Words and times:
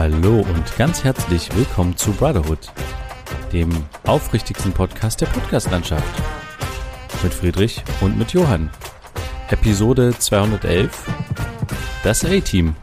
Hallo 0.00 0.42
und 0.42 0.76
ganz 0.76 1.02
herzlich 1.02 1.48
willkommen 1.56 1.96
zu 1.96 2.12
Brotherhood, 2.12 2.70
dem 3.52 3.68
aufrichtigsten 4.06 4.70
Podcast 4.70 5.20
der 5.20 5.26
Podcastlandschaft. 5.26 6.22
Mit 7.24 7.34
Friedrich 7.34 7.82
und 8.00 8.16
mit 8.16 8.32
Johann. 8.32 8.70
Episode 9.50 10.16
211. 10.16 11.04
Das 12.04 12.24
A-Team. 12.24 12.76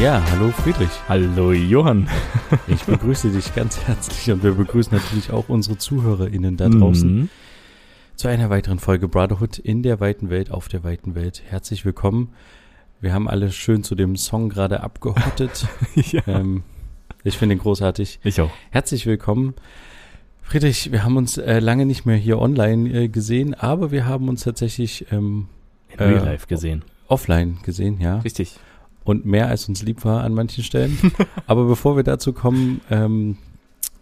Ja, 0.00 0.24
hallo 0.30 0.50
Friedrich. 0.50 0.88
Hallo 1.10 1.52
Johann. 1.52 2.08
Ich 2.68 2.84
begrüße 2.84 3.28
dich 3.32 3.54
ganz 3.54 3.78
herzlich 3.82 4.32
und 4.32 4.42
wir 4.42 4.52
begrüßen 4.52 4.96
natürlich 4.96 5.30
auch 5.30 5.50
unsere 5.50 5.76
ZuhörerInnen 5.76 6.56
da 6.56 6.70
draußen 6.70 7.14
mhm. 7.14 7.28
zu 8.16 8.28
einer 8.28 8.48
weiteren 8.48 8.78
Folge 8.78 9.08
Brotherhood 9.08 9.58
in 9.58 9.82
der 9.82 10.00
weiten 10.00 10.30
Welt, 10.30 10.52
auf 10.52 10.68
der 10.68 10.84
weiten 10.84 11.14
Welt. 11.14 11.42
Herzlich 11.46 11.84
willkommen. 11.84 12.32
Wir 13.02 13.12
haben 13.12 13.28
alle 13.28 13.52
schön 13.52 13.84
zu 13.84 13.94
dem 13.94 14.16
Song 14.16 14.48
gerade 14.48 14.82
abgehottet. 14.82 15.66
ja. 15.94 16.22
ähm, 16.26 16.62
ich 17.22 17.36
finde 17.36 17.56
ihn 17.56 17.60
großartig. 17.60 18.20
Ich 18.24 18.40
auch. 18.40 18.50
Herzlich 18.70 19.04
willkommen. 19.04 19.52
Friedrich, 20.40 20.92
wir 20.92 21.04
haben 21.04 21.18
uns 21.18 21.36
äh, 21.36 21.58
lange 21.58 21.84
nicht 21.84 22.06
mehr 22.06 22.16
hier 22.16 22.38
online 22.38 22.88
äh, 22.88 23.08
gesehen, 23.08 23.52
aber 23.52 23.90
wir 23.90 24.06
haben 24.06 24.30
uns 24.30 24.44
tatsächlich 24.44 25.12
ähm, 25.12 25.48
in 25.90 25.98
Real 25.98 26.24
Life 26.24 26.46
gesehen. 26.46 26.86
Offline 27.06 27.58
gesehen, 27.64 28.00
ja. 28.00 28.20
Richtig 28.20 28.58
und 29.10 29.26
mehr 29.26 29.48
als 29.48 29.68
uns 29.68 29.82
lieb 29.82 30.04
war 30.04 30.22
an 30.22 30.34
manchen 30.34 30.64
Stellen. 30.64 30.98
Aber 31.46 31.64
bevor 31.64 31.96
wir 31.96 32.04
dazu 32.04 32.32
kommen, 32.32 32.80
ähm, 32.90 33.36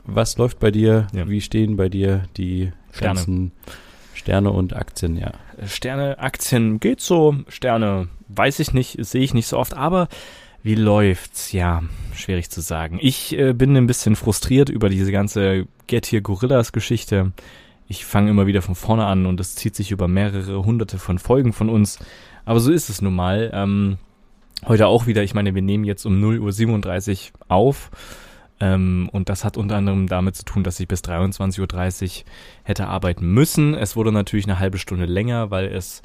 was 0.05 0.39
läuft 0.39 0.59
bei 0.59 0.71
dir? 0.71 1.07
Ja. 1.13 1.29
Wie 1.29 1.41
stehen 1.41 1.77
bei 1.77 1.89
dir 1.89 2.25
die 2.37 2.73
Sterne. 2.93 3.15
ganzen 3.15 3.53
Sterne 4.15 4.51
und 4.51 4.75
Aktien? 4.75 5.17
Ja. 5.17 5.33
Sterne, 5.67 6.19
Aktien 6.19 6.81
geht 6.81 7.01
so. 7.01 7.37
Sterne 7.49 8.09
weiß 8.29 8.61
ich 8.61 8.73
nicht, 8.73 9.05
sehe 9.05 9.23
ich 9.23 9.35
nicht 9.35 9.47
so 9.47 9.59
oft. 9.59 9.75
Aber 9.75 10.09
wie 10.63 10.75
läuft's? 10.75 11.53
Ja, 11.53 11.83
schwierig 12.15 12.51
zu 12.51 12.61
sagen. 12.61 12.99
Ich 13.01 13.39
äh, 13.39 13.53
bin 13.53 13.77
ein 13.77 13.87
bisschen 13.87 14.17
frustriert 14.17 14.69
über 14.69 14.89
diese 14.89 15.13
ganze 15.13 15.67
Get 15.87 16.07
Here 16.07 16.23
Gorillas 16.23 16.73
Geschichte. 16.73 17.33
Ich 17.87 18.05
fange 18.05 18.31
immer 18.31 18.47
wieder 18.47 18.61
von 18.61 18.75
vorne 18.75 19.07
an 19.07 19.25
und 19.25 19.41
es 19.41 19.55
zieht 19.55 19.75
sich 19.75 19.91
über 19.91 20.09
mehrere 20.09 20.65
hunderte 20.65 20.99
von 20.99 21.19
Folgen 21.19 21.53
von 21.53 21.71
uns. 21.71 21.99
Aber 22.45 22.61
so 22.61 22.73
ist 22.73 22.91
es 22.91 23.01
nun 23.01 23.15
mal. 23.15 23.51
Ähm, 23.55 23.99
Heute 24.67 24.87
auch 24.87 25.07
wieder, 25.07 25.23
ich 25.23 25.35
meine, 25.35 25.55
wir 25.55 25.63
nehmen 25.63 25.85
jetzt 25.85 26.05
um 26.05 26.23
0.37 26.23 27.31
Uhr 27.33 27.47
auf. 27.49 27.91
Ähm, 28.61 29.09
und 29.13 29.29
das 29.29 29.45
hat 29.45 29.57
unter 29.57 29.77
anderem 29.77 30.09
damit 30.09 30.37
zu 30.37 30.45
tun, 30.45 30.65
dass 30.65 30.81
ich 30.81 30.89
bis 30.89 31.01
23.30 31.03 32.21
Uhr 32.21 32.25
hätte 32.65 32.89
arbeiten 32.89 33.33
müssen. 33.33 33.75
Es 33.75 33.95
wurde 33.95 34.11
natürlich 34.11 34.47
eine 34.47 34.59
halbe 34.59 34.79
Stunde 34.79 35.07
länger, 35.07 35.51
weil 35.51 35.67
es 35.67 36.03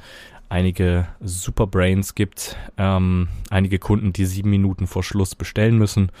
einige 0.48 1.08
Superbrains 1.20 2.14
gibt, 2.14 2.56
ähm, 2.76 3.28
einige 3.50 3.78
Kunden, 3.78 4.12
die 4.12 4.26
sieben 4.26 4.50
Minuten 4.50 4.86
vor 4.86 5.02
Schluss 5.02 5.34
bestellen 5.34 5.78
müssen 5.78 6.12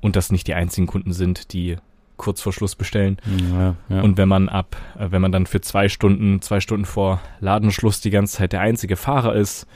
und 0.00 0.16
das 0.16 0.32
nicht 0.32 0.46
die 0.46 0.54
einzigen 0.54 0.86
Kunden 0.86 1.12
sind, 1.12 1.52
die 1.52 1.76
kurz 2.16 2.40
vor 2.40 2.52
Schluss 2.52 2.76
bestellen. 2.76 3.18
Ja, 3.52 3.74
ja. 3.88 4.00
Und 4.02 4.16
wenn 4.16 4.28
man 4.28 4.48
ab, 4.48 4.76
äh, 4.98 5.10
wenn 5.10 5.20
man 5.20 5.32
dann 5.32 5.46
für 5.46 5.60
zwei 5.60 5.88
Stunden, 5.88 6.40
zwei 6.40 6.60
Stunden 6.60 6.86
vor 6.86 7.20
Ladenschluss 7.40 8.00
die 8.00 8.10
ganze 8.10 8.38
Zeit 8.38 8.52
der 8.52 8.60
einzige 8.60 8.96
Fahrer 8.96 9.34
ist, 9.34 9.66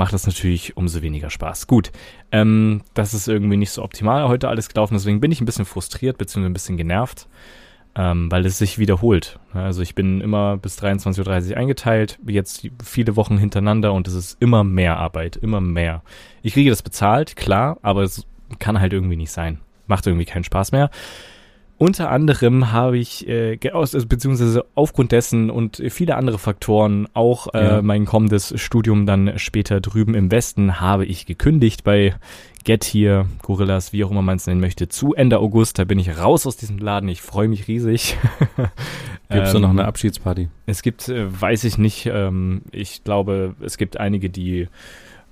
macht 0.00 0.14
das 0.14 0.26
natürlich 0.26 0.78
umso 0.78 1.02
weniger 1.02 1.28
Spaß. 1.28 1.66
Gut, 1.66 1.92
ähm, 2.32 2.80
das 2.94 3.12
ist 3.12 3.28
irgendwie 3.28 3.58
nicht 3.58 3.70
so 3.70 3.82
optimal 3.84 4.28
heute 4.28 4.48
alles 4.48 4.70
gelaufen, 4.70 4.94
deswegen 4.94 5.20
bin 5.20 5.30
ich 5.30 5.42
ein 5.42 5.44
bisschen 5.44 5.66
frustriert 5.66 6.16
bzw. 6.16 6.46
ein 6.46 6.54
bisschen 6.54 6.78
genervt, 6.78 7.28
ähm, 7.94 8.32
weil 8.32 8.46
es 8.46 8.56
sich 8.56 8.78
wiederholt. 8.78 9.38
Also 9.52 9.82
ich 9.82 9.94
bin 9.94 10.22
immer 10.22 10.56
bis 10.56 10.82
23.30 10.82 11.50
Uhr 11.50 11.56
eingeteilt, 11.58 12.18
jetzt 12.26 12.66
viele 12.82 13.14
Wochen 13.16 13.36
hintereinander 13.36 13.92
und 13.92 14.08
es 14.08 14.14
ist 14.14 14.40
immer 14.40 14.64
mehr 14.64 14.96
Arbeit, 14.96 15.36
immer 15.36 15.60
mehr. 15.60 16.02
Ich 16.40 16.54
kriege 16.54 16.70
das 16.70 16.80
bezahlt, 16.80 17.36
klar, 17.36 17.76
aber 17.82 18.02
es 18.02 18.26
kann 18.58 18.80
halt 18.80 18.94
irgendwie 18.94 19.16
nicht 19.16 19.32
sein. 19.32 19.60
Macht 19.86 20.06
irgendwie 20.06 20.24
keinen 20.24 20.44
Spaß 20.44 20.72
mehr. 20.72 20.88
Unter 21.82 22.10
anderem 22.10 22.72
habe 22.72 22.98
ich, 22.98 23.26
äh, 23.26 23.58
also 23.72 24.06
beziehungsweise 24.06 24.66
aufgrund 24.74 25.12
dessen 25.12 25.48
und 25.48 25.82
viele 25.88 26.14
andere 26.16 26.38
Faktoren, 26.38 27.08
auch 27.14 27.54
äh, 27.54 27.64
ja. 27.64 27.80
mein 27.80 28.04
kommendes 28.04 28.52
Studium 28.60 29.06
dann 29.06 29.38
später 29.38 29.80
drüben 29.80 30.12
im 30.12 30.30
Westen, 30.30 30.78
habe 30.78 31.06
ich 31.06 31.24
gekündigt 31.24 31.82
bei 31.82 32.14
Get 32.64 32.84
Here, 32.84 33.24
Gorillas, 33.40 33.94
wie 33.94 34.04
auch 34.04 34.10
immer 34.10 34.20
man 34.20 34.36
es 34.36 34.46
nennen 34.46 34.60
möchte, 34.60 34.88
zu 34.88 35.14
Ende 35.14 35.38
August. 35.38 35.78
Da 35.78 35.84
bin 35.84 35.98
ich 35.98 36.18
raus 36.18 36.46
aus 36.46 36.58
diesem 36.58 36.76
Laden. 36.76 37.08
Ich 37.08 37.22
freue 37.22 37.48
mich 37.48 37.66
riesig. 37.66 38.18
Gibt 39.30 39.46
es 39.46 39.54
ähm, 39.54 39.62
noch 39.62 39.70
eine 39.70 39.86
Abschiedsparty? 39.86 40.50
Es 40.66 40.82
gibt, 40.82 41.08
äh, 41.08 41.40
weiß 41.40 41.64
ich 41.64 41.78
nicht. 41.78 42.04
Ähm, 42.12 42.60
ich 42.72 43.04
glaube, 43.04 43.54
es 43.62 43.78
gibt 43.78 43.98
einige, 43.98 44.28
die 44.28 44.68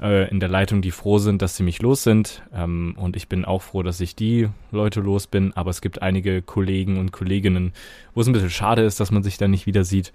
äh, 0.00 0.28
in 0.30 0.40
der 0.40 0.48
Leitung, 0.48 0.82
die 0.82 0.90
froh 0.90 1.18
sind, 1.18 1.42
dass 1.42 1.56
sie 1.56 1.62
mich 1.62 1.82
los 1.82 2.02
sind. 2.02 2.42
Ähm, 2.54 2.94
und 2.98 3.16
ich 3.16 3.28
bin 3.28 3.44
auch 3.44 3.62
froh, 3.62 3.82
dass 3.82 4.00
ich 4.00 4.14
die 4.16 4.48
Leute 4.70 5.00
los 5.00 5.26
bin. 5.26 5.52
Aber 5.54 5.70
es 5.70 5.80
gibt 5.80 6.02
einige 6.02 6.42
Kollegen 6.42 6.98
und 6.98 7.12
Kolleginnen, 7.12 7.72
wo 8.14 8.20
es 8.20 8.26
ein 8.26 8.32
bisschen 8.32 8.50
schade 8.50 8.82
ist, 8.82 9.00
dass 9.00 9.10
man 9.10 9.22
sich 9.22 9.38
da 9.38 9.48
nicht 9.48 9.66
wieder 9.66 9.84
sieht. 9.84 10.12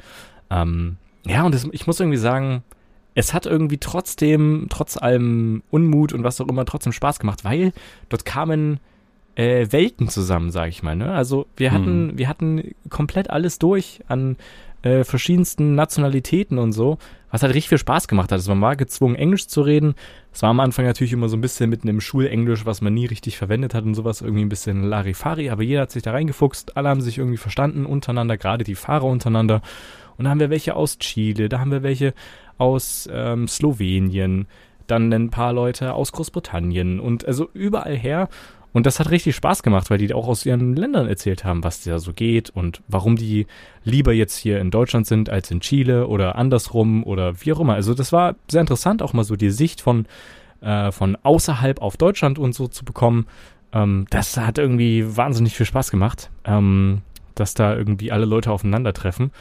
Ähm, 0.49 0.97
ja, 1.25 1.43
und 1.43 1.53
das, 1.53 1.67
ich 1.71 1.87
muss 1.87 1.99
irgendwie 1.99 2.17
sagen, 2.17 2.63
es 3.15 3.33
hat 3.33 3.45
irgendwie 3.45 3.77
trotzdem, 3.77 4.67
trotz 4.69 4.97
allem 4.97 5.63
Unmut 5.69 6.13
und 6.13 6.23
was 6.23 6.41
auch 6.41 6.47
immer, 6.47 6.65
trotzdem 6.65 6.93
Spaß 6.93 7.19
gemacht, 7.19 7.43
weil 7.43 7.73
dort 8.09 8.25
kamen 8.25 8.79
äh, 9.35 9.67
Welten 9.71 10.09
zusammen, 10.09 10.51
sag 10.51 10.69
ich 10.69 10.83
mal. 10.83 10.95
Ne? 10.95 11.11
Also 11.11 11.47
wir 11.55 11.71
hatten, 11.71 12.09
hm. 12.09 12.17
wir 12.17 12.27
hatten 12.27 12.73
komplett 12.89 13.29
alles 13.29 13.59
durch 13.59 14.01
an 14.07 14.37
äh, 14.83 15.03
verschiedensten 15.03 15.75
Nationalitäten 15.75 16.57
und 16.57 16.73
so, 16.73 16.97
was 17.31 17.41
halt 17.41 17.53
richtig 17.53 17.69
viel 17.69 17.77
Spaß 17.77 18.07
gemacht 18.07 18.31
hat. 18.31 18.37
Also 18.37 18.51
man 18.51 18.61
war 18.61 18.75
gezwungen, 18.75 19.15
Englisch 19.15 19.47
zu 19.47 19.61
reden. 19.61 19.95
Es 20.31 20.41
war 20.41 20.49
am 20.49 20.59
Anfang 20.59 20.85
natürlich 20.85 21.13
immer 21.13 21.29
so 21.29 21.37
ein 21.37 21.41
bisschen 21.41 21.69
mitten 21.69 21.87
im 21.87 22.01
Schulenglisch, 22.01 22.65
was 22.65 22.81
man 22.81 22.93
nie 22.93 23.05
richtig 23.05 23.37
verwendet 23.37 23.73
hat 23.73 23.85
und 23.85 23.95
sowas, 23.95 24.21
irgendwie 24.21 24.43
ein 24.45 24.49
bisschen 24.49 24.83
Larifari, 24.83 25.49
aber 25.49 25.63
jeder 25.63 25.81
hat 25.81 25.91
sich 25.91 26.03
da 26.03 26.11
reingefuchst, 26.11 26.77
alle 26.77 26.89
haben 26.89 27.01
sich 27.01 27.17
irgendwie 27.17 27.37
verstanden 27.37 27.85
untereinander, 27.85 28.37
gerade 28.37 28.63
die 28.63 28.75
Fahrer 28.75 29.05
untereinander. 29.05 29.61
Und 30.17 30.25
da 30.25 30.31
haben 30.31 30.39
wir 30.39 30.49
welche 30.49 30.75
aus 30.75 30.99
Chile, 30.99 31.49
da 31.49 31.59
haben 31.59 31.71
wir 31.71 31.81
welche 31.81 32.13
aus 32.57 33.09
ähm, 33.11 33.47
Slowenien, 33.47 34.47
dann 34.87 35.11
ein 35.13 35.29
paar 35.29 35.53
Leute 35.53 35.93
aus 35.93 36.11
Großbritannien 36.11 36.99
und 36.99 37.25
also 37.25 37.49
überall 37.53 37.95
her. 37.95 38.29
Und 38.73 38.87
das 38.87 38.99
hat 38.99 39.11
richtig 39.11 39.35
Spaß 39.35 39.61
gemacht, 39.61 39.89
weil 39.89 39.99
die 39.99 40.13
auch 40.13 40.27
aus 40.27 40.45
ihren 40.45 40.75
Ländern 40.75 41.07
erzählt 41.07 41.45
haben, 41.45 41.63
was 41.63 41.83
da 41.83 41.99
so 41.99 42.11
geht 42.11 42.49
und 42.49 42.81
warum 42.87 43.15
die 43.15 43.45
lieber 43.83 44.13
jetzt 44.13 44.35
hier 44.35 44.59
in 44.59 44.71
Deutschland 44.71 45.05
sind 45.05 45.29
als 45.29 45.51
in 45.51 45.61
Chile 45.61 46.07
oder 46.07 46.35
andersrum 46.35 47.03
oder 47.03 47.39
wie 47.41 47.53
auch 47.53 47.59
immer. 47.59 47.75
Also 47.75 47.93
das 47.93 48.11
war 48.11 48.35
sehr 48.49 48.61
interessant, 48.61 49.03
auch 49.03 49.13
mal 49.13 49.23
so 49.23 49.35
die 49.35 49.51
Sicht 49.51 49.79
von, 49.79 50.07
äh, 50.61 50.91
von 50.91 51.15
außerhalb 51.21 51.81
auf 51.81 51.97
Deutschland 51.97 52.39
und 52.39 52.55
so 52.55 52.67
zu 52.67 52.83
bekommen. 52.83 53.27
Ähm, 53.73 54.07
das 54.09 54.37
hat 54.37 54.57
irgendwie 54.57 55.15
wahnsinnig 55.15 55.55
viel 55.55 55.67
Spaß 55.67 55.91
gemacht, 55.91 56.31
ähm, 56.43 57.01
dass 57.35 57.53
da 57.53 57.75
irgendwie 57.75 58.11
alle 58.11 58.25
Leute 58.25 58.51
aufeinandertreffen. 58.51 59.31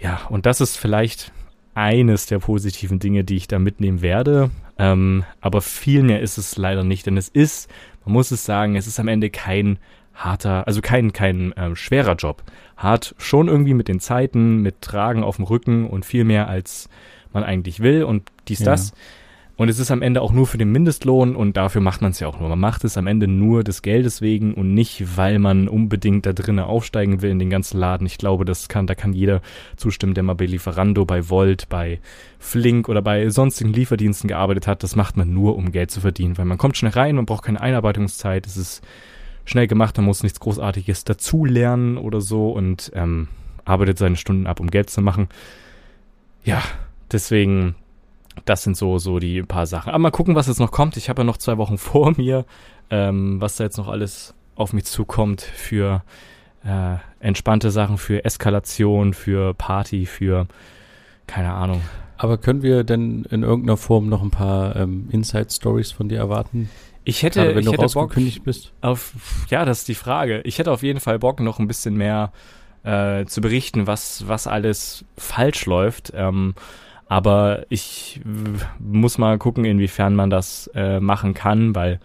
Ja, 0.00 0.20
und 0.30 0.46
das 0.46 0.60
ist 0.60 0.76
vielleicht 0.76 1.32
eines 1.74 2.26
der 2.26 2.40
positiven 2.40 2.98
Dinge, 2.98 3.22
die 3.22 3.36
ich 3.36 3.46
da 3.46 3.60
mitnehmen 3.60 4.02
werde. 4.02 4.50
Ähm, 4.78 5.24
aber 5.40 5.60
viel 5.60 6.02
mehr 6.02 6.20
ist 6.20 6.38
es 6.38 6.56
leider 6.56 6.82
nicht, 6.82 7.06
denn 7.06 7.16
es 7.16 7.28
ist 7.28 7.70
man 8.08 8.14
muss 8.14 8.30
es 8.30 8.46
sagen, 8.46 8.74
es 8.74 8.86
ist 8.86 8.98
am 8.98 9.06
Ende 9.06 9.28
kein 9.28 9.78
harter, 10.14 10.66
also 10.66 10.80
kein, 10.80 11.12
kein 11.12 11.52
äh, 11.52 11.76
schwerer 11.76 12.14
Job. 12.14 12.42
Hart 12.78 13.14
schon 13.18 13.48
irgendwie 13.48 13.74
mit 13.74 13.86
den 13.86 14.00
Zeiten, 14.00 14.62
mit 14.62 14.80
Tragen 14.80 15.22
auf 15.22 15.36
dem 15.36 15.44
Rücken 15.44 15.86
und 15.86 16.06
viel 16.06 16.24
mehr 16.24 16.48
als 16.48 16.88
man 17.34 17.44
eigentlich 17.44 17.80
will 17.80 18.04
und 18.04 18.32
dies, 18.48 18.60
ja. 18.60 18.64
das. 18.64 18.94
Und 19.58 19.68
es 19.68 19.80
ist 19.80 19.90
am 19.90 20.02
Ende 20.02 20.22
auch 20.22 20.30
nur 20.30 20.46
für 20.46 20.56
den 20.56 20.70
Mindestlohn 20.70 21.34
und 21.34 21.56
dafür 21.56 21.80
macht 21.80 22.00
man 22.00 22.12
es 22.12 22.20
ja 22.20 22.28
auch 22.28 22.38
nur. 22.38 22.48
Man 22.48 22.60
macht 22.60 22.84
es 22.84 22.96
am 22.96 23.08
Ende 23.08 23.26
nur 23.26 23.64
des 23.64 23.82
Geldes 23.82 24.22
wegen 24.22 24.54
und 24.54 24.72
nicht, 24.72 25.16
weil 25.16 25.40
man 25.40 25.66
unbedingt 25.66 26.26
da 26.26 26.32
drinnen 26.32 26.60
aufsteigen 26.60 27.22
will 27.22 27.30
in 27.32 27.40
den 27.40 27.50
ganzen 27.50 27.76
Laden. 27.76 28.06
Ich 28.06 28.18
glaube, 28.18 28.44
das 28.44 28.68
kann, 28.68 28.86
da 28.86 28.94
kann 28.94 29.12
jeder 29.12 29.42
zustimmen, 29.76 30.14
der 30.14 30.22
mal 30.22 30.36
bei 30.36 30.46
Lieferando, 30.46 31.04
bei 31.04 31.28
Volt, 31.28 31.68
bei 31.68 31.98
Flink 32.38 32.88
oder 32.88 33.02
bei 33.02 33.30
sonstigen 33.30 33.72
Lieferdiensten 33.72 34.28
gearbeitet 34.28 34.68
hat. 34.68 34.84
Das 34.84 34.94
macht 34.94 35.16
man 35.16 35.34
nur, 35.34 35.56
um 35.56 35.72
Geld 35.72 35.90
zu 35.90 36.00
verdienen, 36.00 36.38
weil 36.38 36.44
man 36.44 36.56
kommt 36.56 36.76
schnell 36.76 36.92
rein, 36.92 37.16
man 37.16 37.26
braucht 37.26 37.42
keine 37.42 37.60
Einarbeitungszeit. 37.60 38.46
Es 38.46 38.56
ist 38.56 38.80
schnell 39.44 39.66
gemacht, 39.66 39.96
man 39.96 40.06
muss 40.06 40.22
nichts 40.22 40.38
Großartiges 40.38 41.02
dazulernen 41.02 41.98
oder 41.98 42.20
so 42.20 42.52
und 42.52 42.92
ähm, 42.94 43.26
arbeitet 43.64 43.98
seine 43.98 44.14
Stunden 44.14 44.46
ab, 44.46 44.60
um 44.60 44.70
Geld 44.70 44.88
zu 44.88 45.02
machen. 45.02 45.28
Ja, 46.44 46.62
deswegen 47.10 47.74
das 48.48 48.62
sind 48.62 48.76
so, 48.76 48.98
so 48.98 49.18
die 49.18 49.42
paar 49.42 49.66
Sachen. 49.66 49.90
Aber 49.90 49.98
mal 49.98 50.10
gucken, 50.10 50.34
was 50.34 50.46
jetzt 50.46 50.60
noch 50.60 50.70
kommt. 50.70 50.96
Ich 50.96 51.08
habe 51.08 51.20
ja 51.20 51.24
noch 51.24 51.36
zwei 51.36 51.58
Wochen 51.58 51.78
vor 51.78 52.12
mir, 52.16 52.44
ähm, 52.90 53.40
was 53.40 53.56
da 53.56 53.64
jetzt 53.64 53.76
noch 53.76 53.88
alles 53.88 54.34
auf 54.54 54.72
mich 54.72 54.84
zukommt 54.84 55.42
für 55.42 56.02
äh, 56.64 56.96
entspannte 57.20 57.70
Sachen, 57.70 57.98
für 57.98 58.24
Eskalation, 58.24 59.14
für 59.14 59.54
Party, 59.54 60.06
für 60.06 60.46
keine 61.26 61.52
Ahnung. 61.52 61.82
Aber 62.16 62.36
können 62.36 62.62
wir 62.62 62.82
denn 62.82 63.24
in 63.30 63.44
irgendeiner 63.44 63.76
Form 63.76 64.08
noch 64.08 64.22
ein 64.22 64.30
paar 64.30 64.74
ähm, 64.74 65.08
Inside-Stories 65.12 65.92
von 65.92 66.08
dir 66.08 66.18
erwarten? 66.18 66.68
Ich 67.04 67.22
hätte, 67.22 67.40
Gerade 67.40 67.54
wenn 67.54 67.64
ich 67.64 67.70
du 67.70 67.80
rausgekündigt 67.80 68.42
bist. 68.42 68.72
auf, 68.80 69.12
ja, 69.48 69.64
das 69.64 69.80
ist 69.80 69.88
die 69.88 69.94
Frage. 69.94 70.40
Ich 70.42 70.58
hätte 70.58 70.72
auf 70.72 70.82
jeden 70.82 71.00
Fall 71.00 71.18
Bock, 71.20 71.40
noch 71.40 71.60
ein 71.60 71.68
bisschen 71.68 71.96
mehr 71.96 72.32
äh, 72.82 73.24
zu 73.26 73.40
berichten, 73.40 73.86
was, 73.86 74.26
was 74.26 74.46
alles 74.46 75.04
falsch 75.16 75.66
läuft. 75.66 76.12
Ähm, 76.14 76.54
aber 77.08 77.64
ich 77.68 78.20
muss 78.78 79.18
mal 79.18 79.38
gucken, 79.38 79.64
inwiefern 79.64 80.14
man 80.14 80.30
das 80.30 80.70
äh, 80.74 81.00
machen 81.00 81.34
kann, 81.34 81.74
weil 81.74 82.00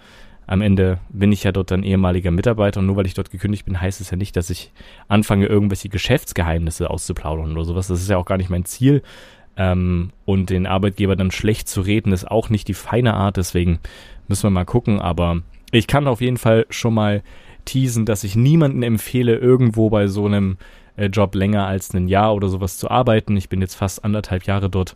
am 0.46 0.62
Ende 0.62 1.00
bin 1.10 1.32
ich 1.32 1.44
ja 1.44 1.52
dort 1.52 1.72
dann 1.72 1.84
ehemaliger 1.84 2.32
Mitarbeiter 2.32 2.80
und 2.80 2.86
nur 2.86 2.98
weil 2.98 3.06
ich 3.06 3.14
dort 3.14 3.32
gekündigt 3.32 3.66
bin, 3.66 3.80
heißt 3.80 4.02
es 4.02 4.12
ja 4.12 4.18
nicht, 4.18 4.36
dass 4.36 4.50
ich 4.50 4.72
anfange, 5.08 5.46
irgendwelche 5.46 5.90
Geschäftsgeheimnisse 5.90 6.90
auszuplaudern 6.90 7.52
oder 7.54 7.64
sowas. 7.64 7.88
Das 7.88 8.02
ist 8.02 8.10
ja 8.10 8.18
auch 8.18 8.26
gar 8.26 8.38
nicht 8.38 8.50
mein 8.50 8.66
Ziel. 8.66 9.04
Ähm, 9.56 10.12
und 10.26 10.50
den 10.50 10.66
Arbeitgeber 10.66 11.16
dann 11.16 11.32
schlecht 11.32 11.70
zu 11.70 11.82
reden, 11.82 12.12
ist 12.12 12.30
auch 12.30 12.50
nicht 12.50 12.68
die 12.68 12.74
feine 12.74 13.14
Art. 13.14 13.38
Deswegen 13.38 13.80
müssen 14.28 14.44
wir 14.44 14.50
mal 14.50 14.66
gucken. 14.66 15.00
Aber 15.00 15.42
ich 15.72 15.88
kann 15.88 16.08
auf 16.08 16.22
jeden 16.22 16.38
Fall 16.38 16.66
schon 16.70 16.94
mal 16.94 17.24
teasen, 17.66 18.06
dass 18.06 18.24
ich 18.24 18.36
niemanden 18.36 18.84
empfehle, 18.84 19.36
irgendwo 19.36 19.90
bei 19.90 20.08
so 20.08 20.26
einem 20.26 20.58
äh, 20.96 21.08
Job 21.08 21.36
länger 21.36 21.66
als 21.68 21.94
ein 21.94 22.08
Jahr 22.08 22.34
oder 22.36 22.50
sowas 22.50 22.78
zu 22.78 22.90
arbeiten. 22.90 23.38
Ich 23.38 23.50
bin 23.50 23.62
jetzt 23.62 23.76
fast 23.76 24.04
anderthalb 24.04 24.46
Jahre 24.46 24.70
dort. 24.70 24.96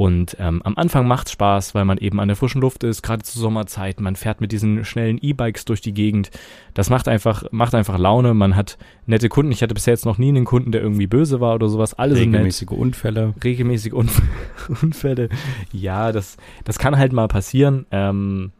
Und 0.00 0.34
ähm, 0.40 0.62
am 0.62 0.78
Anfang 0.78 1.06
macht's 1.06 1.32
Spaß, 1.32 1.74
weil 1.74 1.84
man 1.84 1.98
eben 1.98 2.20
an 2.20 2.28
der 2.28 2.36
frischen 2.36 2.62
Luft 2.62 2.84
ist, 2.84 3.02
gerade 3.02 3.22
zur 3.22 3.42
Sommerzeit. 3.42 4.00
Man 4.00 4.16
fährt 4.16 4.40
mit 4.40 4.50
diesen 4.50 4.82
schnellen 4.86 5.18
E-Bikes 5.20 5.66
durch 5.66 5.82
die 5.82 5.92
Gegend. 5.92 6.30
Das 6.72 6.88
macht 6.88 7.06
einfach, 7.06 7.44
macht 7.50 7.74
einfach 7.74 7.98
Laune. 7.98 8.32
Man 8.32 8.56
hat 8.56 8.78
nette 9.04 9.28
Kunden. 9.28 9.52
Ich 9.52 9.62
hatte 9.62 9.74
bisher 9.74 9.92
jetzt 9.92 10.06
noch 10.06 10.16
nie 10.16 10.30
einen 10.30 10.46
Kunden, 10.46 10.72
der 10.72 10.80
irgendwie 10.80 11.06
böse 11.06 11.40
war 11.40 11.54
oder 11.54 11.68
sowas. 11.68 11.92
Alle 11.92 12.14
Regelmäßige 12.16 12.70
Unfälle. 12.70 13.34
regelmäßig 13.44 13.92
Unf 13.92 14.22
Unfälle. 14.82 15.28
Ja, 15.70 16.12
das, 16.12 16.38
das 16.64 16.78
kann 16.78 16.96
halt 16.96 17.12
mal 17.12 17.28
passieren. 17.28 17.84
Ähm, 17.90 18.52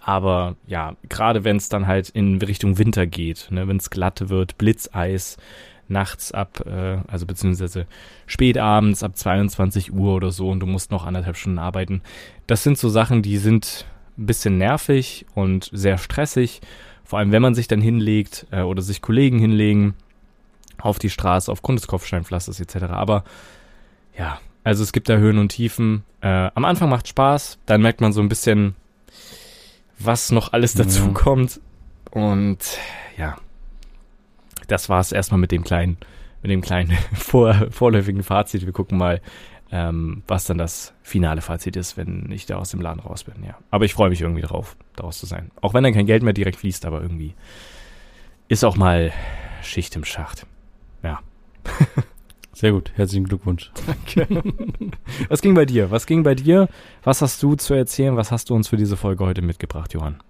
aber 0.00 0.56
ja, 0.66 0.96
gerade 1.08 1.44
wenn 1.44 1.58
es 1.58 1.68
dann 1.68 1.86
halt 1.86 2.08
in 2.08 2.42
Richtung 2.42 2.78
Winter 2.78 3.06
geht, 3.06 3.48
ne, 3.50 3.68
wenn 3.68 3.76
es 3.76 3.90
glatt 3.90 4.28
wird, 4.30 4.58
Blitzeis, 4.58 5.36
nachts 5.88 6.32
ab, 6.32 6.64
äh, 6.66 6.98
also 7.06 7.26
beziehungsweise 7.26 7.86
spätabends 8.26 9.02
ab 9.02 9.16
22 9.16 9.92
Uhr 9.92 10.14
oder 10.14 10.30
so 10.32 10.48
und 10.50 10.60
du 10.60 10.66
musst 10.66 10.90
noch 10.90 11.06
anderthalb 11.06 11.36
Stunden 11.36 11.58
arbeiten. 11.58 12.02
Das 12.46 12.62
sind 12.62 12.78
so 12.78 12.88
Sachen, 12.88 13.22
die 13.22 13.38
sind 13.38 13.86
ein 14.18 14.26
bisschen 14.26 14.58
nervig 14.58 15.26
und 15.34 15.70
sehr 15.72 15.98
stressig. 15.98 16.60
Vor 17.04 17.18
allem, 17.18 17.30
wenn 17.32 17.42
man 17.42 17.54
sich 17.54 17.68
dann 17.68 17.80
hinlegt 17.80 18.46
äh, 18.50 18.62
oder 18.62 18.82
sich 18.82 19.00
Kollegen 19.02 19.38
hinlegen 19.38 19.94
auf 20.78 20.98
die 20.98 21.10
Straße 21.10 21.50
aufgrund 21.50 21.78
des 21.78 21.86
Kopfsteinpflasters 21.86 22.60
etc. 22.60 22.84
Aber 22.90 23.24
ja, 24.18 24.40
also 24.64 24.82
es 24.82 24.92
gibt 24.92 25.08
da 25.08 25.16
Höhen 25.16 25.38
und 25.38 25.50
Tiefen. 25.50 26.04
Äh, 26.20 26.50
am 26.54 26.64
Anfang 26.64 26.88
macht 26.90 27.06
Spaß, 27.08 27.58
dann 27.66 27.82
merkt 27.82 28.00
man 28.00 28.12
so 28.12 28.20
ein 28.20 28.28
bisschen, 28.28 28.74
was 29.98 30.32
noch 30.32 30.52
alles 30.52 30.74
Ja. 30.74 30.84
dazu 30.84 31.12
kommt. 31.12 31.60
Und 32.10 32.58
ja, 33.16 33.36
das 34.66 34.88
war 34.88 35.00
es 35.00 35.12
erstmal 35.12 35.40
mit 35.40 35.52
dem 35.52 35.64
kleinen, 35.64 35.96
mit 36.42 36.50
dem 36.50 36.60
kleinen 36.60 36.90
vor, 37.14 37.54
vorläufigen 37.70 38.22
Fazit. 38.22 38.66
Wir 38.66 38.72
gucken 38.72 38.98
mal, 38.98 39.20
ähm, 39.72 40.22
was 40.26 40.44
dann 40.44 40.58
das 40.58 40.94
finale 41.02 41.40
Fazit 41.40 41.76
ist, 41.76 41.96
wenn 41.96 42.30
ich 42.30 42.46
da 42.46 42.56
aus 42.56 42.70
dem 42.70 42.80
Laden 42.80 43.00
raus 43.00 43.24
bin. 43.24 43.42
Ja, 43.44 43.56
aber 43.70 43.84
ich 43.84 43.94
freue 43.94 44.10
mich 44.10 44.20
irgendwie 44.20 44.42
drauf, 44.42 44.76
daraus 44.94 45.18
zu 45.18 45.26
sein. 45.26 45.50
Auch 45.60 45.74
wenn 45.74 45.82
dann 45.82 45.94
kein 45.94 46.06
Geld 46.06 46.22
mehr 46.22 46.32
direkt 46.32 46.58
fließt, 46.58 46.86
aber 46.86 47.02
irgendwie 47.02 47.34
ist 48.48 48.64
auch 48.64 48.76
mal 48.76 49.12
Schicht 49.62 49.96
im 49.96 50.04
Schacht. 50.04 50.46
Sehr 52.52 52.72
gut. 52.72 52.92
Herzlichen 52.94 53.26
Glückwunsch. 53.26 53.70
Was 55.28 55.42
ging 55.42 55.54
bei 55.54 55.64
dir? 55.64 55.90
Was 55.90 56.06
ging 56.06 56.22
bei 56.22 56.34
dir? 56.34 56.68
Was 57.02 57.22
hast 57.22 57.42
du 57.42 57.54
zu 57.54 57.74
erzählen? 57.74 58.16
Was 58.16 58.30
hast 58.30 58.50
du 58.50 58.54
uns 58.54 58.68
für 58.68 58.76
diese 58.76 58.96
Folge 58.96 59.24
heute 59.24 59.42
mitgebracht, 59.42 59.92
Johann? 59.92 60.22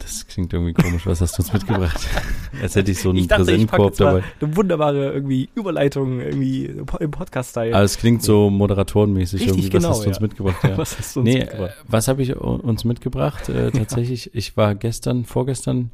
Das 0.00 0.26
klingt 0.26 0.52
irgendwie 0.52 0.72
komisch. 0.72 1.06
Was 1.06 1.20
hast 1.20 1.38
du 1.38 1.42
uns 1.42 1.52
mitgebracht? 1.52 2.00
Als 2.62 2.74
hätte 2.74 2.90
ich 2.90 2.98
so 3.00 3.10
einen 3.10 3.28
Präsentkorb 3.28 3.96
dabei. 3.96 4.22
eine 4.40 4.56
wunderbare 4.56 5.12
irgendwie 5.12 5.48
Überleitung 5.54 6.20
irgendwie 6.20 6.64
im 6.66 7.10
Podcast-Style. 7.10 7.74
Aber 7.74 7.84
es 7.84 7.96
klingt 7.98 8.22
so 8.22 8.50
moderatorenmäßig 8.50 9.42
Richtig, 9.42 9.56
irgendwie. 9.58 9.72
Was 9.74 9.82
genau, 9.82 9.88
hast 9.90 10.04
du 10.04 10.08
uns 10.08 10.16
ja. 10.16 10.22
mitgebracht? 10.22 10.64
Ja. 10.64 10.76
Was 10.78 10.98
hast 10.98 11.16
du 11.16 11.20
uns 11.20 11.28
Nee, 11.28 11.36
äh, 11.36 11.40
mitgebracht? 11.44 11.74
was 11.86 12.08
habe 12.08 12.22
ich 12.22 12.34
uns 12.36 12.84
mitgebracht? 12.84 13.48
Äh, 13.48 13.70
tatsächlich, 13.72 14.34
ich 14.34 14.56
war 14.56 14.74
gestern, 14.74 15.24
vorgestern 15.24 15.90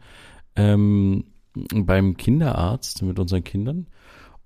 ähm, 0.54 1.24
beim 1.74 2.16
Kinderarzt 2.16 3.02
mit 3.02 3.18
unseren 3.18 3.44
Kindern 3.44 3.86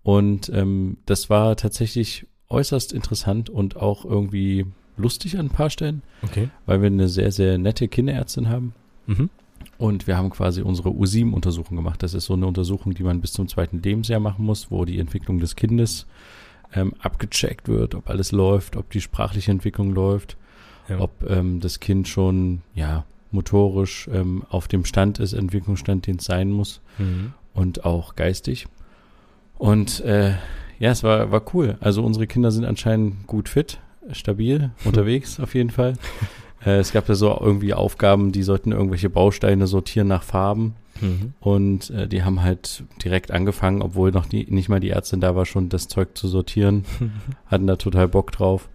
und 0.02 0.50
ähm, 0.54 0.96
das 1.06 1.28
war 1.30 1.56
tatsächlich 1.56 2.26
äußerst 2.48 2.92
interessant 2.92 3.50
und 3.50 3.76
auch 3.76 4.04
irgendwie 4.04 4.66
lustig 4.96 5.38
an 5.38 5.46
ein 5.46 5.50
paar 5.50 5.70
Stellen, 5.70 6.02
Okay. 6.22 6.48
weil 6.66 6.80
wir 6.82 6.86
eine 6.86 7.08
sehr, 7.08 7.30
sehr 7.32 7.58
nette 7.58 7.88
Kinderärztin 7.88 8.48
haben. 8.48 8.74
Mhm. 9.06 9.30
Und 9.78 10.06
wir 10.06 10.16
haben 10.16 10.30
quasi 10.30 10.62
unsere 10.62 10.90
U7-Untersuchung 10.90 11.76
gemacht. 11.76 12.02
Das 12.02 12.12
ist 12.14 12.26
so 12.26 12.34
eine 12.34 12.46
Untersuchung, 12.46 12.92
die 12.94 13.02
man 13.02 13.20
bis 13.20 13.32
zum 13.32 13.48
zweiten 13.48 13.80
Lebensjahr 13.82 14.20
machen 14.20 14.44
muss, 14.44 14.70
wo 14.70 14.84
die 14.84 14.98
Entwicklung 14.98 15.38
des 15.38 15.56
Kindes 15.56 16.06
ähm, 16.74 16.92
abgecheckt 17.00 17.68
wird, 17.68 17.94
ob 17.94 18.08
alles 18.10 18.30
läuft, 18.32 18.76
ob 18.76 18.90
die 18.90 19.00
sprachliche 19.00 19.50
Entwicklung 19.50 19.92
läuft, 19.92 20.36
Ja. 20.88 21.00
ob 21.00 21.28
ähm, 21.28 21.60
das 21.60 21.80
Kind 21.80 22.08
schon 22.08 22.60
ja 22.74 23.04
motorisch 23.32 24.08
ähm, 24.12 24.44
auf 24.50 24.68
dem 24.68 24.84
Stand 24.84 25.18
ist, 25.18 25.32
Entwicklungsstand, 25.32 26.06
den 26.06 26.16
es 26.16 26.24
sein 26.24 26.50
muss 26.50 26.80
Mhm. 26.98 27.32
und 27.54 27.84
auch 27.84 28.16
geistig. 28.16 28.66
Und 29.58 30.00
äh, 30.00 30.30
ja, 30.78 30.90
es 30.90 31.02
war, 31.02 31.30
war 31.30 31.42
cool. 31.54 31.76
Also 31.80 32.02
unsere 32.04 32.26
Kinder 32.26 32.50
sind 32.50 32.64
anscheinend 32.64 33.26
gut 33.26 33.48
fit, 33.48 33.78
stabil, 34.12 34.70
unterwegs 34.84 35.38
auf 35.40 35.54
jeden 35.54 35.70
Fall. 35.70 35.94
Äh, 36.64 36.78
es 36.78 36.92
gab 36.92 37.08
ja 37.08 37.14
so 37.14 37.36
irgendwie 37.40 37.74
Aufgaben, 37.74 38.32
die 38.32 38.42
sollten 38.42 38.72
irgendwelche 38.72 39.10
Bausteine 39.10 39.66
sortieren 39.66 40.08
nach 40.08 40.22
Farben. 40.22 40.74
Mhm. 41.00 41.32
Und 41.40 41.90
äh, 41.90 42.08
die 42.08 42.22
haben 42.22 42.42
halt 42.42 42.84
direkt 43.02 43.30
angefangen, 43.30 43.82
obwohl 43.82 44.10
noch 44.10 44.26
die, 44.26 44.46
nicht 44.50 44.68
mal 44.68 44.80
die 44.80 44.90
Ärztin 44.90 45.20
da 45.20 45.34
war, 45.34 45.46
schon 45.46 45.68
das 45.68 45.88
Zeug 45.88 46.16
zu 46.16 46.28
sortieren. 46.28 46.84
Hatten 47.46 47.66
da 47.66 47.76
total 47.76 48.08
Bock 48.08 48.32
drauf. 48.32 48.68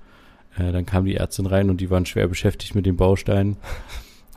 Äh, 0.58 0.72
dann 0.72 0.86
kam 0.86 1.06
die 1.06 1.16
Ärztin 1.16 1.46
rein 1.46 1.70
und 1.70 1.82
die 1.82 1.90
waren 1.90 2.06
schwer 2.06 2.28
beschäftigt 2.28 2.76
mit 2.76 2.86
den 2.86 2.98
Bausteinen. 2.98 3.58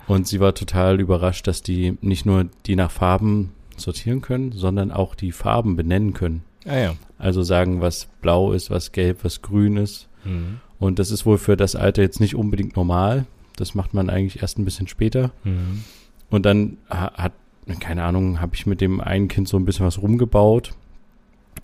Und 0.07 0.27
sie 0.27 0.41
war 0.41 0.55
total 0.55 1.01
überrascht, 1.01 1.47
dass 1.47 1.63
die 1.63 1.99
nicht 2.01 2.25
nur 2.25 2.47
die 2.67 2.77
nach 2.77 2.91
Farben 2.91 3.53
sortieren 3.77 4.23
können, 4.23 4.53
sondern 4.53 4.91
auch 4.91 5.15
die 5.15 5.33
Farben 5.33 5.77
benennen 5.77 6.15
können. 6.15 6.43
Ah 6.67 6.79
ja. 6.79 6.95
Also 7.19 7.43
sagen, 7.43 7.81
was 7.81 8.09
blau 8.21 8.53
ist, 8.53 8.71
was 8.71 8.93
gelb, 8.93 9.19
was 9.23 9.43
grün 9.43 9.77
ist. 9.77 10.09
Mhm. 10.25 10.61
Und 10.79 10.99
das 10.99 11.11
ist 11.11 11.27
wohl 11.27 11.39
für 11.39 11.57
das 11.57 11.77
Alter 11.77 12.03
jetzt 12.03 12.21
nicht 12.21 12.35
unbedingt 12.35 12.77
normal. 12.77 13.27
Das 13.61 13.75
macht 13.75 13.95
man 13.95 14.11
eigentlich 14.11 14.43
erst 14.43 14.59
ein 14.59 14.65
bisschen 14.65 14.89
später. 14.89 15.31
Mhm. 15.45 15.85
Und 16.31 16.45
dann 16.47 16.79
ha- 16.91 17.13
hat, 17.15 17.33
keine 17.81 18.05
Ahnung, 18.05 18.41
habe 18.41 18.55
ich 18.55 18.67
mit 18.67 18.81
dem 18.81 19.01
einen 19.01 19.29
Kind 19.29 19.49
so 19.49 19.57
ein 19.57 19.65
bisschen 19.65 19.87
was 19.87 20.01
rumgebaut. 20.01 20.73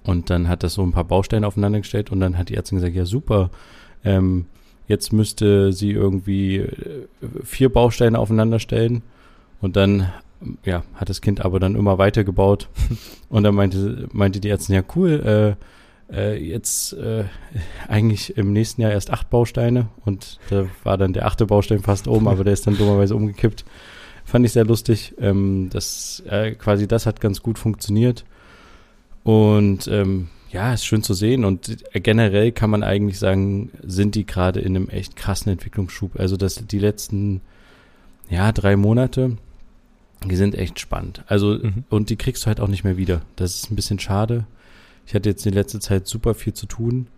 Und 0.04 0.28
dann 0.30 0.48
hat 0.48 0.62
das 0.62 0.74
so 0.74 0.82
ein 0.82 0.92
paar 0.92 1.04
Bausteine 1.04 1.46
aufeinander 1.46 1.78
gestellt. 1.80 2.10
Und 2.10 2.20
dann 2.20 2.36
hat 2.36 2.48
die 2.48 2.54
Ärztin 2.56 2.76
gesagt, 2.78 2.94
ja 2.94 3.06
super, 3.06 3.50
ähm, 4.04 4.46
jetzt 4.86 5.12
müsste 5.12 5.72
sie 5.72 5.92
irgendwie 5.92 6.56
äh, 6.58 7.06
vier 7.42 7.70
Bausteine 7.70 8.18
aufeinander 8.18 8.58
stellen. 8.58 9.02
Und 9.60 9.76
dann, 9.76 10.10
ja, 10.64 10.82
hat 10.94 11.08
das 11.08 11.20
Kind 11.22 11.42
aber 11.44 11.58
dann 11.58 11.74
immer 11.74 11.96
weiter 11.98 12.22
gebaut. 12.24 12.68
Und 13.30 13.44
dann 13.44 13.54
meinte, 13.54 14.08
meinte 14.12 14.40
die 14.40 14.50
Ärztin, 14.50 14.74
ja 14.74 14.82
cool, 14.94 15.56
äh, 15.58 15.64
äh, 16.12 16.36
jetzt 16.36 16.92
äh, 16.94 17.24
eigentlich 17.88 18.36
im 18.36 18.52
nächsten 18.52 18.82
Jahr 18.82 18.92
erst 18.92 19.10
acht 19.10 19.30
Bausteine. 19.30 19.88
Und 20.04 20.38
da 20.50 20.66
war 20.82 20.98
dann 20.98 21.12
der 21.12 21.26
achte 21.26 21.46
Baustein 21.46 21.80
fast 21.80 22.08
oben, 22.08 22.28
aber 22.28 22.44
der 22.44 22.52
ist 22.52 22.66
dann 22.66 22.76
dummerweise 22.76 23.14
umgekippt. 23.16 23.64
Fand 24.24 24.44
ich 24.46 24.52
sehr 24.52 24.64
lustig. 24.64 25.14
Ähm, 25.20 25.68
das, 25.70 26.22
äh, 26.28 26.52
quasi 26.52 26.88
das 26.88 27.06
hat 27.06 27.20
ganz 27.20 27.42
gut 27.42 27.58
funktioniert. 27.58 28.24
Und 29.22 29.88
ähm, 29.88 30.28
ja, 30.50 30.72
ist 30.72 30.84
schön 30.86 31.02
zu 31.02 31.14
sehen. 31.14 31.44
Und 31.44 31.84
generell 31.92 32.52
kann 32.52 32.70
man 32.70 32.82
eigentlich 32.82 33.18
sagen, 33.18 33.70
sind 33.82 34.14
die 34.14 34.24
gerade 34.24 34.60
in 34.60 34.76
einem 34.76 34.88
echt 34.88 35.16
krassen 35.16 35.50
Entwicklungsschub. 35.52 36.18
Also 36.18 36.36
das 36.36 36.54
die 36.66 36.78
letzten 36.78 37.40
ja 38.30 38.52
drei 38.52 38.76
Monate, 38.76 39.36
die 40.24 40.36
sind 40.36 40.54
echt 40.54 40.78
spannend. 40.80 41.24
Also 41.26 41.58
Mhm. 41.58 41.84
und 41.90 42.08
die 42.08 42.16
kriegst 42.16 42.44
du 42.44 42.46
halt 42.46 42.60
auch 42.60 42.68
nicht 42.68 42.84
mehr 42.84 42.96
wieder. 42.96 43.22
Das 43.36 43.56
ist 43.56 43.70
ein 43.70 43.76
bisschen 43.76 43.98
schade. 43.98 44.46
Ich 45.06 45.14
hatte 45.14 45.28
jetzt 45.28 45.44
die 45.44 45.50
letzte 45.50 45.80
Zeit 45.80 46.06
super 46.06 46.34
viel 46.34 46.52
zu 46.52 46.66
tun. 46.66 47.08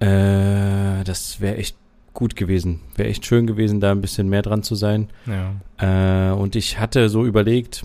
Äh, 0.00 1.04
das 1.04 1.40
wäre 1.40 1.56
echt 1.56 1.76
gut 2.14 2.36
gewesen. 2.36 2.80
Wäre 2.96 3.08
echt 3.08 3.26
schön 3.26 3.46
gewesen, 3.46 3.80
da 3.80 3.92
ein 3.92 4.00
bisschen 4.00 4.28
mehr 4.28 4.42
dran 4.42 4.62
zu 4.62 4.74
sein. 4.74 5.08
Ja. 5.26 6.30
Äh, 6.30 6.34
und 6.34 6.56
ich 6.56 6.78
hatte 6.78 7.08
so 7.08 7.24
überlegt, 7.24 7.84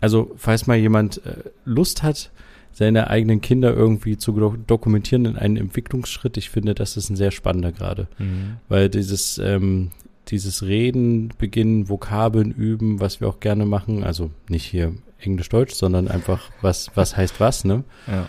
also 0.00 0.32
falls 0.36 0.66
mal 0.66 0.76
jemand 0.76 1.24
äh, 1.24 1.50
Lust 1.64 2.02
hat, 2.02 2.30
seine 2.72 3.08
eigenen 3.08 3.40
Kinder 3.40 3.72
irgendwie 3.72 4.18
zu 4.18 4.32
do 4.32 4.54
dokumentieren 4.66 5.24
in 5.24 5.36
einem 5.36 5.56
Entwicklungsschritt, 5.56 6.36
ich 6.36 6.50
finde, 6.50 6.74
das 6.74 6.98
ist 6.98 7.08
ein 7.08 7.16
sehr 7.16 7.30
spannender 7.30 7.72
gerade. 7.72 8.06
Mhm. 8.18 8.58
Weil 8.68 8.90
dieses, 8.90 9.38
ähm, 9.38 9.92
dieses 10.28 10.62
Reden, 10.62 11.30
beginnen, 11.38 11.88
Vokabeln 11.88 12.50
üben, 12.50 13.00
was 13.00 13.20
wir 13.20 13.28
auch 13.28 13.40
gerne 13.40 13.64
machen, 13.64 14.04
also 14.04 14.30
nicht 14.50 14.66
hier 14.66 14.92
Englisch-Deutsch, 15.18 15.72
sondern 15.72 16.08
einfach, 16.08 16.50
was, 16.60 16.90
was 16.94 17.16
heißt 17.16 17.40
was, 17.40 17.64
ne? 17.64 17.84
Ja. 18.06 18.28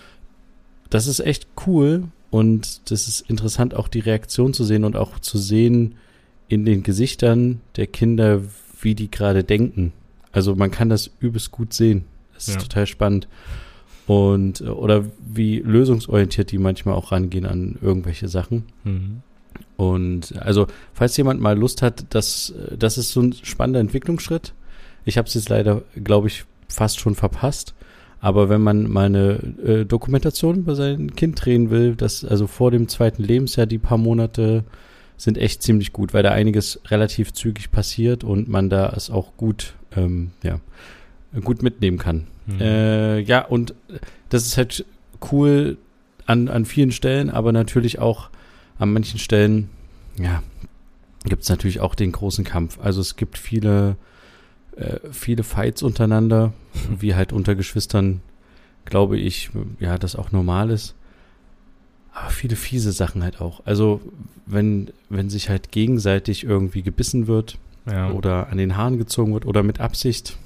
Das 0.89 1.07
ist 1.07 1.19
echt 1.19 1.47
cool 1.65 2.05
und 2.29 2.91
das 2.91 3.07
ist 3.07 3.21
interessant, 3.29 3.73
auch 3.73 3.87
die 3.87 3.99
Reaktion 3.99 4.53
zu 4.53 4.63
sehen 4.63 4.83
und 4.83 4.95
auch 4.95 5.19
zu 5.19 5.37
sehen, 5.37 5.95
in 6.49 6.65
den 6.65 6.83
Gesichtern 6.83 7.61
der 7.75 7.87
Kinder, 7.87 8.41
wie 8.81 8.95
die 8.95 9.11
gerade 9.11 9.43
denken. 9.43 9.93
Also 10.31 10.55
man 10.55 10.71
kann 10.71 10.89
das 10.89 11.09
übelst 11.19 11.51
gut 11.51 11.73
sehen. 11.73 12.05
Das 12.33 12.47
ist 12.47 12.55
ja. 12.55 12.61
total 12.61 12.87
spannend. 12.87 13.27
Und, 14.05 14.61
oder 14.61 15.05
wie 15.27 15.59
lösungsorientiert 15.59 16.51
die 16.51 16.57
manchmal 16.57 16.95
auch 16.95 17.11
rangehen 17.11 17.45
an 17.45 17.77
irgendwelche 17.81 18.29
Sachen. 18.29 18.63
Mhm. 18.83 19.21
Und 19.75 20.37
also, 20.39 20.67
falls 20.93 21.17
jemand 21.17 21.41
mal 21.41 21.57
Lust 21.57 21.81
hat, 21.81 22.05
das, 22.09 22.53
das 22.77 22.97
ist 22.97 23.11
so 23.11 23.21
ein 23.21 23.33
spannender 23.33 23.79
Entwicklungsschritt. 23.79 24.53
Ich 25.05 25.17
habe 25.17 25.27
es 25.27 25.33
jetzt 25.33 25.49
leider, 25.49 25.83
glaube 26.03 26.27
ich, 26.27 26.45
fast 26.67 26.99
schon 26.99 27.15
verpasst. 27.15 27.73
Aber 28.19 28.49
wenn 28.49 28.61
man 28.61 28.89
mal 28.89 29.05
eine 29.05 29.39
äh, 29.63 29.85
Dokumentation 29.85 30.59
über 30.59 30.75
sein 30.75 31.15
Kind 31.15 31.43
drehen 31.43 31.69
will, 31.69 31.95
das 31.95 32.25
also 32.25 32.47
vor 32.47 32.71
dem 32.71 32.87
zweiten 32.87 33.23
Lebensjahr, 33.23 33.67
die 33.67 33.77
paar 33.77 33.97
Monate 33.97 34.63
sind 35.17 35.37
echt 35.37 35.63
ziemlich 35.63 35.93
gut, 35.93 36.13
weil 36.13 36.23
da 36.23 36.31
einiges 36.31 36.79
relativ 36.87 37.33
zügig 37.33 37.71
passiert 37.71 38.23
und 38.23 38.47
man 38.47 38.69
da 38.69 38.89
es 38.95 39.09
auch 39.09 39.35
gut, 39.37 39.73
ähm, 39.95 40.31
ja, 40.43 40.59
gut 41.43 41.63
mitnehmen 41.63 41.97
kann. 41.97 42.27
Mhm. 42.45 42.61
Äh, 42.61 43.19
ja, 43.19 43.45
und 43.45 43.73
das 44.29 44.45
ist 44.45 44.57
halt 44.57 44.85
cool 45.31 45.77
an, 46.25 46.49
an 46.49 46.65
vielen 46.65 46.91
Stellen, 46.91 47.29
aber 47.29 47.51
natürlich 47.51 47.99
auch 47.99 48.29
an 48.77 48.93
manchen 48.93 49.19
Stellen, 49.19 49.69
ja, 50.19 50.43
gibt 51.25 51.43
es 51.43 51.49
natürlich 51.49 51.79
auch 51.79 51.95
den 51.95 52.11
großen 52.11 52.43
Kampf. 52.43 52.79
Also 52.81 53.01
es 53.01 53.15
gibt 53.15 53.37
viele, 53.37 53.97
äh, 54.77 54.99
viele 55.11 55.43
Fights 55.43 55.83
untereinander, 55.83 56.53
wie 56.99 57.15
halt 57.15 57.33
unter 57.33 57.55
Geschwistern, 57.55 58.21
glaube 58.85 59.17
ich, 59.17 59.49
ja, 59.79 59.97
das 59.97 60.15
auch 60.15 60.31
normal 60.31 60.69
ist. 60.69 60.95
Aber 62.13 62.29
viele 62.29 62.55
fiese 62.55 62.91
Sachen 62.91 63.23
halt 63.23 63.41
auch. 63.41 63.61
Also 63.65 64.01
wenn, 64.45 64.91
wenn 65.09 65.29
sich 65.29 65.49
halt 65.49 65.71
gegenseitig 65.71 66.43
irgendwie 66.43 66.81
gebissen 66.81 67.27
wird 67.27 67.57
ja. 67.85 68.11
oder 68.11 68.49
an 68.49 68.57
den 68.57 68.75
Haaren 68.75 68.97
gezogen 68.97 69.33
wird 69.33 69.45
oder 69.45 69.61
mit 69.61 69.79
Absicht. 69.79 70.37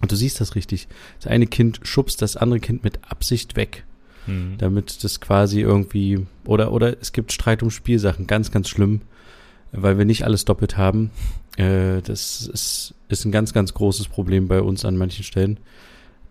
Und 0.00 0.10
du 0.10 0.16
siehst 0.16 0.40
das 0.40 0.54
richtig. 0.54 0.88
Das 1.20 1.30
eine 1.30 1.46
Kind 1.46 1.80
schubst 1.82 2.22
das 2.22 2.36
andere 2.36 2.60
Kind 2.60 2.84
mit 2.84 3.00
Absicht 3.08 3.56
weg. 3.56 3.84
Mhm. 4.26 4.54
Damit 4.58 5.04
das 5.04 5.20
quasi 5.20 5.60
irgendwie, 5.60 6.26
oder, 6.44 6.72
oder 6.72 7.00
es 7.00 7.12
gibt 7.12 7.32
Streit 7.32 7.62
um 7.62 7.70
Spielsachen, 7.70 8.26
ganz, 8.26 8.50
ganz 8.50 8.68
schlimm, 8.68 9.00
weil 9.72 9.98
wir 9.98 10.04
nicht 10.04 10.24
alles 10.24 10.44
doppelt 10.44 10.76
haben. 10.76 11.10
Äh, 11.56 12.02
das 12.02 12.42
ist, 12.52 12.94
ist 13.08 13.24
ein 13.24 13.32
ganz, 13.32 13.52
ganz 13.52 13.74
großes 13.74 14.08
Problem 14.08 14.48
bei 14.48 14.60
uns 14.60 14.84
an 14.84 14.96
manchen 14.96 15.24
Stellen, 15.24 15.58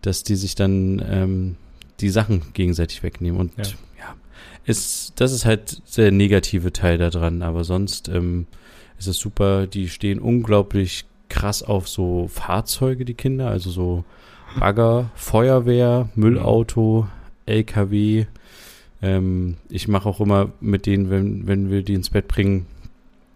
dass 0.02 0.24
die 0.24 0.36
sich 0.36 0.56
dann 0.56 1.04
ähm, 1.10 1.56
die 2.00 2.10
Sachen 2.10 2.42
gegenseitig 2.54 3.04
wegnehmen. 3.04 3.40
Und 3.40 3.58
ja 3.58 3.66
ist, 4.68 5.14
das 5.16 5.32
ist 5.32 5.46
halt 5.46 5.82
der 5.98 6.12
negative 6.12 6.74
Teil 6.74 6.98
daran, 6.98 7.42
aber 7.42 7.64
sonst 7.64 8.10
ähm, 8.10 8.46
ist 9.00 9.08
es 9.08 9.18
super. 9.18 9.66
Die 9.66 9.88
stehen 9.88 10.20
unglaublich 10.20 11.06
krass 11.30 11.64
auf 11.64 11.88
so 11.88 12.28
Fahrzeuge, 12.28 13.06
die 13.06 13.14
Kinder, 13.14 13.48
also 13.48 13.70
so 13.72 14.04
Bagger, 14.60 15.10
Feuerwehr, 15.16 16.10
Müllauto, 16.16 17.08
LKW. 17.46 18.26
Ähm, 19.02 19.56
ich 19.70 19.88
mache 19.88 20.10
auch 20.10 20.20
immer 20.20 20.52
mit 20.60 20.86
denen, 20.86 21.10
wenn, 21.10 21.48
wenn 21.48 21.72
wir 21.72 21.82
die 21.84 21.94
ins 21.94 22.10
Bett 22.10 22.28
bringen, 22.28 22.66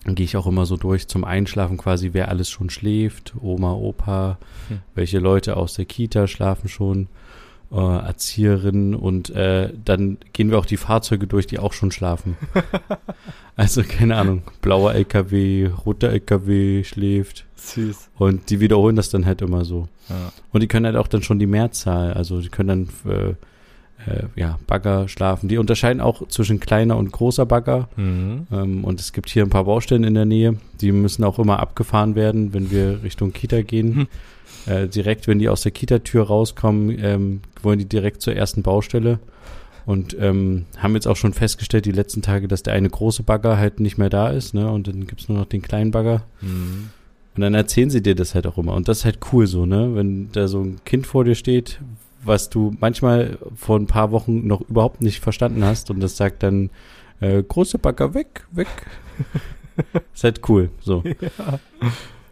gehe 0.05 0.25
ich 0.25 0.37
auch 0.37 0.47
immer 0.47 0.65
so 0.65 0.77
durch 0.77 1.07
zum 1.07 1.23
Einschlafen 1.23 1.77
quasi, 1.77 2.09
wer 2.13 2.29
alles 2.29 2.49
schon 2.49 2.69
schläft, 2.69 3.33
Oma, 3.39 3.73
Opa, 3.73 4.37
hm. 4.67 4.79
welche 4.95 5.19
Leute 5.19 5.57
aus 5.57 5.75
der 5.75 5.85
Kita 5.85 6.27
schlafen 6.27 6.69
schon 6.69 7.07
äh, 7.71 7.75
Erzieherinnen 7.75 8.95
und 8.95 9.29
äh, 9.29 9.71
dann 9.85 10.17
gehen 10.33 10.51
wir 10.51 10.57
auch 10.59 10.65
die 10.65 10.77
Fahrzeuge 10.77 11.27
durch, 11.27 11.47
die 11.47 11.59
auch 11.59 11.73
schon 11.73 11.91
schlafen. 11.91 12.35
also 13.55 13.83
keine 13.83 14.17
Ahnung, 14.17 14.41
blauer 14.61 14.93
LKW, 14.93 15.69
roter 15.85 16.09
LKW 16.09 16.83
schläft. 16.83 17.45
Süß. 17.55 18.09
Und 18.17 18.49
die 18.49 18.59
wiederholen 18.59 18.95
das 18.95 19.09
dann 19.09 19.25
halt 19.25 19.41
immer 19.41 19.65
so. 19.65 19.87
Ja. 20.09 20.33
Und 20.51 20.61
die 20.61 20.67
können 20.67 20.85
halt 20.85 20.95
auch 20.95 21.07
dann 21.07 21.21
schon 21.21 21.39
die 21.39 21.47
Mehrzahl, 21.47 22.13
also 22.13 22.41
die 22.41 22.49
können 22.49 22.89
dann 23.05 23.13
äh, 23.13 23.33
äh, 24.07 24.23
ja, 24.39 24.59
Bagger 24.67 25.07
schlafen. 25.07 25.47
Die 25.47 25.57
unterscheiden 25.57 26.01
auch 26.01 26.27
zwischen 26.27 26.59
kleiner 26.59 26.97
und 26.97 27.11
großer 27.11 27.45
Bagger. 27.45 27.89
Mhm. 27.95 28.47
Ähm, 28.51 28.83
und 28.83 28.99
es 28.99 29.13
gibt 29.13 29.29
hier 29.29 29.43
ein 29.43 29.49
paar 29.49 29.65
Baustellen 29.65 30.03
in 30.03 30.13
der 30.13 30.25
Nähe. 30.25 30.57
Die 30.79 30.91
müssen 30.91 31.23
auch 31.23 31.39
immer 31.39 31.59
abgefahren 31.59 32.15
werden, 32.15 32.53
wenn 32.53 32.71
wir 32.71 33.03
Richtung 33.03 33.33
Kita 33.33 33.61
gehen. 33.61 33.95
Mhm. 33.95 34.07
Äh, 34.71 34.87
direkt, 34.87 35.27
wenn 35.27 35.39
die 35.39 35.49
aus 35.49 35.61
der 35.61 35.71
Kita-Tür 35.71 36.27
rauskommen, 36.27 36.97
ähm, 37.01 37.41
wollen 37.61 37.79
die 37.79 37.85
direkt 37.85 38.21
zur 38.21 38.35
ersten 38.35 38.63
Baustelle. 38.63 39.19
Und 39.85 40.15
ähm, 40.19 40.65
haben 40.77 40.93
jetzt 40.93 41.07
auch 41.07 41.15
schon 41.15 41.33
festgestellt, 41.33 41.85
die 41.85 41.91
letzten 41.91 42.21
Tage, 42.21 42.47
dass 42.47 42.61
der 42.61 42.73
eine 42.73 42.89
große 42.89 43.23
Bagger 43.23 43.57
halt 43.57 43.79
nicht 43.79 43.97
mehr 43.97 44.09
da 44.09 44.29
ist, 44.29 44.53
ne? 44.53 44.69
Und 44.71 44.87
dann 44.87 45.07
gibt's 45.07 45.27
nur 45.27 45.39
noch 45.39 45.47
den 45.47 45.63
kleinen 45.63 45.89
Bagger. 45.89 46.23
Mhm. 46.41 46.89
Und 47.35 47.41
dann 47.41 47.53
erzählen 47.55 47.89
sie 47.89 48.03
dir 48.03 48.13
das 48.13 48.35
halt 48.35 48.45
auch 48.45 48.57
immer. 48.57 48.73
Und 48.73 48.87
das 48.87 48.99
ist 48.99 49.05
halt 49.05 49.19
cool 49.31 49.47
so, 49.47 49.65
ne? 49.65 49.95
Wenn 49.95 50.31
da 50.33 50.47
so 50.47 50.61
ein 50.61 50.81
Kind 50.85 51.07
vor 51.07 51.23
dir 51.23 51.35
steht, 51.35 51.79
was 52.23 52.49
du 52.49 52.75
manchmal 52.79 53.37
vor 53.55 53.79
ein 53.79 53.87
paar 53.87 54.11
Wochen 54.11 54.47
noch 54.47 54.61
überhaupt 54.61 55.01
nicht 55.01 55.19
verstanden 55.19 55.63
hast 55.63 55.89
und 55.89 55.99
das 55.99 56.17
sagt 56.17 56.43
dann, 56.43 56.69
äh, 57.19 57.41
große 57.41 57.77
Bagger 57.77 58.13
weg, 58.13 58.45
weg. 58.51 58.67
ist 60.13 60.23
halt 60.23 60.47
cool, 60.49 60.69
so. 60.81 61.03
Ja. 61.03 61.59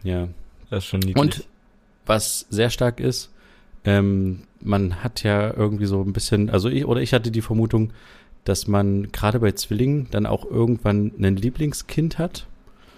ja. 0.02 0.28
Das 0.68 0.84
ist 0.84 0.86
schon 0.86 1.00
niedlich. 1.00 1.16
Und 1.16 1.44
was 2.06 2.46
sehr 2.50 2.70
stark 2.70 3.00
ist, 3.00 3.30
ähm, 3.84 4.42
man 4.60 5.02
hat 5.02 5.22
ja 5.22 5.52
irgendwie 5.54 5.86
so 5.86 6.02
ein 6.02 6.12
bisschen, 6.12 6.50
also 6.50 6.68
ich 6.68 6.84
oder 6.84 7.00
ich 7.00 7.12
hatte 7.12 7.30
die 7.30 7.40
Vermutung, 7.40 7.92
dass 8.44 8.66
man 8.66 9.10
gerade 9.12 9.40
bei 9.40 9.52
Zwillingen 9.52 10.08
dann 10.10 10.26
auch 10.26 10.44
irgendwann 10.44 11.12
ein 11.20 11.36
Lieblingskind 11.36 12.18
hat. 12.18 12.46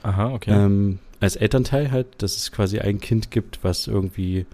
Aha, 0.02 0.32
okay. 0.32 0.50
Ähm, 0.52 0.98
als 1.20 1.36
Elternteil 1.36 1.90
halt, 1.90 2.06
dass 2.18 2.36
es 2.36 2.52
quasi 2.52 2.80
ein 2.80 3.00
Kind 3.00 3.30
gibt, 3.30 3.62
was 3.62 3.86
irgendwie, 3.86 4.46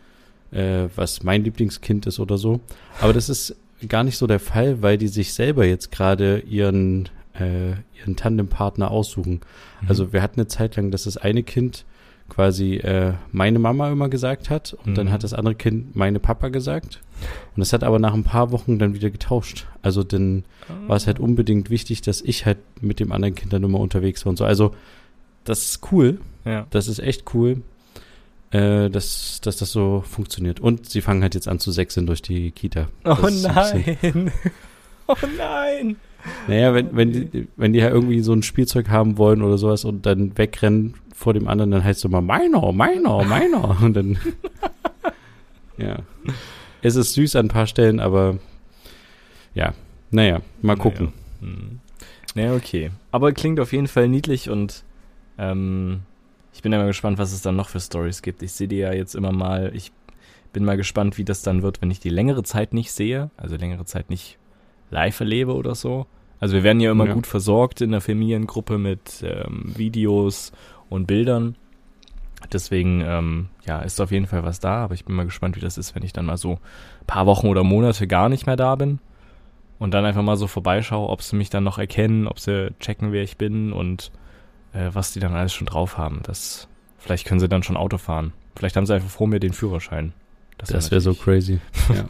äh, 0.50 0.88
was 0.94 1.22
mein 1.22 1.44
Lieblingskind 1.44 2.06
ist 2.06 2.20
oder 2.20 2.38
so. 2.38 2.60
Aber 3.00 3.12
das 3.12 3.28
ist 3.28 3.56
gar 3.86 4.04
nicht 4.04 4.18
so 4.18 4.26
der 4.26 4.40
Fall, 4.40 4.82
weil 4.82 4.98
die 4.98 5.08
sich 5.08 5.32
selber 5.34 5.64
jetzt 5.64 5.92
gerade 5.92 6.40
ihren, 6.40 7.08
äh, 7.34 7.72
ihren 7.98 8.16
Tandempartner 8.16 8.90
aussuchen. 8.90 9.40
Mhm. 9.82 9.88
Also 9.88 10.12
wir 10.12 10.22
hatten 10.22 10.40
eine 10.40 10.48
Zeit 10.48 10.76
lang, 10.76 10.90
dass 10.90 11.04
das 11.04 11.16
eine 11.16 11.42
Kind 11.42 11.84
quasi 12.28 12.74
äh, 12.76 13.14
meine 13.32 13.58
Mama 13.58 13.90
immer 13.90 14.08
gesagt 14.08 14.50
hat 14.50 14.74
und 14.84 14.92
mhm. 14.92 14.94
dann 14.94 15.12
hat 15.12 15.24
das 15.24 15.32
andere 15.32 15.54
Kind 15.54 15.96
meine 15.96 16.20
Papa 16.20 16.48
gesagt. 16.48 17.00
Und 17.56 17.60
das 17.60 17.72
hat 17.72 17.82
aber 17.82 17.98
nach 17.98 18.14
ein 18.14 18.24
paar 18.24 18.52
Wochen 18.52 18.78
dann 18.78 18.94
wieder 18.94 19.10
getauscht. 19.10 19.66
Also 19.82 20.04
dann 20.04 20.44
oh. 20.68 20.88
war 20.88 20.96
es 20.96 21.06
halt 21.06 21.20
unbedingt 21.20 21.70
wichtig, 21.70 22.02
dass 22.02 22.20
ich 22.20 22.44
halt 22.46 22.58
mit 22.80 23.00
dem 23.00 23.12
anderen 23.12 23.34
Kind 23.34 23.52
dann 23.52 23.64
immer 23.64 23.80
unterwegs 23.80 24.24
war 24.24 24.30
und 24.30 24.36
so. 24.36 24.44
Also 24.44 24.74
das 25.44 25.70
ist 25.70 25.92
cool. 25.92 26.20
Ja. 26.44 26.66
Das 26.70 26.88
ist 26.88 26.98
echt 26.98 27.34
cool, 27.34 27.62
äh, 28.50 28.88
dass, 28.88 29.40
dass 29.42 29.56
das 29.56 29.72
so 29.72 30.02
funktioniert. 30.06 30.60
Und 30.60 30.88
sie 30.88 31.00
fangen 31.00 31.22
halt 31.22 31.34
jetzt 31.34 31.48
an 31.48 31.58
zu 31.58 31.70
sechseln 31.70 32.06
durch 32.06 32.22
die 32.22 32.50
Kita. 32.50 32.88
Oh 33.04 33.28
nein. 33.30 34.32
oh 35.06 35.14
nein. 35.36 35.96
Naja, 36.46 36.74
wenn, 36.74 36.96
wenn, 36.96 37.12
die, 37.12 37.48
wenn 37.56 37.72
die 37.72 37.78
ja 37.78 37.90
irgendwie 37.90 38.20
so 38.20 38.32
ein 38.32 38.42
Spielzeug 38.42 38.88
haben 38.88 39.18
wollen 39.18 39.42
oder 39.42 39.58
sowas 39.58 39.84
und 39.84 40.06
dann 40.06 40.36
wegrennen 40.36 40.94
vor 41.14 41.34
dem 41.34 41.48
anderen, 41.48 41.70
dann 41.70 41.84
heißt 41.84 42.00
es 42.00 42.04
immer 42.04 42.20
meiner, 42.20 42.72
meiner, 42.72 43.24
meiner. 43.24 43.80
Und 43.82 43.94
dann, 43.94 44.18
ja. 45.76 45.98
Es 46.80 46.94
ist 46.96 47.14
süß 47.14 47.36
an 47.36 47.46
ein 47.46 47.48
paar 47.48 47.66
Stellen, 47.66 47.98
aber 47.98 48.38
ja, 49.54 49.74
naja, 50.10 50.40
mal 50.62 50.76
gucken. 50.76 51.12
Naja, 51.40 51.52
hm. 51.52 51.80
naja 52.34 52.54
okay. 52.54 52.90
Aber 53.10 53.32
klingt 53.32 53.58
auf 53.58 53.72
jeden 53.72 53.88
Fall 53.88 54.08
niedlich 54.08 54.48
und 54.48 54.84
ähm, 55.38 56.02
ich 56.58 56.62
bin 56.62 56.72
ja 56.72 56.78
mal 56.78 56.88
gespannt, 56.88 57.18
was 57.18 57.32
es 57.32 57.40
dann 57.40 57.54
noch 57.54 57.68
für 57.68 57.78
Stories 57.78 58.20
gibt. 58.20 58.42
Ich 58.42 58.50
sehe 58.50 58.66
die 58.66 58.78
ja 58.78 58.92
jetzt 58.92 59.14
immer 59.14 59.30
mal. 59.30 59.70
Ich 59.76 59.92
bin 60.52 60.64
mal 60.64 60.76
gespannt, 60.76 61.16
wie 61.16 61.24
das 61.24 61.42
dann 61.42 61.62
wird, 61.62 61.80
wenn 61.80 61.90
ich 61.92 62.00
die 62.00 62.08
längere 62.08 62.42
Zeit 62.42 62.74
nicht 62.74 62.90
sehe, 62.90 63.30
also 63.36 63.54
längere 63.54 63.84
Zeit 63.84 64.10
nicht 64.10 64.38
live 64.90 65.20
erlebe 65.20 65.54
oder 65.54 65.76
so. 65.76 66.08
Also 66.40 66.56
wir 66.56 66.64
werden 66.64 66.80
ja 66.80 66.90
immer 66.90 67.06
ja. 67.06 67.12
gut 67.12 67.28
versorgt 67.28 67.80
in 67.80 67.92
der 67.92 68.00
Familiengruppe 68.00 68.76
mit 68.76 69.22
ähm, 69.22 69.72
Videos 69.76 70.50
und 70.88 71.06
Bildern. 71.06 71.54
Deswegen, 72.52 73.02
ähm, 73.06 73.50
ja, 73.64 73.78
ist 73.78 74.00
auf 74.00 74.10
jeden 74.10 74.26
Fall 74.26 74.42
was 74.42 74.58
da, 74.58 74.82
aber 74.82 74.94
ich 74.94 75.04
bin 75.04 75.14
mal 75.14 75.26
gespannt, 75.26 75.54
wie 75.54 75.60
das 75.60 75.78
ist, 75.78 75.94
wenn 75.94 76.02
ich 76.02 76.12
dann 76.12 76.26
mal 76.26 76.38
so 76.38 76.54
ein 76.54 77.06
paar 77.06 77.26
Wochen 77.26 77.46
oder 77.46 77.62
Monate 77.62 78.08
gar 78.08 78.28
nicht 78.28 78.46
mehr 78.46 78.56
da 78.56 78.74
bin 78.74 78.98
und 79.78 79.94
dann 79.94 80.04
einfach 80.04 80.22
mal 80.22 80.36
so 80.36 80.48
vorbeischaue, 80.48 81.08
ob 81.08 81.22
sie 81.22 81.36
mich 81.36 81.50
dann 81.50 81.62
noch 81.62 81.78
erkennen, 81.78 82.26
ob 82.26 82.40
sie 82.40 82.74
checken, 82.80 83.12
wer 83.12 83.22
ich 83.22 83.36
bin 83.36 83.72
und 83.72 84.10
äh, 84.78 84.94
was 84.94 85.12
die 85.12 85.20
dann 85.20 85.34
alles 85.34 85.52
schon 85.52 85.66
drauf 85.66 85.98
haben. 85.98 86.20
Das, 86.22 86.68
vielleicht 86.98 87.26
können 87.26 87.40
sie 87.40 87.48
dann 87.48 87.62
schon 87.62 87.76
Auto 87.76 87.98
fahren. 87.98 88.32
Vielleicht 88.56 88.76
haben 88.76 88.86
sie 88.86 88.94
einfach 88.94 89.10
vor 89.10 89.26
mir 89.26 89.40
den 89.40 89.52
Führerschein. 89.52 90.12
Das, 90.56 90.70
das 90.70 90.90
wäre 90.90 91.00
so 91.00 91.14
crazy. 91.14 91.60
Ja. 91.88 92.04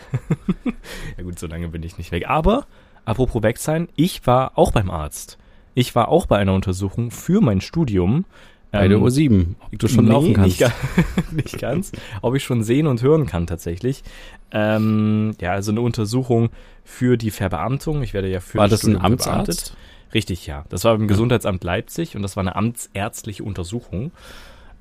ja 1.16 1.24
gut, 1.24 1.38
so 1.38 1.46
lange 1.46 1.68
bin 1.68 1.82
ich 1.82 1.98
nicht 1.98 2.12
weg. 2.12 2.28
Aber, 2.28 2.66
apropos 3.04 3.42
weg 3.42 3.58
sein, 3.58 3.88
ich 3.94 4.26
war 4.26 4.56
auch 4.56 4.72
beim 4.72 4.90
Arzt. 4.90 5.38
Ich 5.74 5.94
war 5.94 6.08
auch 6.08 6.26
bei 6.26 6.38
einer 6.38 6.54
Untersuchung 6.54 7.10
für 7.10 7.40
mein 7.40 7.60
Studium. 7.60 8.24
Bei 8.70 8.86
der 8.86 8.98
ähm, 8.98 9.04
U7, 9.04 9.54
ob 9.60 9.78
du 9.78 9.88
schon 9.88 10.04
nee, 10.04 10.10
laufen 10.10 10.34
kannst. 10.34 10.60
Nicht, 10.60 11.32
nicht, 11.32 11.58
ganz. 11.58 11.92
Ob 12.20 12.34
ich 12.34 12.44
schon 12.44 12.62
sehen 12.62 12.86
und 12.86 13.00
hören 13.00 13.24
kann 13.24 13.46
tatsächlich. 13.46 14.02
Ähm, 14.50 15.34
ja, 15.40 15.52
also 15.52 15.70
eine 15.70 15.80
Untersuchung 15.80 16.50
für 16.84 17.16
die 17.16 17.30
Verbeamtung. 17.30 18.02
Ich 18.02 18.12
werde 18.12 18.28
ja 18.28 18.40
für 18.40 18.58
War 18.58 18.68
das, 18.68 18.80
das 18.80 18.88
ein 18.90 19.00
Amtsarzt? 19.00 19.74
Richtig, 20.14 20.46
ja. 20.46 20.64
Das 20.68 20.84
war 20.84 20.96
beim 20.96 21.08
Gesundheitsamt 21.08 21.62
Leipzig 21.64 22.16
und 22.16 22.22
das 22.22 22.36
war 22.36 22.42
eine 22.42 22.56
amtsärztliche 22.56 23.44
Untersuchung. 23.44 24.12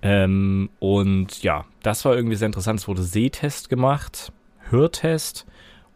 Ähm, 0.01 0.69
und 0.79 1.43
ja, 1.43 1.65
das 1.84 2.05
war 2.05 2.15
irgendwie 2.15 2.36
sehr 2.36 2.46
interessant. 2.46 2.79
Es 2.79 2.88
wurde 2.88 3.03
Sehtest 3.03 3.69
gemacht, 3.69 4.31
Hörtest. 4.69 5.46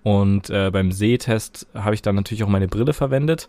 Und 0.03 0.49
äh, 0.49 0.71
beim 0.71 0.91
Sehtest 0.91 1.67
habe 1.73 1.93
ich 1.93 2.01
dann 2.01 2.15
natürlich 2.15 2.43
auch 2.43 2.49
meine 2.49 2.67
Brille 2.67 2.93
verwendet. 2.93 3.47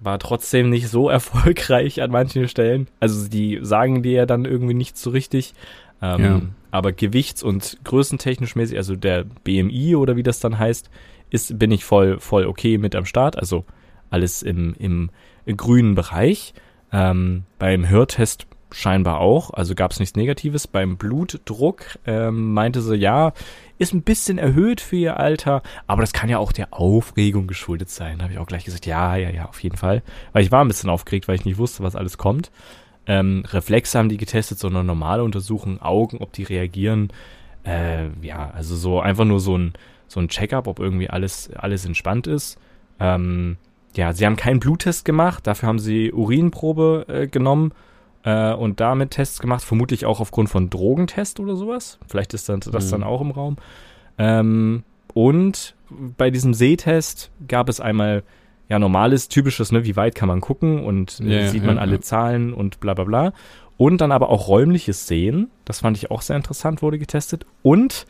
War 0.00 0.18
trotzdem 0.18 0.70
nicht 0.70 0.88
so 0.88 1.08
erfolgreich 1.10 2.02
an 2.02 2.10
manchen 2.10 2.48
Stellen. 2.48 2.88
Also 3.00 3.28
die 3.28 3.58
sagen 3.62 4.02
dir 4.02 4.12
ja 4.12 4.26
dann 4.26 4.44
irgendwie 4.44 4.74
nicht 4.74 4.96
so 4.96 5.10
richtig. 5.10 5.54
Ähm, 6.02 6.24
ja. 6.24 6.40
Aber 6.70 6.92
gewichts- 6.92 7.42
und 7.42 7.78
größentechnisch 7.84 8.56
mäßig, 8.56 8.76
also 8.76 8.96
der 8.96 9.24
BMI 9.44 9.96
oder 9.96 10.16
wie 10.16 10.22
das 10.22 10.40
dann 10.40 10.58
heißt, 10.58 10.90
ist, 11.30 11.58
bin 11.58 11.70
ich 11.70 11.84
voll, 11.84 12.20
voll 12.20 12.46
okay 12.46 12.78
mit 12.78 12.94
am 12.94 13.06
Start. 13.06 13.38
Also 13.38 13.64
alles 14.10 14.42
im, 14.42 14.74
im, 14.78 15.10
grünen 15.56 15.94
Bereich. 15.94 16.54
Ähm, 16.92 17.44
beim 17.58 17.88
Hörtest 17.88 18.46
scheinbar 18.72 19.20
auch, 19.20 19.50
also 19.50 19.74
gab 19.74 19.92
es 19.92 20.00
nichts 20.00 20.16
Negatives. 20.16 20.66
Beim 20.66 20.96
Blutdruck 20.96 21.98
ähm, 22.06 22.52
meinte 22.52 22.82
sie, 22.82 22.96
ja, 22.96 23.32
ist 23.78 23.94
ein 23.94 24.02
bisschen 24.02 24.38
erhöht 24.38 24.80
für 24.80 24.96
ihr 24.96 25.18
Alter, 25.18 25.62
aber 25.86 26.00
das 26.00 26.12
kann 26.12 26.28
ja 26.28 26.38
auch 26.38 26.52
der 26.52 26.72
Aufregung 26.74 27.46
geschuldet 27.46 27.90
sein. 27.90 28.18
Da 28.18 28.24
habe 28.24 28.34
ich 28.34 28.38
auch 28.38 28.46
gleich 28.46 28.64
gesagt, 28.64 28.86
ja, 28.86 29.16
ja, 29.16 29.30
ja, 29.30 29.46
auf 29.46 29.62
jeden 29.62 29.76
Fall. 29.76 30.02
Weil 30.32 30.42
ich 30.42 30.52
war 30.52 30.64
ein 30.64 30.68
bisschen 30.68 30.90
aufgeregt, 30.90 31.28
weil 31.28 31.36
ich 31.36 31.44
nicht 31.44 31.58
wusste, 31.58 31.82
was 31.82 31.96
alles 31.96 32.18
kommt. 32.18 32.50
Ähm, 33.06 33.44
Reflexe 33.46 33.98
haben 33.98 34.08
die 34.08 34.16
getestet, 34.16 34.58
so 34.58 34.68
eine 34.68 34.82
normale 34.82 35.22
Untersuchung, 35.22 35.80
Augen, 35.80 36.18
ob 36.18 36.32
die 36.32 36.42
reagieren. 36.42 37.12
Äh, 37.64 38.08
ja, 38.22 38.50
also 38.50 38.76
so 38.76 39.00
einfach 39.00 39.24
nur 39.24 39.40
so 39.40 39.56
ein, 39.56 39.74
so 40.08 40.20
ein 40.20 40.28
Check-up, 40.28 40.66
ob 40.66 40.80
irgendwie 40.80 41.08
alles, 41.08 41.50
alles 41.54 41.84
entspannt 41.84 42.26
ist. 42.26 42.58
Ähm, 42.98 43.58
ja, 43.96 44.12
sie 44.12 44.26
haben 44.26 44.36
keinen 44.36 44.60
Bluttest 44.60 45.04
gemacht, 45.04 45.46
dafür 45.46 45.68
haben 45.68 45.78
sie 45.78 46.12
Urinprobe 46.12 47.06
äh, 47.08 47.26
genommen 47.26 47.72
äh, 48.24 48.52
und 48.52 48.80
damit 48.80 49.12
Tests 49.12 49.38
gemacht, 49.38 49.64
vermutlich 49.64 50.04
auch 50.04 50.20
aufgrund 50.20 50.50
von 50.50 50.70
Drogentest 50.70 51.40
oder 51.40 51.56
sowas. 51.56 51.98
Vielleicht 52.06 52.34
ist 52.34 52.48
das, 52.48 52.60
das 52.60 52.86
mhm. 52.86 52.90
dann 52.90 53.04
auch 53.04 53.20
im 53.20 53.30
Raum. 53.30 53.56
Ähm, 54.18 54.82
und 55.14 55.74
bei 56.16 56.30
diesem 56.30 56.52
Sehtest 56.52 57.30
gab 57.48 57.68
es 57.68 57.80
einmal 57.80 58.22
ja 58.68 58.78
normales, 58.78 59.28
typisches, 59.28 59.72
ne, 59.72 59.84
wie 59.84 59.96
weit 59.96 60.14
kann 60.14 60.28
man 60.28 60.40
gucken 60.40 60.84
und 60.84 61.20
ja, 61.20 61.48
sieht 61.48 61.64
man 61.64 61.76
ja, 61.76 61.82
alle 61.82 61.96
ja. 61.96 62.00
Zahlen 62.00 62.52
und 62.52 62.80
bla 62.80 62.94
bla 62.94 63.04
bla. 63.04 63.32
Und 63.78 64.00
dann 64.00 64.10
aber 64.10 64.30
auch 64.30 64.48
räumliches 64.48 65.06
Sehen, 65.06 65.50
das 65.64 65.80
fand 65.80 65.96
ich 65.96 66.10
auch 66.10 66.22
sehr 66.22 66.36
interessant, 66.36 66.82
wurde 66.82 66.98
getestet. 66.98 67.46
Und 67.62 68.06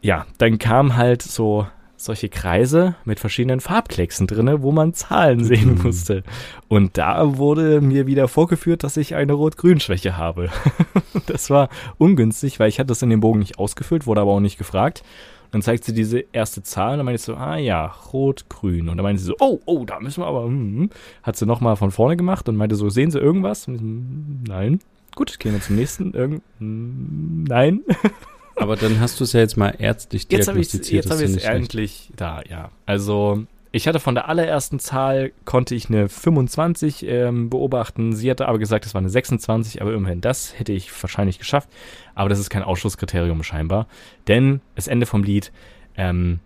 ja, 0.00 0.26
dann 0.38 0.58
kam 0.58 0.96
halt 0.96 1.22
so 1.22 1.66
solche 2.04 2.28
Kreise 2.28 2.94
mit 3.04 3.20
verschiedenen 3.20 3.60
Farbklecksen 3.60 4.26
drinne, 4.26 4.62
wo 4.62 4.72
man 4.72 4.94
Zahlen 4.94 5.44
sehen 5.44 5.74
mhm. 5.74 5.82
musste. 5.82 6.22
Und 6.68 6.96
da 6.96 7.36
wurde 7.36 7.80
mir 7.80 8.06
wieder 8.06 8.28
vorgeführt, 8.28 8.84
dass 8.84 8.96
ich 8.96 9.14
eine 9.14 9.34
Rot-Grün-Schwäche 9.34 10.16
habe. 10.16 10.50
das 11.26 11.50
war 11.50 11.68
ungünstig, 11.98 12.58
weil 12.58 12.68
ich 12.68 12.78
hatte 12.78 12.88
das 12.88 13.02
in 13.02 13.10
dem 13.10 13.20
Bogen 13.20 13.40
nicht 13.40 13.58
ausgefüllt, 13.58 14.06
wurde 14.06 14.22
aber 14.22 14.32
auch 14.32 14.40
nicht 14.40 14.58
gefragt. 14.58 15.02
Und 15.44 15.54
dann 15.54 15.62
zeigt 15.62 15.84
sie 15.84 15.92
diese 15.92 16.24
erste 16.32 16.62
Zahl 16.62 16.92
und 16.92 16.98
dann 16.98 17.06
meinte 17.06 17.20
ich 17.20 17.24
so, 17.24 17.34
ah 17.34 17.56
ja, 17.56 17.86
rot-grün. 18.12 18.88
Und 18.88 18.96
dann 18.96 19.02
meinte 19.02 19.20
sie 19.20 19.26
so, 19.26 19.36
oh, 19.40 19.60
oh, 19.66 19.84
da 19.84 19.98
müssen 20.00 20.22
wir 20.22 20.26
aber, 20.26 20.44
hm. 20.44 20.90
Hat 21.22 21.36
sie 21.36 21.44
nochmal 21.44 21.76
von 21.76 21.90
vorne 21.90 22.16
gemacht 22.16 22.48
und 22.48 22.56
meinte 22.56 22.76
so, 22.76 22.88
sehen 22.88 23.10
Sie 23.10 23.18
irgendwas? 23.18 23.64
So, 23.64 23.72
hm, 23.72 24.44
nein. 24.46 24.78
Gut, 25.16 25.40
gehen 25.40 25.52
wir 25.52 25.60
zum 25.60 25.76
nächsten. 25.76 26.14
Irgend, 26.14 26.42
hm, 26.58 27.44
nein. 27.44 27.80
Aber 28.60 28.76
dann 28.76 29.00
hast 29.00 29.18
du 29.20 29.24
es 29.24 29.32
ja 29.32 29.40
jetzt 29.40 29.56
mal 29.56 29.74
ärztlich 29.78 30.28
diagnostiziert. 30.28 31.04
Jetzt 31.04 31.12
habe 31.12 31.24
ich 31.24 31.30
es 31.30 31.44
endlich 31.44 32.10
da, 32.14 32.42
ja. 32.48 32.70
Also 32.86 33.46
ich 33.72 33.86
hatte 33.86 34.00
von 34.00 34.14
der 34.14 34.28
allerersten 34.28 34.80
Zahl, 34.80 35.32
konnte 35.44 35.74
ich 35.74 35.88
eine 35.88 36.08
25 36.08 37.06
ähm, 37.06 37.50
beobachten. 37.50 38.14
Sie 38.14 38.30
hatte 38.30 38.48
aber 38.48 38.58
gesagt, 38.58 38.84
es 38.84 38.94
war 38.94 39.00
eine 39.00 39.08
26, 39.08 39.80
aber 39.80 39.92
immerhin 39.94 40.20
das 40.20 40.58
hätte 40.58 40.72
ich 40.72 40.90
wahrscheinlich 41.02 41.38
geschafft. 41.38 41.68
Aber 42.14 42.28
das 42.28 42.38
ist 42.38 42.50
kein 42.50 42.64
Ausschlusskriterium 42.64 43.42
scheinbar. 43.44 43.86
Denn 44.26 44.60
das 44.74 44.88
Ende 44.88 45.06
vom 45.06 45.22
Lied, 45.22 45.52
ähm, 45.96 46.40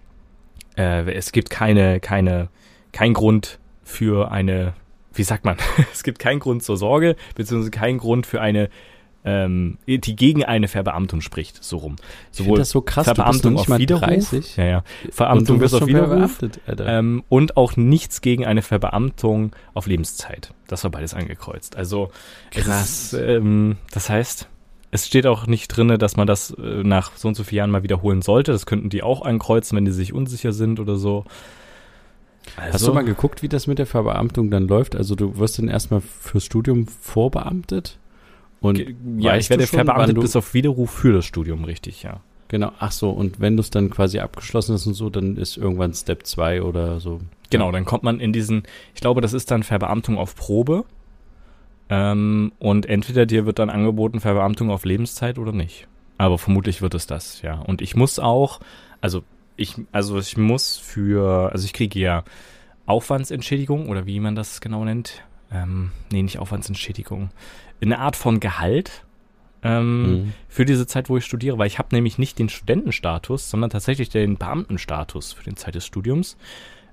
äh, 0.77 1.11
es 1.12 1.33
gibt 1.33 1.48
keine, 1.48 1.98
keine, 1.98 2.48
kein 2.92 3.14
Grund 3.14 3.59
für 3.83 4.31
eine, 4.31 4.74
wie 5.14 5.24
sagt 5.24 5.46
man, 5.46 5.57
es 5.92 6.03
gibt 6.03 6.18
keinen 6.18 6.40
Grund 6.40 6.62
zur 6.62 6.77
Sorge, 6.77 7.16
beziehungsweise 7.35 7.70
keinen 7.70 7.98
Grund 7.98 8.27
für 8.27 8.40
eine 8.40 8.68
ähm, 9.24 9.78
die 9.87 10.16
gegen 10.16 10.44
eine 10.44 10.68
Verbeamtung 10.68 11.22
spricht, 11.22 11.64
so 11.64 11.78
rum. 11.78 11.96
Sowohl 12.30 12.58
das 12.58 12.70
so 12.70 12.82
krass, 12.82 13.06
Verbeamtung 13.06 13.56
auf 13.56 13.68
Widerruf, 13.68 14.02
30? 14.02 14.56
ja, 14.56 14.64
ja, 14.64 14.84
Verbeamtung 15.10 15.58
bis 15.58 15.72
auf 15.72 15.87
Widerruf 15.87 16.38
ähm, 16.68 17.24
und 17.28 17.56
auch 17.56 17.76
nichts 17.76 18.20
gegen 18.20 18.44
eine 18.44 18.62
Verbeamtung 18.62 19.56
auf 19.72 19.87
Lebenszeit. 19.87 20.52
Das 20.66 20.84
war 20.84 20.90
beides 20.90 21.14
angekreuzt. 21.14 21.76
Also 21.76 22.10
krass. 22.50 23.14
Ist, 23.14 23.20
ähm, 23.20 23.76
das 23.92 24.10
heißt, 24.10 24.48
es 24.90 25.06
steht 25.06 25.26
auch 25.26 25.46
nicht 25.46 25.68
drinne, 25.68 25.98
dass 25.98 26.16
man 26.16 26.26
das 26.26 26.50
äh, 26.50 26.84
nach 26.84 27.16
so 27.16 27.28
und 27.28 27.34
so 27.34 27.44
vielen 27.44 27.58
Jahren 27.58 27.70
mal 27.70 27.82
wiederholen 27.82 28.22
sollte. 28.22 28.52
Das 28.52 28.66
könnten 28.66 28.90
die 28.90 29.02
auch 29.02 29.22
ankreuzen, 29.22 29.76
wenn 29.76 29.84
die 29.84 29.92
sich 29.92 30.12
unsicher 30.12 30.52
sind 30.52 30.80
oder 30.80 30.96
so. 30.96 31.24
Also, 32.56 32.74
Hast 32.74 32.87
du 32.87 32.92
mal 32.92 33.04
geguckt, 33.04 33.42
wie 33.42 33.48
das 33.48 33.66
mit 33.66 33.78
der 33.78 33.87
Verbeamtung 33.87 34.50
dann 34.50 34.68
läuft? 34.68 34.94
Also 34.94 35.14
du 35.14 35.38
wirst 35.38 35.58
dann 35.58 35.68
erstmal 35.68 36.00
fürs 36.00 36.44
Studium 36.44 36.87
vorbeamtet? 36.87 37.98
Und 38.64 38.83
ja, 39.18 39.37
ich 39.37 39.50
werde 39.50 39.66
verbeamtet 39.66 40.18
bis 40.18 40.37
auf 40.37 40.55
Widerruf 40.55 40.90
für 40.90 41.12
das 41.12 41.27
Studium, 41.27 41.64
richtig, 41.64 42.03
ja. 42.03 42.20
Genau, 42.48 42.72
ach 42.79 42.92
so, 42.92 43.11
und 43.11 43.38
wenn 43.38 43.57
du 43.57 43.61
es 43.61 43.68
dann 43.68 43.90
quasi 43.90 44.20
abgeschlossen 44.20 44.72
hast 44.72 44.87
und 44.87 44.94
so, 44.94 45.11
dann 45.11 45.37
ist 45.37 45.59
irgendwann 45.59 45.92
Step 45.92 46.27
2 46.27 46.62
oder 46.62 46.98
so. 46.98 47.20
Genau, 47.50 47.70
dann 47.72 47.85
kommt 47.85 48.05
man 48.05 48.20
in 48.20 48.33
diesen, 48.33 48.62
ich 48.94 49.03
glaube, 49.03 49.20
das 49.20 49.35
ist 49.35 49.50
dann 49.50 49.64
Verbeamtung 49.64 50.16
auf 50.16 50.35
Probe. 50.35 50.85
Ähm, 51.90 52.53
und 52.59 52.87
entweder 52.87 53.27
dir 53.27 53.44
wird 53.44 53.59
dann 53.59 53.68
angeboten 53.68 54.20
Verbeamtung 54.20 54.70
auf 54.70 54.87
Lebenszeit 54.87 55.38
oder 55.38 55.53
nicht. 55.53 55.87
Aber 56.16 56.38
vermutlich 56.38 56.81
wird 56.81 56.94
es 56.94 57.07
das, 57.07 57.42
ja. 57.42 57.59
Und 57.59 57.83
ich 57.83 57.96
muss 57.96 58.18
auch, 58.18 58.61
also 59.03 59.24
ich, 59.57 59.74
also 59.92 60.18
ich 60.18 60.38
muss 60.38 60.79
für, 60.79 61.53
also 61.53 61.66
ich 61.66 61.74
kriege 61.74 61.98
ja 61.98 62.24
Aufwandsentschädigung 62.87 63.90
oder 63.90 64.07
wie 64.07 64.20
man 64.20 64.35
das 64.35 64.62
genau 64.62 64.87
nennt. 64.87 65.22
Ähm, 65.53 65.90
nee, 66.11 66.22
nicht 66.22 66.38
Aufwandsentschädigung 66.38 67.29
eine 67.80 67.98
Art 67.98 68.16
von 68.16 68.40
Gehalt 68.40 69.04
ähm, 69.62 70.02
mhm. 70.02 70.32
für 70.48 70.64
diese 70.64 70.87
Zeit, 70.87 71.08
wo 71.08 71.16
ich 71.16 71.24
studiere, 71.24 71.58
weil 71.58 71.66
ich 71.66 71.78
habe 71.78 71.94
nämlich 71.94 72.18
nicht 72.18 72.38
den 72.38 72.48
Studentenstatus, 72.48 73.50
sondern 73.50 73.70
tatsächlich 73.70 74.10
den 74.10 74.37
Beamtenstatus 74.37 75.32
für 75.32 75.44
den 75.44 75.56
Zeit 75.56 75.74
des 75.74 75.87
Studiums 75.87 76.37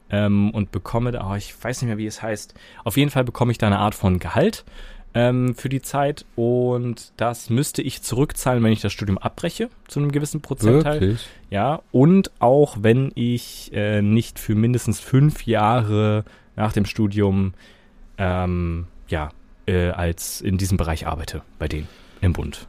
ähm, 0.09 0.51
und 0.51 0.71
bekomme 0.71 1.11
da, 1.11 1.29
oh, 1.29 1.35
ich 1.35 1.53
weiß 1.61 1.81
nicht 1.81 1.87
mehr, 1.87 1.97
wie 1.97 2.05
es 2.05 2.21
heißt, 2.21 2.53
auf 2.83 2.97
jeden 2.97 3.11
Fall 3.11 3.23
bekomme 3.23 3.51
ich 3.51 3.57
da 3.57 3.67
eine 3.67 3.79
Art 3.79 3.93
von 3.93 4.19
Gehalt 4.19 4.63
ähm, 5.13 5.53
für 5.55 5.67
die 5.67 5.81
Zeit 5.81 6.25
und 6.35 7.11
das 7.17 7.49
müsste 7.49 7.81
ich 7.81 8.01
zurückzahlen, 8.01 8.63
wenn 8.63 8.71
ich 8.71 8.81
das 8.81 8.93
Studium 8.93 9.17
abbreche, 9.17 9.69
zu 9.87 9.99
einem 9.99 10.11
gewissen 10.11 10.41
Prozentteil. 10.41 11.01
Wirklich? 11.01 11.27
Ja, 11.49 11.81
und 11.91 12.31
auch 12.39 12.77
wenn 12.79 13.11
ich 13.15 13.71
äh, 13.73 14.01
nicht 14.01 14.39
für 14.39 14.55
mindestens 14.55 15.01
fünf 15.01 15.45
Jahre 15.45 16.23
nach 16.55 16.71
dem 16.71 16.85
Studium 16.85 17.53
ähm, 18.17 18.87
ja, 19.09 19.31
äh, 19.65 19.89
als 19.89 20.41
in 20.41 20.57
diesem 20.57 20.77
Bereich 20.77 21.07
arbeite, 21.07 21.41
bei 21.59 21.67
denen 21.67 21.87
im 22.21 22.33
Bund. 22.33 22.67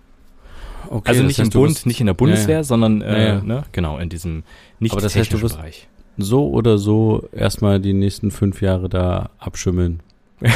Okay, 0.88 1.08
also 1.08 1.22
nicht 1.22 1.38
im 1.38 1.50
Bund, 1.50 1.86
nicht 1.86 2.00
in 2.00 2.06
der 2.06 2.14
Bundeswehr, 2.14 2.56
ja, 2.56 2.60
ja. 2.60 2.64
sondern 2.64 3.02
äh, 3.02 3.28
ja, 3.28 3.40
ne, 3.40 3.62
genau 3.72 3.98
in 3.98 4.08
diesem 4.08 4.42
nicht 4.78 4.92
Aber 4.92 5.00
das 5.00 5.14
heißt, 5.14 5.32
du 5.32 5.40
wirst 5.40 5.56
Bereich. 5.56 5.88
So 6.18 6.50
oder 6.50 6.78
so 6.78 7.28
erstmal 7.32 7.80
die 7.80 7.94
nächsten 7.94 8.30
fünf 8.30 8.60
Jahre 8.60 8.88
da 8.88 9.30
abschimmeln. 9.38 10.00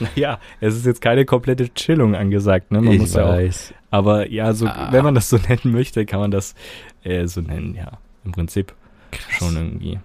naja, 0.00 0.38
es 0.60 0.74
ist 0.76 0.86
jetzt 0.86 1.00
keine 1.00 1.24
komplette 1.24 1.68
Chillung 1.74 2.14
angesagt, 2.14 2.70
ne? 2.72 2.80
Man 2.80 2.94
ich 2.94 3.00
muss 3.00 3.14
weiß. 3.14 3.70
Ja 3.70 3.76
auch, 3.76 3.80
aber 3.90 4.30
ja, 4.30 4.54
so, 4.54 4.66
ah. 4.66 4.88
wenn 4.92 5.04
man 5.04 5.14
das 5.14 5.28
so 5.28 5.36
nennen 5.48 5.72
möchte, 5.72 6.06
kann 6.06 6.20
man 6.20 6.30
das 6.30 6.54
äh, 7.02 7.26
so 7.26 7.40
nennen, 7.40 7.74
ja. 7.74 7.98
Im 8.24 8.32
Prinzip 8.32 8.72
Krass. 9.10 9.36
schon 9.38 9.56
irgendwie. 9.56 9.98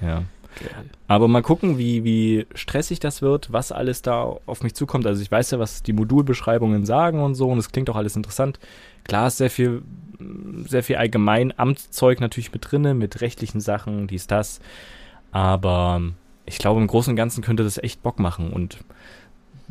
Ja. 0.00 0.22
Aber 1.08 1.28
mal 1.28 1.42
gucken, 1.42 1.78
wie, 1.78 2.04
wie 2.04 2.46
stressig 2.54 3.00
das 3.00 3.22
wird, 3.22 3.52
was 3.52 3.72
alles 3.72 4.02
da 4.02 4.36
auf 4.46 4.62
mich 4.62 4.74
zukommt. 4.74 5.06
Also 5.06 5.22
ich 5.22 5.30
weiß 5.30 5.52
ja, 5.52 5.58
was 5.58 5.82
die 5.82 5.92
Modulbeschreibungen 5.92 6.84
sagen 6.84 7.20
und 7.20 7.34
so 7.34 7.48
und 7.48 7.58
es 7.58 7.72
klingt 7.72 7.90
auch 7.90 7.96
alles 7.96 8.16
interessant. 8.16 8.58
Klar 9.04 9.28
ist 9.28 9.38
sehr 9.38 9.50
viel, 9.50 9.82
sehr 10.66 10.82
viel 10.82 10.96
allgemein 10.96 11.52
Amtszeug 11.56 12.20
natürlich 12.20 12.52
mit 12.52 12.70
drinne, 12.70 12.94
mit 12.94 13.20
rechtlichen 13.20 13.60
Sachen, 13.60 14.06
dies, 14.06 14.26
das. 14.26 14.60
Aber 15.30 16.02
ich 16.46 16.58
glaube, 16.58 16.80
im 16.80 16.86
Großen 16.86 17.10
und 17.10 17.16
Ganzen 17.16 17.42
könnte 17.42 17.64
das 17.64 17.78
echt 17.78 18.02
Bock 18.02 18.18
machen 18.18 18.52
und 18.52 18.78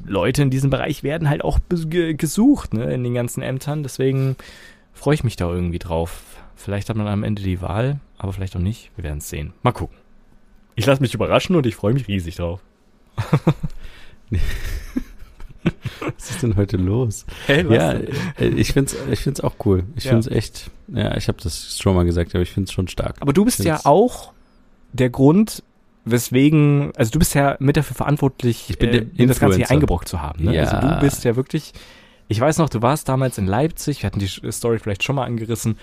Leute 0.03 0.41
in 0.41 0.49
diesem 0.49 0.69
Bereich 0.69 1.03
werden 1.03 1.29
halt 1.29 1.43
auch 1.43 1.59
gesucht, 1.69 2.73
ne, 2.73 2.93
in 2.93 3.03
den 3.03 3.13
ganzen 3.13 3.41
Ämtern. 3.41 3.83
Deswegen 3.83 4.35
freue 4.93 5.15
ich 5.15 5.23
mich 5.23 5.35
da 5.35 5.49
irgendwie 5.49 5.79
drauf. 5.79 6.21
Vielleicht 6.55 6.89
hat 6.89 6.95
man 6.95 7.07
am 7.07 7.23
Ende 7.23 7.41
die 7.41 7.61
Wahl, 7.61 7.99
aber 8.17 8.33
vielleicht 8.33 8.55
auch 8.55 8.61
nicht. 8.61 8.91
Wir 8.95 9.03
werden 9.03 9.19
es 9.19 9.29
sehen. 9.29 9.53
Mal 9.63 9.71
gucken. 9.71 9.97
Ich 10.75 10.85
lasse 10.85 11.01
mich 11.01 11.13
überraschen 11.13 11.55
und 11.55 11.65
ich 11.65 11.75
freue 11.75 11.93
mich 11.93 12.07
riesig 12.07 12.35
drauf. 12.35 12.61
was 15.99 16.29
ist 16.29 16.43
denn 16.43 16.55
heute 16.57 16.77
los? 16.77 17.25
Hey, 17.45 17.67
was 17.67 17.75
ja, 17.75 17.91
äh, 17.93 18.47
ich 18.55 18.73
finde 18.73 18.91
es 18.91 18.97
ich 19.11 19.19
find's 19.21 19.41
auch 19.41 19.55
cool. 19.65 19.83
Ich 19.95 20.03
ja. 20.03 20.11
finde 20.11 20.29
es 20.29 20.35
echt, 20.35 20.69
ja, 20.87 21.15
ich 21.15 21.27
habe 21.27 21.37
das 21.41 21.79
schon 21.79 21.95
mal 21.95 22.05
gesagt, 22.05 22.35
aber 22.35 22.41
ich 22.41 22.51
finde 22.51 22.67
es 22.67 22.73
schon 22.73 22.87
stark. 22.87 23.15
Aber 23.21 23.33
du 23.33 23.45
bist 23.45 23.63
ja 23.63 23.79
auch 23.85 24.33
der 24.91 25.09
Grund, 25.09 25.63
weswegen, 26.03 26.91
also 26.95 27.11
du 27.11 27.19
bist 27.19 27.33
ja 27.35 27.55
mit 27.59 27.77
dafür 27.77 27.95
verantwortlich, 27.95 28.69
ich 28.69 28.77
bin 28.77 28.89
äh, 28.89 29.05
in 29.15 29.27
das 29.27 29.39
Ganze 29.39 29.57
hier 29.57 29.71
eingebrockt 29.71 30.07
zu 30.07 30.21
haben. 30.21 30.45
Ne? 30.45 30.55
Ja. 30.55 30.63
Also 30.63 30.87
du 30.87 30.99
bist 30.99 31.23
ja 31.23 31.35
wirklich, 31.35 31.73
ich 32.27 32.39
weiß 32.39 32.57
noch, 32.57 32.69
du 32.69 32.81
warst 32.81 33.07
damals 33.09 33.37
in 33.37 33.47
Leipzig, 33.47 34.03
wir 34.03 34.07
hatten 34.07 34.19
die 34.19 34.51
Story 34.51 34.79
vielleicht 34.79 35.03
schon 35.03 35.15
mal 35.15 35.25
angerissen 35.25 35.77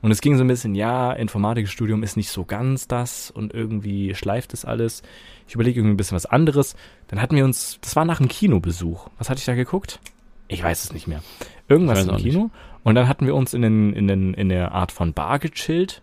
und 0.00 0.10
es 0.10 0.20
ging 0.20 0.36
so 0.36 0.44
ein 0.44 0.48
bisschen, 0.48 0.74
ja, 0.74 1.12
Informatikstudium 1.12 2.02
ist 2.02 2.16
nicht 2.16 2.30
so 2.30 2.44
ganz 2.44 2.86
das 2.86 3.30
und 3.30 3.52
irgendwie 3.52 4.14
schleift 4.14 4.54
es 4.54 4.64
alles. 4.64 5.02
Ich 5.48 5.54
überlege 5.54 5.80
irgendwie 5.80 5.94
ein 5.94 5.96
bisschen 5.96 6.16
was 6.16 6.26
anderes. 6.26 6.76
Dann 7.08 7.20
hatten 7.20 7.34
wir 7.34 7.44
uns, 7.44 7.78
das 7.80 7.96
war 7.96 8.04
nach 8.04 8.20
einem 8.20 8.28
Kinobesuch. 8.28 9.08
Was 9.18 9.28
hatte 9.28 9.40
ich 9.40 9.46
da 9.46 9.54
geguckt? 9.54 9.98
Ich 10.46 10.62
weiß 10.62 10.84
es 10.84 10.92
nicht 10.92 11.08
mehr. 11.08 11.22
Irgendwas 11.68 12.06
im 12.06 12.16
Kino. 12.16 12.42
Nicht. 12.44 12.54
Und 12.84 12.94
dann 12.94 13.08
hatten 13.08 13.26
wir 13.26 13.34
uns 13.34 13.54
in, 13.54 13.62
den, 13.62 13.92
in, 13.92 14.08
den, 14.08 14.34
in 14.34 14.48
der 14.48 14.72
Art 14.72 14.92
von 14.92 15.12
Bar 15.12 15.38
gechillt. 15.38 16.00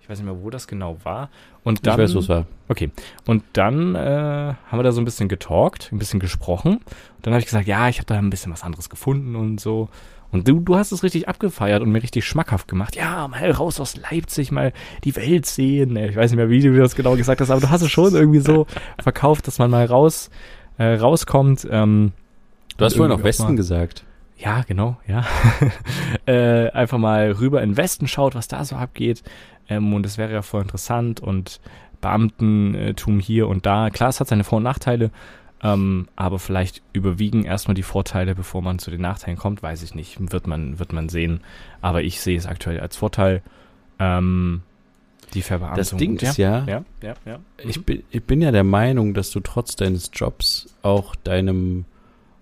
Ich 0.00 0.08
weiß 0.08 0.18
nicht 0.18 0.26
mehr, 0.26 0.42
wo 0.42 0.50
das 0.50 0.66
genau 0.66 0.98
war. 1.04 1.30
Und 1.62 1.86
dann, 1.86 1.94
ich 1.94 2.04
weiß, 2.04 2.14
wo 2.14 2.20
es 2.20 2.28
war. 2.28 2.46
Okay. 2.68 2.90
Und 3.26 3.42
dann 3.52 3.94
äh, 3.94 3.98
haben 3.98 4.78
wir 4.78 4.82
da 4.82 4.92
so 4.92 5.00
ein 5.00 5.04
bisschen 5.04 5.28
getalkt, 5.28 5.90
ein 5.92 5.98
bisschen 5.98 6.20
gesprochen. 6.20 6.76
Und 6.76 6.86
dann 7.22 7.32
habe 7.32 7.40
ich 7.40 7.46
gesagt, 7.46 7.66
ja, 7.66 7.88
ich 7.88 7.98
habe 7.98 8.06
da 8.06 8.14
ein 8.16 8.30
bisschen 8.30 8.52
was 8.52 8.62
anderes 8.62 8.88
gefunden 8.88 9.36
und 9.36 9.60
so. 9.60 9.88
Und 10.30 10.48
du, 10.48 10.60
du 10.60 10.76
hast 10.76 10.92
es 10.92 11.02
richtig 11.02 11.28
abgefeiert 11.28 11.82
und 11.82 11.90
mir 11.90 12.02
richtig 12.02 12.24
schmackhaft 12.26 12.68
gemacht. 12.68 12.96
Ja, 12.96 13.28
mal 13.28 13.50
raus 13.50 13.80
aus 13.80 13.96
Leipzig, 13.96 14.50
mal 14.50 14.72
die 15.04 15.16
Welt 15.16 15.46
sehen. 15.46 15.96
Ich 15.96 16.16
weiß 16.16 16.30
nicht 16.30 16.36
mehr, 16.36 16.50
wie 16.50 16.60
du 16.60 16.76
das 16.76 16.96
genau 16.96 17.16
gesagt 17.16 17.40
hast, 17.40 17.50
aber 17.50 17.60
du 17.60 17.70
hast 17.70 17.82
es 17.82 17.90
schon 17.90 18.14
irgendwie 18.14 18.40
so 18.40 18.66
verkauft, 19.02 19.46
dass 19.46 19.58
man 19.58 19.70
mal 19.70 19.86
raus 19.86 20.30
äh, 20.78 20.94
rauskommt. 20.94 21.66
Ähm, 21.70 22.12
du 22.76 22.84
hast 22.84 22.96
vorhin 22.96 23.16
auch 23.16 23.22
Westen 23.22 23.44
mal, 23.44 23.56
gesagt. 23.56 24.04
Ja, 24.36 24.62
genau, 24.62 24.98
ja. 25.06 25.24
äh, 26.26 26.70
einfach 26.70 26.98
mal 26.98 27.32
rüber 27.32 27.62
in 27.62 27.70
den 27.70 27.76
Westen 27.76 28.06
schaut, 28.06 28.34
was 28.34 28.48
da 28.48 28.64
so 28.64 28.76
abgeht. 28.76 29.22
Ähm, 29.68 29.94
und 29.94 30.04
es 30.04 30.18
wäre 30.18 30.32
ja 30.32 30.42
voll 30.42 30.62
interessant 30.62 31.20
und 31.20 31.60
Beamtentum 32.00 33.20
hier 33.20 33.48
und 33.48 33.66
da. 33.66 33.90
Klar, 33.90 34.10
es 34.10 34.20
hat 34.20 34.28
seine 34.28 34.44
Vor- 34.44 34.58
und 34.58 34.64
Nachteile. 34.64 35.10
Ähm, 35.62 36.08
aber 36.16 36.38
vielleicht 36.38 36.82
überwiegen 36.92 37.44
erstmal 37.44 37.74
die 37.74 37.82
Vorteile, 37.82 38.34
bevor 38.34 38.62
man 38.62 38.78
zu 38.78 38.90
den 38.90 39.00
Nachteilen 39.00 39.38
kommt, 39.38 39.62
weiß 39.62 39.82
ich 39.82 39.94
nicht. 39.94 40.32
Wird 40.32 40.46
man, 40.46 40.78
wird 40.78 40.92
man 40.92 41.08
sehen. 41.08 41.40
Aber 41.80 42.02
ich 42.02 42.20
sehe 42.20 42.36
es 42.36 42.46
aktuell 42.46 42.80
als 42.80 42.96
Vorteil. 42.96 43.42
Ähm, 43.98 44.62
die 45.34 45.42
Verbeamtung. 45.42 45.78
Das 45.78 45.90
Ding 45.90 46.16
ist 46.18 46.36
ja, 46.36 46.64
ja, 46.66 46.84
ja, 47.02 47.14
ja. 47.24 47.40
Ich, 47.58 47.84
bin, 47.84 48.04
ich 48.10 48.22
bin 48.22 48.40
ja 48.40 48.52
der 48.52 48.64
Meinung, 48.64 49.14
dass 49.14 49.30
du 49.30 49.40
trotz 49.40 49.76
deines 49.76 50.10
Jobs 50.12 50.74
auch 50.82 51.14
deinem 51.16 51.84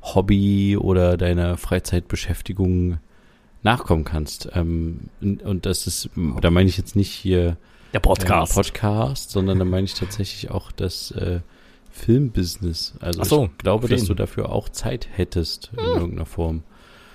Hobby 0.03 0.77
oder 0.77 1.17
deiner 1.17 1.57
Freizeitbeschäftigung 1.57 2.99
nachkommen 3.63 4.05
kannst. 4.05 4.51
Ähm, 4.55 5.09
und 5.21 5.67
das 5.67 5.87
ist, 5.87 6.11
da 6.41 6.51
meine 6.51 6.69
ich 6.69 6.77
jetzt 6.77 6.95
nicht 6.95 7.11
hier 7.11 7.57
der 7.95 8.01
Podcast, 8.01 8.53
äh, 8.53 8.55
Podcast 8.57 9.31
sondern 9.31 9.59
da 9.59 9.65
meine 9.65 9.85
ich 9.85 9.95
tatsächlich 9.95 10.51
auch 10.51 10.73
das 10.73 11.11
äh, 11.13 11.41
Filmbusiness. 11.95 12.95
Also 13.01 13.23
so, 13.23 13.45
ich 13.53 13.59
glaube, 13.59 13.89
dass 13.89 14.05
du 14.05 14.15
dafür 14.15 14.51
auch 14.51 14.69
Zeit 14.69 15.09
hättest 15.13 15.71
in 15.77 15.85
hm. 15.85 15.93
irgendeiner 15.93 16.27
Form. 16.27 16.65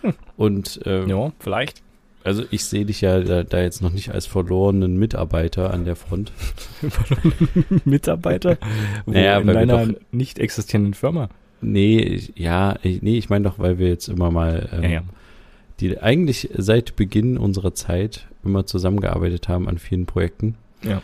Hm. 0.02 0.14
Und 0.38 0.80
ähm, 0.86 1.10
ja, 1.10 1.32
vielleicht. 1.40 1.84
Also 2.24 2.44
ich 2.50 2.64
sehe 2.64 2.86
dich 2.86 3.02
ja 3.02 3.20
da, 3.20 3.44
da, 3.44 3.62
jetzt 3.62 3.82
noch 3.82 3.92
nicht 3.92 4.12
als 4.12 4.26
verlorenen 4.26 4.98
Mitarbeiter 4.98 5.74
an 5.74 5.84
der 5.84 5.98
Front. 5.98 6.32
Mitarbeiter? 7.86 8.58
Wo 9.06 9.12
naja, 9.12 9.40
in 9.40 9.48
deiner 9.48 9.88
doch, 9.88 10.00
nicht 10.12 10.40
existierenden 10.40 10.94
Firma? 10.94 11.30
Nee, 11.62 12.22
ja, 12.36 12.78
nee, 12.84 13.18
ich 13.18 13.30
meine 13.30 13.50
doch, 13.50 13.60
weil 13.60 13.80
wir 13.80 13.90
jetzt 13.90 14.08
immer 14.08 14.32
mal 14.32 14.70
ähm, 14.72 14.84
ja, 14.84 14.90
ja. 14.90 15.04
die 15.82 16.00
eigentlich 16.00 16.50
seit 16.56 16.96
Beginn 16.96 17.38
unserer 17.38 17.74
Zeit 17.74 18.28
immer 18.46 18.66
zusammengearbeitet 18.66 19.50
haben 19.50 19.68
an 19.68 19.78
vielen 19.78 20.06
Projekten. 20.06 20.56
Ja. 20.84 21.02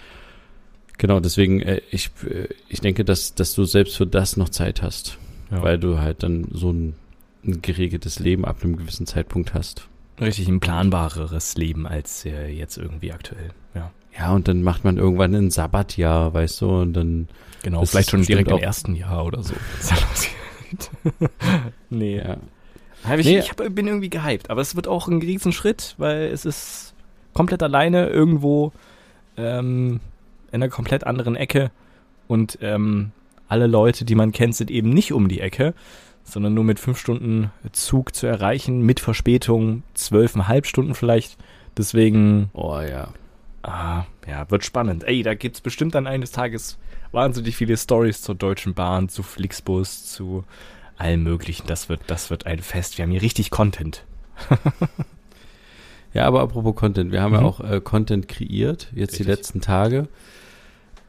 Genau, 0.97 1.19
deswegen, 1.19 1.61
äh, 1.61 1.81
ich, 1.91 2.11
äh, 2.29 2.47
ich 2.69 2.81
denke, 2.81 3.05
dass, 3.05 3.35
dass 3.35 3.53
du 3.53 3.65
selbst 3.65 3.97
für 3.97 4.07
das 4.07 4.37
noch 4.37 4.49
Zeit 4.49 4.81
hast. 4.81 5.17
Ja. 5.51 5.61
Weil 5.61 5.77
du 5.77 5.99
halt 5.99 6.23
dann 6.23 6.47
so 6.51 6.71
ein, 6.71 6.95
ein, 7.45 7.61
geregeltes 7.61 8.19
Leben 8.19 8.45
ab 8.45 8.57
einem 8.63 8.77
gewissen 8.77 9.05
Zeitpunkt 9.05 9.53
hast. 9.53 9.87
Richtig 10.19 10.47
ein 10.47 10.59
planbareres 10.59 11.55
Leben 11.55 11.85
als 11.85 12.25
äh, 12.25 12.47
jetzt 12.47 12.77
irgendwie 12.77 13.11
aktuell, 13.11 13.51
ja. 13.73 13.91
Ja, 14.17 14.33
und 14.33 14.47
dann 14.47 14.63
macht 14.63 14.85
man 14.85 14.97
irgendwann 14.97 15.35
ein 15.35 15.51
Sabbatjahr, 15.51 16.33
weißt 16.33 16.61
du, 16.61 16.69
und 16.69 16.93
dann. 16.93 17.27
Genau, 17.63 17.83
vielleicht 17.83 18.11
schon 18.11 18.23
direkt 18.23 18.49
im 18.49 18.59
ersten 18.59 18.95
Jahr 18.95 19.25
oder 19.25 19.43
so. 19.43 19.53
nee. 21.89 22.17
Ja. 22.17 22.37
Ich, 23.17 23.25
nee. 23.25 23.39
ich 23.39 23.49
hab, 23.49 23.57
bin 23.57 23.87
irgendwie 23.87 24.09
gehypt, 24.09 24.49
aber 24.49 24.61
es 24.61 24.75
wird 24.75 24.87
auch 24.87 25.07
ein 25.07 25.21
Riesenschritt, 25.21 25.95
weil 25.97 26.23
es 26.27 26.45
ist 26.45 26.93
komplett 27.33 27.61
alleine 27.61 28.07
irgendwo 28.07 28.71
ähm, 29.37 29.99
in 30.51 30.55
einer 30.61 30.69
komplett 30.69 31.05
anderen 31.05 31.35
Ecke 31.35 31.71
und 32.27 32.57
ähm, 32.61 33.11
alle 33.47 33.67
Leute, 33.67 34.05
die 34.05 34.15
man 34.15 34.31
kennt, 34.31 34.55
sind 34.55 34.71
eben 34.71 34.89
nicht 34.89 35.13
um 35.13 35.27
die 35.27 35.39
Ecke, 35.39 35.73
sondern 36.23 36.53
nur 36.53 36.63
mit 36.63 36.79
fünf 36.79 36.97
Stunden 36.99 37.51
Zug 37.71 38.15
zu 38.15 38.25
erreichen, 38.25 38.81
mit 38.81 38.99
Verspätung, 38.99 39.83
zwölfeinhalb 39.93 40.65
Stunden 40.65 40.95
vielleicht. 40.95 41.37
Deswegen. 41.77 42.49
Oh 42.53 42.79
ja. 42.79 43.09
Ah, 43.61 44.05
ja, 44.27 44.49
wird 44.49 44.63
spannend. 44.63 45.03
Ey, 45.03 45.23
da 45.23 45.33
gibt's 45.33 45.61
bestimmt 45.61 45.95
dann 45.95 46.07
eines 46.07 46.31
Tages 46.31 46.77
wahnsinnig 47.11 47.55
viele 47.55 47.77
Stories 47.77 48.21
zur 48.21 48.35
Deutschen 48.35 48.73
Bahn, 48.73 49.09
zu 49.09 49.23
Flixbus, 49.23 50.05
zu 50.05 50.43
allem 50.97 51.23
möglichen. 51.23 51.65
Das 51.67 51.89
wird, 51.89 52.01
das 52.07 52.29
wird 52.29 52.45
ein 52.45 52.59
Fest. 52.59 52.97
Wir 52.97 53.03
haben 53.03 53.11
hier 53.11 53.21
richtig 53.21 53.49
Content. 53.49 54.05
ja, 56.15 56.25
aber 56.25 56.41
apropos 56.41 56.75
Content, 56.75 57.11
wir 57.11 57.21
haben 57.21 57.33
mhm. 57.33 57.41
ja 57.41 57.45
auch 57.45 57.59
äh, 57.59 57.81
Content 57.81 58.29
kreiert, 58.29 58.89
jetzt 58.95 59.11
richtig. 59.11 59.25
die 59.25 59.31
letzten 59.31 59.61
Tage. 59.61 60.07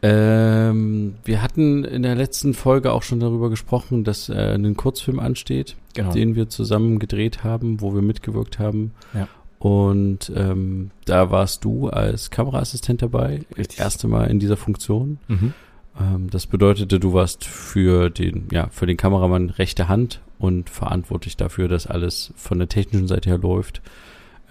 Ähm, 0.03 1.15
wir 1.25 1.43
hatten 1.43 1.85
in 1.85 2.03
der 2.03 2.17
letzten 2.17 2.55
Folge 2.55 2.93
auch 2.93 3.05
schon 3.05 3.21
darüber 3.21 3.49
gesprochen, 3.49 4.03
dass 4.03 4.29
äh, 4.29 4.55
ein 4.55 4.77
Kurzfilm 4.77 5.21
ansteht, 5.21 5.77
genau. 5.95 6.13
den 6.13 6.35
wir 6.35 6.49
zusammen 6.49 6.99
gedreht 6.99 7.45
haben, 7.45 7.81
wo 7.81 7.95
wir 7.95 8.03
mitgewirkt 8.03 8.59
haben. 8.59 8.93
Ja. 9.15 9.29
Und 9.61 10.31
ähm, 10.35 10.91
da 11.05 11.31
warst 11.31 11.65
du 11.65 11.89
als 11.89 12.31
Kameraassistent 12.31 13.01
dabei, 13.01 13.45
Richtig. 13.57 13.77
das 13.77 13.79
erste 13.79 14.09
Mal 14.09 14.25
in 14.25 14.41
dieser 14.41 14.57
Funktion. 14.57 15.19
Mhm. 15.29 15.55
Ähm, 15.99 16.31
das 16.31 16.47
bedeutete, 16.47 16.99
du 16.99 17.13
warst 17.13 17.45
für 17.45 18.11
den, 18.11 18.49
ja, 18.51 18.69
für 18.71 18.87
den 18.87 18.97
Kameramann 18.97 19.51
rechte 19.51 19.89
Hand 19.89 20.21
und 20.39 20.69
verantwortlich 20.69 21.37
dafür, 21.37 21.69
dass 21.69 21.87
alles 21.87 22.35
von 22.37 22.59
der 22.59 22.69
technischen 22.69 23.09
Seite 23.09 23.31
her 23.31 23.39
läuft, 23.39 23.81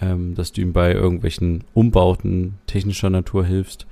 ähm, 0.01 0.36
dass 0.36 0.51
du 0.51 0.62
ihm 0.62 0.73
bei 0.73 0.93
irgendwelchen 0.93 1.63
Umbauten 1.73 2.55
technischer 2.67 3.10
Natur 3.10 3.45
hilfst 3.45 3.86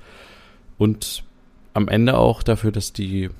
und 0.78 1.24
am 1.72 1.88
Ende 1.88 2.16
auch 2.16 2.42
dafür, 2.42 2.72
dass 2.72 2.92
die, 2.92 3.30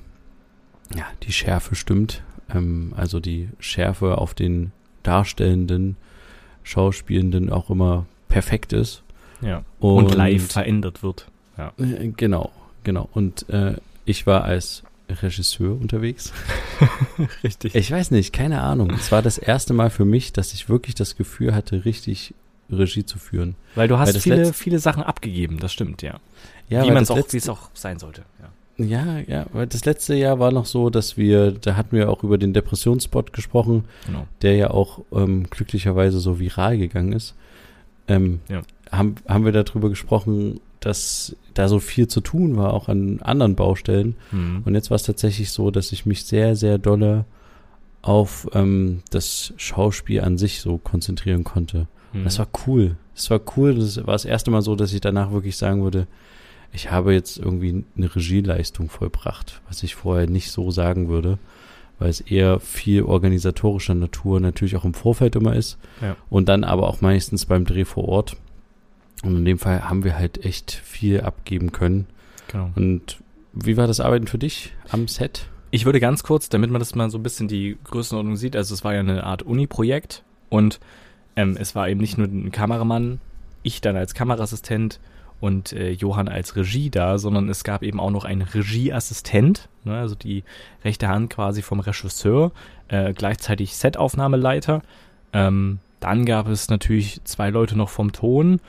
ja, 0.94 1.04
die 1.22 1.32
Schärfe 1.32 1.74
stimmt. 1.74 2.22
Ähm, 2.52 2.92
also 2.96 3.20
die 3.20 3.48
Schärfe 3.58 4.18
auf 4.18 4.34
den 4.34 4.72
darstellenden 5.02 5.96
Schauspielenden 6.62 7.50
auch 7.50 7.70
immer 7.70 8.06
perfekt 8.28 8.72
ist. 8.72 9.02
Ja. 9.40 9.62
Und, 9.78 10.06
und 10.06 10.14
live 10.14 10.50
verändert 10.50 11.02
wird. 11.02 11.28
Ja. 11.56 11.72
Äh, 11.78 12.08
genau, 12.16 12.50
genau. 12.82 13.08
Und 13.12 13.48
äh, 13.50 13.76
ich 14.04 14.26
war 14.26 14.44
als 14.44 14.82
Regisseur 15.08 15.78
unterwegs. 15.78 16.32
richtig. 17.44 17.74
Ich 17.74 17.90
weiß 17.90 18.10
nicht, 18.10 18.32
keine 18.32 18.62
Ahnung. 18.62 18.90
Es 18.90 19.12
war 19.12 19.22
das 19.22 19.38
erste 19.38 19.74
Mal 19.74 19.90
für 19.90 20.04
mich, 20.04 20.32
dass 20.32 20.54
ich 20.54 20.68
wirklich 20.68 20.94
das 20.94 21.16
Gefühl 21.16 21.54
hatte, 21.54 21.84
richtig 21.84 22.34
Regie 22.70 23.04
zu 23.04 23.18
führen. 23.18 23.56
Weil 23.74 23.88
du 23.88 23.98
hast 23.98 24.14
Weil 24.14 24.20
viele, 24.20 24.52
viele 24.52 24.78
Sachen 24.78 25.02
abgegeben, 25.02 25.58
das 25.58 25.72
stimmt, 25.72 26.02
ja. 26.02 26.20
Ja, 26.68 26.84
wie 26.84 26.90
man 26.90 27.02
es 27.02 27.10
auch, 27.10 27.18
wie 27.30 27.36
es 27.36 27.48
auch 27.48 27.70
sein 27.74 27.98
sollte. 27.98 28.22
Ja. 28.78 28.84
ja, 28.84 29.18
ja, 29.26 29.46
weil 29.52 29.66
das 29.66 29.84
letzte 29.84 30.14
Jahr 30.14 30.38
war 30.38 30.50
noch 30.50 30.66
so, 30.66 30.90
dass 30.90 31.16
wir, 31.16 31.52
da 31.52 31.76
hatten 31.76 31.96
wir 31.96 32.08
auch 32.08 32.22
über 32.22 32.38
den 32.38 32.54
Depressionsspot 32.54 33.32
gesprochen, 33.32 33.84
genau. 34.06 34.26
der 34.42 34.56
ja 34.56 34.70
auch 34.70 35.00
ähm, 35.12 35.44
glücklicherweise 35.50 36.20
so 36.20 36.38
viral 36.38 36.78
gegangen 36.78 37.12
ist. 37.12 37.34
Ähm, 38.08 38.40
ja. 38.48 38.62
haben, 38.90 39.16
haben 39.28 39.44
wir 39.44 39.52
darüber 39.52 39.88
gesprochen, 39.88 40.60
dass 40.80 41.36
da 41.54 41.68
so 41.68 41.80
viel 41.80 42.08
zu 42.08 42.20
tun 42.20 42.56
war, 42.56 42.74
auch 42.74 42.88
an 42.88 43.20
anderen 43.22 43.54
Baustellen. 43.56 44.16
Mhm. 44.32 44.62
Und 44.64 44.74
jetzt 44.74 44.90
war 44.90 44.96
es 44.96 45.04
tatsächlich 45.04 45.50
so, 45.50 45.70
dass 45.70 45.92
ich 45.92 46.04
mich 46.04 46.24
sehr, 46.24 46.56
sehr 46.56 46.78
dolle 46.78 47.24
auf 48.02 48.48
ähm, 48.52 49.02
das 49.10 49.54
Schauspiel 49.56 50.20
an 50.20 50.36
sich 50.36 50.60
so 50.60 50.76
konzentrieren 50.76 51.44
konnte. 51.44 51.86
Mhm. 52.14 52.24
Das 52.24 52.38
war 52.38 52.48
cool. 52.66 52.96
Das 53.14 53.30
war 53.30 53.40
cool. 53.56 53.74
Das 53.74 53.98
war 53.98 54.14
das 54.14 54.24
erste 54.24 54.50
Mal 54.50 54.62
so, 54.62 54.74
dass 54.76 54.92
ich 54.92 55.00
danach 55.00 55.32
wirklich 55.32 55.56
sagen 55.56 55.82
würde, 55.82 56.06
ich 56.72 56.90
habe 56.90 57.12
jetzt 57.12 57.38
irgendwie 57.38 57.84
eine 57.96 58.14
Regieleistung 58.14 58.88
vollbracht, 58.88 59.60
was 59.68 59.82
ich 59.82 59.94
vorher 59.94 60.26
nicht 60.26 60.50
so 60.50 60.70
sagen 60.70 61.08
würde, 61.08 61.38
weil 61.98 62.10
es 62.10 62.20
eher 62.20 62.58
viel 62.58 63.02
organisatorischer 63.02 63.94
Natur 63.94 64.40
natürlich 64.40 64.74
auch 64.74 64.84
im 64.84 64.94
Vorfeld 64.94 65.36
immer 65.36 65.54
ist 65.54 65.78
ja. 66.02 66.16
und 66.30 66.48
dann 66.48 66.64
aber 66.64 66.88
auch 66.88 67.00
meistens 67.00 67.46
beim 67.46 67.64
Dreh 67.64 67.84
vor 67.84 68.08
Ort. 68.08 68.36
Und 69.22 69.36
in 69.36 69.44
dem 69.44 69.58
Fall 69.58 69.88
haben 69.88 70.02
wir 70.02 70.18
halt 70.18 70.44
echt 70.44 70.72
viel 70.72 71.20
abgeben 71.20 71.70
können. 71.70 72.06
Genau. 72.48 72.70
Und 72.74 73.18
wie 73.52 73.76
war 73.76 73.86
das 73.86 74.00
Arbeiten 74.00 74.26
für 74.26 74.38
dich 74.38 74.72
am 74.90 75.06
Set? 75.06 75.46
Ich 75.70 75.86
würde 75.86 76.00
ganz 76.00 76.24
kurz, 76.24 76.48
damit 76.48 76.70
man 76.70 76.80
das 76.80 76.94
mal 76.94 77.08
so 77.08 77.18
ein 77.18 77.22
bisschen 77.22 77.48
die 77.48 77.78
Größenordnung 77.84 78.36
sieht, 78.36 78.56
also 78.56 78.74
es 78.74 78.84
war 78.84 78.94
ja 78.94 79.00
eine 79.00 79.24
Art 79.24 79.42
Uni-Projekt 79.42 80.24
und 80.48 80.80
ähm, 81.36 81.56
es 81.58 81.74
war 81.74 81.88
eben 81.88 82.00
nicht 82.00 82.18
nur 82.18 82.26
ein 82.26 82.52
Kameramann, 82.52 83.20
ich 83.62 83.80
dann 83.80 83.96
als 83.96 84.14
Kameraassistent 84.14 85.00
und 85.40 85.72
äh, 85.72 85.90
Johann 85.90 86.28
als 86.28 86.56
Regie 86.56 86.90
da, 86.90 87.18
sondern 87.18 87.48
es 87.48 87.64
gab 87.64 87.82
eben 87.82 88.00
auch 88.00 88.10
noch 88.10 88.24
einen 88.24 88.42
Regieassistent, 88.42 89.68
ne, 89.84 89.98
also 89.98 90.14
die 90.14 90.44
rechte 90.84 91.08
Hand 91.08 91.30
quasi 91.30 91.62
vom 91.62 91.80
Regisseur, 91.80 92.52
äh, 92.88 93.12
gleichzeitig 93.12 93.76
Setaufnahmeleiter. 93.76 94.82
Ähm, 95.32 95.80
dann 96.00 96.24
gab 96.24 96.48
es 96.48 96.68
natürlich 96.68 97.22
zwei 97.24 97.50
Leute 97.50 97.76
noch 97.76 97.88
vom 97.88 98.12
Ton. 98.12 98.60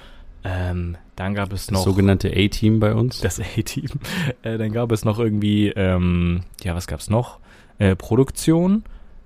Ähm, 0.44 0.98
dann 1.16 1.34
gab 1.34 1.54
es 1.54 1.72
noch. 1.72 1.80
Das 1.80 1.86
sogenannte 1.86 2.32
A-Team 2.36 2.80
bei 2.80 2.94
uns. 2.94 3.22
Das 3.22 3.40
A-Team. 3.40 3.90
Äh, 4.44 4.58
dann 4.58 4.72
gab 4.72 4.92
es 4.92 5.06
noch 5.06 5.20
irgendwie, 5.20 5.70
ähm, 5.70 6.42
ja, 6.64 6.76
was 6.76 6.88
gab 6.88 7.00
es 7.00 7.10
noch? 7.10 7.40
Äh, 7.78 7.96
Produktion. 7.96 8.84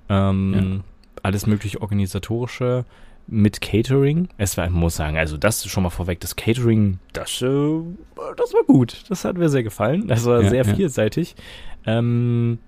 Ähm, 0.07 0.53
ja. 0.53 1.21
Alles 1.23 1.45
mögliche 1.45 1.81
organisatorische 1.81 2.85
mit 3.29 3.61
Catering. 3.61 4.27
Es 4.37 4.57
war, 4.57 4.65
ich 4.65 4.71
muss 4.71 4.95
sagen, 4.95 5.17
also 5.17 5.37
das 5.37 5.65
schon 5.65 5.83
mal 5.83 5.89
vorweg, 5.89 6.19
das 6.19 6.35
Catering, 6.35 6.99
das, 7.13 7.41
äh, 7.41 7.81
das 8.37 8.53
war 8.53 8.63
gut. 8.65 9.03
Das 9.09 9.25
hat 9.25 9.37
mir 9.37 9.49
sehr 9.49 9.63
gefallen. 9.63 10.07
Das 10.07 10.25
war 10.25 10.41
ja, 10.41 10.49
sehr 10.49 10.65
ja. 10.65 10.75
vielseitig. 10.75 11.35
Ähm, 11.85 12.59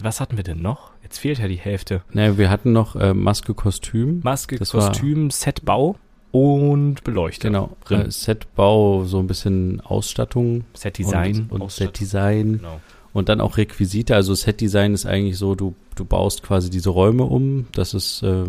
was 0.00 0.20
hatten 0.20 0.36
wir 0.36 0.44
denn 0.44 0.62
noch? 0.62 0.92
Jetzt 1.02 1.18
fehlt 1.18 1.38
ja 1.38 1.48
die 1.48 1.56
Hälfte. 1.56 2.02
Naja, 2.12 2.38
wir 2.38 2.50
hatten 2.50 2.72
noch 2.72 2.96
äh, 2.96 3.14
Maske, 3.14 3.54
Kostüm. 3.54 4.20
Maske, 4.22 4.56
das 4.56 4.70
Kostüm, 4.70 5.30
Setbau 5.30 5.96
und 6.30 7.02
Beleuchtung. 7.04 7.52
Genau. 7.52 7.76
Äh, 7.90 8.10
Setbau, 8.10 9.04
so 9.04 9.18
ein 9.18 9.26
bisschen 9.26 9.80
Ausstattung. 9.80 10.64
Setdesign. 10.74 11.46
Und, 11.50 11.62
und 11.62 11.72
Setdesign. 11.72 12.58
Genau. 12.58 12.80
Und 13.12 13.28
dann 13.28 13.40
auch 13.40 13.56
Requisite. 13.56 14.14
Also 14.14 14.34
Setdesign 14.34 14.94
ist 14.94 15.06
eigentlich 15.06 15.38
so, 15.38 15.54
du, 15.54 15.74
du 15.96 16.04
baust 16.04 16.42
quasi 16.42 16.70
diese 16.70 16.90
Räume 16.90 17.24
um, 17.24 17.66
dass 17.72 17.94
es 17.94 18.22
äh, 18.22 18.44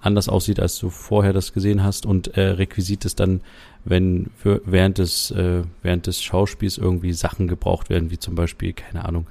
anders 0.00 0.28
aussieht, 0.28 0.60
als 0.60 0.78
du 0.78 0.90
vorher 0.90 1.32
das 1.32 1.52
gesehen 1.52 1.82
hast. 1.82 2.06
Und 2.06 2.36
äh, 2.36 2.50
Requisit 2.50 3.04
ist 3.04 3.20
dann, 3.20 3.40
wenn 3.84 4.30
für, 4.36 4.60
während 4.64 4.98
des, 4.98 5.30
äh, 5.30 5.62
während 5.82 6.06
des 6.06 6.22
Schauspiels 6.22 6.78
irgendwie 6.78 7.12
Sachen 7.12 7.48
gebraucht 7.48 7.90
werden, 7.90 8.10
wie 8.10 8.18
zum 8.18 8.34
Beispiel, 8.34 8.72
keine 8.72 9.04
Ahnung, 9.04 9.26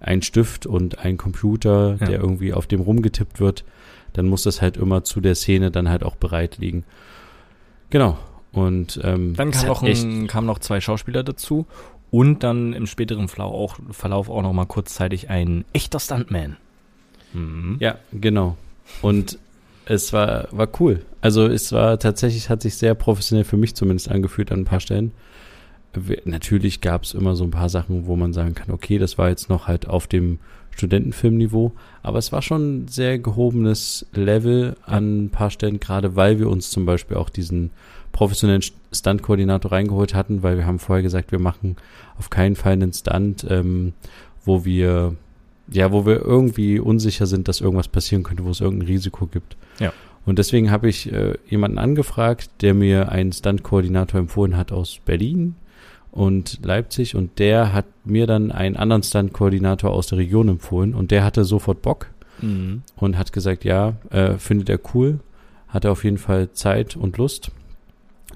ein 0.00 0.22
Stift 0.22 0.66
und 0.66 0.98
ein 0.98 1.16
Computer, 1.16 1.96
ja. 2.00 2.06
der 2.06 2.20
irgendwie 2.20 2.52
auf 2.52 2.66
dem 2.66 2.80
rumgetippt 2.80 3.40
wird, 3.40 3.64
dann 4.12 4.26
muss 4.28 4.42
das 4.42 4.60
halt 4.60 4.76
immer 4.76 5.04
zu 5.04 5.20
der 5.20 5.34
Szene 5.34 5.70
dann 5.70 5.88
halt 5.88 6.02
auch 6.02 6.16
bereit 6.16 6.58
liegen. 6.58 6.84
Genau. 7.90 8.18
Und 8.52 9.00
ähm, 9.02 9.34
dann 9.34 9.50
kam 9.50 9.66
noch, 9.66 9.82
ein, 9.82 10.26
kamen 10.26 10.46
noch 10.46 10.58
zwei 10.58 10.80
Schauspieler 10.80 11.22
dazu 11.22 11.66
und 12.10 12.42
dann 12.42 12.74
im 12.74 12.86
späteren 12.86 13.28
Verlauf 13.28 13.54
auch, 13.54 13.76
Verlauf 13.92 14.28
auch 14.28 14.42
noch 14.42 14.52
mal 14.52 14.66
kurzzeitig 14.66 15.30
ein 15.30 15.64
echter 15.72 15.98
Stuntman. 15.98 16.58
Mhm. 17.32 17.76
Ja, 17.80 17.96
genau. 18.12 18.58
Und 19.00 19.38
es 19.86 20.12
war, 20.12 20.48
war 20.50 20.68
cool. 20.80 21.04
Also 21.20 21.46
es 21.46 21.72
war 21.72 21.98
tatsächlich, 21.98 22.48
hat 22.48 22.62
sich 22.62 22.76
sehr 22.76 22.94
professionell 22.94 23.44
für 23.44 23.56
mich 23.56 23.74
zumindest 23.74 24.10
angefühlt 24.10 24.52
an 24.52 24.60
ein 24.60 24.64
paar 24.64 24.80
Stellen. 24.80 25.12
Natürlich 26.24 26.80
gab 26.80 27.02
es 27.04 27.14
immer 27.14 27.36
so 27.36 27.44
ein 27.44 27.50
paar 27.50 27.68
Sachen, 27.68 28.06
wo 28.06 28.16
man 28.16 28.32
sagen 28.32 28.54
kann, 28.54 28.70
okay, 28.70 28.98
das 28.98 29.18
war 29.18 29.28
jetzt 29.28 29.48
noch 29.50 29.66
halt 29.66 29.88
auf 29.88 30.06
dem 30.06 30.38
Studentenfilmniveau, 30.70 31.72
aber 32.02 32.18
es 32.18 32.32
war 32.32 32.40
schon 32.40 32.84
ein 32.84 32.88
sehr 32.88 33.18
gehobenes 33.18 34.06
Level 34.14 34.74
an 34.86 35.24
ein 35.24 35.30
paar 35.30 35.50
Stellen, 35.50 35.80
gerade 35.80 36.16
weil 36.16 36.38
wir 36.38 36.48
uns 36.48 36.70
zum 36.70 36.86
Beispiel 36.86 37.18
auch 37.18 37.28
diesen 37.28 37.70
professionellen 38.10 38.62
Stunt-Koordinator 38.90 39.72
reingeholt 39.72 40.14
hatten, 40.14 40.42
weil 40.42 40.56
wir 40.56 40.66
haben 40.66 40.78
vorher 40.78 41.02
gesagt, 41.02 41.30
wir 41.30 41.38
machen 41.38 41.76
auf 42.18 42.30
keinen 42.30 42.56
Fall 42.56 42.72
einen 42.72 42.92
Stunt, 42.94 43.46
ähm, 43.50 43.92
wo 44.44 44.64
wir 44.64 45.16
ja, 45.70 45.92
wo 45.92 46.06
wir 46.06 46.24
irgendwie 46.24 46.78
unsicher 46.78 47.26
sind, 47.26 47.48
dass 47.48 47.60
irgendwas 47.60 47.88
passieren 47.88 48.22
könnte, 48.22 48.44
wo 48.44 48.50
es 48.50 48.60
irgendein 48.60 48.88
Risiko 48.88 49.26
gibt. 49.26 49.56
Ja. 49.78 49.92
Und 50.24 50.38
deswegen 50.38 50.70
habe 50.70 50.88
ich 50.88 51.12
äh, 51.12 51.34
jemanden 51.48 51.78
angefragt, 51.78 52.50
der 52.60 52.74
mir 52.74 53.10
einen 53.10 53.32
Stunt-Koordinator 53.32 54.20
empfohlen 54.20 54.56
hat 54.56 54.70
aus 54.72 55.00
Berlin, 55.04 55.56
und 56.12 56.60
Leipzig 56.62 57.16
und 57.16 57.38
der 57.38 57.72
hat 57.72 57.86
mir 58.04 58.26
dann 58.26 58.52
einen 58.52 58.76
anderen 58.76 59.02
Stunt-Koordinator 59.02 59.90
aus 59.90 60.06
der 60.06 60.18
Region 60.18 60.48
empfohlen 60.48 60.94
und 60.94 61.10
der 61.10 61.24
hatte 61.24 61.44
sofort 61.44 61.82
Bock 61.82 62.08
mhm. 62.40 62.82
und 62.96 63.18
hat 63.18 63.32
gesagt, 63.32 63.64
ja, 63.64 63.94
äh, 64.10 64.36
findet 64.36 64.68
er 64.68 64.78
cool, 64.94 65.20
hat 65.68 65.86
er 65.86 65.92
auf 65.92 66.04
jeden 66.04 66.18
Fall 66.18 66.52
Zeit 66.52 66.96
und 66.96 67.16
Lust. 67.16 67.50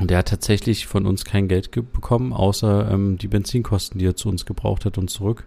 Und 0.00 0.10
er 0.10 0.18
hat 0.18 0.28
tatsächlich 0.28 0.86
von 0.86 1.06
uns 1.06 1.24
kein 1.24 1.48
Geld 1.48 1.70
bekommen, 1.70 2.32
außer 2.32 2.90
ähm, 2.90 3.18
die 3.18 3.28
Benzinkosten, 3.28 3.98
die 3.98 4.06
er 4.06 4.16
zu 4.16 4.28
uns 4.28 4.44
gebraucht 4.44 4.84
hat 4.84 4.98
und 4.98 5.08
zurück. 5.08 5.44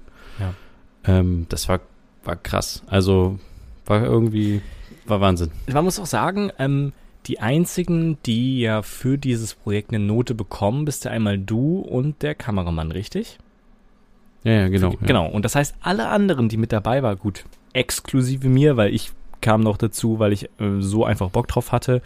Ähm, 1.05 1.45
das 1.49 1.69
war, 1.69 1.79
war 2.23 2.35
krass. 2.35 2.83
Also 2.88 3.39
war 3.85 4.03
irgendwie, 4.03 4.62
war 5.05 5.21
Wahnsinn. 5.21 5.51
Man 5.71 5.83
muss 5.83 5.99
auch 5.99 6.05
sagen, 6.05 6.51
ähm, 6.59 6.93
die 7.25 7.39
einzigen, 7.39 8.17
die 8.25 8.59
ja 8.62 8.81
für 8.81 9.17
dieses 9.17 9.53
Projekt 9.53 9.93
eine 9.93 10.03
Note 10.03 10.35
bekommen, 10.35 10.85
bist 10.85 11.05
ja 11.05 11.12
einmal 11.12 11.38
du 11.38 11.79
und 11.79 12.21
der 12.21 12.35
Kameramann, 12.35 12.91
richtig? 12.91 13.38
Ja, 14.43 14.53
ja, 14.53 14.67
genau. 14.69 14.91
Für, 14.91 15.01
ja. 15.01 15.07
Genau. 15.07 15.27
Und 15.29 15.45
das 15.45 15.55
heißt, 15.55 15.75
alle 15.81 16.07
anderen, 16.07 16.49
die 16.49 16.57
mit 16.57 16.71
dabei 16.71 17.03
waren, 17.03 17.17
gut, 17.17 17.45
exklusive 17.73 18.47
mir, 18.47 18.77
weil 18.77 18.93
ich 18.93 19.12
kam 19.41 19.62
noch 19.62 19.77
dazu, 19.77 20.19
weil 20.19 20.33
ich 20.33 20.45
äh, 20.59 20.79
so 20.79 21.05
einfach 21.05 21.29
Bock 21.29 21.47
drauf 21.47 21.71
hatte 21.71 22.01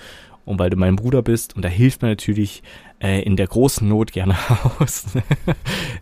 und 0.45 0.59
weil 0.59 0.69
du 0.69 0.77
mein 0.77 0.95
Bruder 0.95 1.21
bist. 1.21 1.55
Und 1.55 1.63
da 1.63 1.69
hilft 1.69 2.01
mir 2.01 2.09
natürlich 2.09 2.63
äh, 3.01 3.21
in 3.21 3.35
der 3.35 3.47
großen 3.47 3.87
Not 3.87 4.11
gerne 4.11 4.35
aus. 4.79 5.05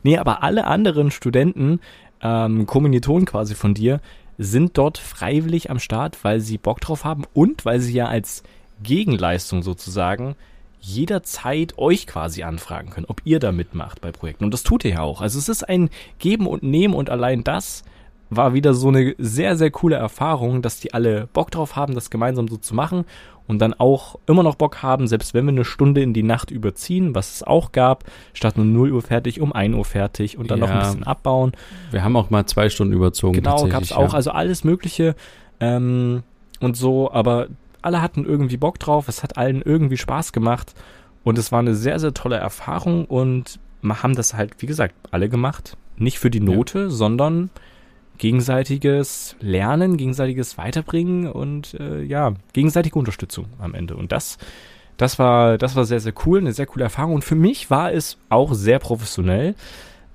nee, 0.03 0.17
aber 0.17 0.43
alle 0.43 0.65
anderen 0.65 1.11
Studenten, 1.11 1.79
ähm, 2.21 2.65
Kommilitonen 2.65 3.25
quasi 3.25 3.55
von 3.55 3.73
dir, 3.73 3.99
sind 4.37 4.77
dort 4.77 4.97
freiwillig 4.97 5.69
am 5.69 5.79
Start, 5.79 6.23
weil 6.23 6.39
sie 6.39 6.57
Bock 6.57 6.81
drauf 6.81 7.03
haben 7.05 7.23
und 7.33 7.65
weil 7.65 7.79
sie 7.79 7.93
ja 7.93 8.07
als 8.07 8.43
Gegenleistung 8.81 9.61
sozusagen 9.61 10.35
jederzeit 10.79 11.77
euch 11.77 12.07
quasi 12.07 12.41
anfragen 12.41 12.89
können, 12.89 13.05
ob 13.07 13.21
ihr 13.23 13.39
da 13.39 13.51
mitmacht 13.51 14.01
bei 14.01 14.11
Projekten. 14.11 14.45
Und 14.45 14.53
das 14.53 14.63
tut 14.63 14.83
ihr 14.83 14.91
ja 14.91 15.01
auch. 15.01 15.21
Also 15.21 15.37
es 15.37 15.47
ist 15.47 15.67
ein 15.69 15.89
Geben 16.17 16.47
und 16.47 16.63
Nehmen 16.63 16.95
und 16.95 17.11
allein 17.11 17.43
das 17.43 17.83
war 18.31 18.53
wieder 18.53 18.73
so 18.73 18.87
eine 18.87 19.13
sehr, 19.17 19.57
sehr 19.57 19.69
coole 19.71 19.97
Erfahrung, 19.97 20.61
dass 20.61 20.79
die 20.79 20.93
alle 20.93 21.27
Bock 21.33 21.51
drauf 21.51 21.75
haben, 21.75 21.93
das 21.93 22.09
gemeinsam 22.09 22.47
so 22.47 22.55
zu 22.55 22.73
machen 22.73 23.03
und 23.45 23.59
dann 23.59 23.73
auch 23.73 24.15
immer 24.25 24.41
noch 24.41 24.55
Bock 24.55 24.81
haben, 24.81 25.05
selbst 25.07 25.33
wenn 25.33 25.43
wir 25.45 25.51
eine 25.51 25.65
Stunde 25.65 26.01
in 26.01 26.13
die 26.13 26.23
Nacht 26.23 26.49
überziehen, 26.49 27.13
was 27.13 27.35
es 27.35 27.43
auch 27.43 27.73
gab, 27.73 28.05
statt 28.33 28.55
nur 28.55 28.65
0 28.65 28.93
Uhr 28.93 29.01
fertig, 29.01 29.41
um 29.41 29.51
1 29.51 29.75
Uhr 29.75 29.83
fertig 29.83 30.37
und 30.37 30.49
dann 30.49 30.59
ja, 30.59 30.65
noch 30.65 30.73
ein 30.73 30.79
bisschen 30.79 31.03
abbauen. 31.03 31.51
Wir 31.91 32.05
haben 32.05 32.15
auch 32.15 32.29
mal 32.29 32.45
zwei 32.45 32.69
Stunden 32.69 32.93
überzogen. 32.93 33.33
Genau, 33.33 33.67
gab 33.67 33.83
es 33.83 33.91
auch, 33.91 34.11
ja. 34.11 34.15
also 34.15 34.31
alles 34.31 34.63
Mögliche 34.63 35.15
ähm, 35.59 36.23
und 36.61 36.77
so, 36.77 37.11
aber 37.11 37.47
alle 37.81 38.01
hatten 38.01 38.23
irgendwie 38.23 38.57
Bock 38.57 38.79
drauf, 38.79 39.09
es 39.09 39.23
hat 39.23 39.37
allen 39.37 39.61
irgendwie 39.61 39.97
Spaß 39.97 40.31
gemacht 40.31 40.73
und 41.25 41.37
es 41.37 41.51
war 41.51 41.59
eine 41.59 41.75
sehr, 41.75 41.99
sehr 41.99 42.13
tolle 42.13 42.37
Erfahrung 42.37 43.03
und 43.03 43.59
wir 43.81 44.03
haben 44.03 44.15
das 44.15 44.35
halt, 44.35 44.53
wie 44.59 44.67
gesagt, 44.67 44.95
alle 45.11 45.27
gemacht. 45.27 45.75
Nicht 45.97 46.19
für 46.19 46.29
die 46.29 46.39
Note, 46.39 46.83
ja. 46.83 46.89
sondern 46.89 47.49
gegenseitiges 48.17 49.35
Lernen, 49.39 49.97
gegenseitiges 49.97 50.57
Weiterbringen 50.57 51.27
und 51.27 51.73
äh, 51.79 52.03
ja, 52.03 52.33
gegenseitige 52.53 52.97
Unterstützung 52.99 53.45
am 53.59 53.73
Ende. 53.73 53.95
Und 53.95 54.11
das, 54.11 54.37
das 54.97 55.17
war, 55.17 55.57
das 55.57 55.75
war 55.75 55.85
sehr, 55.85 55.99
sehr 55.99 56.13
cool, 56.25 56.39
eine 56.39 56.53
sehr 56.53 56.67
coole 56.67 56.83
Erfahrung. 56.83 57.15
Und 57.15 57.23
für 57.23 57.35
mich 57.35 57.69
war 57.69 57.91
es 57.91 58.17
auch 58.29 58.53
sehr 58.53 58.79
professionell. 58.79 59.55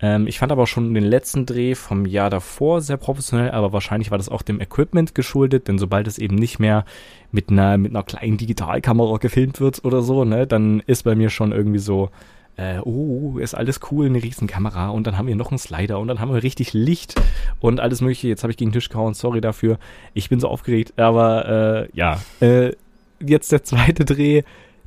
Ähm, 0.01 0.27
ich 0.27 0.39
fand 0.39 0.53
aber 0.53 0.67
schon 0.67 0.95
den 0.95 1.05
letzten 1.05 1.47
Dreh 1.47 1.75
vom 1.75 2.07
Jahr 2.07 2.31
davor 2.31 2.81
sehr 2.81 2.97
professionell, 2.97 3.51
aber 3.51 3.73
wahrscheinlich 3.73 4.11
war 4.11 4.19
das 4.19 4.29
auch 4.29 4.43
dem 4.43 4.61
Equipment 4.61 5.15
geschuldet, 5.15 5.69
denn 5.69 5.79
sobald 5.79 6.07
es 6.07 6.19
eben 6.19 6.37
nicht 6.37 6.59
mehr 6.59 6.85
mit 7.33 7.51
einer, 7.51 7.79
mit 7.79 7.93
einer 7.93 8.03
kleinen 8.03 8.37
Digitalkamera 8.37 9.17
gefilmt 9.17 9.61
wird 9.61 9.85
oder 9.85 10.03
so, 10.03 10.25
ne, 10.25 10.47
dann 10.47 10.81
ist 10.87 11.05
bei 11.05 11.15
mir 11.15 11.31
schon 11.31 11.53
irgendwie 11.53 11.79
so, 11.79 12.11
äh, 12.57 12.79
oh, 12.79 13.39
ist 13.39 13.55
alles 13.55 13.81
cool, 13.91 14.07
eine 14.07 14.23
riesen 14.23 14.47
Kamera 14.47 14.89
und 14.89 15.07
dann 15.07 15.19
haben 15.19 15.29
wir 15.29 15.37
noch 15.37 15.51
einen 15.51 15.59
Slider 15.59 15.99
und 15.99 16.09
dann 16.09 16.21
haben 16.21 16.33
wir 16.33 16.43
richtig 16.43 16.73
Licht 16.73 17.15
und 17.61 17.81
alles 17.81 18.01
mögliche. 18.01 18.29
Jetzt 18.29 18.43
habe 18.43 18.51
ich 18.51 18.57
gegen 18.57 18.71
den 18.71 18.75
Tisch 18.75 18.89
gehauen, 18.89 19.15
sorry 19.15 19.41
dafür. 19.41 19.79
Ich 20.15 20.29
bin 20.29 20.41
so 20.41 20.49
aufgeregt, 20.49 20.99
aber 20.99 21.89
äh, 21.93 21.97
ja, 21.97 22.21
äh, 22.41 22.73
jetzt 23.21 23.53
der 23.53 23.63
zweite 23.65 24.05
Dreh, 24.05 24.43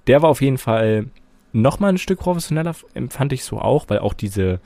der 0.07 0.21
war 0.21 0.29
auf 0.29 0.41
jeden 0.41 0.57
Fall 0.57 1.05
nochmal 1.51 1.91
ein 1.91 1.97
Stück 1.97 2.19
professioneller, 2.19 2.75
empfand 2.93 3.33
ich 3.33 3.43
so 3.43 3.59
auch, 3.59 3.85
weil 3.87 3.99
auch 3.99 4.13
diese 4.13 4.59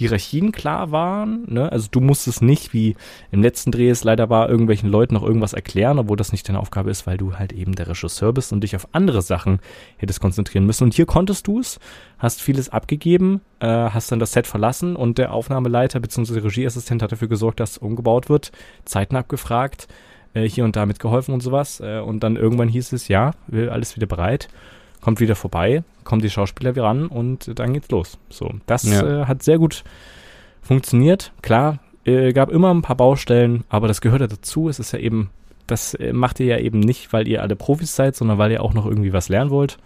Hierarchien 0.00 0.50
klar 0.50 0.92
waren. 0.92 1.44
Ne? 1.46 1.70
Also 1.70 1.88
du 1.90 2.00
musstest 2.00 2.40
nicht, 2.40 2.72
wie 2.72 2.96
im 3.30 3.42
letzten 3.42 3.70
Dreh 3.70 3.90
es 3.90 4.02
leider 4.02 4.30
war, 4.30 4.48
irgendwelchen 4.48 4.88
Leuten 4.88 5.12
noch 5.12 5.22
irgendwas 5.22 5.52
erklären, 5.52 5.98
obwohl 5.98 6.16
das 6.16 6.32
nicht 6.32 6.48
deine 6.48 6.58
Aufgabe 6.58 6.90
ist, 6.90 7.06
weil 7.06 7.18
du 7.18 7.34
halt 7.34 7.52
eben 7.52 7.74
der 7.74 7.86
Regisseur 7.86 8.32
bist 8.32 8.50
und 8.54 8.62
dich 8.62 8.74
auf 8.74 8.88
andere 8.92 9.20
Sachen 9.20 9.58
hättest 9.98 10.18
konzentrieren 10.18 10.64
müssen. 10.64 10.84
Und 10.84 10.94
hier 10.94 11.04
konntest 11.04 11.46
du 11.46 11.60
es, 11.60 11.78
hast 12.18 12.40
vieles 12.40 12.70
abgegeben, 12.70 13.42
äh, 13.60 13.66
hast 13.66 14.10
dann 14.10 14.20
das 14.20 14.32
Set 14.32 14.46
verlassen 14.46 14.96
und 14.96 15.18
der 15.18 15.34
Aufnahmeleiter 15.34 16.00
bzw. 16.00 16.38
Regieassistent 16.40 17.02
hat 17.02 17.12
dafür 17.12 17.28
gesorgt, 17.28 17.60
dass 17.60 17.76
umgebaut 17.76 18.30
wird, 18.30 18.52
Zeiten 18.86 19.16
abgefragt, 19.16 19.86
äh, 20.32 20.48
hier 20.48 20.64
und 20.64 20.76
da 20.76 20.86
mitgeholfen 20.86 21.34
und 21.34 21.42
sowas. 21.42 21.80
Äh, 21.80 22.00
und 22.00 22.24
dann 22.24 22.36
irgendwann 22.36 22.68
hieß 22.68 22.94
es, 22.94 23.08
ja, 23.08 23.32
alles 23.52 23.96
wieder 23.96 24.06
bereit 24.06 24.48
kommt 25.00 25.20
wieder 25.20 25.34
vorbei, 25.34 25.82
kommen 26.04 26.22
die 26.22 26.30
Schauspieler 26.30 26.74
wieder 26.74 26.84
ran 26.84 27.06
und 27.06 27.58
dann 27.58 27.72
geht's 27.72 27.90
los. 27.90 28.18
So, 28.28 28.52
das 28.66 28.84
ja. 28.84 29.22
äh, 29.22 29.26
hat 29.26 29.42
sehr 29.42 29.58
gut 29.58 29.84
funktioniert. 30.62 31.32
Klar, 31.42 31.78
äh, 32.04 32.32
gab 32.32 32.50
immer 32.50 32.72
ein 32.72 32.82
paar 32.82 32.96
Baustellen, 32.96 33.64
aber 33.68 33.88
das 33.88 34.00
gehört 34.00 34.20
ja 34.20 34.26
dazu. 34.26 34.68
Es 34.68 34.78
ist 34.78 34.92
ja 34.92 34.98
eben, 34.98 35.30
das 35.66 35.94
äh, 35.94 36.12
macht 36.12 36.40
ihr 36.40 36.46
ja 36.46 36.58
eben 36.58 36.80
nicht, 36.80 37.12
weil 37.12 37.28
ihr 37.28 37.42
alle 37.42 37.56
Profis 37.56 37.94
seid, 37.94 38.16
sondern 38.16 38.38
weil 38.38 38.52
ihr 38.52 38.62
auch 38.62 38.74
noch 38.74 38.86
irgendwie 38.86 39.12
was 39.12 39.28
lernen 39.28 39.50
wollt. 39.50 39.78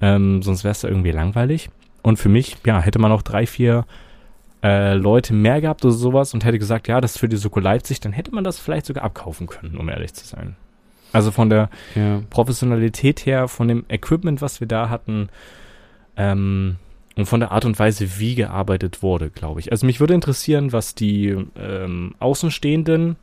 Ähm, 0.00 0.42
sonst 0.42 0.64
wäre 0.64 0.72
es 0.72 0.82
ja 0.82 0.88
irgendwie 0.88 1.10
langweilig. 1.10 1.70
Und 2.02 2.18
für 2.18 2.28
mich, 2.28 2.56
ja, 2.64 2.80
hätte 2.80 2.98
man 2.98 3.12
auch 3.12 3.22
drei, 3.22 3.46
vier 3.46 3.84
äh, 4.62 4.94
Leute 4.94 5.34
mehr 5.34 5.60
gehabt 5.60 5.84
oder 5.84 5.94
sowas 5.94 6.34
und 6.34 6.44
hätte 6.44 6.58
gesagt, 6.58 6.88
ja, 6.88 7.00
das 7.00 7.12
ist 7.12 7.18
für 7.18 7.28
die 7.28 7.36
Soko 7.36 7.60
Leipzig, 7.60 8.00
dann 8.00 8.12
hätte 8.12 8.34
man 8.34 8.44
das 8.44 8.58
vielleicht 8.58 8.86
sogar 8.86 9.04
abkaufen 9.04 9.46
können, 9.46 9.76
um 9.76 9.88
ehrlich 9.88 10.14
zu 10.14 10.26
sein. 10.26 10.56
Also 11.12 11.30
von 11.30 11.50
der 11.50 11.70
ja. 11.94 12.22
Professionalität 12.30 13.26
her, 13.26 13.48
von 13.48 13.68
dem 13.68 13.84
Equipment, 13.88 14.42
was 14.42 14.60
wir 14.60 14.68
da 14.68 14.88
hatten, 14.88 15.28
ähm, 16.16 16.76
und 17.16 17.26
von 17.26 17.40
der 17.40 17.50
Art 17.50 17.64
und 17.64 17.78
Weise, 17.78 18.18
wie 18.18 18.36
gearbeitet 18.36 19.02
wurde, 19.02 19.30
glaube 19.30 19.58
ich. 19.58 19.72
Also 19.72 19.86
mich 19.86 19.98
würde 19.98 20.14
interessieren, 20.14 20.72
was 20.72 20.94
die 20.94 21.36
ähm, 21.56 22.14
Außenstehenden, 22.20 23.16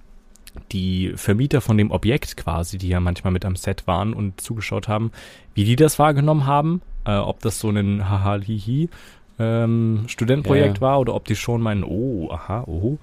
die 0.72 1.14
Vermieter 1.16 1.62
von 1.62 1.78
dem 1.78 1.92
Objekt 1.92 2.36
quasi, 2.36 2.78
die 2.78 2.90
ja 2.90 3.00
manchmal 3.00 3.32
mit 3.32 3.46
am 3.46 3.56
Set 3.56 3.88
waren 3.88 4.14
und 4.14 4.42
zugeschaut 4.42 4.90
haben, 4.90 5.12
wie 5.54 5.64
die 5.64 5.78
das 5.78 5.98
wahrgenommen 5.98 6.46
haben, 6.46 6.82
äh, 7.06 7.16
ob 7.16 7.40
das 7.40 7.60
so 7.60 7.70
ein 7.70 8.10
Haha-Hihi 8.10 8.90
ähm, 9.38 10.04
Studentenprojekt 10.08 10.78
ja. 10.78 10.82
war 10.82 11.00
oder 11.00 11.14
ob 11.16 11.26
die 11.26 11.36
schon 11.36 11.62
meinen, 11.62 11.84
oh, 11.84 12.30
aha, 12.32 12.64
oh. 12.68 12.98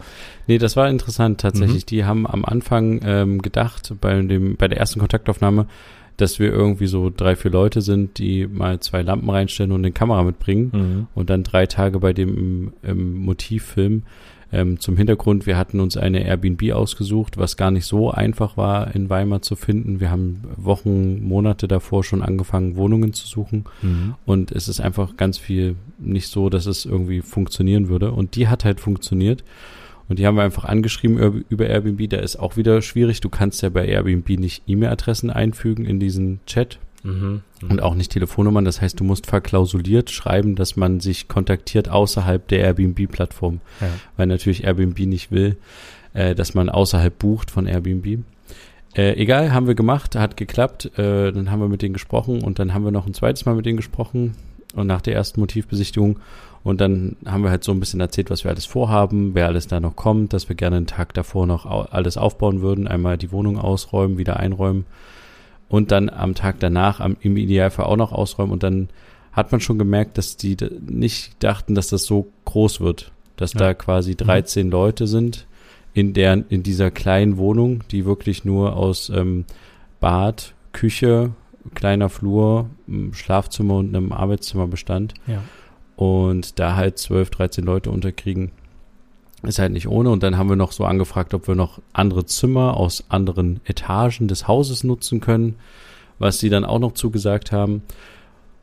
Nee, 0.47 0.59
das 0.59 0.77
war 0.77 0.89
interessant 0.89 1.41
tatsächlich. 1.41 1.83
Mhm. 1.85 1.87
Die 1.87 2.05
haben 2.05 2.27
am 2.27 2.45
Anfang 2.45 3.01
ähm, 3.05 3.43
gedacht, 3.43 3.95
bei, 4.01 4.21
dem, 4.21 4.57
bei 4.57 4.69
der 4.69 4.79
ersten 4.79 5.01
Kontaktaufnahme, 5.01 5.67
dass 6.17 6.39
wir 6.39 6.53
irgendwie 6.53 6.87
so 6.87 7.11
drei, 7.15 7.37
vier 7.37 7.51
Leute 7.51 7.81
sind, 7.81 8.19
die 8.19 8.47
mal 8.47 8.81
zwei 8.81 9.03
Lampen 9.03 9.29
reinstellen 9.31 9.73
und 9.73 9.81
eine 9.81 9.93
Kamera 9.93 10.23
mitbringen 10.23 10.71
mhm. 10.73 11.07
und 11.15 11.31
dann 11.31 11.43
drei 11.43 11.67
Tage 11.67 11.99
bei 12.01 12.13
dem 12.13 12.37
im, 12.37 12.73
im 12.83 13.15
Motivfilm 13.25 14.03
ähm, 14.53 14.79
zum 14.79 14.99
Hintergrund, 14.99 15.47
wir 15.47 15.57
hatten 15.57 15.81
uns 15.81 15.97
eine 15.97 16.25
Airbnb 16.27 16.73
ausgesucht, 16.73 17.39
was 17.39 17.57
gar 17.57 17.71
nicht 17.71 17.87
so 17.87 18.11
einfach 18.11 18.59
war, 18.59 18.95
in 18.95 19.09
Weimar 19.09 19.41
zu 19.41 19.57
finden. 19.57 19.99
Wir 19.99 20.11
haben 20.11 20.43
Wochen, 20.57 21.23
Monate 21.27 21.67
davor 21.69 22.05
schon 22.05 22.21
angefangen, 22.21 22.77
Wohnungen 22.77 23.15
zu 23.15 23.27
suchen. 23.27 23.65
Mhm. 23.81 24.15
Und 24.27 24.53
es 24.53 24.69
ist 24.69 24.81
einfach 24.81 25.17
ganz 25.17 25.39
viel 25.39 25.77
nicht 25.99 26.29
so, 26.29 26.51
dass 26.51 26.67
es 26.67 26.85
irgendwie 26.85 27.23
funktionieren 27.23 27.89
würde. 27.89 28.13
Und 28.13 28.37
die 28.37 28.49
hat 28.49 28.67
halt 28.67 28.79
funktioniert. 28.79 29.43
Und 30.09 30.19
die 30.19 30.27
haben 30.27 30.37
wir 30.37 30.43
einfach 30.43 30.65
angeschrieben 30.67 31.45
über 31.49 31.67
Airbnb. 31.67 32.11
Da 32.11 32.19
ist 32.19 32.37
auch 32.37 32.59
wieder 32.59 32.83
schwierig. 32.83 33.23
Du 33.23 33.31
kannst 33.31 33.63
ja 33.63 33.71
bei 33.71 33.87
Airbnb 33.87 34.29
nicht 34.39 34.65
E-Mail-Adressen 34.67 35.31
einfügen 35.31 35.87
in 35.87 35.99
diesen 35.99 36.41
Chat. 36.45 36.79
Mhm, 37.05 37.43
und 37.69 37.83
auch 37.83 37.95
nicht 37.95 38.13
Telefonnummern. 38.13 38.65
Das 38.65 38.81
heißt, 38.81 38.99
du 39.01 39.05
musst 39.05 39.27
verklausuliert 39.27 40.11
schreiben, 40.11 40.55
dass 40.55 40.77
man 40.77 41.01
sich 41.01 41.29
kontaktiert 41.29 41.89
außerhalb 41.89 42.47
der 42.49 42.61
Airbnb-Plattform. 42.61 43.61
Ja. 43.81 43.89
Weil 44.17 44.27
natürlich 44.29 44.65
Airbnb 44.65 44.99
nicht 45.01 45.31
will, 45.31 45.57
äh, 46.15 46.35
dass 46.35 46.55
man 46.55 46.69
außerhalb 46.69 47.19
bucht 47.19 47.51
von 47.51 47.67
Airbnb. 47.67 48.25
Äh, 48.95 49.15
egal, 49.15 49.53
haben 49.53 49.67
wir 49.67 49.75
gemacht, 49.75 50.15
hat 50.15 50.37
geklappt. 50.37 50.97
Äh, 50.99 51.33
dann 51.33 51.51
haben 51.51 51.61
wir 51.61 51.69
mit 51.69 51.83
denen 51.83 51.95
gesprochen 51.95 52.43
und 52.43 52.59
dann 52.59 52.73
haben 52.73 52.85
wir 52.85 52.93
noch 52.93 53.07
ein 53.07 53.15
zweites 53.15 53.47
Mal 53.47 53.55
mit 53.55 53.67
denen 53.67 53.79
gesprochen 53.79 54.37
und 54.75 54.87
nach 54.87 55.01
der 55.01 55.15
ersten 55.15 55.41
Motivbesichtigung. 55.41 56.21
Und 56.63 56.81
dann 56.81 57.17
haben 57.27 57.43
wir 57.43 57.51
halt 57.51 57.65
so 57.65 57.73
ein 57.73 57.81
bisschen 57.81 57.99
erzählt, 57.99 58.31
was 58.31 58.45
wir 58.45 58.51
alles 58.53 58.67
vorhaben, 58.67 59.35
wer 59.35 59.47
alles 59.47 59.67
da 59.67 59.81
noch 59.81 59.97
kommt, 59.97 60.33
dass 60.33 60.49
wir 60.49 60.55
gerne 60.55 60.77
einen 60.77 60.87
Tag 60.87 61.13
davor 61.15 61.45
noch 61.49 61.67
alles 61.91 62.17
aufbauen 62.17 62.61
würden, 62.61 62.87
einmal 62.87 63.19
die 63.19 63.33
Wohnung 63.33 63.59
ausräumen, 63.59 64.17
wieder 64.17 64.39
einräumen 64.39 64.85
und 65.73 65.91
dann 65.91 66.11
am 66.11 66.35
Tag 66.35 66.61
danach 66.61 67.01
am, 67.01 67.17
im 67.23 67.39
Idealfall 67.39 67.87
auch 67.87 67.97
noch 67.97 68.13
ausräumen 68.13 68.53
und 68.53 68.63
dann 68.63 68.91
hat 69.33 69.53
man 69.53 69.61
schon 69.63 69.79
gemerkt, 69.79 70.19
dass 70.19 70.37
die 70.37 70.55
nicht 70.87 71.43
dachten, 71.43 71.75
dass 71.75 71.89
das 71.89 72.05
so 72.05 72.31
groß 72.45 72.83
wird, 72.83 73.11
dass 73.37 73.55
ja. 73.55 73.61
da 73.61 73.75
quasi 73.75 74.15
13 74.15 74.67
mhm. 74.67 74.73
Leute 74.73 75.07
sind 75.07 75.47
in 75.95 76.13
der 76.13 76.45
in 76.51 76.63
dieser 76.63 76.91
kleinen 76.91 77.39
Wohnung, 77.39 77.85
die 77.91 78.05
wirklich 78.05 78.45
nur 78.45 78.77
aus 78.77 79.09
ähm, 79.09 79.47
Bad, 79.99 80.53
Küche, 80.73 81.31
kleiner 81.75 82.11
Flur, 82.11 82.69
Schlafzimmer 83.13 83.77
und 83.77 83.97
einem 83.97 84.13
Arbeitszimmer 84.13 84.67
bestand. 84.67 85.15
Ja. 85.27 85.43
Und 85.97 86.59
da 86.59 86.77
halt 86.77 86.99
12, 86.99 87.31
13 87.31 87.65
Leute 87.65 87.91
unterkriegen, 87.91 88.51
ist 89.43 89.59
halt 89.59 89.73
nicht 89.73 89.89
ohne. 89.89 90.11
Und 90.11 90.23
dann 90.23 90.37
haben 90.37 90.49
wir 90.49 90.57
noch 90.57 90.73
so 90.73 90.85
angefragt, 90.85 91.35
ob 91.35 91.49
wir 91.49 91.55
noch 91.55 91.81
andere 91.93 92.27
Zimmer 92.27 92.77
aus 92.77 93.05
anderen 93.09 93.61
Etagen 93.65 94.29
des 94.29 94.49
Hauses 94.49 94.85
nutzen 94.85 95.21
können, 95.21 95.57
was 96.19 96.39
sie 96.39 96.49
dann 96.49 96.65
auch 96.65 96.79
noch 96.79 96.93
zugesagt 96.93 97.53
haben. 97.53 97.83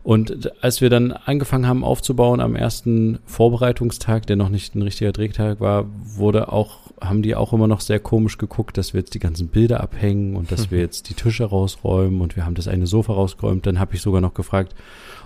Und 0.04 0.52
als 0.64 0.82
wir 0.82 0.90
dann 0.90 1.12
angefangen 1.12 1.68
haben 1.68 1.84
aufzubauen 1.84 2.40
am 2.40 2.56
ersten 2.56 3.20
Vorbereitungstag, 3.26 4.26
der 4.28 4.38
noch 4.38 4.50
nicht 4.50 4.74
ein 4.74 4.82
richtiger 4.82 5.12
Drehtag 5.12 5.60
war, 5.60 5.86
wurde 6.16 6.52
auch, 6.52 6.89
haben 7.02 7.22
die 7.22 7.36
auch 7.36 7.54
immer 7.54 7.68
noch 7.68 7.82
sehr 7.82 8.00
komisch 8.00 8.38
geguckt, 8.38 8.78
dass 8.78 8.94
wir 8.94 9.00
jetzt 9.00 9.14
die 9.14 9.20
ganzen 9.20 9.48
Bilder 9.48 9.82
abhängen 9.82 10.36
und 10.36 10.52
dass 10.52 10.72
wir 10.72 10.80
jetzt 10.80 11.10
die 11.10 11.14
Tische 11.14 11.46
rausräumen 11.46 12.22
und 12.22 12.36
wir 12.36 12.46
haben 12.46 12.56
das 12.56 12.68
eine 12.68 12.88
Sofa 12.88 13.14
rausgeräumt. 13.14 13.66
Dann 13.66 13.80
habe 13.80 13.96
ich 13.96 14.02
sogar 14.02 14.22
noch 14.22 14.34
gefragt, 14.34 14.76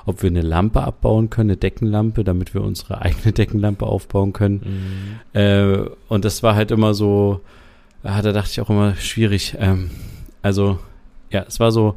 ob 0.06 0.22
wir 0.22 0.30
eine 0.30 0.42
Lampe 0.42 0.84
abbauen 0.84 1.30
können, 1.30 1.52
eine 1.52 1.58
Deckenlampe, 1.58 2.24
damit 2.24 2.54
wir 2.54 2.62
unsere 2.62 3.02
eigene 3.02 3.34
Deckenlampe 3.34 3.86
aufbauen 3.86 4.34
können. 4.34 5.20
Mhm. 5.34 5.40
Äh, 5.40 5.90
und 6.10 6.26
das 6.26 6.44
war 6.44 6.56
halt 6.56 6.72
immer 6.72 6.94
so, 6.94 7.42
da 8.04 8.22
dachte 8.22 8.50
ich 8.52 8.62
auch 8.62 8.70
immer 8.70 8.96
schwierig. 8.96 9.56
Ähm, 9.60 9.90
also, 10.42 10.80
ja, 11.30 11.46
es 11.48 11.60
war 11.60 11.72
so, 11.72 11.96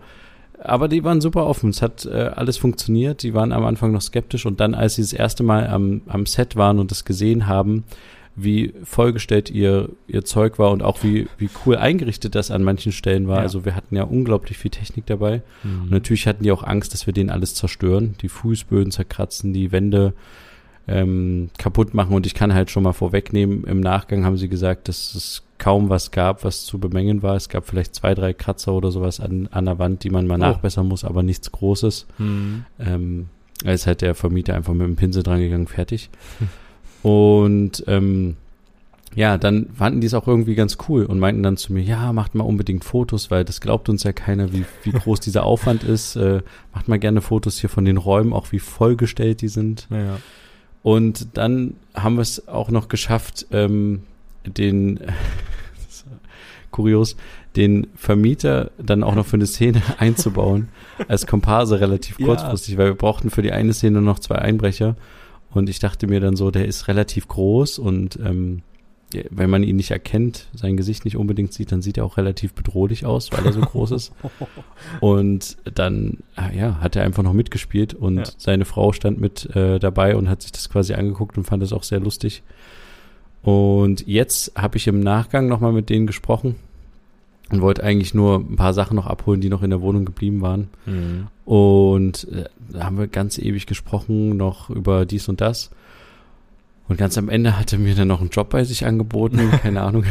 aber 0.62 0.88
die 0.88 1.04
waren 1.04 1.20
super 1.20 1.46
offen. 1.46 1.70
Es 1.70 1.82
hat 1.82 2.06
äh, 2.06 2.30
alles 2.34 2.56
funktioniert. 2.56 3.22
Die 3.22 3.34
waren 3.34 3.52
am 3.52 3.64
Anfang 3.64 3.92
noch 3.92 4.00
skeptisch 4.00 4.46
und 4.46 4.60
dann, 4.60 4.74
als 4.74 4.94
sie 4.94 5.02
das 5.02 5.12
erste 5.12 5.42
Mal 5.42 5.66
am, 5.66 6.02
am 6.06 6.26
Set 6.26 6.56
waren 6.56 6.78
und 6.78 6.90
das 6.90 7.04
gesehen 7.04 7.46
haben, 7.46 7.84
wie 8.36 8.74
vollgestellt 8.84 9.50
ihr, 9.50 9.88
ihr 10.06 10.24
Zeug 10.24 10.58
war 10.58 10.70
und 10.70 10.82
auch 10.82 11.02
wie, 11.02 11.26
wie 11.38 11.48
cool 11.64 11.76
eingerichtet 11.76 12.34
das 12.34 12.50
an 12.50 12.62
manchen 12.62 12.92
Stellen 12.92 13.28
war. 13.28 13.38
Ja. 13.38 13.42
Also 13.42 13.64
wir 13.64 13.74
hatten 13.74 13.96
ja 13.96 14.02
unglaublich 14.04 14.58
viel 14.58 14.70
Technik 14.70 15.06
dabei. 15.06 15.42
Mhm. 15.62 15.84
Und 15.84 15.90
natürlich 15.90 16.26
hatten 16.26 16.44
die 16.44 16.52
auch 16.52 16.62
Angst, 16.62 16.92
dass 16.92 17.06
wir 17.06 17.14
denen 17.14 17.30
alles 17.30 17.54
zerstören, 17.54 18.14
die 18.20 18.28
Fußböden 18.28 18.92
zerkratzen, 18.92 19.54
die 19.54 19.72
Wände 19.72 20.12
ähm, 20.86 21.48
kaputt 21.56 21.94
machen. 21.94 22.14
Und 22.14 22.26
ich 22.26 22.34
kann 22.34 22.52
halt 22.52 22.70
schon 22.70 22.82
mal 22.82 22.92
vorwegnehmen, 22.92 23.64
im 23.64 23.80
Nachgang 23.80 24.26
haben 24.26 24.36
sie 24.36 24.50
gesagt, 24.50 24.88
dass 24.88 25.14
es 25.14 25.42
kaum 25.56 25.88
was 25.88 26.10
gab, 26.10 26.44
was 26.44 26.66
zu 26.66 26.78
bemängeln 26.78 27.22
war. 27.22 27.36
Es 27.36 27.48
gab 27.48 27.66
vielleicht 27.66 27.94
zwei, 27.94 28.14
drei 28.14 28.34
Kratzer 28.34 28.74
oder 28.74 28.90
sowas 28.90 29.18
an, 29.18 29.48
an 29.50 29.64
der 29.64 29.78
Wand, 29.78 30.04
die 30.04 30.10
man 30.10 30.26
mal 30.26 30.34
oh. 30.34 30.38
nachbessern 30.38 30.86
muss, 30.86 31.04
aber 31.04 31.22
nichts 31.22 31.50
Großes. 31.50 32.06
Mhm. 32.18 32.66
Ähm, 32.78 33.28
da 33.64 33.72
ist 33.72 33.86
halt 33.86 34.02
der 34.02 34.14
Vermieter 34.14 34.54
einfach 34.54 34.74
mit 34.74 34.86
dem 34.86 34.96
Pinsel 34.96 35.22
dran 35.22 35.40
gegangen, 35.40 35.66
fertig. 35.66 36.10
Und 37.06 37.84
ähm, 37.86 38.34
ja, 39.14 39.38
dann 39.38 39.68
fanden 39.76 40.00
die 40.00 40.08
es 40.08 40.14
auch 40.14 40.26
irgendwie 40.26 40.56
ganz 40.56 40.76
cool 40.88 41.04
und 41.04 41.20
meinten 41.20 41.44
dann 41.44 41.56
zu 41.56 41.72
mir, 41.72 41.80
ja, 41.80 42.12
macht 42.12 42.34
mal 42.34 42.42
unbedingt 42.42 42.84
Fotos, 42.84 43.30
weil 43.30 43.44
das 43.44 43.60
glaubt 43.60 43.88
uns 43.88 44.02
ja 44.02 44.12
keiner, 44.12 44.52
wie, 44.52 44.64
wie 44.82 44.90
groß 45.04 45.20
dieser 45.20 45.44
Aufwand 45.44 45.84
ist. 45.84 46.16
Äh, 46.16 46.42
macht 46.74 46.88
mal 46.88 46.98
gerne 46.98 47.20
Fotos 47.20 47.60
hier 47.60 47.70
von 47.70 47.84
den 47.84 47.96
Räumen, 47.96 48.32
auch 48.32 48.50
wie 48.50 48.58
vollgestellt 48.58 49.40
die 49.40 49.46
sind. 49.46 49.86
Ja. 49.88 50.18
Und 50.82 51.28
dann 51.34 51.74
haben 51.94 52.16
wir 52.16 52.22
es 52.22 52.48
auch 52.48 52.70
noch 52.70 52.88
geschafft, 52.88 53.46
ähm, 53.52 54.02
den, 54.44 54.98
kurios, 56.72 57.14
den 57.54 57.86
Vermieter 57.94 58.72
dann 58.78 59.04
auch 59.04 59.14
noch 59.14 59.26
für 59.26 59.36
eine 59.36 59.46
Szene 59.46 59.80
einzubauen, 59.98 60.70
als 61.06 61.28
Komparse 61.28 61.78
relativ 61.78 62.18
kurzfristig, 62.18 62.72
ja. 62.72 62.78
weil 62.78 62.86
wir 62.88 62.96
brauchten 62.96 63.30
für 63.30 63.42
die 63.42 63.52
eine 63.52 63.74
Szene 63.74 64.02
noch 64.02 64.18
zwei 64.18 64.38
Einbrecher. 64.38 64.96
Und 65.56 65.68
ich 65.68 65.78
dachte 65.78 66.06
mir 66.06 66.20
dann 66.20 66.36
so, 66.36 66.50
der 66.50 66.66
ist 66.66 66.88
relativ 66.88 67.28
groß 67.28 67.78
und 67.78 68.18
ähm, 68.22 68.62
wenn 69.30 69.48
man 69.48 69.62
ihn 69.62 69.76
nicht 69.76 69.92
erkennt, 69.92 70.48
sein 70.52 70.76
Gesicht 70.76 71.04
nicht 71.04 71.16
unbedingt 71.16 71.52
sieht, 71.52 71.70
dann 71.70 71.80
sieht 71.80 71.96
er 71.96 72.04
auch 72.04 72.16
relativ 72.16 72.54
bedrohlich 72.54 73.06
aus, 73.06 73.30
weil 73.32 73.46
er 73.46 73.52
so 73.52 73.60
groß 73.60 73.92
ist. 73.92 74.12
Und 75.00 75.56
dann, 75.64 76.18
ah, 76.34 76.50
ja, 76.50 76.80
hat 76.80 76.96
er 76.96 77.04
einfach 77.04 77.22
noch 77.22 77.32
mitgespielt 77.32 77.94
und 77.94 78.18
ja. 78.18 78.24
seine 78.36 78.64
Frau 78.64 78.92
stand 78.92 79.20
mit 79.20 79.54
äh, 79.54 79.78
dabei 79.78 80.16
und 80.16 80.28
hat 80.28 80.42
sich 80.42 80.52
das 80.52 80.68
quasi 80.68 80.94
angeguckt 80.94 81.38
und 81.38 81.44
fand 81.44 81.62
das 81.62 81.72
auch 81.72 81.84
sehr 81.84 82.00
lustig. 82.00 82.42
Und 83.42 84.06
jetzt 84.06 84.52
habe 84.56 84.76
ich 84.76 84.88
im 84.88 85.00
Nachgang 85.00 85.46
nochmal 85.46 85.72
mit 85.72 85.88
denen 85.88 86.06
gesprochen 86.06 86.56
und 87.50 87.60
wollte 87.60 87.84
eigentlich 87.84 88.14
nur 88.14 88.36
ein 88.36 88.56
paar 88.56 88.74
Sachen 88.74 88.96
noch 88.96 89.06
abholen, 89.06 89.40
die 89.40 89.48
noch 89.48 89.62
in 89.62 89.70
der 89.70 89.80
Wohnung 89.80 90.04
geblieben 90.04 90.40
waren. 90.40 90.68
Mhm. 90.84 91.28
Und 91.44 92.28
äh, 92.32 92.44
da 92.70 92.84
haben 92.84 92.98
wir 92.98 93.06
ganz 93.06 93.38
ewig 93.38 93.66
gesprochen, 93.66 94.36
noch 94.36 94.70
über 94.70 95.06
dies 95.06 95.28
und 95.28 95.40
das. 95.40 95.70
Und 96.88 96.98
ganz 96.98 97.18
am 97.18 97.28
Ende 97.28 97.58
hatte 97.58 97.78
mir 97.78 97.94
dann 97.96 98.08
noch 98.08 98.20
einen 98.20 98.30
Job 98.30 98.50
bei 98.50 98.64
sich 98.64 98.86
angeboten, 98.86 99.50
keine 99.62 99.82
Ahnung. 99.82 100.04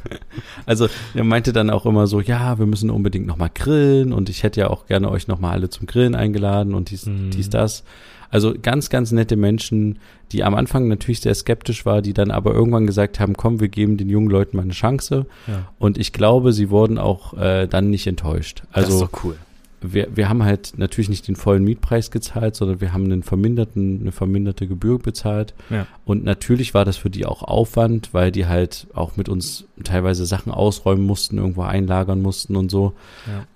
also 0.66 0.88
er 1.14 1.24
meinte 1.24 1.52
dann 1.52 1.70
auch 1.70 1.86
immer 1.86 2.06
so, 2.06 2.20
ja, 2.20 2.58
wir 2.58 2.66
müssen 2.66 2.90
unbedingt 2.90 3.26
nochmal 3.26 3.50
grillen 3.54 4.12
und 4.12 4.28
ich 4.28 4.42
hätte 4.42 4.60
ja 4.60 4.70
auch 4.70 4.86
gerne 4.86 5.10
euch 5.10 5.28
nochmal 5.28 5.52
alle 5.52 5.70
zum 5.70 5.86
Grillen 5.86 6.14
eingeladen 6.14 6.74
und 6.74 6.90
dies, 6.90 7.06
mhm. 7.06 7.30
dies, 7.30 7.50
das. 7.50 7.84
Also 8.32 8.54
ganz, 8.60 8.90
ganz 8.90 9.12
nette 9.12 9.36
Menschen, 9.36 10.00
die 10.32 10.42
am 10.42 10.56
Anfang 10.56 10.88
natürlich 10.88 11.20
sehr 11.20 11.34
skeptisch 11.34 11.86
war, 11.86 12.02
die 12.02 12.12
dann 12.12 12.32
aber 12.32 12.52
irgendwann 12.52 12.86
gesagt 12.86 13.20
haben, 13.20 13.34
komm, 13.36 13.60
wir 13.60 13.68
geben 13.68 13.96
den 13.96 14.08
jungen 14.08 14.30
Leuten 14.30 14.56
mal 14.56 14.64
eine 14.64 14.72
Chance. 14.72 15.26
Ja. 15.46 15.70
Und 15.78 15.96
ich 15.96 16.12
glaube, 16.12 16.52
sie 16.52 16.70
wurden 16.70 16.98
auch 16.98 17.34
äh, 17.34 17.68
dann 17.68 17.90
nicht 17.90 18.08
enttäuscht. 18.08 18.64
Also, 18.72 18.86
das 18.86 18.94
ist 18.94 19.02
doch 19.02 19.24
cool 19.24 19.36
wir, 19.82 20.08
wir 20.14 20.28
haben 20.28 20.44
halt 20.44 20.74
natürlich 20.76 21.08
nicht 21.08 21.28
den 21.28 21.36
vollen 21.36 21.64
Mietpreis 21.64 22.10
gezahlt, 22.10 22.56
sondern 22.56 22.80
wir 22.80 22.92
haben 22.92 23.04
einen 23.04 23.22
verminderten, 23.22 24.00
eine 24.00 24.12
verminderte 24.12 24.66
Gebühr 24.66 24.98
bezahlt. 24.98 25.54
Ja. 25.70 25.86
Und 26.04 26.24
natürlich 26.24 26.74
war 26.74 26.84
das 26.84 26.96
für 26.96 27.10
die 27.10 27.26
auch 27.26 27.42
Aufwand, 27.42 28.14
weil 28.14 28.30
die 28.30 28.46
halt 28.46 28.86
auch 28.94 29.16
mit 29.16 29.28
uns 29.28 29.64
teilweise 29.84 30.26
Sachen 30.26 30.52
ausräumen 30.52 31.04
mussten, 31.04 31.38
irgendwo 31.38 31.62
einlagern 31.62 32.22
mussten 32.22 32.56
und 32.56 32.70
so. 32.70 32.94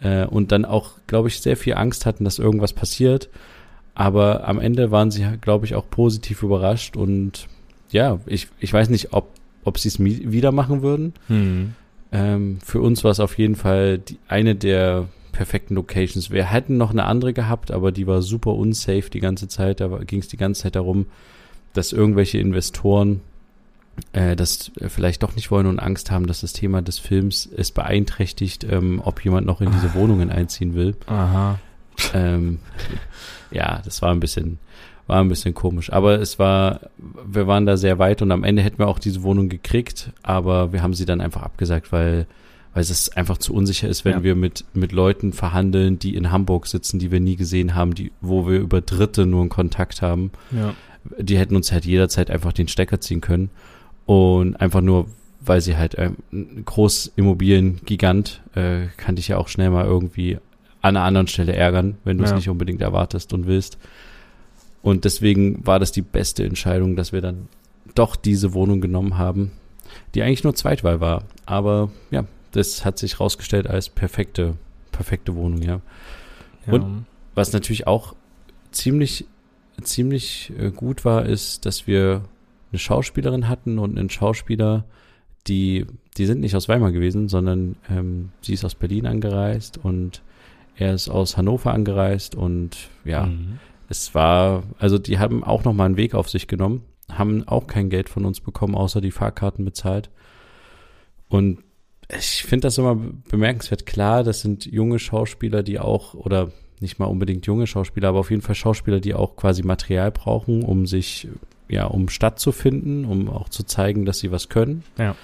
Ja. 0.02 0.22
Äh, 0.22 0.26
und 0.26 0.52
dann 0.52 0.64
auch, 0.64 0.92
glaube 1.06 1.28
ich, 1.28 1.40
sehr 1.40 1.56
viel 1.56 1.74
Angst 1.74 2.06
hatten, 2.06 2.24
dass 2.24 2.38
irgendwas 2.38 2.72
passiert. 2.72 3.28
Aber 3.96 4.46
am 4.46 4.60
Ende 4.60 4.90
waren 4.90 5.10
sie, 5.10 5.26
glaube 5.40 5.64
ich, 5.64 5.74
auch 5.74 5.88
positiv 5.88 6.42
überrascht 6.42 6.96
und 6.96 7.48
ja, 7.90 8.20
ich, 8.26 8.48
ich 8.60 8.70
weiß 8.70 8.90
nicht, 8.90 9.14
ob, 9.14 9.30
ob 9.64 9.78
sie 9.78 9.88
es 9.88 9.98
wieder 9.98 10.52
machen 10.52 10.82
würden. 10.82 11.14
Hm. 11.28 11.74
Ähm, 12.12 12.58
für 12.62 12.82
uns 12.82 13.04
war 13.04 13.10
es 13.10 13.20
auf 13.20 13.38
jeden 13.38 13.56
Fall 13.56 13.98
die, 13.98 14.18
eine 14.28 14.54
der 14.54 15.08
perfekten 15.32 15.74
Locations. 15.74 16.30
Wir 16.30 16.44
hätten 16.44 16.76
noch 16.76 16.90
eine 16.90 17.04
andere 17.04 17.32
gehabt, 17.32 17.70
aber 17.70 17.90
die 17.90 18.06
war 18.06 18.20
super 18.20 18.52
unsafe 18.52 19.08
die 19.10 19.20
ganze 19.20 19.48
Zeit. 19.48 19.80
Da 19.80 19.88
ging 19.88 20.20
es 20.20 20.28
die 20.28 20.36
ganze 20.36 20.64
Zeit 20.64 20.76
darum, 20.76 21.06
dass 21.72 21.94
irgendwelche 21.94 22.38
Investoren 22.38 23.22
äh, 24.12 24.36
das 24.36 24.72
vielleicht 24.88 25.22
doch 25.22 25.34
nicht 25.36 25.50
wollen 25.50 25.66
und 25.66 25.78
Angst 25.78 26.10
haben, 26.10 26.26
dass 26.26 26.42
das 26.42 26.52
Thema 26.52 26.82
des 26.82 26.98
Films 26.98 27.48
es 27.56 27.70
beeinträchtigt, 27.70 28.64
ähm, 28.64 29.00
ob 29.02 29.24
jemand 29.24 29.46
noch 29.46 29.62
in 29.62 29.72
diese 29.72 29.94
Wohnungen 29.94 30.30
einziehen 30.30 30.74
will. 30.74 30.96
Aha. 31.06 31.58
Ähm, 32.12 32.58
ja, 33.50 33.80
das 33.84 34.02
war 34.02 34.10
ein 34.12 34.20
bisschen, 34.20 34.58
war 35.06 35.20
ein 35.20 35.28
bisschen 35.28 35.54
komisch. 35.54 35.92
Aber 35.92 36.20
es 36.20 36.38
war, 36.38 36.80
wir 36.96 37.46
waren 37.46 37.66
da 37.66 37.76
sehr 37.76 37.98
weit 37.98 38.22
und 38.22 38.32
am 38.32 38.44
Ende 38.44 38.62
hätten 38.62 38.78
wir 38.78 38.88
auch 38.88 38.98
diese 38.98 39.22
Wohnung 39.22 39.48
gekriegt, 39.48 40.12
aber 40.22 40.72
wir 40.72 40.82
haben 40.82 40.94
sie 40.94 41.04
dann 41.04 41.20
einfach 41.20 41.42
abgesagt, 41.42 41.92
weil, 41.92 42.26
weil 42.74 42.82
es 42.82 43.08
einfach 43.16 43.38
zu 43.38 43.54
unsicher 43.54 43.88
ist, 43.88 44.04
wenn 44.04 44.12
ja. 44.12 44.22
wir 44.22 44.34
mit, 44.34 44.64
mit 44.74 44.92
Leuten 44.92 45.32
verhandeln, 45.32 45.98
die 45.98 46.14
in 46.14 46.32
Hamburg 46.32 46.66
sitzen, 46.66 46.98
die 46.98 47.10
wir 47.10 47.20
nie 47.20 47.36
gesehen 47.36 47.74
haben, 47.74 47.94
die, 47.94 48.12
wo 48.20 48.46
wir 48.46 48.58
über 48.58 48.80
Dritte 48.80 49.26
nur 49.26 49.40
einen 49.40 49.50
Kontakt 49.50 50.02
haben. 50.02 50.32
Ja. 50.50 50.74
Die 51.18 51.38
hätten 51.38 51.54
uns 51.54 51.70
halt 51.70 51.84
jederzeit 51.84 52.30
einfach 52.30 52.52
den 52.52 52.68
Stecker 52.68 53.00
ziehen 53.00 53.20
können. 53.20 53.50
Und 54.06 54.56
einfach 54.56 54.80
nur, 54.80 55.06
weil 55.40 55.60
sie 55.60 55.76
halt 55.76 55.94
äh, 55.96 56.10
ein 56.32 56.64
Großimmobilien-Gigant, 56.64 58.42
äh, 58.54 58.86
kann 58.96 59.16
dich 59.16 59.28
ja 59.28 59.38
auch 59.38 59.48
schnell 59.48 59.70
mal 59.70 59.84
irgendwie 59.84 60.38
an 60.86 60.96
einer 60.96 61.04
anderen 61.04 61.26
Stelle 61.26 61.54
ärgern, 61.54 61.98
wenn 62.04 62.18
du 62.18 62.24
es 62.24 62.30
ja. 62.30 62.36
nicht 62.36 62.48
unbedingt 62.48 62.80
erwartest 62.80 63.32
und 63.32 63.46
willst. 63.46 63.78
Und 64.82 65.04
deswegen 65.04 65.66
war 65.66 65.78
das 65.78 65.92
die 65.92 66.02
beste 66.02 66.44
Entscheidung, 66.44 66.96
dass 66.96 67.12
wir 67.12 67.20
dann 67.20 67.48
doch 67.94 68.14
diese 68.16 68.54
Wohnung 68.54 68.80
genommen 68.80 69.18
haben, 69.18 69.52
die 70.14 70.22
eigentlich 70.22 70.44
nur 70.44 70.54
Zweitwahl 70.54 71.00
war. 71.00 71.24
Aber 71.44 71.90
ja, 72.10 72.24
das 72.52 72.84
hat 72.84 72.98
sich 72.98 73.18
rausgestellt 73.18 73.66
als 73.66 73.88
perfekte, 73.88 74.54
perfekte 74.92 75.34
Wohnung, 75.34 75.62
ja. 75.62 75.80
ja. 76.66 76.72
Und 76.72 77.06
was 77.34 77.52
natürlich 77.52 77.86
auch 77.86 78.14
ziemlich, 78.70 79.26
ziemlich 79.82 80.52
äh, 80.58 80.70
gut 80.70 81.04
war, 81.04 81.26
ist, 81.26 81.66
dass 81.66 81.86
wir 81.86 82.22
eine 82.72 82.78
Schauspielerin 82.78 83.48
hatten 83.48 83.78
und 83.78 83.98
einen 83.98 84.10
Schauspieler, 84.10 84.84
die, 85.46 85.86
die 86.16 86.26
sind 86.26 86.40
nicht 86.40 86.56
aus 86.56 86.68
Weimar 86.68 86.92
gewesen, 86.92 87.28
sondern 87.28 87.76
ähm, 87.90 88.30
sie 88.40 88.54
ist 88.54 88.64
aus 88.64 88.74
Berlin 88.74 89.06
angereist 89.06 89.78
und 89.82 90.22
er 90.76 90.94
ist 90.94 91.08
aus 91.08 91.36
Hannover 91.36 91.72
angereist 91.72 92.34
und 92.34 92.90
ja, 93.04 93.26
mhm 93.26 93.58
es 93.88 94.14
war, 94.14 94.64
also 94.78 94.98
die 94.98 95.18
haben 95.18 95.44
auch 95.44 95.64
nochmal 95.64 95.86
einen 95.86 95.96
Weg 95.96 96.14
auf 96.14 96.28
sich 96.28 96.48
genommen, 96.48 96.82
haben 97.10 97.46
auch 97.46 97.66
kein 97.66 97.88
Geld 97.88 98.08
von 98.08 98.24
uns 98.24 98.40
bekommen, 98.40 98.74
außer 98.74 99.00
die 99.00 99.12
Fahrkarten 99.12 99.64
bezahlt. 99.64 100.10
Und 101.28 101.58
ich 102.16 102.42
finde 102.44 102.66
das 102.66 102.78
immer 102.78 102.96
bemerkenswert. 103.30 103.86
Klar, 103.86 104.24
das 104.24 104.40
sind 104.40 104.64
junge 104.66 104.98
Schauspieler, 104.98 105.62
die 105.62 105.78
auch, 105.78 106.14
oder 106.14 106.50
nicht 106.80 106.98
mal 106.98 107.06
unbedingt 107.06 107.46
junge 107.46 107.66
Schauspieler, 107.66 108.08
aber 108.08 108.20
auf 108.20 108.30
jeden 108.30 108.42
Fall 108.42 108.54
Schauspieler, 108.54 109.00
die 109.00 109.14
auch 109.14 109.36
quasi 109.36 109.62
Material 109.62 110.10
brauchen, 110.10 110.62
um 110.62 110.86
sich, 110.86 111.28
ja, 111.68 111.86
um 111.86 112.08
stattzufinden, 112.08 113.04
um 113.04 113.28
auch 113.28 113.48
zu 113.48 113.64
zeigen, 113.64 114.04
dass 114.04 114.18
sie 114.18 114.30
was 114.30 114.48
können. 114.48 114.84
Ja. 114.98 115.16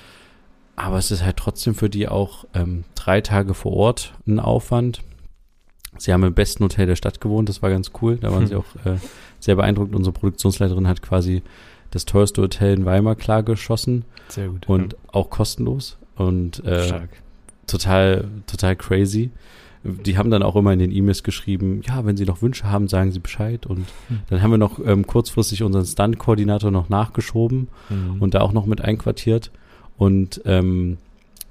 Aber 0.76 0.98
es 0.98 1.10
ist 1.10 1.24
halt 1.24 1.36
trotzdem 1.36 1.74
für 1.74 1.90
die 1.90 2.08
auch 2.08 2.46
ähm, 2.54 2.84
drei 2.94 3.20
Tage 3.20 3.54
vor 3.54 3.72
Ort 3.74 4.14
ein 4.26 4.40
Aufwand. 4.40 5.02
Sie 6.02 6.12
haben 6.12 6.24
im 6.24 6.34
besten 6.34 6.64
Hotel 6.64 6.88
der 6.88 6.96
Stadt 6.96 7.20
gewohnt, 7.20 7.48
das 7.48 7.62
war 7.62 7.70
ganz 7.70 7.92
cool. 8.02 8.16
Da 8.16 8.32
waren 8.32 8.40
hm. 8.40 8.46
sie 8.48 8.56
auch 8.56 8.64
äh, 8.84 8.96
sehr 9.38 9.54
beeindruckt. 9.54 9.94
Unsere 9.94 10.12
Produktionsleiterin 10.12 10.88
hat 10.88 11.00
quasi 11.00 11.42
das 11.92 12.06
teuerste 12.06 12.42
Hotel 12.42 12.74
in 12.78 12.84
Weimar 12.84 13.14
klar 13.14 13.44
geschossen. 13.44 14.04
Sehr 14.26 14.48
gut. 14.48 14.68
Und 14.68 14.94
ja. 14.94 14.98
auch 15.12 15.30
kostenlos. 15.30 15.98
Und 16.16 16.64
äh, 16.64 17.02
total, 17.68 18.26
total 18.48 18.74
crazy. 18.74 19.30
Die 19.84 20.18
haben 20.18 20.32
dann 20.32 20.42
auch 20.42 20.56
immer 20.56 20.72
in 20.72 20.80
den 20.80 20.90
E-Mails 20.90 21.22
geschrieben, 21.22 21.82
ja, 21.86 22.04
wenn 22.04 22.16
Sie 22.16 22.24
noch 22.24 22.42
Wünsche 22.42 22.68
haben, 22.68 22.88
sagen 22.88 23.12
Sie 23.12 23.20
Bescheid. 23.20 23.64
Und 23.64 23.86
hm. 24.08 24.22
dann 24.28 24.42
haben 24.42 24.50
wir 24.50 24.58
noch 24.58 24.80
ähm, 24.84 25.06
kurzfristig 25.06 25.62
unseren 25.62 25.86
Stunt-Koordinator 25.86 26.72
noch 26.72 26.88
nachgeschoben 26.88 27.68
hm. 27.86 28.20
und 28.20 28.34
da 28.34 28.40
auch 28.40 28.52
noch 28.52 28.66
mit 28.66 28.80
einquartiert. 28.80 29.52
Und 29.96 30.42
ähm, 30.46 30.98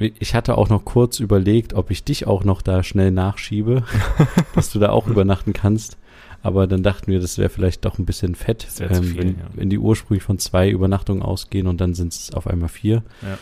ich 0.02 0.36
hatte 0.36 0.58
auch 0.58 0.70
noch 0.70 0.86
kurz 0.86 1.20
überlegt, 1.20 1.74
ob 1.74 1.92
ich 1.92 2.04
dich 2.04 2.28
auch 2.28 2.44
noch 2.44 2.62
da 2.62 2.84
schnell 2.84 3.12
nachschiebe, 3.12 3.84
dass 4.56 4.72
du 4.72 4.80
da 4.80 4.90
auch 4.90 5.08
übernachten 5.08 5.54
kannst. 5.54 5.98
Aber 6.44 6.66
dann 6.66 6.82
dachten 6.82 7.12
wir, 7.12 7.20
das 7.20 7.38
wäre 7.38 7.50
vielleicht 7.50 7.86
doch 7.86 8.00
ein 8.00 8.06
bisschen 8.06 8.34
fett, 8.34 8.68
ähm, 8.80 9.04
viel, 9.04 9.18
wenn, 9.18 9.28
ja. 9.30 9.46
wenn, 9.54 9.70
die 9.70 9.78
ursprünglich 9.78 10.24
von 10.24 10.40
zwei 10.40 10.70
Übernachtungen 10.70 11.22
ausgehen 11.22 11.68
und 11.68 11.80
dann 11.80 11.94
sind 11.94 12.14
es 12.14 12.34
auf 12.34 12.48
einmal 12.48 12.70
vier. 12.70 13.04
Ja, 13.22 13.38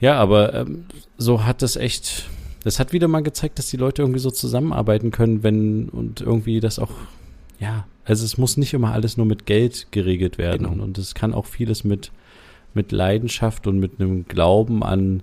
ja 0.00 0.14
aber 0.16 0.54
ähm, 0.54 0.86
so 1.18 1.44
hat 1.44 1.62
das 1.62 1.76
echt, 1.76 2.28
das 2.64 2.80
hat 2.80 2.92
wieder 2.92 3.06
mal 3.06 3.22
gezeigt, 3.22 3.60
dass 3.60 3.68
die 3.68 3.76
Leute 3.76 4.02
irgendwie 4.02 4.18
so 4.18 4.32
zusammenarbeiten 4.32 5.12
können, 5.12 5.44
wenn 5.44 5.88
und 5.88 6.20
irgendwie 6.20 6.58
das 6.58 6.80
auch, 6.80 6.90
ja, 7.60 7.86
also 8.04 8.24
es 8.24 8.38
muss 8.38 8.56
nicht 8.56 8.74
immer 8.74 8.92
alles 8.92 9.16
nur 9.16 9.26
mit 9.26 9.46
Geld 9.46 9.86
geregelt 9.92 10.36
werden 10.36 10.68
genau. 10.70 10.82
und 10.82 10.98
es 10.98 11.14
kann 11.14 11.32
auch 11.32 11.46
vieles 11.46 11.84
mit, 11.84 12.10
mit 12.74 12.90
Leidenschaft 12.90 13.68
und 13.68 13.78
mit 13.78 14.00
einem 14.00 14.26
Glauben 14.26 14.82
an 14.82 15.22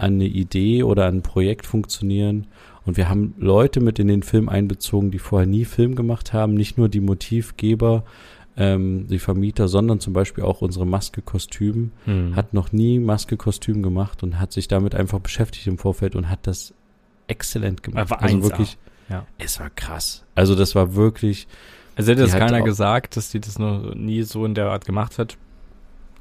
eine 0.00 0.24
Idee 0.24 0.82
oder 0.82 1.06
an 1.06 1.16
ein 1.16 1.22
Projekt 1.22 1.66
funktionieren. 1.66 2.46
Und 2.86 2.96
wir 2.96 3.08
haben 3.08 3.34
Leute 3.38 3.80
mit 3.80 3.98
in 3.98 4.08
den 4.08 4.22
Film 4.22 4.48
einbezogen, 4.48 5.10
die 5.10 5.18
vorher 5.18 5.46
nie 5.46 5.64
Film 5.64 5.94
gemacht 5.94 6.32
haben, 6.32 6.54
nicht 6.54 6.78
nur 6.78 6.88
die 6.88 7.00
Motivgeber, 7.00 8.04
ähm, 8.56 9.06
die 9.08 9.18
Vermieter, 9.18 9.68
sondern 9.68 10.00
zum 10.00 10.12
Beispiel 10.12 10.44
auch 10.44 10.62
unsere 10.62 10.86
Maske-Kostüm, 10.86 11.92
hm. 12.04 12.34
hat 12.34 12.54
noch 12.54 12.72
nie 12.72 12.98
Maske-Kostüm 12.98 13.82
gemacht 13.82 14.22
und 14.22 14.40
hat 14.40 14.52
sich 14.52 14.66
damit 14.66 14.94
einfach 14.94 15.20
beschäftigt 15.20 15.66
im 15.66 15.78
Vorfeld 15.78 16.16
und 16.16 16.30
hat 16.30 16.46
das 16.46 16.74
exzellent 17.26 17.82
gemacht. 17.82 18.10
War 18.10 18.22
also 18.22 18.42
wirklich, 18.42 18.78
ja. 19.08 19.26
es 19.38 19.60
war 19.60 19.70
krass. 19.70 20.24
Also 20.34 20.54
das 20.54 20.74
war 20.74 20.94
wirklich. 20.94 21.46
Also 21.96 22.12
hätte 22.12 22.22
das 22.22 22.32
keiner 22.32 22.62
gesagt, 22.62 23.16
dass 23.16 23.30
die 23.30 23.40
das 23.40 23.58
noch 23.58 23.94
nie 23.94 24.22
so 24.22 24.46
in 24.46 24.54
der 24.54 24.70
Art 24.70 24.86
gemacht 24.86 25.18
hat, 25.18 25.36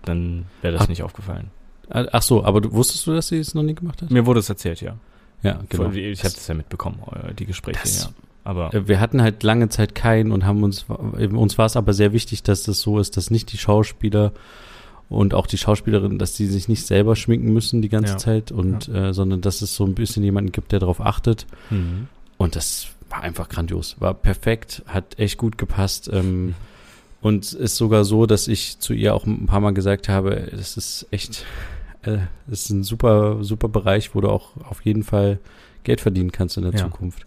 dann 0.04 0.46
wäre 0.62 0.74
das 0.74 0.84
Ach, 0.84 0.88
nicht 0.90 1.04
aufgefallen. 1.04 1.52
Äh, 1.90 2.06
ach 2.12 2.22
so, 2.22 2.44
aber 2.44 2.62
du, 2.62 2.72
wusstest 2.72 3.08
du, 3.08 3.14
dass 3.14 3.28
sie 3.28 3.38
es 3.38 3.54
noch 3.54 3.64
nie 3.64 3.76
gemacht 3.76 4.02
hat? 4.02 4.12
Mir 4.12 4.26
wurde 4.26 4.40
es 4.40 4.50
erzählt, 4.50 4.82
ja. 4.82 4.96
Ja, 5.42 5.60
genau. 5.70 5.92
Ich 5.92 6.24
habe 6.24 6.34
das 6.34 6.48
ja 6.48 6.54
mitbekommen, 6.54 7.00
äh, 7.14 7.34
die 7.34 7.46
Gespräche, 7.46 7.80
das, 7.82 8.04
ja. 8.04 8.10
Aber 8.44 8.74
äh, 8.74 8.88
wir 8.88 9.00
hatten 9.00 9.22
halt 9.22 9.44
lange 9.44 9.70
Zeit 9.70 9.96
keinen 9.96 10.32
und 10.32 10.46
haben 10.46 10.64
uns, 10.64 10.86
uns 10.90 11.58
war 11.58 11.66
es 11.66 11.76
aber 11.76 11.94
sehr 11.94 12.14
wichtig, 12.14 12.44
dass 12.44 12.64
das 12.64 12.82
so 12.82 13.00
ist, 13.00 13.16
dass 13.18 13.32
nicht 13.32 13.52
die 13.52 13.58
Schauspieler 13.58 14.34
und 15.08 15.34
auch 15.34 15.48
die 15.48 15.58
Schauspielerin, 15.58 16.20
dass 16.20 16.34
die 16.34 16.46
sich 16.46 16.68
nicht 16.68 16.86
selber 16.86 17.16
schminken 17.16 17.52
müssen 17.54 17.82
die 17.82 17.90
ganze 17.90 18.14
ja. 18.14 18.18
Zeit 18.18 18.52
und 18.52 18.88
ja. 18.88 19.10
äh, 19.10 19.14
sondern 19.14 19.42
dass 19.42 19.62
es 19.62 19.76
so 19.76 19.86
ein 19.86 19.96
bisschen 19.96 20.24
jemanden 20.24 20.52
gibt, 20.52 20.72
der 20.72 20.80
darauf 20.80 21.02
achtet. 21.02 21.48
Mhm. 21.70 22.08
Und 22.38 22.56
das 22.56 22.88
war 23.10 23.22
einfach 23.22 23.50
grandios, 23.50 23.96
war 24.00 24.14
perfekt, 24.14 24.84
hat 24.88 25.18
echt 25.20 25.38
gut 25.38 25.58
gepasst. 25.58 26.10
Ähm. 26.12 26.56
Und 27.22 27.52
ist 27.52 27.76
sogar 27.76 28.06
so, 28.06 28.26
dass 28.26 28.48
ich 28.48 28.80
zu 28.80 28.94
ihr 28.94 29.14
auch 29.14 29.26
ein 29.26 29.46
paar 29.46 29.60
Mal 29.60 29.74
gesagt 29.74 30.08
habe, 30.08 30.52
das 30.56 30.78
ist 30.78 31.06
echt 31.12 31.44
äh, 32.04 32.18
ist 32.50 32.70
ein 32.70 32.84
super, 32.84 33.44
super 33.44 33.68
Bereich, 33.68 34.16
wo 34.16 34.22
du 34.22 34.30
auch 34.30 34.52
auf 34.70 34.82
jeden 34.86 35.04
Fall 35.04 35.40
Geld 35.84 36.02
verdienen 36.02 36.32
kannst 36.32 36.58
in 36.58 36.64
der 36.64 36.74
ja. 36.74 36.80
Zukunft. 36.80 37.26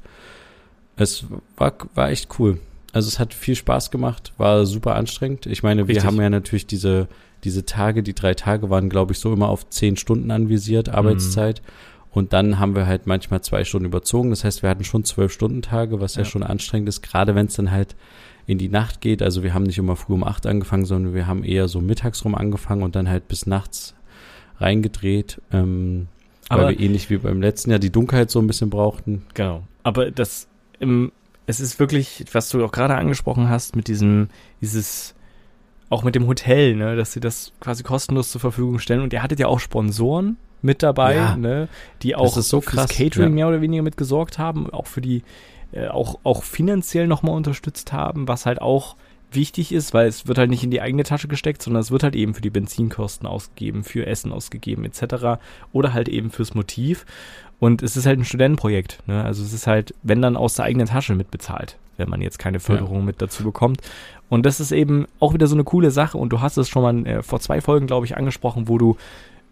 Es 0.97 1.25
war, 1.57 1.75
war 1.95 2.11
echt 2.11 2.39
cool. 2.39 2.61
Also 2.93 3.09
es 3.09 3.18
hat 3.18 3.33
viel 3.33 3.55
Spaß 3.57 3.91
gemacht, 3.91 4.33
war 4.37 4.66
super 4.66 4.95
anstrengend. 4.97 5.47
Ich 5.47 5.62
meine, 5.62 5.83
Richtig. 5.83 5.97
wir 5.97 6.05
haben 6.05 6.20
ja 6.20 6.29
natürlich 6.29 6.66
diese, 6.66 7.09
diese 7.45 7.64
Tage, 7.64 8.03
die 8.03 8.14
drei 8.14 8.35
Tage 8.35 8.68
waren, 8.68 8.91
glaube 8.91 9.12
ich, 9.12 9.18
so 9.18 9.33
immer 9.33 9.49
auf 9.49 9.68
zehn 9.70 9.97
Stunden 9.97 10.31
anvisiert, 10.31 10.89
mhm. 10.89 10.95
Arbeitszeit. 10.95 11.62
Mhm. 11.62 11.93
Und 12.12 12.35
dann 12.35 12.59
haben 12.59 12.75
wir 12.75 12.87
halt 12.87 13.07
manchmal 13.07 13.41
zwei 13.41 13.64
Stunden 13.64 13.87
überzogen. 13.87 14.29
Das 14.29 14.45
heißt, 14.45 14.62
wir 14.62 14.68
hatten 14.68 14.85
schon 14.85 15.05
zwölf 15.05 15.33
Stunden 15.33 15.62
Tage, 15.62 16.01
was 16.01 16.16
ja, 16.16 16.23
ja 16.23 16.25
schon 16.27 16.43
anstrengend 16.43 16.91
ist, 16.91 17.01
gerade 17.01 17.35
wenn 17.35 17.47
es 17.47 17.55
dann 17.55 17.70
halt 17.70 17.97
in 18.47 18.59
die 18.59 18.68
Nacht 18.68 19.01
geht. 19.01 19.23
Also 19.23 19.43
wir 19.43 19.55
haben 19.55 19.62
nicht 19.62 19.79
immer 19.79 19.97
früh 19.97 20.12
um 20.12 20.25
acht 20.25 20.47
angefangen, 20.47 20.85
sondern 20.85 21.14
wir 21.14 21.27
haben 21.27 21.43
eher 21.43 21.68
so 21.68 21.81
mittags 21.81 22.25
rum 22.27 22.35
angefangen 22.35 22.83
und 22.83 22.95
dann 22.95 23.09
halt 23.09 23.29
bis 23.29 23.47
nachts 23.47 23.95
reingedreht, 24.63 25.41
ähm, 25.53 26.09
aber, 26.49 26.65
weil 26.65 26.79
wir 26.79 26.81
ähnlich 26.81 27.11
wie 27.11 27.19
beim 27.19 27.41
letzten 27.41 27.71
Jahr 27.71 27.79
die 27.79 27.91
Dunkelheit 27.91 28.31
so 28.31 28.39
ein 28.39 28.47
bisschen 28.47 28.71
brauchten. 28.71 29.25
Genau. 29.35 29.63
Aber 29.83 30.11
das, 30.11 30.49
ähm, 30.81 31.13
es 31.47 31.61
ist 31.61 31.79
wirklich, 31.79 32.25
was 32.33 32.49
du 32.51 32.65
auch 32.65 32.73
gerade 32.73 32.95
angesprochen 32.95 33.49
hast, 33.49 33.77
mit 33.77 33.89
diesem, 33.89 34.29
dieses, 34.61 35.15
auch 35.89 36.03
mit 36.05 36.15
dem 36.15 36.27
Hotel, 36.27 36.77
ne, 36.77 36.97
dass 36.97 37.13
sie 37.13 37.21
das 37.21 37.53
quasi 37.61 37.83
kostenlos 37.83 38.31
zur 38.31 38.41
Verfügung 38.41 38.79
stellen. 38.79 39.01
Und 39.01 39.13
ihr 39.13 39.23
hattet 39.23 39.41
ja 39.41 39.49
auch 39.49 39.61
Sponsoren 39.61 40.37
mit 40.63 40.83
dabei, 40.83 41.17
ja, 41.17 41.37
ne, 41.37 41.69
die 42.03 42.15
auch 42.15 42.37
so 42.37 42.61
fürs 42.61 42.89
Catering 42.89 43.31
ja. 43.31 43.35
mehr 43.35 43.49
oder 43.49 43.61
weniger 43.61 43.83
mitgesorgt 43.83 44.39
haben, 44.39 44.71
auch 44.71 44.87
für 44.87 45.01
die, 45.01 45.23
äh, 45.73 45.89
auch, 45.89 46.21
auch 46.23 46.45
finanziell 46.45 47.07
nochmal 47.07 47.35
unterstützt 47.35 47.93
haben, 47.93 48.29
was 48.29 48.47
halt 48.47 48.61
auch 48.61 48.97
wichtig 49.35 49.72
ist, 49.72 49.95
weil 49.95 50.09
es 50.09 50.26
wird 50.26 50.39
halt 50.39 50.51
nicht 50.51 50.64
in 50.64 50.70
die 50.70 50.80
eigene 50.80 51.05
Tasche 51.05 51.28
gesteckt, 51.28 51.62
sondern 51.62 51.80
es 51.80 51.91
wird 51.91 52.03
halt 52.03 52.14
eben 52.14 52.35
für 52.35 52.43
die 52.43 52.51
Benzinkosten 52.51 53.26
ausgegeben, 53.26 53.85
für 53.85 54.07
Essen 54.07 54.33
ausgegeben 54.33 54.85
etc. 54.85 55.41
oder 55.72 55.93
halt 55.93 56.09
eben 56.09 56.30
fürs 56.30 56.55
Motiv. 56.55 57.05
Und 57.59 57.83
es 57.83 57.97
ist 57.97 58.07
halt 58.07 58.18
ein 58.18 58.24
Studentenprojekt. 58.24 58.99
Ne? 59.07 59.22
Also 59.22 59.43
es 59.45 59.53
ist 59.53 59.66
halt, 59.66 59.95
wenn 60.03 60.20
dann 60.20 60.37
aus 60.37 60.55
der 60.55 60.64
eigenen 60.64 60.89
Tasche 60.89 61.14
mitbezahlt, 61.14 61.78
wenn 61.97 62.09
man 62.09 62.20
jetzt 62.20 62.39
keine 62.39 62.59
Förderung 62.59 62.99
ja. 62.99 63.05
mit 63.05 63.22
dazu 63.22 63.45
bekommt. 63.45 63.80
Und 64.28 64.47
das 64.47 64.61
ist 64.61 64.72
eben 64.72 65.07
auch 65.20 65.35
wieder 65.35 65.47
so 65.47 65.55
eine 65.55 65.62
coole 65.62 65.91
Sache. 65.91 66.18
Und 66.18 66.30
du 66.30 66.41
hast 66.41 66.57
es 66.57 66.68
schon 66.68 66.83
mal 66.83 67.07
äh, 67.07 67.22
vor 67.22 67.39
zwei 67.41 67.61
Folgen, 67.61 67.87
glaube 67.87 68.07
ich, 68.07 68.16
angesprochen, 68.16 68.66
wo 68.66 68.78
du 68.78 68.97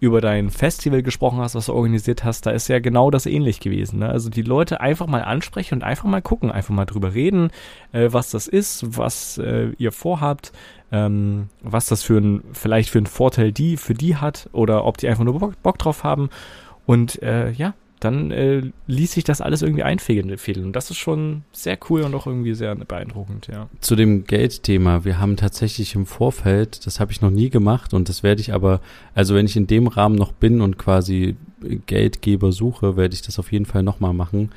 über 0.01 0.23
dein 0.23 0.49
Festival 0.49 1.03
gesprochen 1.03 1.41
hast, 1.41 1.55
was 1.55 1.67
du 1.67 1.75
organisiert 1.75 2.25
hast, 2.25 2.47
da 2.47 2.51
ist 2.51 2.69
ja 2.69 2.79
genau 2.81 3.11
das 3.11 3.27
ähnlich 3.27 3.61
gewesen. 3.61 4.01
Ne? 4.01 4.09
Also 4.09 4.31
die 4.31 4.43
Leute 4.43 4.81
einfach 4.81 5.07
mal 5.07 5.23
ansprechen 5.23 5.75
und 5.75 5.85
einfach 5.85 6.07
mal 6.07 6.23
gucken, 6.23 6.51
einfach 6.51 6.75
mal 6.75 6.87
drüber 6.87 7.13
reden, 7.13 7.51
äh, 7.93 8.09
was 8.11 8.31
das 8.31 8.49
ist, 8.49 8.97
was 8.97 9.37
äh, 9.37 9.73
ihr 9.77 9.93
vorhabt, 9.93 10.53
ähm, 10.91 11.49
was 11.63 11.87
das 11.87 12.03
für 12.03 12.17
ein, 12.17 12.43
vielleicht 12.53 12.89
für 12.89 12.99
einen 12.99 13.07
Vorteil 13.07 13.53
die 13.53 13.77
für 13.77 13.95
die 13.95 14.17
hat 14.17 14.49
oder 14.53 14.87
ob 14.87 14.97
die 14.97 15.07
einfach 15.07 15.25
nur 15.25 15.39
Bock, 15.39 15.63
Bock 15.63 15.79
drauf 15.79 16.03
haben. 16.03 16.31
Und 16.87 17.23
äh, 17.23 17.51
ja, 17.51 17.75
dann 18.01 18.31
äh, 18.31 18.63
ließ 18.87 19.13
sich 19.13 19.25
das 19.25 19.41
alles 19.41 19.63
irgendwie 19.63 19.83
einfädeln. 19.83 20.35
Und 20.67 20.73
das 20.75 20.91
ist 20.91 20.97
schon 20.97 21.43
sehr 21.53 21.79
cool 21.89 22.03
und 22.03 22.15
auch 22.15 22.27
irgendwie 22.27 22.55
sehr 22.55 22.75
beeindruckend, 22.75 23.49
ja. 23.49 23.69
Zu 23.81 23.95
dem 23.95 24.25
Geldthema. 24.25 25.05
Wir 25.05 25.21
haben 25.21 25.37
tatsächlich 25.37 25.95
im 25.95 26.07
Vorfeld, 26.07 26.87
das 26.87 26.99
habe 26.99 27.13
ich 27.13 27.21
noch 27.21 27.31
nie 27.31 27.51
gemacht 27.51 27.93
und 27.93 28.09
das 28.09 28.23
werde 28.23 28.41
ich 28.41 28.55
aber, 28.55 28.81
also 29.15 29.35
wenn 29.35 29.47
ich 29.47 29.57
in 29.57 29.67
dem 29.67 29.87
Rahmen 29.87 30.17
noch 30.17 30.33
bin 30.33 30.63
und 30.63 30.79
quasi 30.79 31.37
Geldgeber 31.87 32.53
suche, 32.53 32.97
werde 32.97 33.15
ich 33.15 33.23
das 33.23 33.39
auf 33.39 33.53
jeden 33.53 33.67
Fall 33.67 33.83
nochmal 33.83 34.15
machen. 34.15 34.51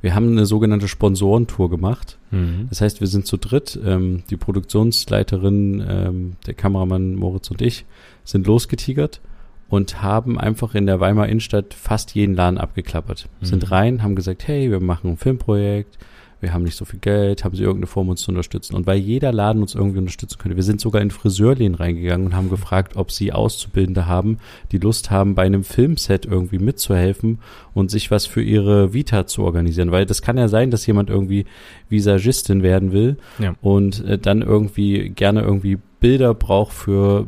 Wir 0.00 0.14
haben 0.14 0.30
eine 0.30 0.46
sogenannte 0.46 0.88
Sponsorentour 0.88 1.70
gemacht. 1.70 2.18
Mhm. 2.30 2.66
Das 2.68 2.80
heißt, 2.80 3.00
wir 3.00 3.08
sind 3.08 3.26
zu 3.26 3.36
dritt. 3.36 3.78
Ähm, 3.84 4.22
die 4.30 4.36
Produktionsleiterin, 4.36 5.84
ähm, 5.88 6.36
der 6.46 6.54
Kameramann 6.54 7.14
Moritz 7.14 7.50
und 7.50 7.62
ich 7.62 7.84
sind 8.24 8.46
losgetigert 8.46 9.20
und 9.68 10.02
haben 10.02 10.38
einfach 10.38 10.74
in 10.74 10.86
der 10.86 11.00
Weimar 11.00 11.28
Innenstadt 11.28 11.74
fast 11.74 12.14
jeden 12.14 12.34
Laden 12.34 12.58
abgeklappert. 12.58 13.28
Mhm. 13.40 13.46
Sind 13.46 13.70
rein, 13.70 14.02
haben 14.02 14.14
gesagt, 14.14 14.46
hey, 14.48 14.70
wir 14.70 14.80
machen 14.80 15.10
ein 15.10 15.16
Filmprojekt, 15.16 15.98
wir 16.40 16.54
haben 16.54 16.62
nicht 16.62 16.76
so 16.76 16.84
viel 16.84 17.00
Geld, 17.00 17.44
haben 17.44 17.56
sie 17.56 17.64
irgendeine 17.64 17.88
Form 17.88 18.08
uns 18.08 18.22
zu 18.22 18.30
unterstützen. 18.30 18.76
Und 18.76 18.86
weil 18.86 18.98
jeder 18.98 19.32
Laden 19.32 19.60
uns 19.60 19.74
irgendwie 19.74 19.98
unterstützen 19.98 20.38
könnte, 20.38 20.56
wir 20.56 20.62
sind 20.62 20.80
sogar 20.80 21.02
in 21.02 21.10
Friseurläden 21.10 21.74
reingegangen 21.74 22.28
und 22.28 22.36
haben 22.36 22.48
gefragt, 22.48 22.96
ob 22.96 23.10
sie 23.10 23.32
Auszubildende 23.32 24.06
haben, 24.06 24.38
die 24.70 24.78
Lust 24.78 25.10
haben, 25.10 25.34
bei 25.34 25.44
einem 25.44 25.64
Filmset 25.64 26.26
irgendwie 26.26 26.58
mitzuhelfen 26.58 27.40
und 27.74 27.90
sich 27.90 28.10
was 28.10 28.26
für 28.26 28.42
ihre 28.42 28.94
Vita 28.94 29.26
zu 29.26 29.42
organisieren. 29.42 29.90
Weil 29.90 30.06
das 30.06 30.22
kann 30.22 30.38
ja 30.38 30.48
sein, 30.48 30.70
dass 30.70 30.86
jemand 30.86 31.10
irgendwie 31.10 31.44
Visagistin 31.88 32.62
werden 32.62 32.92
will 32.92 33.16
ja. 33.40 33.54
und 33.60 34.04
äh, 34.04 34.18
dann 34.18 34.42
irgendwie 34.42 35.08
gerne 35.10 35.42
irgendwie 35.42 35.78
Bilder 36.00 36.34
braucht 36.34 36.72
für 36.72 37.26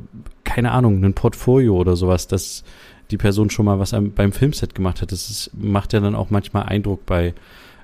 keine 0.51 0.73
Ahnung, 0.73 1.05
ein 1.05 1.15
Portfolio 1.15 1.77
oder 1.77 1.95
sowas, 1.95 2.27
dass 2.27 2.65
die 3.13 3.17
Person 3.17 3.51
schon 3.51 3.67
mal 3.67 3.79
was 3.79 3.93
beim 3.93 4.33
Filmset 4.33 4.75
gemacht 4.75 5.01
hat. 5.01 5.13
Das 5.13 5.31
ist, 5.31 5.53
macht 5.57 5.93
ja 5.93 6.01
dann 6.01 6.17
auch 6.17 6.31
manchmal 6.31 6.65
Eindruck 6.65 7.07
bei 7.07 7.35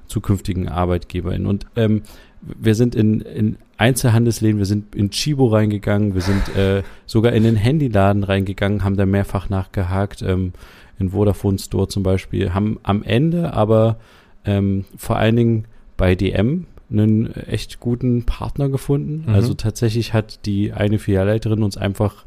zukünftigen 0.08 0.68
ArbeitgeberInnen. 0.68 1.46
Und 1.46 1.66
ähm, 1.76 2.02
wir 2.40 2.74
sind 2.74 2.96
in, 2.96 3.20
in 3.20 3.56
Einzelhandelsläden, 3.78 4.58
wir 4.58 4.66
sind 4.66 4.96
in 4.96 5.10
Chibo 5.10 5.46
reingegangen, 5.46 6.14
wir 6.14 6.22
sind 6.22 6.56
äh, 6.56 6.82
sogar 7.06 7.32
in 7.34 7.44
den 7.44 7.54
Handyladen 7.54 8.24
reingegangen, 8.24 8.82
haben 8.82 8.96
da 8.96 9.06
mehrfach 9.06 9.48
nachgehakt, 9.48 10.22
ähm, 10.22 10.52
in 10.98 11.10
Vodafone 11.10 11.58
Store 11.58 11.86
zum 11.86 12.02
Beispiel, 12.02 12.52
haben 12.52 12.80
am 12.82 13.04
Ende 13.04 13.52
aber 13.52 13.98
ähm, 14.44 14.86
vor 14.96 15.18
allen 15.18 15.36
Dingen 15.36 15.64
bei 15.96 16.16
DM 16.16 16.66
einen 16.90 17.32
echt 17.34 17.78
guten 17.80 18.24
Partner 18.24 18.68
gefunden. 18.68 19.24
Mhm. 19.26 19.34
Also 19.34 19.54
tatsächlich 19.54 20.12
hat 20.12 20.46
die 20.46 20.72
eine 20.72 20.98
Filialleiterin 20.98 21.62
uns 21.62 21.76
einfach 21.76 22.24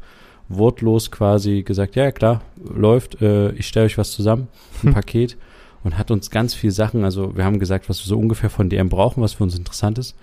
wortlos 0.50 1.10
quasi 1.10 1.62
gesagt, 1.62 1.96
ja 1.96 2.10
klar, 2.12 2.42
läuft, 2.62 3.22
äh, 3.22 3.52
ich 3.52 3.66
stelle 3.68 3.86
euch 3.86 3.96
was 3.96 4.10
zusammen, 4.10 4.48
ein 4.82 4.88
hm. 4.88 4.94
Paket 4.94 5.36
und 5.84 5.96
hat 5.96 6.10
uns 6.10 6.30
ganz 6.30 6.54
viele 6.54 6.72
Sachen, 6.72 7.04
also 7.04 7.36
wir 7.36 7.44
haben 7.44 7.58
gesagt, 7.58 7.88
was 7.88 8.04
wir 8.04 8.08
so 8.08 8.18
ungefähr 8.18 8.50
von 8.50 8.68
DM 8.68 8.88
brauchen, 8.88 9.22
was 9.22 9.34
für 9.34 9.44
uns 9.44 9.56
interessant 9.56 9.98
ist 9.98 10.16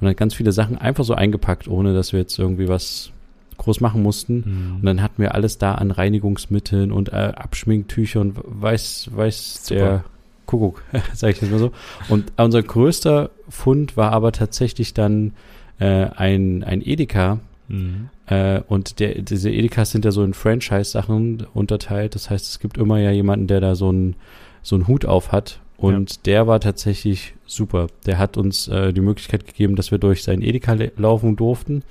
und 0.00 0.08
hat 0.08 0.16
ganz 0.16 0.34
viele 0.34 0.50
Sachen 0.50 0.78
einfach 0.78 1.04
so 1.04 1.14
eingepackt, 1.14 1.68
ohne 1.68 1.94
dass 1.94 2.12
wir 2.12 2.20
jetzt 2.20 2.38
irgendwie 2.38 2.68
was 2.68 3.12
groß 3.58 3.80
machen 3.80 4.02
mussten. 4.02 4.36
Mhm. 4.36 4.76
Und 4.76 4.86
dann 4.86 5.02
hatten 5.02 5.22
wir 5.22 5.34
alles 5.34 5.58
da 5.58 5.74
an 5.76 5.90
Reinigungsmitteln 5.90 6.92
und 6.92 7.10
äh, 7.10 7.32
Abschminktüchern, 7.36 8.34
weiß, 8.44 9.10
weiß 9.12 9.66
Super. 9.66 9.80
der 9.80 10.04
Kuckuck, 10.44 10.82
sage 11.14 11.32
ich 11.32 11.40
jetzt 11.40 11.50
mal 11.50 11.58
so. 11.58 11.72
Und 12.08 12.32
unser 12.36 12.62
größter 12.62 13.30
Fund 13.48 13.96
war 13.96 14.12
aber 14.12 14.32
tatsächlich 14.32 14.92
dann 14.92 15.32
äh, 15.78 16.06
ein, 16.16 16.64
ein 16.64 16.82
Edeka, 16.82 17.40
Mhm. 17.68 18.08
Äh, 18.26 18.60
und 18.68 18.98
der, 19.00 19.22
diese 19.22 19.50
Edekas 19.50 19.90
sind 19.90 20.04
ja 20.04 20.10
so 20.10 20.22
in 20.22 20.34
Franchise-Sachen 20.34 21.46
unterteilt. 21.54 22.14
Das 22.14 22.30
heißt, 22.30 22.46
es 22.48 22.58
gibt 22.58 22.78
immer 22.78 22.98
ja 22.98 23.10
jemanden, 23.10 23.46
der 23.46 23.60
da 23.60 23.74
so 23.74 23.88
einen 23.88 24.16
so 24.62 24.74
einen 24.74 24.88
Hut 24.88 25.04
auf 25.04 25.30
hat. 25.30 25.60
Und 25.76 26.10
ja. 26.10 26.16
der 26.24 26.46
war 26.46 26.60
tatsächlich 26.60 27.34
super. 27.46 27.86
Der 28.06 28.18
hat 28.18 28.36
uns 28.36 28.66
äh, 28.68 28.92
die 28.92 29.00
Möglichkeit 29.00 29.46
gegeben, 29.46 29.76
dass 29.76 29.90
wir 29.90 29.98
durch 29.98 30.22
sein 30.22 30.42
Edeka 30.42 30.76
laufen 30.96 31.36
durften 31.36 31.82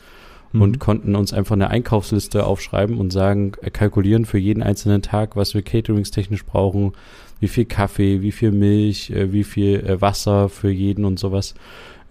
mhm. 0.51 0.61
und 0.61 0.79
konnten 0.79 1.15
uns 1.15 1.33
einfach 1.33 1.55
eine 1.55 1.69
Einkaufsliste 1.69 2.45
aufschreiben 2.45 2.97
und 2.97 3.13
sagen, 3.13 3.53
äh, 3.61 3.69
kalkulieren 3.69 4.25
für 4.25 4.39
jeden 4.39 4.63
einzelnen 4.63 5.01
Tag, 5.01 5.35
was 5.35 5.53
wir 5.53 5.61
cateringstechnisch 5.61 6.45
brauchen, 6.45 6.93
wie 7.39 7.47
viel 7.47 7.65
Kaffee, 7.65 8.21
wie 8.21 8.31
viel 8.31 8.51
Milch, 8.51 9.11
äh, 9.11 9.31
wie 9.31 9.43
viel 9.43 9.79
äh, 9.79 10.01
Wasser 10.01 10.49
für 10.49 10.71
jeden 10.71 11.05
und 11.05 11.19
sowas, 11.19 11.53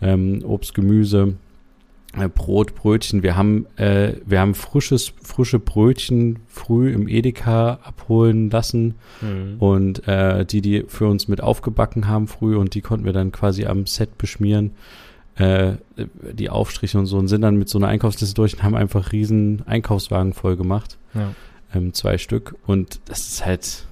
ähm, 0.01 0.43
Obst, 0.45 0.75
Gemüse 0.75 1.35
Brot, 2.35 2.75
Brötchen. 2.75 3.23
Wir 3.23 3.37
haben, 3.37 3.67
äh, 3.77 4.15
wir 4.25 4.41
haben 4.41 4.55
frisches, 4.55 5.13
frische 5.23 5.59
Brötchen 5.59 6.39
früh 6.49 6.93
im 6.93 7.09
Edeka 7.09 7.81
abholen 7.83 8.51
lassen 8.51 8.95
mhm. 9.21 9.57
und 9.59 10.07
äh, 10.07 10.45
die, 10.47 10.61
die 10.61 10.85
für 10.87 11.09
uns 11.09 11.29
mit 11.29 11.41
aufgebacken 11.41 12.07
haben 12.09 12.29
früh 12.29 12.57
und 12.57 12.75
die 12.75 12.81
konnten 12.81 13.05
wir 13.05 13.13
dann 13.13 13.33
quasi 13.33 13.67
am 13.67 13.87
Set 13.87 14.17
beschmieren. 14.19 14.73
Äh, 15.37 15.73
die 16.33 16.49
Aufstriche 16.49 16.97
und 16.97 17.07
so 17.07 17.19
und 17.19 17.27
sind 17.27 17.43
dann 17.43 17.57
mit 17.57 17.69
so 17.69 17.79
einer 17.79 17.89
Einkaufsliste 17.89 18.37
durch 18.37 18.55
und 18.55 18.63
haben 18.63 18.77
einfach 18.77 19.11
riesen 19.11 19.63
Einkaufswagen 19.67 20.33
voll 20.33 20.57
gemacht. 20.57 20.97
Ja. 21.13 21.35
Ähm, 21.75 21.93
zwei 21.93 22.19
Stück. 22.19 22.55
Und 22.67 23.01
das 23.07 23.27
ist 23.27 23.45
halt, 23.45 23.85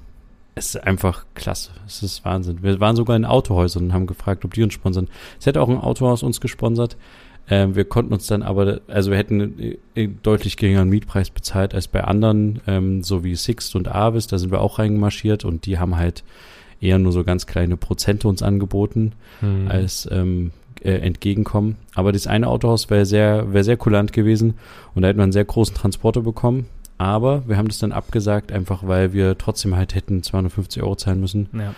es 0.54 0.74
ist 0.74 0.76
einfach 0.84 1.26
klasse. 1.34 1.72
Es 1.84 2.04
ist 2.04 2.24
Wahnsinn. 2.24 2.62
Wir 2.62 2.78
waren 2.78 2.94
sogar 2.94 3.16
in 3.16 3.24
Autohäusern 3.24 3.86
und 3.86 3.92
haben 3.92 4.06
gefragt, 4.06 4.44
ob 4.44 4.54
die 4.54 4.62
uns 4.62 4.72
sponsern. 4.72 5.08
Es 5.40 5.46
hätte 5.46 5.60
auch 5.60 5.68
ein 5.68 5.78
Autohaus 5.78 6.22
uns 6.22 6.40
gesponsert. 6.40 6.96
Ähm, 7.48 7.74
wir 7.74 7.84
konnten 7.84 8.12
uns 8.12 8.26
dann 8.26 8.42
aber, 8.42 8.80
also 8.88 9.10
wir 9.10 9.18
hätten 9.18 9.78
einen 9.96 10.18
deutlich 10.22 10.56
geringeren 10.56 10.88
Mietpreis 10.88 11.30
bezahlt 11.30 11.74
als 11.74 11.88
bei 11.88 12.04
anderen, 12.04 12.60
ähm, 12.66 13.02
so 13.02 13.24
wie 13.24 13.34
Sixt 13.34 13.74
und 13.74 13.88
Avis, 13.88 14.26
da 14.26 14.38
sind 14.38 14.50
wir 14.50 14.60
auch 14.60 14.78
reingemarschiert 14.78 15.44
und 15.44 15.66
die 15.66 15.78
haben 15.78 15.96
halt 15.96 16.22
eher 16.80 16.98
nur 16.98 17.12
so 17.12 17.24
ganz 17.24 17.46
kleine 17.46 17.76
Prozente 17.76 18.28
uns 18.28 18.42
angeboten 18.42 19.12
hm. 19.40 19.68
als 19.68 20.08
ähm, 20.10 20.52
äh, 20.82 20.94
Entgegenkommen. 20.94 21.76
Aber 21.94 22.12
das 22.12 22.26
eine 22.26 22.48
Autohaus 22.48 22.90
wäre 22.90 23.06
sehr, 23.06 23.52
wäre 23.52 23.64
sehr 23.64 23.76
kulant 23.76 24.12
gewesen 24.12 24.54
und 24.94 25.02
da 25.02 25.08
hätten 25.08 25.18
wir 25.18 25.24
einen 25.24 25.32
sehr 25.32 25.44
großen 25.44 25.74
Transporter 25.74 26.22
bekommen. 26.22 26.66
Aber 26.98 27.48
wir 27.48 27.56
haben 27.56 27.68
das 27.68 27.78
dann 27.78 27.90
abgesagt, 27.90 28.52
einfach 28.52 28.86
weil 28.86 29.12
wir 29.12 29.36
trotzdem 29.36 29.74
halt 29.74 29.94
hätten 29.94 30.22
250 30.22 30.82
Euro 30.82 30.94
zahlen 30.94 31.20
müssen. 31.20 31.48
Ja 31.52 31.74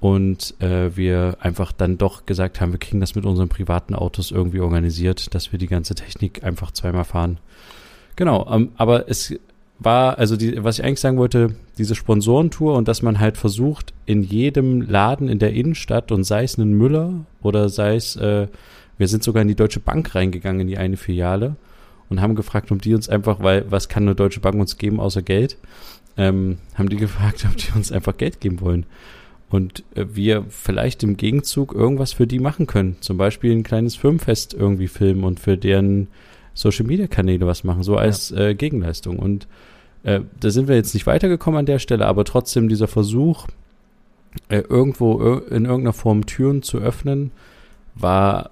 und 0.00 0.54
äh, 0.60 0.96
wir 0.96 1.38
einfach 1.40 1.72
dann 1.72 1.98
doch 1.98 2.24
gesagt 2.24 2.60
haben, 2.60 2.72
wir 2.72 2.78
kriegen 2.78 3.00
das 3.00 3.14
mit 3.14 3.24
unseren 3.24 3.48
privaten 3.48 3.94
Autos 3.94 4.30
irgendwie 4.30 4.60
organisiert, 4.60 5.34
dass 5.34 5.50
wir 5.50 5.58
die 5.58 5.66
ganze 5.66 5.94
Technik 5.94 6.44
einfach 6.44 6.70
zweimal 6.70 7.04
fahren. 7.04 7.38
Genau, 8.14 8.48
ähm, 8.50 8.70
aber 8.76 9.08
es 9.08 9.34
war, 9.80 10.18
also 10.18 10.36
die, 10.36 10.62
was 10.62 10.78
ich 10.78 10.84
eigentlich 10.84 11.00
sagen 11.00 11.18
wollte, 11.18 11.54
diese 11.78 11.94
Sponsorentour 11.94 12.76
und 12.76 12.88
dass 12.88 13.02
man 13.02 13.18
halt 13.18 13.36
versucht, 13.36 13.92
in 14.06 14.22
jedem 14.22 14.82
Laden 14.82 15.28
in 15.28 15.38
der 15.38 15.52
Innenstadt 15.52 16.12
und 16.12 16.24
sei 16.24 16.44
es 16.44 16.58
einen 16.58 16.74
Müller 16.74 17.24
oder 17.42 17.68
sei 17.68 17.96
es, 17.96 18.16
äh, 18.16 18.48
wir 18.98 19.08
sind 19.08 19.22
sogar 19.22 19.42
in 19.42 19.48
die 19.48 19.54
Deutsche 19.54 19.80
Bank 19.80 20.14
reingegangen, 20.14 20.62
in 20.62 20.66
die 20.68 20.78
eine 20.78 20.96
Filiale 20.96 21.56
und 22.08 22.20
haben 22.20 22.34
gefragt, 22.34 22.70
ob 22.70 22.82
die 22.82 22.94
uns 22.94 23.08
einfach, 23.08 23.40
weil 23.40 23.70
was 23.70 23.88
kann 23.88 24.04
eine 24.04 24.14
Deutsche 24.14 24.40
Bank 24.40 24.56
uns 24.56 24.78
geben 24.78 25.00
außer 25.00 25.22
Geld, 25.22 25.56
ähm, 26.16 26.58
haben 26.74 26.88
die 26.88 26.96
gefragt, 26.98 27.46
ob 27.48 27.56
die 27.56 27.72
uns 27.76 27.90
einfach 27.90 28.16
Geld 28.16 28.40
geben 28.40 28.60
wollen 28.60 28.86
und 29.50 29.82
äh, 29.94 30.04
wir 30.12 30.44
vielleicht 30.48 31.02
im 31.02 31.16
Gegenzug 31.16 31.74
irgendwas 31.74 32.12
für 32.12 32.26
die 32.26 32.38
machen 32.38 32.66
können. 32.66 32.96
Zum 33.00 33.16
Beispiel 33.16 33.52
ein 33.52 33.62
kleines 33.62 33.96
Firmenfest 33.96 34.54
irgendwie 34.54 34.88
filmen 34.88 35.24
und 35.24 35.40
für 35.40 35.56
deren 35.56 36.08
Social 36.54 36.86
Media 36.86 37.06
Kanäle 37.06 37.46
was 37.46 37.64
machen, 37.64 37.82
so 37.82 37.96
als 37.96 38.30
ja. 38.30 38.48
äh, 38.48 38.54
Gegenleistung. 38.54 39.18
Und 39.18 39.46
äh, 40.02 40.20
da 40.40 40.50
sind 40.50 40.68
wir 40.68 40.76
jetzt 40.76 40.94
nicht 40.94 41.06
weitergekommen 41.06 41.60
an 41.60 41.66
der 41.66 41.78
Stelle, 41.78 42.06
aber 42.06 42.24
trotzdem 42.24 42.68
dieser 42.68 42.88
Versuch, 42.88 43.46
äh, 44.48 44.58
irgendwo 44.58 45.36
in 45.36 45.64
irgendeiner 45.64 45.92
Form 45.92 46.26
Türen 46.26 46.62
zu 46.62 46.78
öffnen, 46.78 47.30
war 47.94 48.50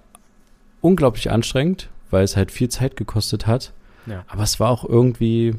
unglaublich 0.81 1.31
anstrengend, 1.31 1.89
weil 2.09 2.23
es 2.23 2.37
halt 2.37 2.51
viel 2.51 2.69
Zeit 2.69 2.95
gekostet 2.95 3.45
hat. 3.45 3.73
Ja. 4.05 4.23
Aber 4.27 4.43
es 4.43 4.59
war 4.59 4.69
auch 4.69 4.87
irgendwie 4.87 5.55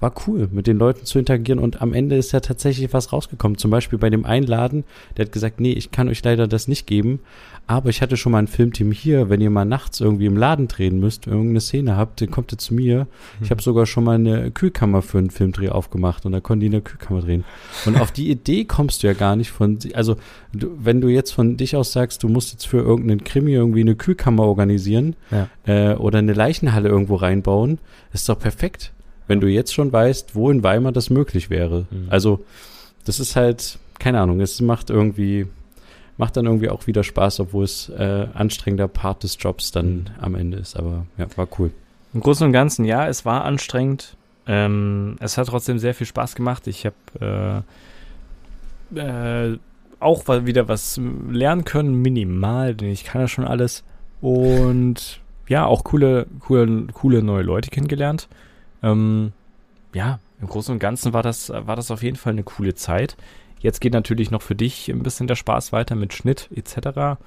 war 0.00 0.12
cool, 0.26 0.48
mit 0.52 0.66
den 0.66 0.78
Leuten 0.78 1.06
zu 1.06 1.18
interagieren 1.18 1.58
und 1.58 1.80
am 1.80 1.94
Ende 1.94 2.16
ist 2.16 2.32
ja 2.32 2.40
tatsächlich 2.40 2.92
was 2.92 3.12
rausgekommen. 3.12 3.56
Zum 3.56 3.70
Beispiel 3.70 3.98
bei 3.98 4.10
dem 4.10 4.26
Einladen, 4.26 4.84
der 5.16 5.26
hat 5.26 5.32
gesagt, 5.32 5.60
nee, 5.60 5.72
ich 5.72 5.90
kann 5.90 6.08
euch 6.08 6.22
leider 6.22 6.46
das 6.46 6.68
nicht 6.68 6.86
geben, 6.86 7.20
aber 7.66 7.88
ich 7.88 8.02
hatte 8.02 8.16
schon 8.16 8.32
mal 8.32 8.38
ein 8.38 8.46
Filmteam 8.46 8.92
hier, 8.92 9.30
wenn 9.30 9.40
ihr 9.40 9.50
mal 9.50 9.64
nachts 9.64 10.00
irgendwie 10.00 10.26
im 10.26 10.36
Laden 10.36 10.68
drehen 10.68 11.00
müsst, 11.00 11.26
irgendeine 11.26 11.60
Szene 11.60 11.96
habt, 11.96 12.20
dann 12.20 12.30
kommt 12.30 12.52
ihr 12.52 12.58
zu 12.58 12.74
mir. 12.74 13.06
Ich 13.40 13.50
habe 13.50 13.60
mhm. 13.60 13.64
sogar 13.64 13.86
schon 13.86 14.04
mal 14.04 14.14
eine 14.16 14.50
Kühlkammer 14.50 15.02
für 15.02 15.18
einen 15.18 15.30
Filmdreh 15.30 15.70
aufgemacht 15.70 16.26
und 16.26 16.32
da 16.32 16.40
konnten 16.40 16.60
die 16.60 16.66
in 16.66 16.72
der 16.72 16.82
Kühlkammer 16.82 17.22
drehen. 17.22 17.44
Und 17.86 17.98
auf 17.98 18.12
die 18.12 18.30
Idee 18.30 18.66
kommst 18.66 19.02
du 19.02 19.06
ja 19.06 19.14
gar 19.14 19.34
nicht 19.34 19.50
von, 19.50 19.78
also 19.94 20.16
du, 20.52 20.76
wenn 20.78 21.00
du 21.00 21.08
jetzt 21.08 21.32
von 21.32 21.56
dich 21.56 21.74
aus 21.74 21.92
sagst, 21.92 22.22
du 22.22 22.28
musst 22.28 22.52
jetzt 22.52 22.66
für 22.66 22.78
irgendeinen 22.78 23.24
Krimi 23.24 23.52
irgendwie 23.52 23.80
eine 23.80 23.96
Kühlkammer 23.96 24.44
organisieren 24.44 25.16
ja. 25.30 25.48
äh, 25.66 25.96
oder 25.96 26.18
eine 26.18 26.34
Leichenhalle 26.34 26.88
irgendwo 26.88 27.16
reinbauen, 27.16 27.78
ist 28.12 28.28
doch 28.28 28.38
perfekt 28.38 28.92
wenn 29.26 29.40
du 29.40 29.48
jetzt 29.48 29.74
schon 29.74 29.92
weißt, 29.92 30.34
wo 30.34 30.50
in 30.50 30.62
Weimar 30.62 30.92
das 30.92 31.10
möglich 31.10 31.50
wäre. 31.50 31.86
Mhm. 31.90 32.06
Also, 32.10 32.44
das 33.04 33.20
ist 33.20 33.36
halt, 33.36 33.78
keine 33.98 34.20
Ahnung, 34.20 34.40
es 34.40 34.60
macht 34.60 34.90
irgendwie, 34.90 35.46
macht 36.16 36.36
dann 36.36 36.46
irgendwie 36.46 36.70
auch 36.70 36.86
wieder 36.86 37.04
Spaß, 37.04 37.40
obwohl 37.40 37.64
es 37.64 37.88
äh, 37.88 38.26
anstrengender 38.34 38.88
Part 38.88 39.22
des 39.22 39.36
Jobs 39.40 39.72
dann 39.72 39.94
mhm. 39.94 40.06
am 40.20 40.34
Ende 40.34 40.58
ist. 40.58 40.76
Aber 40.76 41.06
ja, 41.18 41.26
war 41.36 41.48
cool. 41.58 41.70
Im 42.14 42.20
Großen 42.20 42.46
und 42.46 42.52
Ganzen, 42.52 42.84
ja, 42.84 43.06
es 43.08 43.24
war 43.24 43.44
anstrengend. 43.44 44.16
Ähm, 44.46 45.16
es 45.20 45.38
hat 45.38 45.48
trotzdem 45.48 45.78
sehr 45.78 45.94
viel 45.94 46.06
Spaß 46.06 46.34
gemacht. 46.34 46.66
Ich 46.66 46.86
habe 46.86 47.64
äh, 48.94 48.98
äh, 48.98 49.58
auch 49.98 50.28
wieder 50.28 50.68
was 50.68 51.00
lernen 51.30 51.64
können, 51.64 52.00
minimal, 52.00 52.74
denn 52.74 52.90
ich 52.90 53.04
kann 53.04 53.20
ja 53.20 53.28
schon 53.28 53.44
alles. 53.44 53.82
Und 54.20 55.20
ja, 55.48 55.66
auch 55.66 55.84
coole, 55.84 56.26
coole, 56.40 56.86
coole 56.92 57.22
neue 57.22 57.42
Leute 57.42 57.70
kennengelernt. 57.70 58.28
Ähm, 58.82 59.32
ja, 59.94 60.18
im 60.40 60.48
Großen 60.48 60.72
und 60.72 60.78
Ganzen 60.78 61.12
war 61.12 61.22
das, 61.22 61.50
war 61.50 61.76
das 61.76 61.90
auf 61.90 62.02
jeden 62.02 62.16
Fall 62.16 62.32
eine 62.32 62.42
coole 62.42 62.74
Zeit. 62.74 63.16
Jetzt 63.60 63.80
geht 63.80 63.94
natürlich 63.94 64.30
noch 64.30 64.42
für 64.42 64.54
dich 64.54 64.88
ein 64.90 65.02
bisschen 65.02 65.26
der 65.26 65.34
Spaß 65.34 65.72
weiter 65.72 65.94
mit 65.94 66.12
Schnitt 66.12 66.48
etc. 66.54 67.18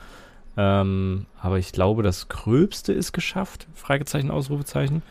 Ähm, 0.58 1.26
aber 1.41 1.58
ich 1.58 1.72
glaube, 1.72 2.04
das 2.04 2.30
Gröbste 2.30 2.93
ist 2.93 3.14
geschafft. 3.14 3.68
Fragezeichen, 3.74 4.30
Ausrufezeichen. 4.30 5.02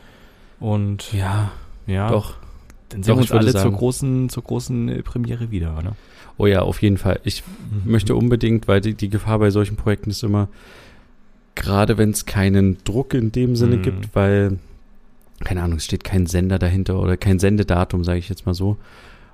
Und 0.61 1.13
ja, 1.13 1.51
ja, 1.87 2.11
doch. 2.11 2.35
Dann 2.89 3.03
sehen 3.03 3.13
doch, 3.13 3.19
wir 3.19 3.23
uns 3.23 3.33
alle 3.33 3.55
zur 3.55 3.73
großen, 3.73 4.29
zur 4.29 4.45
großen 4.45 4.89
äh, 4.89 5.03
Premiere 5.03 5.51
wieder, 5.51 5.77
oder? 5.77 5.97
Oh 6.37 6.47
ja, 6.47 6.63
auf 6.63 6.81
jeden 6.83 6.99
Fall. 6.99 7.21
Ich 7.25 7.43
mhm. 7.47 7.91
möchte 7.91 8.15
unbedingt, 8.15 8.69
weil 8.69 8.81
die, 8.81 8.95
die 8.95 9.09
Gefahr 9.09 9.39
bei 9.41 9.51
solchen 9.51 9.77
Projekten 9.77 10.11
ist 10.11 10.23
immer, 10.23 10.49
gerade 11.55 11.99
wenn 11.99 12.11
es 12.11 12.27
keinen 12.27 12.79
Druck 12.85 13.13
in 13.15 13.33
dem 13.33 13.57
Sinne 13.57 13.79
mhm. 13.79 13.83
gibt, 13.83 14.15
weil 14.15 14.59
keine 15.45 15.63
Ahnung, 15.63 15.79
es 15.79 15.85
steht 15.85 16.05
kein 16.05 16.27
Sender 16.27 16.59
dahinter 16.59 17.01
oder 17.01 17.17
kein 17.17 17.39
Sendedatum, 17.39 18.05
sage 18.05 18.19
ich 18.19 18.29
jetzt 18.29 18.47
mal 18.47 18.55
so. 18.55 18.77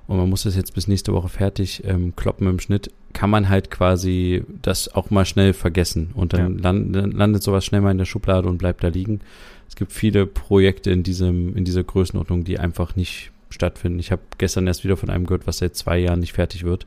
Und 0.07 0.17
man 0.17 0.29
muss 0.29 0.43
das 0.43 0.55
jetzt 0.55 0.75
bis 0.75 0.87
nächste 0.87 1.13
Woche 1.13 1.29
fertig 1.29 1.83
ähm, 1.85 2.15
kloppen 2.15 2.47
im 2.47 2.59
Schnitt, 2.59 2.91
kann 3.13 3.31
man 3.31 3.49
halt 3.49 3.71
quasi 3.71 4.43
das 4.61 4.93
auch 4.93 5.09
mal 5.09 5.25
schnell 5.25 5.53
vergessen. 5.53 6.11
Und 6.13 6.33
dann, 6.33 6.57
ja. 6.57 6.61
land, 6.61 6.95
dann 6.95 7.11
landet 7.11 7.41
sowas 7.41 7.65
schnell 7.65 7.81
mal 7.81 7.91
in 7.91 7.97
der 7.97 8.05
Schublade 8.05 8.47
und 8.47 8.59
bleibt 8.59 8.83
da 8.83 8.89
liegen. 8.89 9.21
Es 9.67 9.75
gibt 9.75 9.91
viele 9.91 10.27
Projekte 10.27 10.91
in 10.91 11.01
diesem, 11.01 11.55
in 11.55 11.65
dieser 11.65 11.83
Größenordnung, 11.83 12.43
die 12.43 12.59
einfach 12.59 12.95
nicht 12.95 13.31
stattfinden. 13.49 13.99
Ich 13.99 14.11
habe 14.11 14.21
gestern 14.37 14.67
erst 14.67 14.83
wieder 14.83 14.97
von 14.97 15.09
einem 15.09 15.25
gehört, 15.25 15.47
was 15.47 15.57
seit 15.57 15.75
zwei 15.75 15.97
Jahren 15.97 16.19
nicht 16.19 16.33
fertig 16.33 16.63
wird. 16.63 16.85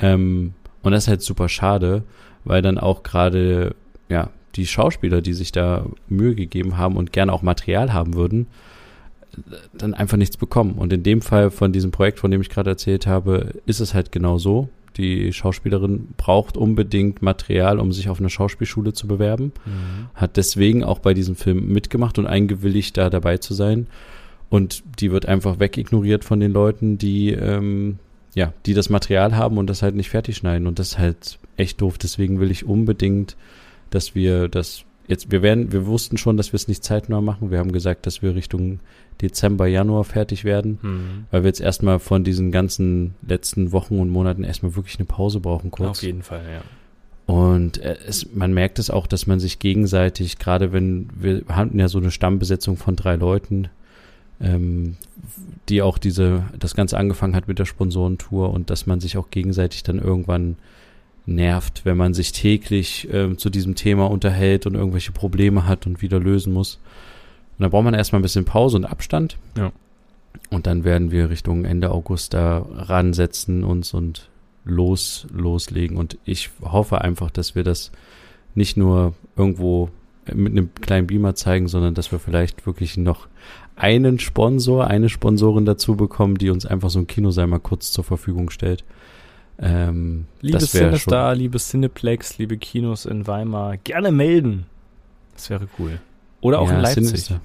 Ähm, 0.00 0.52
und 0.82 0.92
das 0.92 1.04
ist 1.04 1.08
halt 1.08 1.22
super 1.22 1.48
schade, 1.48 2.02
weil 2.44 2.60
dann 2.60 2.78
auch 2.78 3.02
gerade, 3.02 3.74
ja, 4.10 4.28
die 4.56 4.66
Schauspieler, 4.66 5.20
die 5.20 5.34
sich 5.34 5.52
da 5.52 5.86
Mühe 6.08 6.34
gegeben 6.34 6.76
haben 6.76 6.96
und 6.96 7.12
gerne 7.12 7.32
auch 7.32 7.42
Material 7.42 7.92
haben 7.92 8.14
würden, 8.14 8.46
dann 9.72 9.94
einfach 9.94 10.16
nichts 10.16 10.36
bekommen. 10.36 10.74
Und 10.74 10.92
in 10.92 11.02
dem 11.02 11.22
Fall 11.22 11.50
von 11.50 11.72
diesem 11.72 11.90
Projekt, 11.90 12.20
von 12.20 12.30
dem 12.30 12.40
ich 12.40 12.48
gerade 12.48 12.70
erzählt 12.70 13.06
habe, 13.06 13.54
ist 13.66 13.80
es 13.80 13.94
halt 13.94 14.12
genau 14.12 14.38
so. 14.38 14.68
Die 14.96 15.32
Schauspielerin 15.32 16.08
braucht 16.16 16.56
unbedingt 16.56 17.20
Material, 17.20 17.80
um 17.80 17.92
sich 17.92 18.08
auf 18.08 18.20
eine 18.20 18.30
Schauspielschule 18.30 18.92
zu 18.92 19.08
bewerben. 19.08 19.52
Mhm. 19.64 20.08
Hat 20.14 20.36
deswegen 20.36 20.84
auch 20.84 21.00
bei 21.00 21.14
diesem 21.14 21.34
Film 21.34 21.72
mitgemacht 21.72 22.18
und 22.18 22.26
eingewilligt, 22.26 22.96
da 22.96 23.10
dabei 23.10 23.38
zu 23.38 23.54
sein. 23.54 23.88
Und 24.50 24.84
die 25.00 25.10
wird 25.10 25.26
einfach 25.26 25.58
wegignoriert 25.58 26.24
von 26.24 26.38
den 26.38 26.52
Leuten, 26.52 26.96
die, 26.96 27.32
ähm, 27.32 27.98
ja, 28.34 28.52
die 28.66 28.74
das 28.74 28.88
Material 28.88 29.36
haben 29.36 29.58
und 29.58 29.68
das 29.68 29.82
halt 29.82 29.96
nicht 29.96 30.10
fertig 30.10 30.36
schneiden. 30.36 30.68
Und 30.68 30.78
das 30.78 30.92
ist 30.92 30.98
halt 30.98 31.38
echt 31.56 31.80
doof. 31.80 31.98
Deswegen 31.98 32.38
will 32.38 32.52
ich 32.52 32.64
unbedingt 32.64 33.36
dass 33.94 34.14
wir 34.14 34.48
das 34.48 34.84
jetzt, 35.06 35.30
wir 35.30 35.42
werden, 35.42 35.72
wir 35.72 35.86
wussten 35.86 36.16
schon, 36.16 36.36
dass 36.36 36.52
wir 36.52 36.56
es 36.56 36.68
nicht 36.68 36.84
zeitnah 36.84 37.20
machen. 37.20 37.50
Wir 37.50 37.58
haben 37.58 37.72
gesagt, 37.72 38.06
dass 38.06 38.22
wir 38.22 38.34
Richtung 38.34 38.80
Dezember, 39.20 39.66
Januar 39.66 40.04
fertig 40.04 40.44
werden, 40.44 40.78
mhm. 40.82 41.26
weil 41.30 41.42
wir 41.42 41.48
jetzt 41.48 41.60
erstmal 41.60 41.98
von 41.98 42.24
diesen 42.24 42.50
ganzen 42.50 43.14
letzten 43.26 43.72
Wochen 43.72 43.98
und 43.98 44.10
Monaten 44.10 44.44
erstmal 44.44 44.74
wirklich 44.76 44.98
eine 44.98 45.06
Pause 45.06 45.40
brauchen 45.40 45.70
kurz. 45.70 45.98
Auf 45.98 46.02
jeden 46.02 46.22
Fall, 46.22 46.42
ja. 46.52 46.62
Und 47.32 47.78
äh, 47.78 47.96
es, 48.06 48.34
man 48.34 48.52
merkt 48.52 48.78
es 48.78 48.90
auch, 48.90 49.06
dass 49.06 49.26
man 49.26 49.40
sich 49.40 49.58
gegenseitig, 49.58 50.38
gerade 50.38 50.72
wenn 50.72 51.08
wir 51.14 51.42
hatten 51.48 51.78
ja 51.78 51.88
so 51.88 51.98
eine 51.98 52.10
Stammbesetzung 52.10 52.76
von 52.76 52.96
drei 52.96 53.16
Leuten, 53.16 53.68
ähm, 54.40 54.96
die 55.68 55.80
auch 55.80 55.96
diese, 55.96 56.44
das 56.58 56.74
Ganze 56.74 56.98
angefangen 56.98 57.34
hat 57.34 57.48
mit 57.48 57.58
der 57.58 57.64
Sponsorentour 57.64 58.52
und 58.52 58.68
dass 58.68 58.86
man 58.86 59.00
sich 59.00 59.16
auch 59.16 59.30
gegenseitig 59.30 59.84
dann 59.84 59.98
irgendwann 59.98 60.56
nervt, 61.26 61.84
wenn 61.84 61.96
man 61.96 62.14
sich 62.14 62.32
täglich 62.32 63.12
äh, 63.12 63.36
zu 63.36 63.50
diesem 63.50 63.74
Thema 63.74 64.10
unterhält 64.10 64.66
und 64.66 64.74
irgendwelche 64.74 65.12
Probleme 65.12 65.66
hat 65.66 65.86
und 65.86 66.02
wieder 66.02 66.20
lösen 66.20 66.52
muss. 66.52 66.78
Und 67.58 67.62
da 67.62 67.68
braucht 67.68 67.84
man 67.84 67.94
erstmal 67.94 68.20
ein 68.20 68.22
bisschen 68.24 68.44
Pause 68.44 68.76
und 68.76 68.84
Abstand. 68.84 69.38
Ja. 69.56 69.72
Und 70.50 70.66
dann 70.66 70.84
werden 70.84 71.10
wir 71.10 71.30
Richtung 71.30 71.64
Ende 71.64 71.90
August 71.90 72.34
da 72.34 72.66
ransetzen 72.72 73.64
uns 73.64 73.94
und 73.94 74.28
los, 74.64 75.26
loslegen. 75.32 75.96
Und 75.96 76.18
ich 76.24 76.50
hoffe 76.62 77.00
einfach, 77.00 77.30
dass 77.30 77.54
wir 77.54 77.64
das 77.64 77.92
nicht 78.54 78.76
nur 78.76 79.14
irgendwo 79.36 79.90
mit 80.32 80.52
einem 80.52 80.74
kleinen 80.74 81.06
Beamer 81.06 81.34
zeigen, 81.34 81.68
sondern 81.68 81.94
dass 81.94 82.12
wir 82.12 82.18
vielleicht 82.18 82.66
wirklich 82.66 82.96
noch 82.96 83.28
einen 83.76 84.18
Sponsor, 84.18 84.86
eine 84.86 85.08
Sponsorin 85.08 85.66
dazu 85.66 85.96
bekommen, 85.96 86.38
die 86.38 86.50
uns 86.50 86.64
einfach 86.64 86.90
so 86.90 86.98
ein 86.98 87.06
Kinosaal 87.06 87.46
mal 87.46 87.58
kurz 87.58 87.92
zur 87.92 88.04
Verfügung 88.04 88.50
stellt. 88.50 88.84
Ähm, 89.58 90.26
liebe 90.40 90.58
Cinestar, 90.58 91.34
liebe 91.34 91.58
Cineplex, 91.58 92.38
liebe 92.38 92.56
Kinos 92.56 93.06
in 93.06 93.26
Weimar, 93.26 93.76
gerne 93.76 94.10
melden. 94.10 94.66
Das 95.34 95.50
wäre 95.50 95.68
cool. 95.78 96.00
Oder 96.40 96.60
auch 96.60 96.68
ja, 96.68 96.76
in 96.76 96.82
Leipzig. 96.82 97.06
Sinister. 97.06 97.40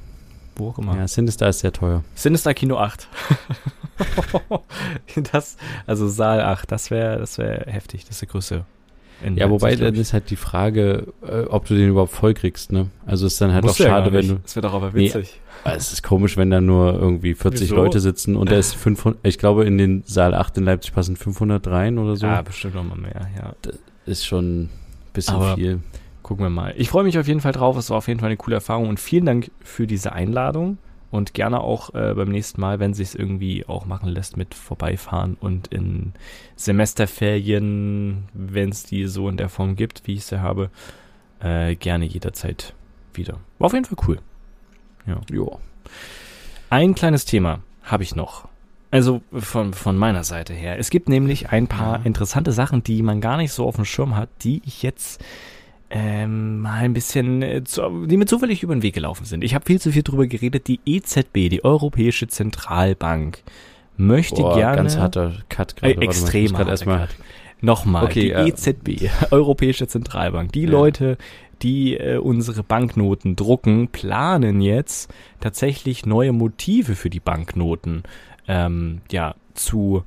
Wo 0.55 0.70
auch 0.70 0.78
immer. 0.80 0.97
Ja, 0.97 1.07
Sinister 1.07 1.47
ist 1.49 1.60
sehr 1.60 1.72
teuer. 1.72 2.03
Sinister 2.16 2.53
Kino 2.53 2.78
8. 2.78 3.07
das, 5.32 5.57
also 5.86 6.07
Saal 6.07 6.41
8, 6.41 6.72
das 6.72 6.91
wäre 6.91 7.20
das 7.20 7.38
wär 7.38 7.66
heftig. 7.68 8.03
Das 8.05 8.16
ist 8.16 8.22
der 8.22 8.30
größte 8.30 8.66
ja, 9.36 9.49
wobei 9.49 9.76
dann 9.76 9.95
ist 9.95 10.13
halt 10.13 10.30
die 10.30 10.36
Frage, 10.36 11.07
äh, 11.22 11.41
ob 11.43 11.65
du 11.65 11.76
den 11.76 11.89
überhaupt 11.89 12.11
voll 12.11 12.34
kriegst, 12.34 12.72
ne? 12.72 12.88
Also 13.05 13.26
ist 13.26 13.39
dann 13.41 13.53
halt 13.53 13.63
Musst 13.63 13.82
auch 13.82 13.86
schade, 13.86 14.13
wenn 14.13 14.28
du. 14.28 14.36
Das 14.36 14.55
wird 14.55 14.65
auch 14.65 14.74
aber 14.74 14.93
witzig. 14.93 15.39
Nee, 15.65 15.72
es 15.76 15.91
ist 15.91 16.03
komisch, 16.03 16.38
wenn 16.38 16.49
da 16.49 16.61
nur 16.61 16.93
irgendwie 16.93 17.34
40 17.34 17.61
Wieso? 17.61 17.76
Leute 17.76 17.99
sitzen 17.99 18.36
und 18.36 18.49
da 18.49 18.57
ist 18.57 18.76
500, 18.76 19.20
ich 19.24 19.38
glaube 19.38 19.65
in 19.65 19.78
den 19.78 20.03
Saal 20.05 20.34
8 20.34 20.57
in 20.59 20.63
Leipzig 20.63 20.93
passen 20.93 21.15
500 21.15 21.67
rein 21.67 21.97
oder 21.97 22.15
so. 22.15 22.26
Ja, 22.26 22.41
bestimmt 22.41 22.76
noch 22.76 22.84
mal 22.84 22.97
mehr, 22.97 23.28
ja. 23.38 23.53
Das 23.61 23.76
ist 24.05 24.26
schon 24.26 24.63
ein 24.63 24.70
bisschen 25.13 25.36
aber 25.36 25.55
viel. 25.55 25.80
Gucken 26.24 26.45
wir 26.45 26.49
mal. 26.49 26.74
Ich 26.78 26.89
freue 26.89 27.03
mich 27.03 27.17
auf 27.17 27.28
jeden 27.28 27.41
Fall 27.41 27.53
drauf. 27.53 27.76
Es 27.78 27.89
war 27.89 27.97
auf 27.97 28.07
jeden 28.07 28.20
Fall 28.20 28.28
eine 28.28 28.38
coole 28.38 28.55
Erfahrung 28.55 28.88
und 28.88 28.99
vielen 28.99 29.26
Dank 29.26 29.51
für 29.61 29.88
diese 29.88 30.13
Einladung 30.13 30.78
und 31.12 31.34
gerne 31.34 31.62
auch 31.62 31.93
äh, 31.93 32.14
beim 32.14 32.30
nächsten 32.30 32.62
Mal, 32.62 32.80
wenn 32.80 32.93
sich 32.93 33.18
irgendwie 33.18 33.66
auch 33.66 33.86
machen 33.86 34.10
lässt, 34.10 34.38
mit 34.38 34.53
vorbeifahren 34.53 35.38
und 35.39 35.68
in 35.68 36.14
Semesterferien, 36.55 38.26
wenn 38.34 38.70
es 38.70 38.84
die 38.84 39.05
so 39.05 39.30
in 39.30 39.38
der 39.38 39.49
Form 39.49 39.76
gibt, 39.76 40.05
wie 40.05 40.16
ich 40.16 40.26
sie 40.26 40.41
habe, 40.41 40.70
äh, 41.39 41.76
gerne 41.76 42.05
jederzeit 42.05 42.74
wieder. 43.14 43.39
War 43.57 43.68
auf 43.68 43.74
jeden 43.74 43.86
Fall 43.86 43.97
cool. 44.07 44.20
Ja. 45.07 45.22
Jo. 45.32 45.60
Ein 46.70 46.93
kleines 46.93 47.26
Thema 47.26 47.62
habe 47.84 48.03
ich 48.03 48.16
noch. 48.16 48.47
Also 48.91 49.22
von, 49.32 49.74
von 49.74 49.97
meiner 49.97 50.24
Seite 50.24 50.53
her. 50.53 50.80
Es 50.80 50.89
gibt 50.89 51.10
nämlich 51.10 51.49
ein 51.49 51.68
paar 51.68 52.05
interessante 52.05 52.51
Sachen, 52.51 52.84
die 52.84 53.03
man 53.03 53.22
gar 53.22 53.38
nicht 53.38 53.51
so 53.51 53.68
auf 53.68 53.76
dem 53.76 53.86
Schirm 53.86 54.16
hat, 54.16 54.30
die 54.41 54.62
ich 54.66 54.82
jetzt 54.82 55.24
ähm, 55.90 56.60
mal 56.60 56.84
ein 56.84 56.94
bisschen, 56.94 57.42
äh, 57.42 57.64
zu, 57.64 58.06
die 58.06 58.18
mir 58.18 58.26
zufällig 58.26 58.64
über 58.64 58.76
den 58.76 58.84
Weg 58.84 58.94
gelaufen 58.94 59.26
sind. 59.26 59.44
Ich 59.44 59.56
habe 59.56 59.66
viel 59.66 59.82
zu 59.82 59.92
viel 59.92 60.04
drüber 60.04 60.28
geredet. 60.28 60.68
Die 60.68 60.80
EZB, 60.86 61.50
die 61.50 61.64
Europäische 61.64 62.28
Zentralbank, 62.28 63.42
möchte 63.98 64.42
Boah, 64.42 64.56
gerne. 64.56 64.78
Ganz 64.78 64.98
harter 64.98 65.34
Cut 65.50 65.76
gerade. 65.76 65.96
Äh, 65.96 66.06
extrem 66.06 66.58
harter 66.58 66.72
erstmal. 66.72 67.08
Cut. 67.08 67.16
Nochmal, 67.62 68.06
okay, 68.06 68.22
die 68.22 68.28
ja. 68.28 68.46
EZB, 68.46 69.10
Europäische 69.32 69.88
Zentralbank, 69.88 70.54
die 70.54 70.64
ja. 70.64 70.70
Leute, 70.70 71.18
die 71.62 71.98
äh, 71.98 72.18
unsere 72.18 72.64
Banknoten 72.64 73.36
drucken, 73.36 73.90
planen 73.90 74.62
jetzt 74.62 75.14
tatsächlich 75.42 76.06
neue 76.06 76.32
Motive 76.32 76.96
für 76.96 77.10
die 77.10 77.20
Banknoten 77.20 78.04
ähm, 78.48 79.02
ja, 79.12 79.36
zu 79.56 80.04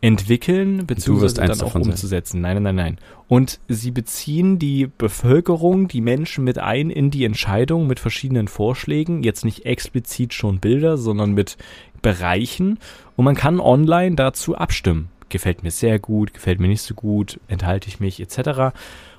entwickeln, 0.00 0.86
beziehungsweise 0.86 1.34
dann 1.34 1.60
auch 1.60 1.74
umzusetzen. 1.74 2.40
Nein, 2.40 2.62
nein, 2.62 2.74
nein, 2.74 2.76
nein. 2.76 2.98
Und 3.26 3.58
sie 3.68 3.90
beziehen 3.90 4.58
die 4.58 4.86
Bevölkerung, 4.86 5.88
die 5.88 6.00
Menschen 6.00 6.44
mit 6.44 6.58
ein 6.58 6.90
in 6.90 7.10
die 7.10 7.24
Entscheidung 7.24 7.86
mit 7.86 7.98
verschiedenen 7.98 8.48
Vorschlägen. 8.48 9.22
Jetzt 9.22 9.44
nicht 9.44 9.66
explizit 9.66 10.34
schon 10.34 10.60
Bilder, 10.60 10.96
sondern 10.96 11.32
mit 11.32 11.56
Bereichen. 12.00 12.78
Und 13.16 13.24
man 13.24 13.34
kann 13.34 13.60
online 13.60 14.14
dazu 14.14 14.56
abstimmen. 14.56 15.08
Gefällt 15.30 15.62
mir 15.62 15.70
sehr 15.70 15.98
gut, 15.98 16.32
gefällt 16.32 16.60
mir 16.60 16.68
nicht 16.68 16.82
so 16.82 16.94
gut, 16.94 17.40
enthalte 17.48 17.88
ich 17.88 18.00
mich, 18.00 18.20
etc. 18.20 18.74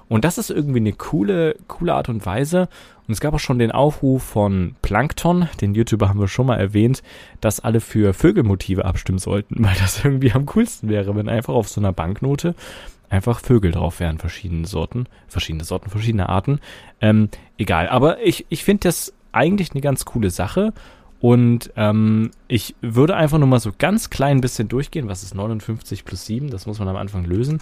Und 0.07 0.25
das 0.25 0.37
ist 0.37 0.49
irgendwie 0.49 0.79
eine 0.79 0.93
coole, 0.93 1.55
coole 1.67 1.93
Art 1.93 2.09
und 2.09 2.25
Weise. 2.25 2.69
Und 3.09 3.13
es 3.13 3.21
gab 3.21 3.33
auch 3.33 3.39
schon 3.39 3.57
den 3.57 3.71
Aufruf 3.71 4.21
von 4.21 4.75
Plankton, 4.83 5.49
den 5.61 5.73
YouTuber 5.73 6.09
haben 6.09 6.19
wir 6.19 6.27
schon 6.27 6.45
mal 6.45 6.59
erwähnt, 6.59 7.01
dass 7.41 7.59
alle 7.59 7.81
für 7.81 8.13
Vögelmotive 8.13 8.85
abstimmen 8.85 9.17
sollten, 9.17 9.55
weil 9.63 9.73
das 9.79 10.05
irgendwie 10.05 10.31
am 10.31 10.45
coolsten 10.45 10.89
wäre, 10.89 11.15
wenn 11.15 11.27
einfach 11.27 11.55
auf 11.55 11.67
so 11.67 11.81
einer 11.81 11.91
Banknote 11.91 12.53
einfach 13.09 13.39
Vögel 13.39 13.71
drauf 13.71 13.99
wären, 13.99 14.19
verschiedene 14.19 14.67
Sorten, 14.67 15.07
verschiedene 15.27 15.63
Sorten, 15.63 15.89
verschiedene 15.89 16.29
Arten. 16.29 16.59
Ähm, 17.01 17.29
egal, 17.57 17.89
aber 17.89 18.21
ich, 18.21 18.45
ich 18.49 18.63
finde 18.63 18.81
das 18.89 19.11
eigentlich 19.31 19.71
eine 19.71 19.81
ganz 19.81 20.05
coole 20.05 20.29
Sache. 20.29 20.71
Und 21.19 21.71
ähm, 21.77 22.29
ich 22.47 22.75
würde 22.81 23.15
einfach 23.15 23.39
nur 23.39 23.47
mal 23.47 23.59
so 23.59 23.71
ganz 23.75 24.11
klein 24.11 24.39
bisschen 24.39 24.67
durchgehen. 24.67 25.07
Was 25.07 25.23
ist 25.23 25.33
59 25.33 26.05
plus 26.05 26.27
7? 26.27 26.51
Das 26.51 26.67
muss 26.67 26.77
man 26.77 26.87
am 26.87 26.95
Anfang 26.95 27.25
lösen. 27.25 27.59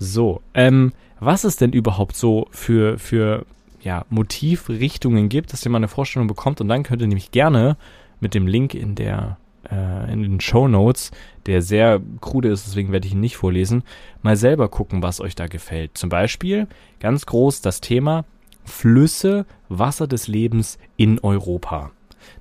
So, 0.00 0.42
ähm, 0.54 0.92
was 1.20 1.44
es 1.44 1.54
denn 1.54 1.72
überhaupt 1.72 2.16
so 2.16 2.48
für, 2.50 2.98
für 2.98 3.46
ja, 3.82 4.04
Motivrichtungen 4.10 5.28
gibt, 5.28 5.52
dass 5.52 5.64
ihr 5.64 5.70
mal 5.70 5.78
eine 5.78 5.88
Vorstellung 5.88 6.28
bekommt 6.28 6.60
und 6.60 6.68
dann 6.68 6.82
könnt 6.82 7.02
ihr 7.02 7.08
nämlich 7.08 7.30
gerne 7.30 7.76
mit 8.20 8.34
dem 8.34 8.46
Link 8.46 8.74
in 8.74 8.94
der 8.94 9.38
äh, 9.70 10.12
in 10.12 10.22
den 10.22 10.40
Show 10.40 10.68
Notes, 10.68 11.10
der 11.46 11.62
sehr 11.62 12.00
krude 12.20 12.48
ist, 12.48 12.66
deswegen 12.66 12.92
werde 12.92 13.06
ich 13.06 13.14
ihn 13.14 13.20
nicht 13.20 13.36
vorlesen, 13.36 13.82
mal 14.22 14.36
selber 14.36 14.68
gucken, 14.68 15.02
was 15.02 15.20
euch 15.20 15.34
da 15.34 15.46
gefällt. 15.46 15.96
Zum 15.96 16.10
Beispiel 16.10 16.66
ganz 17.00 17.26
groß 17.26 17.60
das 17.60 17.80
Thema 17.80 18.24
Flüsse, 18.64 19.46
Wasser 19.68 20.06
des 20.06 20.28
Lebens 20.28 20.78
in 20.96 21.18
Europa. 21.20 21.90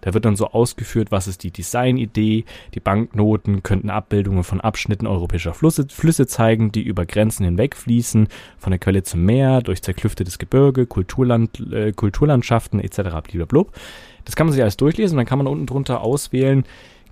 Da 0.02 0.14
wird 0.14 0.26
dann 0.26 0.36
so 0.36 0.48
ausgeführt, 0.48 1.12
was 1.12 1.28
ist 1.28 1.44
die 1.44 1.52
Designidee. 1.52 2.46
Die 2.74 2.80
Banknoten 2.80 3.64
könnten 3.64 3.90
Abbildungen 3.90 4.44
von 4.44 4.62
Abschnitten 4.62 5.08
europäischer 5.08 5.54
Flüsse, 5.54 5.88
Flüsse 5.90 6.28
zeigen, 6.28 6.72
die 6.72 6.82
über 6.82 7.06
Grenzen 7.06 7.46
hinweg 7.46 7.76
fließen, 7.76 8.28
von 8.58 8.72
der 8.72 8.80
Quelle 8.80 9.04
zum 9.04 9.26
Meer, 9.26 9.62
durch 9.62 9.82
zerklüftetes 9.82 10.40
Gebirge, 10.40 10.86
Kulturland, 10.86 11.60
äh, 11.72 11.92
Kulturlandschaften 11.92 12.80
etc. 12.80 13.22
Blablabla. 13.24 13.66
Das 14.26 14.36
kann 14.36 14.48
man 14.48 14.54
sich 14.54 14.62
alles 14.62 14.78
durchlesen, 14.78 15.18
dann 15.18 15.26
kann 15.26 15.38
man 15.38 15.48
unten 15.48 15.66
drunter 15.66 16.02
auswählen, 16.02 16.64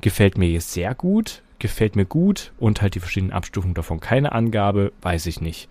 gefällt 0.01 0.37
mir 0.37 0.49
jetzt 0.49 0.71
sehr 0.71 0.93
gut, 0.95 1.41
gefällt 1.57 1.95
mir 1.95 2.05
gut 2.05 2.53
und 2.59 2.81
halt 2.81 2.95
die 2.95 2.99
verschiedenen 2.99 3.33
Abstufungen 3.33 3.73
davon. 3.73 3.99
Keine 3.99 4.31
Angabe, 4.31 4.91
weiß 5.01 5.25
ich 5.25 5.41
nicht. 5.41 5.69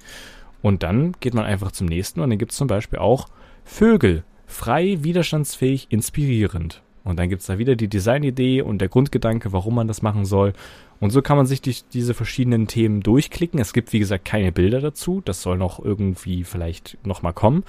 Und 0.63 0.83
dann 0.83 1.13
geht 1.21 1.35
man 1.35 1.45
einfach 1.45 1.73
zum 1.73 1.87
nächsten 1.87 2.21
und 2.21 2.31
dann 2.31 2.39
gibt 2.39 2.53
es 2.53 2.59
zum 2.59 2.69
Beispiel 2.69 2.99
auch 2.99 3.29
Vögel. 3.65 4.25
Frei, 4.47 4.99
widerstandsfähig, 5.03 5.89
inspirierend. 5.91 6.83
Und 7.09 7.19
dann 7.19 7.31
gibt 7.31 7.41
es 7.41 7.47
da 7.47 7.57
wieder 7.57 7.75
die 7.75 7.89
Designidee 7.89 8.61
und 8.61 8.81
der 8.81 8.89
Grundgedanke, 8.89 9.51
warum 9.55 9.75
man 9.75 9.89
das 9.89 10.03
machen 10.03 10.27
soll. 10.27 10.53
Und 11.01 11.09
so 11.09 11.23
kann 11.23 11.39
man 11.39 11.47
sich 11.47 11.63
die, 11.63 11.75
diese 11.95 12.13
verschiedenen 12.13 12.67
Themen 12.67 13.01
durchklicken. 13.01 13.59
Es 13.59 13.73
gibt, 13.73 13.95
wie 13.95 13.99
gesagt, 13.99 14.27
keine 14.27 14.53
Bilder 14.53 14.81
dazu. 14.81 15.23
Das 15.25 15.41
soll 15.41 15.57
noch 15.57 15.83
irgendwie 15.83 16.45
vielleicht 16.45 16.99
nochmal 17.07 17.33
kommen. 17.33 17.65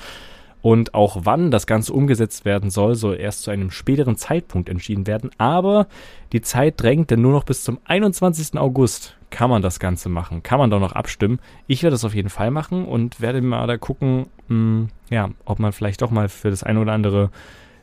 Und 0.61 0.93
auch 0.93 1.19
wann 1.23 1.51
das 1.51 1.67
Ganze 1.67 1.93
umgesetzt 1.93 2.43
werden 2.43 2.69
soll, 2.69 2.95
soll 2.95 3.15
erst 3.15 3.43
zu 3.43 3.51
einem 3.51 3.71
späteren 3.71 4.17
Zeitpunkt 4.17 4.67
entschieden 4.67 5.07
werden. 5.07 5.29
Aber 5.37 5.87
die 6.33 6.41
Zeit 6.41 6.81
drängt, 6.81 7.09
denn 7.09 7.21
nur 7.21 7.31
noch 7.31 7.45
bis 7.45 7.63
zum 7.63 7.79
21. 7.85 8.59
August 8.59 9.15
kann 9.29 9.49
man 9.49 9.61
das 9.61 9.79
Ganze 9.79 10.09
machen. 10.09 10.43
Kann 10.43 10.59
man 10.59 10.69
da 10.69 10.79
noch 10.79 10.91
abstimmen. 10.91 11.39
Ich 11.67 11.81
werde 11.81 11.93
das 11.93 12.03
auf 12.03 12.13
jeden 12.13 12.29
Fall 12.29 12.51
machen 12.51 12.83
und 12.83 13.21
werde 13.21 13.41
mal 13.41 13.67
da 13.67 13.77
gucken, 13.77 14.25
mh, 14.49 14.55
hm, 14.57 14.87
ja, 15.09 15.29
ob 15.45 15.59
man 15.59 15.71
vielleicht 15.71 16.01
doch 16.01 16.11
mal 16.11 16.27
für 16.27 16.49
das 16.49 16.63
eine 16.63 16.81
oder 16.81 16.91
andere 16.91 17.29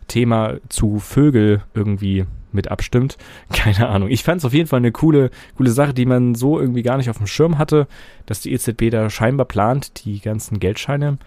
Thema 0.09 0.55
zu 0.69 0.99
Vögel 0.99 1.63
irgendwie 1.75 2.27
mit 2.53 2.71
abstimmt. 2.71 3.17
Keine 3.53 3.89
Ahnung. 3.89 4.09
Ich 4.09 4.25
fand 4.25 4.39
es 4.39 4.45
auf 4.45 4.53
jeden 4.53 4.69
Fall 4.69 4.79
eine 4.79 4.93
coole, 4.93 5.31
coole 5.57 5.71
Sache, 5.71 5.95
die 5.95 6.07
man 6.07 6.35
so 6.35 6.59
irgendwie 6.59 6.83
gar 6.83 6.97
nicht 6.97 7.11
auf 7.11 7.19
dem 7.19 7.27
Schirm 7.27 7.59
hatte, 7.59 7.87
dass 8.27 8.41
die 8.41 8.53
EZB 8.53 8.91
da 8.91 9.11
scheinbar 9.11 9.47
plant, 9.47 10.05
die 10.05 10.21
ganzen 10.21 10.59
Geldscheine 10.59 11.19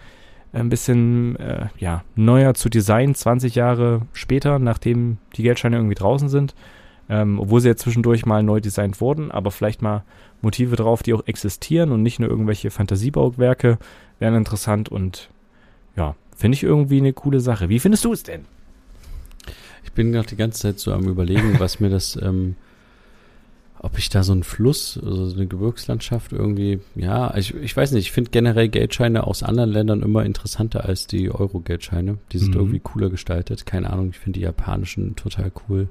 ein 0.52 0.68
bisschen 0.68 1.36
äh, 1.36 1.66
ja, 1.78 2.02
neuer 2.16 2.54
zu 2.54 2.68
designen, 2.68 3.14
20 3.14 3.54
Jahre 3.54 4.02
später, 4.12 4.58
nachdem 4.58 5.18
die 5.36 5.42
Geldscheine 5.42 5.76
irgendwie 5.76 5.94
draußen 5.94 6.28
sind. 6.28 6.54
Ähm, 7.08 7.40
obwohl 7.40 7.60
sie 7.60 7.68
ja 7.68 7.76
zwischendurch 7.76 8.24
mal 8.24 8.42
neu 8.42 8.60
designt 8.60 9.00
wurden, 9.00 9.32
aber 9.32 9.50
vielleicht 9.50 9.82
mal 9.82 10.04
Motive 10.42 10.76
drauf, 10.76 11.02
die 11.02 11.12
auch 11.12 11.26
existieren 11.26 11.90
und 11.90 12.02
nicht 12.02 12.20
nur 12.20 12.28
irgendwelche 12.28 12.70
Fantasiebauwerke 12.70 13.78
wären 14.20 14.34
interessant 14.36 14.88
und 14.88 15.28
ja, 15.96 16.14
finde 16.36 16.54
ich 16.54 16.62
irgendwie 16.62 16.98
eine 16.98 17.12
coole 17.12 17.40
Sache. 17.40 17.68
Wie 17.68 17.80
findest 17.80 18.04
du 18.04 18.12
es 18.12 18.22
denn? 18.22 18.44
Ich 19.84 19.92
bin 19.92 20.12
gerade 20.12 20.28
die 20.28 20.36
ganze 20.36 20.60
Zeit 20.60 20.78
so 20.78 20.92
am 20.92 21.08
überlegen, 21.08 21.58
was 21.58 21.80
mir 21.80 21.90
das, 21.90 22.18
ähm, 22.20 22.56
ob 23.78 23.98
ich 23.98 24.08
da 24.10 24.22
so 24.22 24.32
einen 24.32 24.42
Fluss, 24.42 24.98
also 25.02 25.26
so 25.26 25.36
eine 25.36 25.46
Gebirgslandschaft 25.46 26.32
irgendwie, 26.32 26.80
ja, 26.94 27.34
ich, 27.36 27.54
ich 27.54 27.76
weiß 27.76 27.92
nicht, 27.92 28.06
ich 28.06 28.12
finde 28.12 28.30
generell 28.30 28.68
Geldscheine 28.68 29.26
aus 29.26 29.42
anderen 29.42 29.70
Ländern 29.70 30.02
immer 30.02 30.24
interessanter 30.24 30.84
als 30.84 31.06
die 31.06 31.30
Euro-Geldscheine. 31.30 32.18
Die 32.32 32.38
sind 32.38 32.54
mhm. 32.54 32.60
irgendwie 32.60 32.80
cooler 32.80 33.08
gestaltet. 33.08 33.64
Keine 33.64 33.90
Ahnung, 33.90 34.10
ich 34.10 34.18
finde 34.18 34.38
die 34.38 34.44
japanischen 34.44 35.16
total 35.16 35.50
cool. 35.68 35.88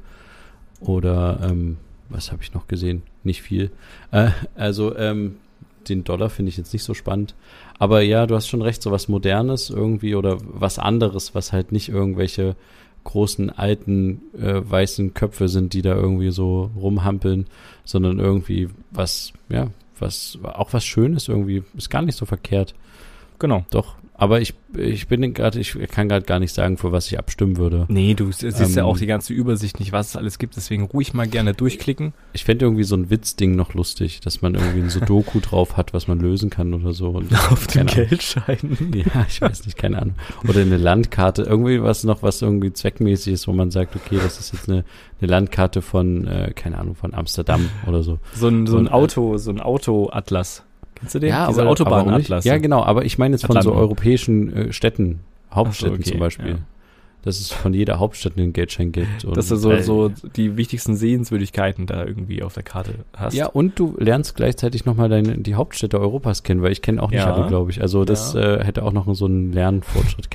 Oder, 0.79 1.39
ähm, 1.49 1.77
was 2.09 2.31
habe 2.31 2.43
ich 2.43 2.53
noch 2.53 2.67
gesehen? 2.67 3.01
Nicht 3.23 3.41
viel. 3.41 3.71
Äh, 4.11 4.29
also, 4.55 4.95
ähm, 4.95 5.37
den 5.87 6.03
Dollar 6.03 6.29
finde 6.29 6.49
ich 6.49 6.57
jetzt 6.57 6.73
nicht 6.73 6.83
so 6.83 6.93
spannend. 6.93 7.35
Aber 7.77 8.01
ja, 8.01 8.27
du 8.27 8.35
hast 8.35 8.47
schon 8.47 8.61
recht, 8.61 8.81
so 8.81 8.91
was 8.91 9.07
Modernes 9.07 9.69
irgendwie 9.69 10.15
oder 10.15 10.37
was 10.41 10.79
anderes, 10.79 11.33
was 11.35 11.53
halt 11.53 11.71
nicht 11.71 11.89
irgendwelche 11.89 12.55
großen 13.03 13.49
alten 13.49 14.21
äh, 14.39 14.61
weißen 14.69 15.13
Köpfe 15.13 15.47
sind, 15.47 15.73
die 15.73 15.81
da 15.81 15.95
irgendwie 15.95 16.31
so 16.31 16.71
rumhampeln, 16.75 17.47
sondern 17.85 18.19
irgendwie 18.19 18.69
was, 18.91 19.33
ja, 19.49 19.67
was 19.99 20.37
auch 20.43 20.73
was 20.73 20.85
Schönes 20.85 21.27
irgendwie 21.27 21.63
ist 21.75 21.89
gar 21.89 22.01
nicht 22.01 22.15
so 22.15 22.25
verkehrt. 22.25 22.73
Genau. 23.39 23.65
Doch. 23.71 23.95
Aber 24.19 24.41
ich, 24.41 24.53
ich 24.75 25.07
bin 25.07 25.33
gerade, 25.33 25.57
ich 25.57 25.77
kann 25.91 26.09
gerade 26.09 26.25
gar 26.25 26.39
nicht 26.39 26.53
sagen, 26.53 26.75
für 26.75 26.91
was 26.91 27.07
ich 27.07 27.17
abstimmen 27.17 27.55
würde. 27.55 27.85
Nee, 27.87 28.15
du 28.15 28.33
siehst 28.33 28.59
ähm, 28.59 28.73
ja 28.73 28.83
auch 28.83 28.97
die 28.97 29.05
ganze 29.05 29.31
Übersicht 29.31 29.79
nicht, 29.79 29.93
was 29.93 30.09
es 30.09 30.15
alles 30.17 30.39
gibt, 30.39 30.57
deswegen 30.57 30.83
ruhig 30.83 31.13
mal 31.13 31.25
gerne 31.25 31.53
durchklicken. 31.53 32.13
Ich 32.33 32.43
fände 32.43 32.65
irgendwie 32.65 32.83
so 32.83 32.97
ein 32.97 33.09
Witzding 33.09 33.55
noch 33.55 33.73
lustig, 33.73 34.19
dass 34.19 34.41
man 34.41 34.55
irgendwie 34.55 34.81
ein 34.81 34.89
Sudoku 34.89 35.39
drauf 35.41 35.77
hat, 35.77 35.93
was 35.93 36.09
man 36.09 36.19
lösen 36.19 36.49
kann 36.49 36.73
oder 36.73 36.91
so. 36.91 37.11
Und 37.11 37.31
Auf 37.49 37.67
den 37.67 37.87
Geldscheinen. 37.87 38.77
Ja, 38.99 39.25
ich 39.29 39.39
weiß 39.39 39.65
nicht, 39.65 39.77
keine 39.77 40.01
Ahnung. 40.01 40.15
Oder 40.47 40.61
eine 40.61 40.75
Landkarte, 40.75 41.43
irgendwie 41.43 41.81
was 41.81 42.03
noch, 42.03 42.21
was 42.21 42.41
irgendwie 42.41 42.73
zweckmäßig 42.73 43.33
ist, 43.33 43.47
wo 43.47 43.53
man 43.53 43.71
sagt, 43.71 43.95
okay, 43.95 44.19
das 44.21 44.37
ist 44.37 44.51
jetzt 44.51 44.67
eine, 44.67 44.83
eine 45.21 45.31
Landkarte 45.31 45.81
von, 45.81 46.27
äh, 46.27 46.51
keine 46.53 46.77
Ahnung, 46.77 46.95
von 46.95 47.13
Amsterdam 47.13 47.69
oder 47.87 48.03
so. 48.03 48.19
So 48.33 48.49
ein, 48.49 48.67
so 48.67 48.77
ein 48.77 48.89
Auto, 48.89 49.37
so 49.37 49.51
ein 49.51 49.61
Auto-Atlas. 49.61 50.63
Kennst 50.99 51.15
du 51.15 51.19
den? 51.19 51.29
Ja, 51.29 51.47
Diese 51.47 51.67
Autobahnatlas. 51.67 52.45
Ja, 52.45 52.57
genau, 52.57 52.83
aber 52.83 53.05
ich 53.05 53.17
meine 53.17 53.35
jetzt 53.35 53.45
von 53.45 53.57
Atlanten. 53.57 53.77
so 53.77 53.81
europäischen 53.81 54.53
äh, 54.53 54.73
Städten, 54.73 55.21
Hauptstädten 55.51 55.95
so, 55.95 56.01
okay, 56.01 56.11
zum 56.11 56.19
Beispiel. 56.19 56.49
Ja. 56.51 56.57
Dass 57.21 57.37
es 57.41 57.51
von 57.51 57.73
jeder 57.73 57.99
Hauptstadt 57.99 58.37
einen 58.37 58.53
Geldschein 58.53 58.93
gibt. 58.93 59.25
Und, 59.25 59.35
Dass 59.35 59.49
du 59.49 59.57
so, 59.57 59.77
so 59.79 60.09
die 60.37 60.55
wichtigsten 60.55 60.95
Sehenswürdigkeiten 60.95 61.85
da 61.85 62.05
irgendwie 62.05 62.43
auf 62.43 62.53
der 62.53 62.63
Karte 62.63 62.93
hast. 63.13 63.33
Ja, 63.33 63.47
und 63.47 63.77
du 63.77 63.97
lernst 63.99 64.37
gleichzeitig 64.37 64.85
nochmal 64.85 65.09
deine, 65.09 65.37
die 65.37 65.55
Hauptstädte 65.55 65.99
Europas 65.99 66.43
kennen, 66.43 66.61
weil 66.61 66.71
ich 66.71 66.81
kenne 66.81 67.03
auch 67.03 67.11
nicht 67.11 67.19
ja. 67.19 67.33
alle, 67.33 67.45
glaube 67.49 67.71
ich. 67.71 67.81
Also 67.81 68.05
das 68.05 68.35
ja. 68.35 68.55
äh, 68.55 68.63
hätte 68.63 68.83
auch 68.85 68.93
noch 68.93 69.13
so 69.15 69.25
einen 69.25 69.51
Lernfortschritt. 69.51 70.29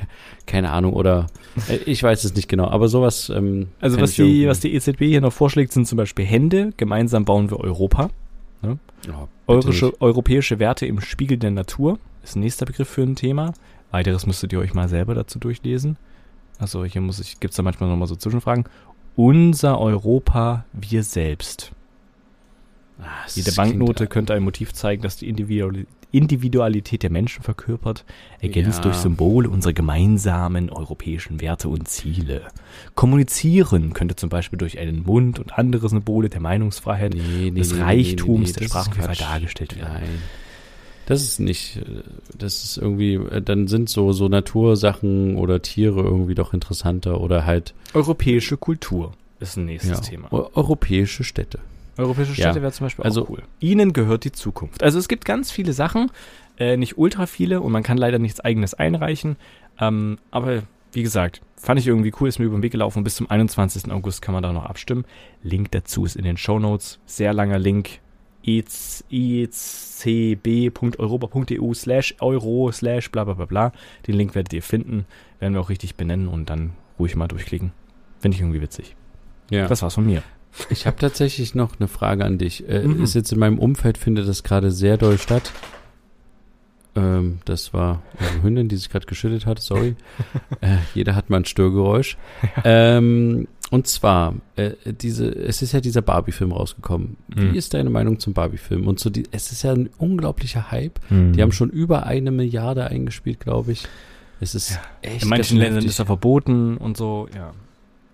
Keine 0.46 0.72
Ahnung, 0.72 0.92
oder 0.92 1.28
äh, 1.70 1.76
ich 1.86 2.02
weiß 2.02 2.22
es 2.22 2.34
nicht 2.34 2.50
genau, 2.50 2.68
aber 2.68 2.88
sowas. 2.88 3.30
Ähm, 3.34 3.68
also 3.80 3.98
was 3.98 4.12
die, 4.12 4.46
was 4.46 4.60
die 4.60 4.74
EZB 4.74 5.04
hier 5.04 5.22
noch 5.22 5.32
vorschlägt, 5.32 5.72
sind 5.72 5.88
zum 5.88 5.96
Beispiel 5.96 6.26
Hände. 6.26 6.74
Gemeinsam 6.76 7.24
bauen 7.24 7.50
wir 7.50 7.60
Europa. 7.60 8.10
Ne? 8.62 8.78
Ja, 9.06 9.28
Eurische, 9.46 10.00
europäische 10.00 10.58
Werte 10.58 10.86
im 10.86 11.00
Spiegel 11.00 11.36
der 11.36 11.50
Natur 11.50 11.98
ist 12.22 12.36
ein 12.36 12.40
nächster 12.40 12.66
Begriff 12.66 12.88
für 12.88 13.02
ein 13.02 13.16
Thema. 13.16 13.52
Weiteres 13.90 14.26
müsstet 14.26 14.52
ihr 14.52 14.58
euch 14.58 14.74
mal 14.74 14.88
selber 14.88 15.14
dazu 15.14 15.38
durchlesen. 15.38 15.96
Also 16.58 16.84
hier 16.84 17.00
muss 17.00 17.20
ich, 17.20 17.40
gibt's 17.40 17.56
da 17.56 17.62
manchmal 17.62 17.90
nochmal 17.90 18.08
so 18.08 18.16
Zwischenfragen. 18.16 18.64
Unser 19.16 19.78
Europa, 19.80 20.64
wir 20.72 21.02
selbst. 21.02 21.72
Ah, 23.00 23.26
Jede 23.34 23.52
Banknote 23.52 24.06
könnte 24.06 24.34
ein 24.34 24.42
Motiv 24.42 24.72
zeigen, 24.72 25.02
das 25.02 25.16
die 25.16 25.28
Individualität 26.14 27.02
der 27.02 27.10
Menschen 27.10 27.42
verkörpert, 27.42 28.04
ergänzt 28.40 28.78
ja. 28.78 28.82
durch 28.84 28.96
Symbole 28.96 29.50
unserer 29.50 29.72
gemeinsamen 29.72 30.70
europäischen 30.70 31.40
Werte 31.40 31.68
und 31.68 31.88
Ziele. 31.88 32.42
Kommunizieren 32.94 33.92
könnte 33.92 34.16
zum 34.16 34.28
Beispiel 34.28 34.58
durch 34.58 34.78
einen 34.78 35.02
Mund 35.02 35.38
und 35.40 35.58
andere 35.58 35.88
Symbole 35.88 36.28
der 36.28 36.40
Meinungsfreiheit, 36.40 37.14
nee, 37.14 37.50
nee, 37.50 37.60
des 37.60 37.72
nee, 37.72 37.82
Reichtums, 37.82 38.52
der 38.52 38.66
Sprachvielfalt 38.66 39.20
dargestellt 39.20 39.76
werden. 39.76 39.94
Nein. 39.94 40.22
Das 41.06 41.22
ist 41.22 41.38
nicht, 41.38 41.82
das 42.38 42.64
ist 42.64 42.78
irgendwie, 42.78 43.20
dann 43.44 43.66
sind 43.66 43.90
so, 43.90 44.12
so 44.12 44.28
Natursachen 44.28 45.36
oder 45.36 45.60
Tiere 45.60 46.00
irgendwie 46.00 46.34
doch 46.34 46.54
interessanter 46.54 47.20
oder 47.20 47.44
halt. 47.44 47.74
Europäische 47.92 48.56
Kultur 48.56 49.12
ist 49.40 49.56
ein 49.56 49.66
nächstes 49.66 49.98
ja, 49.98 50.00
Thema. 50.00 50.32
Europäische 50.32 51.24
Städte. 51.24 51.58
Europäische 51.96 52.34
Städte 52.34 52.56
ja. 52.56 52.62
wäre 52.62 52.72
zum 52.72 52.86
Beispiel 52.86 53.04
also, 53.04 53.26
cool. 53.28 53.42
Ihnen 53.60 53.92
gehört 53.92 54.24
die 54.24 54.32
Zukunft. 54.32 54.82
Also 54.82 54.98
es 54.98 55.08
gibt 55.08 55.24
ganz 55.24 55.50
viele 55.50 55.72
Sachen, 55.72 56.10
äh, 56.58 56.76
nicht 56.76 56.98
ultra 56.98 57.26
viele 57.26 57.60
und 57.60 57.72
man 57.72 57.82
kann 57.82 57.98
leider 57.98 58.18
nichts 58.18 58.40
eigenes 58.40 58.74
einreichen. 58.74 59.36
Ähm, 59.80 60.18
aber 60.30 60.62
wie 60.92 61.02
gesagt, 61.02 61.42
fand 61.56 61.80
ich 61.80 61.86
irgendwie 61.86 62.12
cool, 62.20 62.28
ist 62.28 62.38
mir 62.38 62.44
über 62.46 62.56
den 62.56 62.62
Weg 62.62 62.72
gelaufen. 62.72 63.02
Bis 63.04 63.16
zum 63.16 63.30
21. 63.30 63.90
August 63.90 64.22
kann 64.22 64.32
man 64.32 64.42
da 64.42 64.52
noch 64.52 64.64
abstimmen. 64.64 65.04
Link 65.42 65.70
dazu 65.72 66.04
ist 66.04 66.16
in 66.16 66.24
den 66.24 66.36
Show 66.36 66.58
Notes. 66.58 67.00
Sehr 67.06 67.32
langer 67.32 67.58
Link. 67.58 68.00
ecb.europa.eu 68.44 69.34
slash 71.74 72.14
euro 72.20 72.70
slash 72.72 73.10
bla 73.10 73.24
bla 73.24 73.34
bla 73.34 73.46
bla. 73.46 73.72
Den 74.06 74.14
Link 74.14 74.34
werdet 74.34 74.52
ihr 74.52 74.62
finden. 74.62 75.06
Werden 75.40 75.54
wir 75.54 75.60
auch 75.60 75.70
richtig 75.70 75.96
benennen 75.96 76.28
und 76.28 76.50
dann 76.50 76.74
ruhig 76.98 77.16
mal 77.16 77.26
durchklicken. 77.28 77.72
Finde 78.20 78.36
ich 78.36 78.40
irgendwie 78.40 78.60
witzig. 78.60 78.94
Ja. 79.50 79.66
Das 79.66 79.82
war's 79.82 79.94
von 79.94 80.06
mir. 80.06 80.22
Ich 80.70 80.86
habe 80.86 80.96
tatsächlich 80.96 81.54
noch 81.54 81.78
eine 81.78 81.88
Frage 81.88 82.24
an 82.24 82.38
dich. 82.38 82.68
Äh, 82.68 82.86
mhm. 82.86 83.02
Ist 83.02 83.14
jetzt 83.14 83.32
in 83.32 83.38
meinem 83.38 83.58
Umfeld 83.58 83.98
findet 83.98 84.28
das 84.28 84.42
gerade 84.42 84.70
sehr 84.70 84.96
doll 84.96 85.18
statt. 85.18 85.52
Ähm, 86.96 87.38
das 87.44 87.74
war 87.74 88.02
eine 88.18 88.42
Hündin, 88.42 88.68
die 88.68 88.76
sich 88.76 88.88
gerade 88.88 89.06
geschüttet 89.06 89.46
hat, 89.46 89.60
sorry. 89.60 89.96
äh, 90.60 90.76
jeder 90.94 91.14
hat 91.16 91.30
mal 91.30 91.38
ein 91.38 91.44
Störgeräusch. 91.44 92.16
Ähm, 92.64 93.48
und 93.70 93.86
zwar, 93.88 94.34
äh, 94.56 94.72
diese, 94.84 95.26
es 95.26 95.62
ist 95.62 95.72
ja 95.72 95.80
dieser 95.80 96.02
Barbie-Film 96.02 96.52
rausgekommen. 96.52 97.16
Wie 97.28 97.46
mhm. 97.46 97.54
ist 97.54 97.74
deine 97.74 97.90
Meinung 97.90 98.20
zum 98.20 98.32
Barbie-Film? 98.32 98.86
Und 98.86 99.00
so 99.00 99.10
die, 99.10 99.24
es 99.32 99.50
ist 99.50 99.64
ja 99.64 99.72
ein 99.72 99.90
unglaublicher 99.98 100.70
Hype. 100.70 101.00
Mhm. 101.10 101.32
Die 101.32 101.42
haben 101.42 101.52
schon 101.52 101.70
über 101.70 102.06
eine 102.06 102.30
Milliarde 102.30 102.86
eingespielt, 102.86 103.40
glaube 103.40 103.72
ich. 103.72 103.88
Es 104.40 104.54
ist 104.54 104.70
ja. 104.70 104.80
echt. 105.02 105.22
In 105.22 105.28
manchen 105.28 105.58
Ländern 105.58 105.84
ist 105.84 105.98
er 105.98 106.06
verboten 106.06 106.76
und 106.76 106.96
so, 106.96 107.28
ja. 107.34 107.52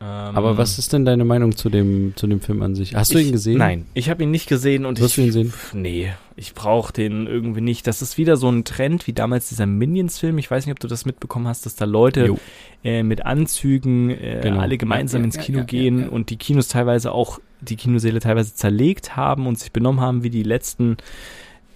Ähm, 0.03 0.07
Aber 0.35 0.57
was 0.57 0.79
ist 0.79 0.95
denn 0.95 1.05
deine 1.05 1.27
Meinung 1.27 1.55
zu 1.55 1.69
dem, 1.69 2.15
zu 2.17 2.27
dem 2.27 2.41
Film 2.41 2.63
an 2.63 2.75
sich? 2.75 2.95
Hast 2.95 3.11
ich, 3.11 3.17
du 3.17 3.23
ihn 3.23 3.33
gesehen? 3.33 3.59
Nein, 3.59 3.87
ich 3.93 4.09
habe 4.09 4.23
ihn 4.23 4.31
nicht 4.31 4.49
gesehen 4.49 4.87
und 4.87 4.99
Wirst 4.99 5.11
ich. 5.11 5.15
Du 5.17 5.23
ihn 5.23 5.33
sehen? 5.33 5.55
Nee, 5.75 6.13
ich 6.37 6.55
brauche 6.55 6.91
den 6.91 7.27
irgendwie 7.27 7.61
nicht. 7.61 7.87
Das 7.87 8.01
ist 8.01 8.17
wieder 8.17 8.39
so 8.39 8.49
ein 8.49 8.65
Trend 8.65 9.07
wie 9.07 9.13
damals 9.13 9.51
dieser 9.51 9.67
Minions-Film. 9.67 10.39
Ich 10.39 10.51
weiß 10.51 10.65
nicht, 10.65 10.73
ob 10.73 10.81
du 10.81 10.89
das 10.89 11.05
mitbekommen 11.05 11.47
hast, 11.47 11.67
dass 11.67 11.77
da 11.77 11.85
Leute 11.85 12.35
äh, 12.83 13.03
mit 13.03 13.27
Anzügen 13.27 14.09
äh, 14.09 14.41
genau. 14.43 14.61
alle 14.61 14.79
gemeinsam 14.79 15.21
ja, 15.21 15.27
ins 15.27 15.37
Kino 15.37 15.59
ja, 15.59 15.65
ja, 15.65 15.67
gehen 15.67 16.09
und 16.09 16.31
die 16.31 16.37
Kinos 16.37 16.69
teilweise 16.69 17.13
auch, 17.13 17.39
die 17.61 17.77
Kinosäle 17.77 18.21
teilweise 18.21 18.55
zerlegt 18.55 19.17
haben 19.17 19.47
und 19.47 19.59
sich 19.59 19.71
benommen 19.71 20.01
haben 20.01 20.23
wie 20.23 20.31
die 20.31 20.45
letzten 20.45 20.97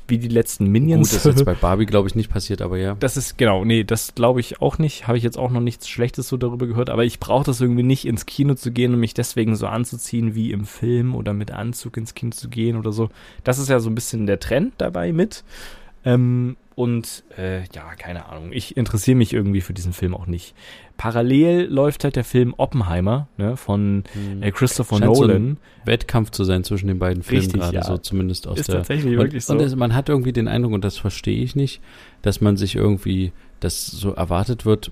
wie 0.08 0.18
die 0.18 0.28
letzten 0.28 0.66
Minions. 0.66 1.10
Gut, 1.10 1.16
das 1.16 1.26
ist 1.26 1.38
jetzt 1.38 1.44
bei 1.46 1.54
Barbie, 1.54 1.86
glaube 1.86 2.08
ich, 2.08 2.14
nicht 2.14 2.30
passiert, 2.30 2.62
aber 2.62 2.78
ja. 2.78 2.96
Das 3.00 3.16
ist, 3.16 3.38
genau, 3.38 3.64
nee, 3.64 3.84
das 3.84 4.14
glaube 4.14 4.40
ich 4.40 4.60
auch 4.60 4.78
nicht. 4.78 5.06
Habe 5.06 5.18
ich 5.18 5.24
jetzt 5.24 5.38
auch 5.38 5.50
noch 5.50 5.60
nichts 5.60 5.88
Schlechtes 5.88 6.28
so 6.28 6.36
darüber 6.36 6.66
gehört, 6.66 6.90
aber 6.90 7.04
ich 7.04 7.20
brauche 7.20 7.44
das 7.44 7.60
irgendwie 7.60 7.82
nicht, 7.82 8.06
ins 8.06 8.26
Kino 8.26 8.54
zu 8.54 8.70
gehen 8.70 8.94
und 8.94 9.00
mich 9.00 9.14
deswegen 9.14 9.56
so 9.56 9.66
anzuziehen 9.66 10.34
wie 10.34 10.52
im 10.52 10.64
Film 10.64 11.14
oder 11.14 11.32
mit 11.32 11.50
Anzug 11.50 11.96
ins 11.96 12.14
Kino 12.14 12.32
zu 12.32 12.48
gehen 12.48 12.76
oder 12.76 12.92
so. 12.92 13.10
Das 13.44 13.58
ist 13.58 13.68
ja 13.68 13.80
so 13.80 13.90
ein 13.90 13.94
bisschen 13.94 14.26
der 14.26 14.40
Trend 14.40 14.74
dabei 14.78 15.12
mit. 15.12 15.44
Ähm, 16.04 16.56
und 16.74 17.24
äh, 17.38 17.60
ja, 17.72 17.94
keine 17.96 18.26
Ahnung. 18.26 18.52
Ich 18.52 18.76
interessiere 18.76 19.16
mich 19.16 19.32
irgendwie 19.32 19.60
für 19.60 19.74
diesen 19.74 19.92
Film 19.92 20.14
auch 20.14 20.26
nicht. 20.26 20.54
Parallel 20.96 21.66
läuft 21.66 22.04
halt 22.04 22.16
der 22.16 22.24
Film 22.24 22.54
Oppenheimer 22.56 23.28
ne, 23.36 23.56
von 23.56 24.04
hm. 24.12 24.42
äh, 24.42 24.50
Christopher 24.50 24.98
Scheint 24.98 25.12
Nolan. 25.12 25.28
So 25.28 25.34
ein 25.34 25.58
Wettkampf 25.84 26.30
zu 26.30 26.44
sein 26.44 26.64
zwischen 26.64 26.88
den 26.88 26.98
beiden 26.98 27.22
Filmen 27.22 27.48
gerade, 27.48 27.74
ja. 27.74 27.84
so 27.84 27.98
zumindest 27.98 28.46
aus 28.46 28.58
ist 28.58 28.68
der. 28.68 28.76
Tatsächlich 28.76 29.14
und, 29.14 29.22
wirklich 29.22 29.44
so. 29.44 29.52
Und 29.52 29.60
es, 29.60 29.74
man 29.76 29.94
hat 29.94 30.08
irgendwie 30.08 30.32
den 30.32 30.48
Eindruck, 30.48 30.72
und 30.72 30.84
das 30.84 30.98
verstehe 30.98 31.42
ich 31.42 31.54
nicht, 31.54 31.80
dass 32.22 32.40
man 32.40 32.56
sich 32.56 32.74
irgendwie, 32.74 33.32
dass 33.60 33.86
so 33.86 34.12
erwartet 34.12 34.64
wird, 34.64 34.90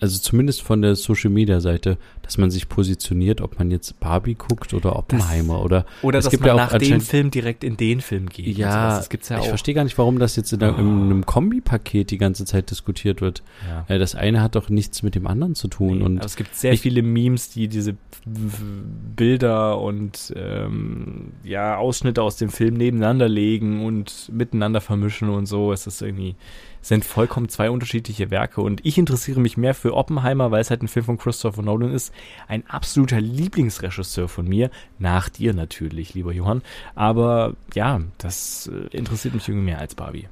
also 0.00 0.18
zumindest 0.18 0.62
von 0.62 0.82
der 0.82 0.96
Social 0.96 1.30
Media 1.30 1.60
Seite, 1.60 1.98
dass 2.24 2.38
man 2.38 2.50
sich 2.50 2.68
positioniert, 2.68 3.40
ob 3.40 3.58
man 3.58 3.70
jetzt 3.70 4.00
Barbie 4.00 4.34
guckt 4.34 4.74
oder 4.74 4.96
Oppenheimer 4.96 5.54
das, 5.54 5.64
oder 5.64 5.86
oder 6.02 6.20
dass 6.20 6.32
man 6.32 6.46
ja 6.46 6.54
nach 6.54 6.78
dem 6.78 7.00
Film 7.00 7.30
direkt 7.30 7.62
in 7.62 7.76
den 7.76 8.00
Film 8.00 8.28
geht. 8.28 8.56
Ja, 8.56 8.96
das 8.96 9.08
gibt's 9.08 9.28
ja 9.28 9.38
ich 9.38 9.48
verstehe 9.48 9.74
gar 9.74 9.84
nicht, 9.84 9.98
warum 9.98 10.18
das 10.18 10.36
jetzt 10.36 10.52
in, 10.52 10.62
oh. 10.62 10.68
in 10.68 11.02
einem 11.02 11.26
Kombipaket 11.26 12.10
die 12.10 12.18
ganze 12.18 12.44
Zeit 12.44 12.70
diskutiert 12.70 13.20
wird. 13.20 13.42
Ja. 13.88 13.98
Das 13.98 14.14
eine 14.14 14.42
hat 14.42 14.54
doch 14.54 14.68
nichts 14.68 15.02
mit 15.02 15.14
dem 15.14 15.26
anderen 15.26 15.54
zu 15.54 15.68
tun. 15.68 15.98
Nee, 15.98 16.04
und 16.04 16.24
es 16.24 16.36
gibt 16.36 16.54
sehr 16.54 16.72
ich, 16.72 16.80
viele 16.80 17.02
Memes, 17.02 17.50
die 17.50 17.68
diese 17.68 17.96
Bilder 18.24 19.80
und 19.80 20.32
ähm, 20.34 21.32
ja 21.42 21.76
Ausschnitte 21.76 22.22
aus 22.22 22.36
dem 22.36 22.48
Film 22.48 22.74
nebeneinander 22.74 23.28
legen 23.28 23.84
und 23.84 24.30
miteinander 24.32 24.80
vermischen 24.80 25.28
und 25.28 25.46
so. 25.46 25.72
Es 25.72 25.86
ist 25.86 26.00
irgendwie 26.00 26.36
sind 26.80 27.04
vollkommen 27.04 27.48
zwei 27.48 27.70
unterschiedliche 27.70 28.30
Werke 28.30 28.60
und 28.60 28.84
ich 28.84 28.98
interessiere 28.98 29.40
mich 29.40 29.56
mehr 29.56 29.74
für 29.74 29.94
Oppenheimer, 29.94 30.50
weil 30.50 30.60
es 30.60 30.70
halt 30.70 30.82
ein 30.82 30.88
Film 30.88 31.06
von 31.06 31.18
Christopher 31.18 31.62
Nolan 31.62 31.92
ist. 31.92 32.12
Ein 32.48 32.64
absoluter 32.68 33.20
Lieblingsregisseur 33.20 34.28
von 34.28 34.48
mir, 34.48 34.70
nach 34.98 35.28
dir 35.28 35.54
natürlich, 35.54 36.14
lieber 36.14 36.32
Johann. 36.32 36.62
Aber 36.94 37.54
ja, 37.74 38.00
das 38.18 38.70
äh, 38.72 38.96
interessiert 38.96 39.34
mich 39.34 39.48
irgendwie 39.48 39.66
mehr 39.66 39.78
als 39.78 39.94
Barbie. 39.94 40.28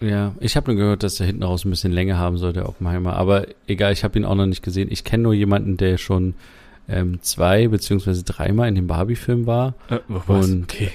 Ja, 0.00 0.34
ich 0.40 0.56
habe 0.56 0.72
nur 0.72 0.82
gehört, 0.82 1.04
dass 1.04 1.20
er 1.20 1.26
hinten 1.26 1.44
raus 1.44 1.64
ein 1.64 1.70
bisschen 1.70 1.92
Länge 1.92 2.18
haben 2.18 2.36
soll, 2.36 2.52
der 2.52 2.68
Oppenheimer. 2.68 3.14
Aber 3.14 3.46
egal, 3.68 3.92
ich 3.92 4.02
habe 4.02 4.18
ihn 4.18 4.24
auch 4.24 4.34
noch 4.34 4.46
nicht 4.46 4.62
gesehen. 4.62 4.88
Ich 4.90 5.04
kenne 5.04 5.22
nur 5.22 5.34
jemanden, 5.34 5.76
der 5.76 5.96
schon 5.96 6.34
ähm, 6.88 7.20
zwei 7.22 7.68
beziehungsweise 7.68 8.24
dreimal 8.24 8.68
in 8.68 8.74
dem 8.74 8.88
Barbie-Film 8.88 9.46
war. 9.46 9.74
Äh, 9.88 9.98
was? 10.08 10.48
Und, 10.48 10.64
okay. 10.64 10.90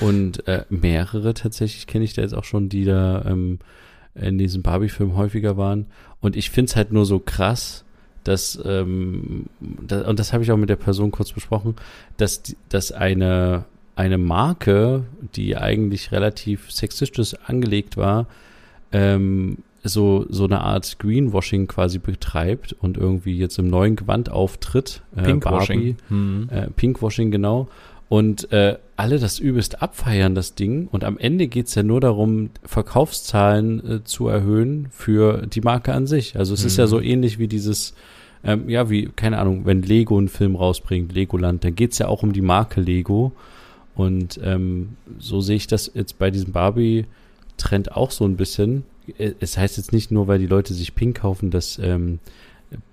und 0.00 0.46
äh, 0.48 0.64
mehrere 0.68 1.34
tatsächlich 1.34 1.86
kenne 1.86 2.04
ich 2.04 2.14
da 2.14 2.22
jetzt 2.22 2.34
auch 2.34 2.44
schon, 2.44 2.68
die 2.68 2.84
da 2.84 3.24
ähm, 3.24 3.60
in 4.14 4.38
diesem 4.38 4.62
Barbie-Film 4.62 5.16
häufiger 5.16 5.56
waren. 5.56 5.86
Und 6.20 6.36
ich 6.36 6.50
finde 6.50 6.70
es 6.70 6.76
halt 6.76 6.92
nur 6.92 7.06
so 7.06 7.20
krass, 7.20 7.83
dass, 8.24 8.58
ähm, 8.64 9.46
da, 9.60 10.08
und 10.08 10.18
das 10.18 10.32
habe 10.32 10.42
ich 10.42 10.50
auch 10.50 10.56
mit 10.56 10.68
der 10.68 10.76
Person 10.76 11.10
kurz 11.10 11.32
besprochen, 11.32 11.76
dass, 12.16 12.42
dass 12.68 12.92
eine, 12.92 13.64
eine 13.96 14.18
Marke, 14.18 15.04
die 15.36 15.56
eigentlich 15.56 16.12
relativ 16.12 16.70
sexistisch 16.72 17.34
angelegt 17.46 17.96
war, 17.96 18.26
ähm, 18.92 19.58
so, 19.86 20.24
so 20.30 20.44
eine 20.44 20.62
Art 20.62 20.98
Greenwashing 20.98 21.66
quasi 21.66 21.98
betreibt 21.98 22.72
und 22.72 22.96
irgendwie 22.96 23.36
jetzt 23.36 23.58
im 23.58 23.68
neuen 23.68 23.96
Gewand 23.96 24.30
auftritt. 24.30 25.02
Äh, 25.14 25.22
Pinkwashing. 25.22 25.96
Barbie, 25.96 25.96
mhm. 26.08 26.48
äh, 26.50 26.70
Pinkwashing, 26.70 27.30
genau 27.30 27.68
und 28.14 28.52
äh, 28.52 28.78
alle 28.94 29.18
das 29.18 29.40
übelst 29.40 29.82
abfeiern, 29.82 30.36
das 30.36 30.54
Ding. 30.54 30.86
Und 30.92 31.02
am 31.02 31.18
Ende 31.18 31.48
geht's 31.48 31.74
ja 31.74 31.82
nur 31.82 32.00
darum, 32.00 32.50
Verkaufszahlen 32.62 33.90
äh, 33.90 34.04
zu 34.04 34.28
erhöhen 34.28 34.86
für 34.92 35.48
die 35.48 35.62
Marke 35.62 35.92
an 35.92 36.06
sich. 36.06 36.38
Also 36.38 36.54
es 36.54 36.60
mhm. 36.60 36.66
ist 36.68 36.76
ja 36.76 36.86
so 36.86 36.98
mhm. 36.98 37.06
ähnlich 37.06 37.40
wie 37.40 37.48
dieses, 37.48 37.94
ähm, 38.44 38.68
ja, 38.68 38.88
wie, 38.88 39.06
keine 39.06 39.38
Ahnung, 39.38 39.66
wenn 39.66 39.82
Lego 39.82 40.16
einen 40.16 40.28
Film 40.28 40.54
rausbringt, 40.54 41.12
Legoland, 41.12 41.64
dann 41.64 41.74
geht's 41.74 41.98
ja 41.98 42.06
auch 42.06 42.22
um 42.22 42.32
die 42.32 42.40
Marke 42.40 42.80
Lego. 42.80 43.32
Und 43.96 44.38
ähm, 44.44 44.90
so 45.18 45.40
sehe 45.40 45.56
ich 45.56 45.66
das 45.66 45.90
jetzt 45.92 46.16
bei 46.16 46.30
diesem 46.30 46.52
Barbie-Trend 46.52 47.96
auch 47.96 48.12
so 48.12 48.24
ein 48.24 48.36
bisschen. 48.36 48.84
Äh, 49.18 49.32
es 49.40 49.58
heißt 49.58 49.76
jetzt 49.76 49.92
nicht 49.92 50.12
nur, 50.12 50.28
weil 50.28 50.38
die 50.38 50.46
Leute 50.46 50.72
sich 50.72 50.94
pink 50.94 51.16
kaufen, 51.16 51.50
dass 51.50 51.80
ähm, 51.80 52.20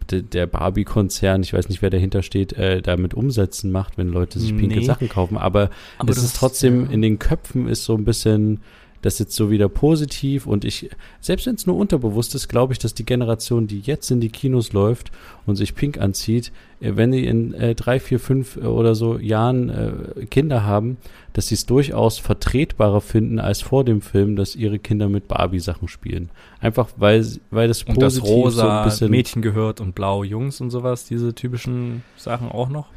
der 0.10 0.46
Barbie-Konzern, 0.46 1.42
ich 1.42 1.54
weiß 1.54 1.70
nicht, 1.70 1.82
wer 1.82 1.90
dahinter 1.90 2.22
steht, 2.22 2.54
äh, 2.54 2.82
damit 2.82 3.14
Umsätzen 3.14 3.72
macht, 3.72 3.98
wenn 3.98 4.10
Leute 4.10 4.40
sich 4.40 4.56
pinke 4.56 4.80
nee. 4.80 4.86
Sachen 4.86 5.08
kaufen. 5.08 5.38
Aber, 5.38 5.70
aber 5.98 6.12
es 6.12 6.24
ist 6.24 6.36
trotzdem, 6.36 6.86
ja. 6.86 6.92
in 6.92 7.02
den 7.02 7.20
Köpfen 7.20 7.68
ist 7.68 7.86
so 7.86 7.96
ein 7.96 8.04
bisschen 8.04 8.60
das 9.02 9.20
jetzt 9.20 9.36
so 9.36 9.50
wieder 9.50 9.70
positiv 9.70 10.46
und 10.46 10.64
ich, 10.64 10.90
selbst 11.20 11.48
wenn 11.48 11.56
es 11.56 11.66
nur 11.66 11.76
unterbewusst 11.76 12.36
ist, 12.36 12.48
glaube 12.48 12.74
ich, 12.74 12.80
dass 12.80 12.94
die 12.94 13.06
Generation, 13.06 13.68
die 13.68 13.80
jetzt 13.80 14.12
in 14.12 14.20
die 14.20 14.30
Kinos 14.30 14.74
läuft 14.74 15.12
und 15.46 15.56
sich 15.56 15.76
pink 15.76 16.00
anzieht, 16.00 16.52
äh, 16.80 16.94
wenn 16.96 17.12
die 17.12 17.26
in 17.26 17.54
äh, 17.54 17.76
drei, 17.76 18.00
vier, 18.00 18.20
fünf 18.20 18.58
äh, 18.58 18.62
oder 18.62 18.96
so 18.96 19.18
Jahren 19.18 19.70
äh, 19.70 20.26
Kinder 20.26 20.64
haben, 20.64 20.98
dass 21.34 21.48
sie 21.48 21.56
es 21.56 21.66
durchaus 21.66 22.20
vertretbarer 22.20 23.02
finden 23.02 23.40
als 23.40 23.62
vor 23.62 23.84
dem 23.84 24.02
Film, 24.02 24.36
dass 24.36 24.56
ihre 24.56 24.80
Kinder 24.80 25.10
mit 25.10 25.28
Barbie-Sachen 25.28 25.88
spielen. 25.88 26.30
Einfach 26.60 26.90
weil, 26.98 27.26
weil 27.50 27.68
das 27.68 27.84
und 27.84 27.96
positiv 27.96 28.24
das 28.24 28.30
rosa 28.30 28.62
so 28.62 28.70
ein 28.70 28.84
bisschen 28.86 29.12
Mädchen 29.12 29.42
gehört 29.42 29.82
und 29.82 29.96
blau 29.96 30.24
Jungs 30.24 30.62
und 30.62 30.70
sowas, 30.70 31.06
diese 31.06 31.34
typischen 31.34 32.04
Sachen 32.18 32.50
auch 32.50 32.70
noch? 32.70 32.88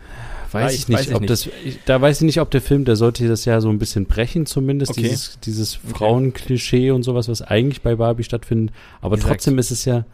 Weiß 0.55 0.74
ich, 0.74 0.80
ich 0.80 0.88
nicht, 0.88 0.98
weiß 0.98 1.07
ich 1.09 1.14
ob 1.14 1.20
nicht. 1.22 1.30
das, 1.30 1.48
ich, 1.64 1.78
da 1.84 2.00
weiß 2.00 2.20
ich 2.20 2.26
nicht, 2.26 2.40
ob 2.40 2.50
der 2.50 2.61
Film, 2.61 2.84
der 2.84 2.96
sollte 2.96 3.26
das 3.28 3.44
ja 3.44 3.61
so 3.61 3.68
ein 3.68 3.78
bisschen 3.78 4.07
brechen, 4.07 4.46
zumindest 4.46 4.92
okay. 4.92 5.02
dieses, 5.02 5.38
dieses 5.40 5.74
Frauenklischee 5.74 6.90
und 6.90 7.02
sowas, 7.02 7.28
was 7.28 7.42
eigentlich 7.42 7.82
bei 7.82 7.96
Barbie 7.96 8.24
stattfindet. 8.24 8.74
Aber 9.00 9.16
Exakt. 9.16 9.32
trotzdem 9.32 9.59
ist 9.59 9.70
es 9.70 9.84
ja, 9.84 10.05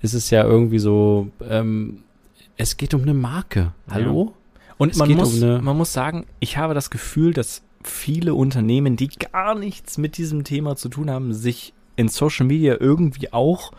ist 0.00 0.14
es 0.14 0.30
ja 0.30 0.44
irgendwie 0.44 0.78
so, 0.78 1.28
ähm, 1.48 2.02
es 2.56 2.76
geht 2.76 2.94
um 2.94 3.02
eine 3.02 3.14
Marke. 3.14 3.72
Hallo? 3.90 4.32
Ja. 4.32 4.64
Und 4.78 4.96
man 4.96 5.12
muss, 5.12 5.42
um 5.42 5.64
man 5.64 5.76
muss 5.76 5.92
sagen, 5.92 6.26
ich 6.40 6.56
habe 6.56 6.74
das 6.74 6.90
Gefühl, 6.90 7.34
dass 7.34 7.62
viele 7.82 8.34
Unternehmen, 8.34 8.96
die 8.96 9.08
gar 9.08 9.54
nichts 9.54 9.98
mit 9.98 10.16
diesem 10.16 10.44
Thema 10.44 10.76
zu 10.76 10.88
tun 10.88 11.10
haben, 11.10 11.34
sich 11.34 11.74
in 11.96 12.08
Social 12.08 12.46
Media 12.46 12.76
irgendwie 12.78 13.32
auch 13.32 13.72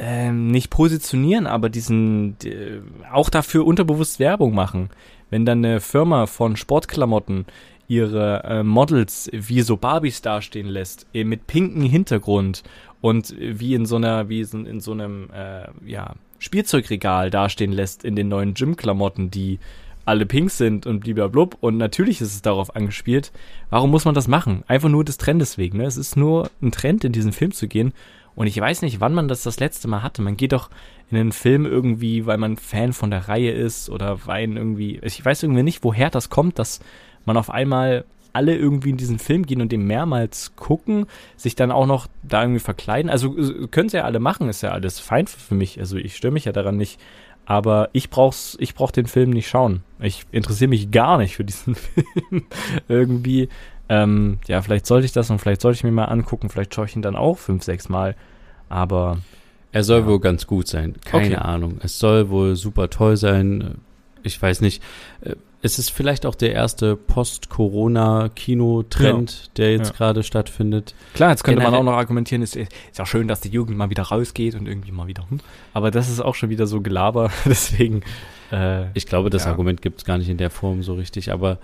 ähm, 0.00 0.50
nicht 0.50 0.70
positionieren, 0.70 1.46
aber 1.46 1.68
diesen 1.68 2.36
äh, 2.42 2.80
auch 3.12 3.28
dafür 3.28 3.66
unterbewusst 3.66 4.18
Werbung 4.18 4.54
machen. 4.54 4.88
Wenn 5.28 5.44
dann 5.44 5.64
eine 5.64 5.80
Firma 5.80 6.26
von 6.26 6.56
Sportklamotten 6.56 7.44
ihre 7.86 8.42
äh, 8.44 8.62
Models 8.62 9.28
wie 9.32 9.60
so 9.60 9.76
Barbies 9.76 10.22
dastehen 10.22 10.68
lässt, 10.68 11.06
äh, 11.12 11.24
mit 11.24 11.46
pinkem 11.46 11.82
Hintergrund 11.82 12.62
und 13.02 13.34
wie 13.38 13.74
in 13.74 13.84
so 13.84 13.96
einer, 13.96 14.28
wie 14.28 14.40
in, 14.40 14.64
in 14.64 14.80
so 14.80 14.92
einem, 14.92 15.28
äh, 15.30 15.68
ja, 15.84 16.14
Spielzeugregal 16.38 17.30
dastehen 17.30 17.72
lässt 17.72 18.02
in 18.02 18.16
den 18.16 18.28
neuen 18.28 18.54
Gym-Klamotten, 18.54 19.30
die 19.30 19.58
alle 20.06 20.24
pink 20.24 20.50
sind 20.50 20.86
und 20.86 21.00
blub 21.04 21.58
und 21.60 21.76
natürlich 21.76 22.22
ist 22.22 22.34
es 22.34 22.42
darauf 22.42 22.74
angespielt. 22.74 23.32
Warum 23.68 23.90
muss 23.90 24.06
man 24.06 24.14
das 24.14 24.28
machen? 24.28 24.64
Einfach 24.66 24.88
nur 24.88 25.04
des 25.04 25.18
Trendes 25.18 25.58
wegen. 25.58 25.78
Ne? 25.78 25.84
Es 25.84 25.98
ist 25.98 26.16
nur 26.16 26.50
ein 26.62 26.72
Trend, 26.72 27.04
in 27.04 27.12
diesen 27.12 27.32
Film 27.32 27.52
zu 27.52 27.68
gehen. 27.68 27.92
Und 28.34 28.46
ich 28.46 28.58
weiß 28.60 28.82
nicht, 28.82 29.00
wann 29.00 29.14
man 29.14 29.28
das 29.28 29.42
das 29.42 29.60
letzte 29.60 29.88
Mal 29.88 30.02
hatte. 30.02 30.22
Man 30.22 30.36
geht 30.36 30.52
doch 30.52 30.70
in 31.10 31.18
einen 31.18 31.32
Film 31.32 31.66
irgendwie, 31.66 32.26
weil 32.26 32.38
man 32.38 32.56
Fan 32.56 32.92
von 32.92 33.10
der 33.10 33.28
Reihe 33.28 33.50
ist 33.50 33.90
oder 33.90 34.26
weil 34.26 34.56
irgendwie, 34.56 35.00
ich 35.02 35.24
weiß 35.24 35.42
irgendwie 35.42 35.62
nicht, 35.62 35.84
woher 35.84 36.10
das 36.10 36.30
kommt, 36.30 36.58
dass 36.58 36.80
man 37.24 37.36
auf 37.36 37.50
einmal 37.50 38.04
alle 38.32 38.56
irgendwie 38.56 38.90
in 38.90 38.96
diesen 38.96 39.18
Film 39.18 39.44
gehen 39.44 39.60
und 39.60 39.72
den 39.72 39.86
mehrmals 39.86 40.54
gucken, 40.56 41.06
sich 41.36 41.56
dann 41.56 41.72
auch 41.72 41.86
noch 41.86 42.06
da 42.22 42.42
irgendwie 42.42 42.60
verkleiden. 42.60 43.10
Also 43.10 43.36
äh, 43.36 43.66
können 43.68 43.88
sie 43.88 43.98
ja 43.98 44.04
alle 44.04 44.20
machen, 44.20 44.48
ist 44.48 44.62
ja 44.62 44.70
alles 44.70 45.00
fein 45.00 45.26
für 45.26 45.54
mich. 45.54 45.80
Also 45.80 45.96
ich 45.96 46.16
störe 46.16 46.32
mich 46.32 46.44
ja 46.44 46.52
daran 46.52 46.76
nicht. 46.76 47.00
Aber 47.46 47.88
ich 47.92 48.10
brauch's, 48.10 48.56
ich 48.60 48.74
brauch 48.74 48.92
den 48.92 49.06
Film 49.06 49.30
nicht 49.30 49.48
schauen. 49.48 49.82
Ich 49.98 50.24
interessiere 50.30 50.68
mich 50.68 50.92
gar 50.92 51.18
nicht 51.18 51.34
für 51.34 51.44
diesen 51.44 51.74
Film. 52.30 52.46
irgendwie. 52.86 53.48
Ähm, 53.90 54.38
ja, 54.46 54.62
vielleicht 54.62 54.86
sollte 54.86 55.04
ich 55.04 55.12
das 55.12 55.28
und 55.30 55.40
vielleicht 55.40 55.60
sollte 55.60 55.76
ich 55.76 55.84
mir 55.84 55.90
mal 55.90 56.04
angucken. 56.04 56.48
Vielleicht 56.48 56.72
schaue 56.72 56.86
ich 56.86 56.94
ihn 56.94 57.02
dann 57.02 57.16
auch 57.16 57.38
fünf, 57.38 57.64
sechs 57.64 57.88
Mal. 57.88 58.14
Aber. 58.68 59.18
Er 59.72 59.82
soll 59.82 60.02
ja. 60.02 60.06
wohl 60.06 60.20
ganz 60.20 60.46
gut 60.46 60.68
sein. 60.68 60.94
Keine 61.04 61.34
okay. 61.34 61.44
Ahnung. 61.44 61.80
Es 61.82 61.98
soll 61.98 62.30
wohl 62.30 62.54
super 62.54 62.88
toll 62.88 63.16
sein. 63.16 63.78
Ich 64.22 64.40
weiß 64.40 64.60
nicht. 64.60 64.80
Äh, 65.22 65.34
es 65.62 65.78
ist 65.78 65.90
vielleicht 65.90 66.24
auch 66.24 66.36
der 66.36 66.54
erste 66.54 66.96
Post-Corona-Kino-Trend, 66.96 69.30
ja. 69.30 69.38
der 69.58 69.72
jetzt 69.72 69.90
ja. 69.90 69.96
gerade 69.96 70.22
stattfindet. 70.22 70.94
Klar, 71.12 71.28
jetzt 71.30 71.44
könnte 71.44 71.58
Generell 71.58 71.80
man 71.80 71.88
auch 71.88 71.92
noch 71.92 71.98
argumentieren, 71.98 72.42
es 72.42 72.56
ist, 72.56 72.72
ist 72.72 72.98
ja 72.98 73.04
schön, 73.04 73.28
dass 73.28 73.42
die 73.42 73.50
Jugend 73.50 73.76
mal 73.76 73.90
wieder 73.90 74.04
rausgeht 74.04 74.54
und 74.54 74.66
irgendwie 74.66 74.92
mal 74.92 75.06
wieder. 75.06 75.28
Hm. 75.28 75.40
Aber 75.74 75.90
das 75.90 76.08
ist 76.08 76.20
auch 76.20 76.34
schon 76.34 76.48
wieder 76.48 76.66
so 76.66 76.80
Gelaber, 76.80 77.30
deswegen. 77.44 78.02
Äh, 78.50 78.86
ich 78.94 79.06
glaube, 79.06 79.30
das 79.30 79.44
ja. 79.44 79.50
Argument 79.50 79.82
gibt 79.82 80.00
es 80.00 80.04
gar 80.04 80.18
nicht 80.18 80.28
in 80.28 80.36
der 80.36 80.50
Form 80.50 80.82
so 80.82 80.94
richtig, 80.94 81.32
aber 81.32 81.58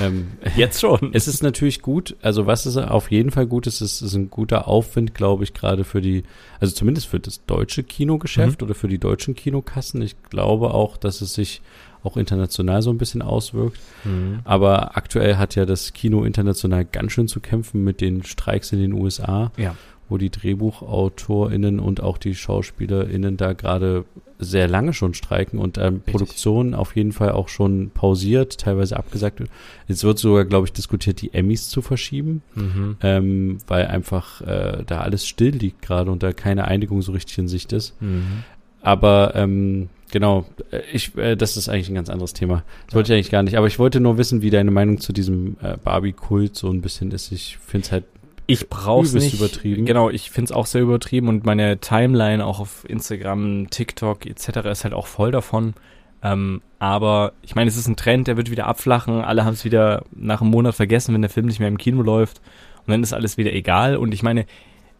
ähm, 0.00 0.32
jetzt 0.56 0.80
schon. 0.80 1.10
Es 1.16 1.28
ist 1.28 1.42
natürlich 1.42 1.82
gut, 1.82 2.16
also 2.20 2.46
was 2.46 2.66
ist 2.66 2.76
auf 2.76 3.10
jeden 3.10 3.30
Fall 3.30 3.46
gut 3.46 3.66
ist, 3.66 3.80
ist, 3.80 4.02
ist 4.02 4.14
ein 4.14 4.30
guter 4.30 4.68
Aufwind, 4.68 5.14
glaube 5.14 5.44
ich, 5.44 5.54
gerade 5.54 5.84
für 5.84 6.00
die, 6.00 6.24
also 6.60 6.74
zumindest 6.74 7.06
für 7.06 7.20
das 7.20 7.44
deutsche 7.46 7.82
Kinogeschäft 7.82 8.60
mhm. 8.60 8.66
oder 8.66 8.74
für 8.74 8.88
die 8.88 8.98
deutschen 8.98 9.34
Kinokassen. 9.34 10.02
Ich 10.02 10.20
glaube 10.30 10.74
auch, 10.74 10.96
dass 10.96 11.20
es 11.20 11.34
sich 11.34 11.62
auch 12.06 12.16
international 12.16 12.82
so 12.82 12.90
ein 12.90 12.98
bisschen 12.98 13.20
auswirkt. 13.22 13.78
Mhm. 14.04 14.40
Aber 14.44 14.96
aktuell 14.96 15.36
hat 15.36 15.54
ja 15.54 15.66
das 15.66 15.92
Kino 15.92 16.24
international 16.24 16.84
ganz 16.84 17.12
schön 17.12 17.28
zu 17.28 17.40
kämpfen 17.40 17.84
mit 17.84 18.00
den 18.00 18.22
Streiks 18.22 18.72
in 18.72 18.80
den 18.80 18.92
USA, 18.92 19.50
ja. 19.56 19.74
Wo 20.08 20.18
die 20.18 20.30
DrehbuchautorInnen 20.30 21.80
und 21.80 22.02
auch 22.02 22.18
die 22.18 22.34
SchauspielerInnen 22.34 23.36
da 23.36 23.52
gerade 23.52 24.04
sehr 24.38 24.68
lange 24.68 24.92
schon 24.92 25.14
streiken 25.14 25.58
und 25.58 25.78
ähm, 25.78 26.00
Produktionen 26.00 26.74
auf 26.74 26.94
jeden 26.94 27.12
Fall 27.12 27.32
auch 27.32 27.48
schon 27.48 27.90
pausiert, 27.90 28.58
teilweise 28.58 28.96
abgesagt. 28.96 29.42
Jetzt 29.88 30.04
wird 30.04 30.18
sogar, 30.18 30.44
glaube 30.44 30.66
ich, 30.66 30.72
diskutiert, 30.72 31.22
die 31.22 31.32
Emmys 31.32 31.68
zu 31.68 31.80
verschieben, 31.80 32.42
mhm. 32.54 32.96
ähm, 33.02 33.58
weil 33.66 33.86
einfach 33.86 34.42
äh, 34.42 34.84
da 34.86 35.00
alles 35.00 35.26
still 35.26 35.56
liegt 35.56 35.82
gerade 35.82 36.10
und 36.10 36.22
da 36.22 36.32
keine 36.32 36.66
Einigung 36.66 37.02
so 37.02 37.12
richtig 37.12 37.38
in 37.38 37.48
Sicht 37.48 37.72
ist. 37.72 38.00
Mhm. 38.00 38.44
Aber 38.82 39.32
ähm, 39.34 39.88
genau, 40.10 40.46
äh, 40.70 40.80
ich, 40.92 41.16
äh, 41.16 41.36
das 41.36 41.56
ist 41.56 41.68
eigentlich 41.68 41.88
ein 41.88 41.94
ganz 41.94 42.10
anderes 42.10 42.34
Thema. 42.34 42.62
Das 42.86 42.92
ja. 42.92 42.94
wollte 42.96 43.12
ich 43.12 43.16
eigentlich 43.16 43.30
gar 43.30 43.42
nicht. 43.42 43.56
Aber 43.56 43.66
ich 43.66 43.78
wollte 43.78 44.00
nur 44.00 44.18
wissen, 44.18 44.42
wie 44.42 44.50
deine 44.50 44.70
Meinung 44.70 45.00
zu 45.00 45.12
diesem 45.12 45.56
äh, 45.62 45.76
Barbie-Kult 45.82 46.54
so 46.54 46.70
ein 46.70 46.82
bisschen 46.82 47.10
ist. 47.10 47.32
Ich 47.32 47.58
finde 47.58 47.86
es 47.86 47.92
halt 47.92 48.04
ich 48.46 48.68
brauch's 48.68 49.12
nicht. 49.12 49.34
übertrieben. 49.34 49.86
Genau, 49.86 50.10
ich 50.10 50.30
find's 50.30 50.52
auch 50.52 50.66
sehr 50.66 50.82
übertrieben 50.82 51.28
und 51.28 51.44
meine 51.44 51.78
Timeline 51.78 52.44
auch 52.44 52.60
auf 52.60 52.84
Instagram, 52.88 53.68
TikTok 53.70 54.26
etc. 54.26 54.66
ist 54.70 54.84
halt 54.84 54.94
auch 54.94 55.06
voll 55.06 55.32
davon. 55.32 55.74
Ähm, 56.22 56.62
aber 56.78 57.32
ich 57.42 57.54
meine, 57.54 57.68
es 57.68 57.76
ist 57.76 57.88
ein 57.88 57.96
Trend, 57.96 58.28
der 58.28 58.36
wird 58.36 58.50
wieder 58.50 58.66
abflachen. 58.66 59.20
Alle 59.20 59.44
haben 59.44 59.54
es 59.54 59.64
wieder 59.64 60.04
nach 60.12 60.40
einem 60.40 60.50
Monat 60.50 60.74
vergessen, 60.74 61.14
wenn 61.14 61.22
der 61.22 61.30
Film 61.30 61.46
nicht 61.46 61.58
mehr 61.58 61.68
im 61.68 61.78
Kino 61.78 62.02
läuft. 62.02 62.40
Und 62.86 62.92
dann 62.92 63.02
ist 63.02 63.12
alles 63.12 63.36
wieder 63.36 63.52
egal. 63.52 63.96
Und 63.96 64.14
ich 64.14 64.22
meine, 64.22 64.46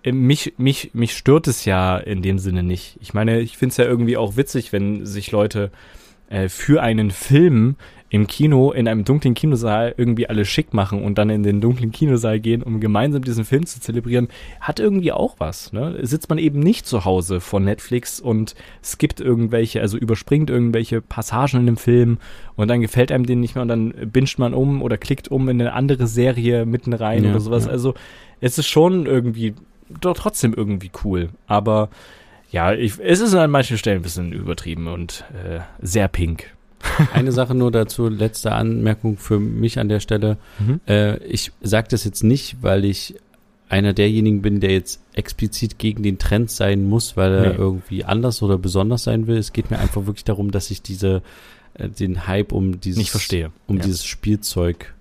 äh, 0.02 0.12
mich, 0.12 0.54
mich, 0.56 0.90
mich 0.94 1.16
stört 1.16 1.46
es 1.46 1.64
ja 1.64 1.96
in 1.96 2.22
dem 2.22 2.38
Sinne 2.38 2.62
nicht. 2.62 2.98
Ich 3.00 3.14
meine, 3.14 3.40
ich 3.40 3.56
finde 3.56 3.70
es 3.72 3.76
ja 3.76 3.84
irgendwie 3.84 4.16
auch 4.16 4.36
witzig, 4.36 4.72
wenn 4.72 5.06
sich 5.06 5.30
Leute 5.32 5.70
äh, 6.28 6.48
für 6.48 6.82
einen 6.82 7.10
Film 7.10 7.76
im 8.08 8.26
Kino, 8.28 8.70
in 8.70 8.86
einem 8.86 9.04
dunklen 9.04 9.34
Kinosaal 9.34 9.94
irgendwie 9.96 10.28
alle 10.28 10.44
schick 10.44 10.72
machen 10.72 11.02
und 11.02 11.18
dann 11.18 11.28
in 11.28 11.42
den 11.42 11.60
dunklen 11.60 11.90
Kinosaal 11.90 12.38
gehen, 12.38 12.62
um 12.62 12.80
gemeinsam 12.80 13.24
diesen 13.24 13.44
Film 13.44 13.66
zu 13.66 13.80
zelebrieren, 13.80 14.28
hat 14.60 14.78
irgendwie 14.78 15.10
auch 15.10 15.36
was. 15.38 15.72
Ne? 15.72 15.98
Sitzt 16.02 16.28
man 16.28 16.38
eben 16.38 16.60
nicht 16.60 16.86
zu 16.86 17.04
Hause 17.04 17.40
vor 17.40 17.58
Netflix 17.58 18.20
und 18.20 18.54
skippt 18.82 19.20
irgendwelche, 19.20 19.80
also 19.80 19.98
überspringt 19.98 20.50
irgendwelche 20.50 21.00
Passagen 21.00 21.60
in 21.60 21.66
dem 21.66 21.76
Film 21.76 22.18
und 22.54 22.68
dann 22.68 22.80
gefällt 22.80 23.10
einem 23.10 23.26
den 23.26 23.40
nicht 23.40 23.56
mehr 23.56 23.62
und 23.62 23.68
dann 23.68 23.92
binscht 24.12 24.38
man 24.38 24.54
um 24.54 24.82
oder 24.82 24.98
klickt 24.98 25.28
um 25.28 25.48
in 25.48 25.60
eine 25.60 25.72
andere 25.72 26.06
Serie 26.06 26.64
mitten 26.64 26.92
rein 26.92 27.24
ja, 27.24 27.30
oder 27.30 27.40
sowas. 27.40 27.66
Ja. 27.66 27.72
Also 27.72 27.94
es 28.40 28.56
ist 28.56 28.68
schon 28.68 29.06
irgendwie 29.06 29.54
doch 30.00 30.16
trotzdem 30.16 30.54
irgendwie 30.54 30.90
cool. 31.04 31.30
Aber 31.46 31.90
ja, 32.50 32.72
ich, 32.72 33.00
es 33.00 33.20
ist 33.20 33.34
an 33.34 33.50
manchen 33.50 33.78
Stellen 33.78 33.98
ein 33.98 34.02
bisschen 34.02 34.32
übertrieben 34.32 34.86
und 34.86 35.24
äh, 35.32 35.60
sehr 35.80 36.08
pink. 36.08 36.55
Eine 37.14 37.32
Sache 37.32 37.54
nur 37.54 37.70
dazu, 37.70 38.08
letzte 38.08 38.52
Anmerkung 38.52 39.16
für 39.16 39.38
mich 39.38 39.78
an 39.78 39.88
der 39.88 40.00
Stelle. 40.00 40.36
Mhm. 40.58 40.80
Äh, 40.86 41.18
ich 41.24 41.52
sage 41.60 41.88
das 41.90 42.04
jetzt 42.04 42.22
nicht, 42.22 42.58
weil 42.62 42.84
ich 42.84 43.16
einer 43.68 43.92
derjenigen 43.92 44.42
bin, 44.42 44.60
der 44.60 44.70
jetzt 44.72 45.00
explizit 45.14 45.78
gegen 45.78 46.02
den 46.02 46.18
Trend 46.18 46.50
sein 46.50 46.88
muss, 46.88 47.16
weil 47.16 47.32
er 47.32 47.50
nee. 47.50 47.56
irgendwie 47.56 48.04
anders 48.04 48.42
oder 48.42 48.58
besonders 48.58 49.04
sein 49.04 49.26
will. 49.26 49.36
Es 49.36 49.52
geht 49.52 49.70
mir 49.70 49.78
einfach 49.78 50.06
wirklich 50.06 50.24
darum, 50.24 50.50
dass 50.52 50.70
ich 50.70 50.82
diese 50.82 51.22
äh, 51.74 51.88
den 51.88 52.26
Hype 52.26 52.52
um 52.52 52.80
dieses 52.80 52.98
nicht 52.98 53.10
verstehe. 53.10 53.50
um 53.66 53.78
ja. 53.78 53.82
dieses 53.82 54.04
Spielzeug 54.04 54.94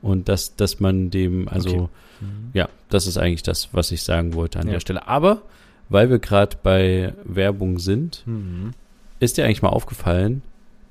und 0.00 0.28
dass 0.28 0.56
dass 0.56 0.80
man 0.80 1.10
dem 1.10 1.48
also 1.48 1.68
okay. 1.70 1.88
Mhm. 2.20 2.50
Ja, 2.54 2.68
das 2.88 3.06
ist 3.06 3.18
eigentlich 3.18 3.42
das, 3.42 3.70
was 3.72 3.90
ich 3.92 4.02
sagen 4.02 4.34
wollte 4.34 4.58
an 4.58 4.66
ja. 4.66 4.74
der 4.74 4.80
Stelle. 4.80 5.06
Aber 5.06 5.42
weil 5.88 6.10
wir 6.10 6.18
gerade 6.18 6.56
bei 6.62 7.12
Werbung 7.24 7.78
sind, 7.78 8.22
mhm. 8.26 8.72
ist 9.20 9.36
dir 9.36 9.44
eigentlich 9.44 9.62
mal 9.62 9.68
aufgefallen, 9.68 10.42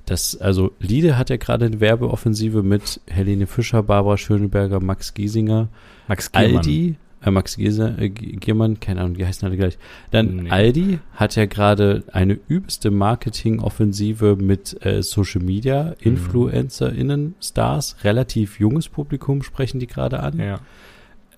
dass, 0.06 0.36
also 0.36 0.72
Liede 0.80 1.18
hat 1.18 1.30
ja 1.30 1.36
gerade 1.36 1.66
eine 1.66 1.80
Werbeoffensive 1.80 2.62
mit 2.62 3.00
Helene 3.06 3.46
Fischer, 3.46 3.82
Barbara 3.82 4.16
Schöneberger, 4.16 4.80
Max 4.80 5.14
Giesinger, 5.14 5.68
Max 6.08 6.32
Giermann. 6.32 6.56
Aldi, 6.56 6.96
äh, 7.22 7.30
Max 7.30 7.56
Giese, 7.56 7.94
äh, 7.98 8.08
Giermann, 8.08 8.80
keine 8.80 9.00
Ahnung, 9.00 9.14
die 9.14 9.26
heißen 9.26 9.46
alle 9.46 9.56
gleich. 9.56 9.78
Dann 10.10 10.36
nee. 10.36 10.50
Aldi 10.50 11.00
hat 11.14 11.36
ja 11.36 11.46
gerade 11.46 12.04
eine 12.12 12.38
übelste 12.48 12.90
Marketingoffensive 12.90 14.36
mit 14.36 14.84
äh, 14.86 15.02
Social 15.02 15.42
Media, 15.42 15.84
mhm. 15.84 16.12
InfluencerInnen, 16.12 17.34
Stars, 17.42 17.96
relativ 18.04 18.58
junges 18.60 18.88
Publikum 18.88 19.42
sprechen 19.42 19.80
die 19.80 19.86
gerade 19.86 20.20
an. 20.20 20.38
Ja 20.38 20.60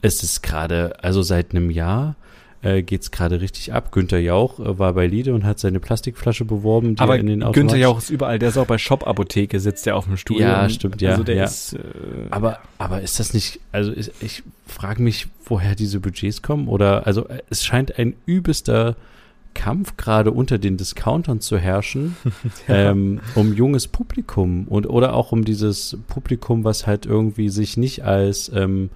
es 0.03 0.23
ist 0.23 0.43
gerade, 0.43 1.03
also 1.03 1.23
seit 1.23 1.53
einem 1.53 1.71
Jahr 1.71 2.17
äh, 2.63 2.83
geht 2.83 3.03
es 3.03 3.11
gerade 3.11 3.41
richtig 3.41 3.73
ab. 3.73 3.93
Günther 3.93 4.19
Jauch 4.19 4.59
äh, 4.59 4.79
war 4.79 4.93
bei 4.93 5.07
Lide 5.07 5.35
und 5.35 5.45
hat 5.45 5.59
seine 5.59 5.81
Plastikflasche 5.81 6.45
beworben, 6.45 6.97
die 6.97 7.01
Aber 7.01 7.15
er 7.15 7.21
in 7.21 7.27
den 7.27 7.53
Günther 7.53 7.77
Jauch 7.77 7.99
ist 7.99 8.11
überall, 8.11 8.39
der 8.39 8.49
ist 8.49 8.59
auch 8.59 8.67
bei 8.67 8.79
Shop-Apotheke, 8.79 9.61
sitzt 9.61 9.87
der 9.87 9.97
auf 9.97 10.07
dem 10.07 10.17
Stuhl. 10.17 10.41
Ja, 10.41 10.69
stimmt, 10.69 11.01
ja. 11.01 11.13
Also 11.13 11.23
der 11.23 11.37
ja. 11.37 11.45
ist, 11.45 11.75
äh, 11.75 11.79
aber, 12.31 12.59
aber 12.79 13.01
ist 13.01 13.21
das 13.21 13.33
nicht, 13.33 13.61
also 13.73 13.93
ist, 13.93 14.13
ich 14.21 14.43
frage 14.67 15.03
mich, 15.03 15.29
woher 15.45 15.75
diese 15.75 16.01
Budgets 16.01 16.43
kommen 16.43 16.69
oder, 16.69 17.07
also 17.07 17.29
äh, 17.29 17.43
es 17.49 17.65
scheint 17.65 17.99
ein 17.99 18.15
übelster 18.27 18.97
Kampf 19.55 19.97
gerade 19.97 20.31
unter 20.31 20.59
den 20.59 20.77
Discountern 20.77 21.41
zu 21.41 21.59
herrschen, 21.59 22.17
ja. 22.69 22.91
ähm, 22.91 23.21
um 23.35 23.55
junges 23.55 23.89
Publikum 23.89 24.67
und 24.69 24.89
oder 24.89 25.15
auch 25.15 25.33
um 25.33 25.45
dieses 25.45 25.97
Publikum, 26.09 26.65
was 26.65 26.87
halt 26.87 27.07
irgendwie 27.07 27.49
sich 27.49 27.77
nicht 27.77 28.05
als 28.05 28.51
ähm, 28.55 28.91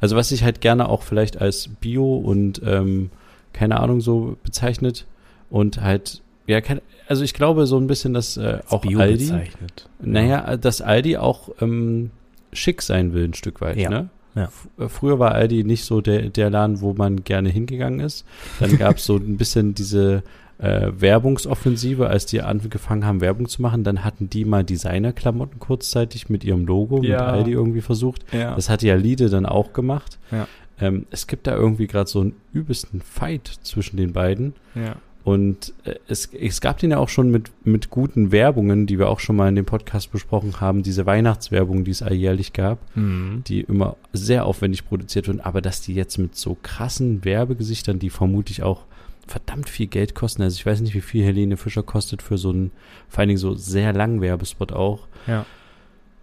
also 0.00 0.16
was 0.16 0.28
sich 0.28 0.44
halt 0.44 0.60
gerne 0.60 0.88
auch 0.88 1.02
vielleicht 1.02 1.40
als 1.40 1.68
Bio 1.80 2.16
und 2.16 2.62
ähm, 2.64 3.10
keine 3.52 3.80
Ahnung 3.80 4.00
so 4.00 4.36
bezeichnet 4.42 5.06
und 5.50 5.80
halt, 5.80 6.22
ja, 6.46 6.60
kein, 6.60 6.80
also 7.06 7.24
ich 7.24 7.34
glaube 7.34 7.66
so 7.66 7.78
ein 7.78 7.86
bisschen, 7.86 8.14
dass 8.14 8.36
äh, 8.36 8.58
auch 8.68 8.82
Bio 8.82 9.00
Aldi, 9.00 9.24
bezeichnet. 9.24 9.88
naja, 10.00 10.56
dass 10.56 10.80
Aldi 10.80 11.16
auch 11.16 11.50
ähm, 11.60 12.10
schick 12.52 12.82
sein 12.82 13.12
will 13.12 13.24
ein 13.24 13.34
Stück 13.34 13.60
weit, 13.60 13.76
ja. 13.76 13.90
ne? 13.90 14.08
Ja. 14.34 14.50
Äh, 14.78 14.88
früher 14.88 15.18
war 15.18 15.32
Aldi 15.32 15.64
nicht 15.64 15.84
so 15.84 16.00
der, 16.00 16.28
der 16.30 16.50
Laden, 16.50 16.80
wo 16.80 16.92
man 16.92 17.24
gerne 17.24 17.48
hingegangen 17.48 18.00
ist. 18.00 18.24
Dann 18.60 18.78
gab 18.78 18.98
es 18.98 19.04
so 19.04 19.16
ein 19.16 19.36
bisschen 19.36 19.74
diese 19.74 20.22
äh, 20.58 20.90
Werbungsoffensive, 20.92 22.08
als 22.08 22.26
die 22.26 22.42
angefangen 22.42 23.04
haben, 23.04 23.20
Werbung 23.20 23.48
zu 23.48 23.62
machen, 23.62 23.84
dann 23.84 24.04
hatten 24.04 24.28
die 24.28 24.44
mal 24.44 24.64
Designerklamotten 24.64 25.58
kurzzeitig 25.58 26.28
mit 26.28 26.44
ihrem 26.44 26.66
Logo, 26.66 27.02
ja. 27.02 27.18
mit 27.18 27.20
Aldi 27.20 27.52
irgendwie 27.52 27.80
versucht. 27.80 28.24
Ja. 28.32 28.54
Das 28.54 28.68
hatte 28.68 28.86
ja 28.86 28.94
Lide 28.94 29.30
dann 29.30 29.46
auch 29.46 29.72
gemacht. 29.72 30.18
Ja. 30.30 30.48
Ähm, 30.80 31.06
es 31.10 31.26
gibt 31.26 31.46
da 31.46 31.54
irgendwie 31.54 31.86
gerade 31.86 32.08
so 32.08 32.20
einen 32.20 32.34
übelsten 32.52 33.00
Fight 33.00 33.58
zwischen 33.62 33.96
den 33.96 34.12
beiden. 34.12 34.54
Ja. 34.74 34.96
Und 35.24 35.74
äh, 35.84 35.96
es, 36.08 36.30
es 36.32 36.60
gab 36.60 36.78
den 36.78 36.92
ja 36.92 36.98
auch 36.98 37.08
schon 37.08 37.30
mit, 37.30 37.50
mit 37.64 37.90
guten 37.90 38.32
Werbungen, 38.32 38.86
die 38.86 38.98
wir 38.98 39.08
auch 39.08 39.20
schon 39.20 39.36
mal 39.36 39.48
in 39.48 39.56
dem 39.56 39.66
Podcast 39.66 40.10
besprochen 40.10 40.60
haben, 40.60 40.82
diese 40.82 41.06
Weihnachtswerbung, 41.06 41.84
die 41.84 41.90
es 41.90 42.02
alljährlich 42.02 42.52
gab, 42.52 42.78
mhm. 42.96 43.42
die 43.46 43.60
immer 43.60 43.96
sehr 44.12 44.46
aufwendig 44.46 44.86
produziert 44.86 45.28
wurden, 45.28 45.40
aber 45.40 45.60
dass 45.60 45.82
die 45.82 45.94
jetzt 45.94 46.16
mit 46.18 46.34
so 46.34 46.56
krassen 46.62 47.24
Werbegesichtern, 47.24 47.98
die 47.98 48.10
vermutlich 48.10 48.62
auch 48.62 48.86
verdammt 49.28 49.68
viel 49.68 49.86
Geld 49.86 50.14
kosten. 50.14 50.42
Also 50.42 50.56
ich 50.56 50.66
weiß 50.66 50.80
nicht, 50.80 50.94
wie 50.94 51.00
viel 51.00 51.24
Helene 51.24 51.56
Fischer 51.56 51.82
kostet 51.82 52.22
für 52.22 52.38
so 52.38 52.50
einen, 52.50 52.70
vor 53.08 53.20
allen 53.20 53.28
Dingen 53.28 53.38
so 53.38 53.54
sehr 53.54 53.92
langen 53.92 54.20
Werbespot 54.20 54.72
auch. 54.72 55.06
Ja. 55.26 55.46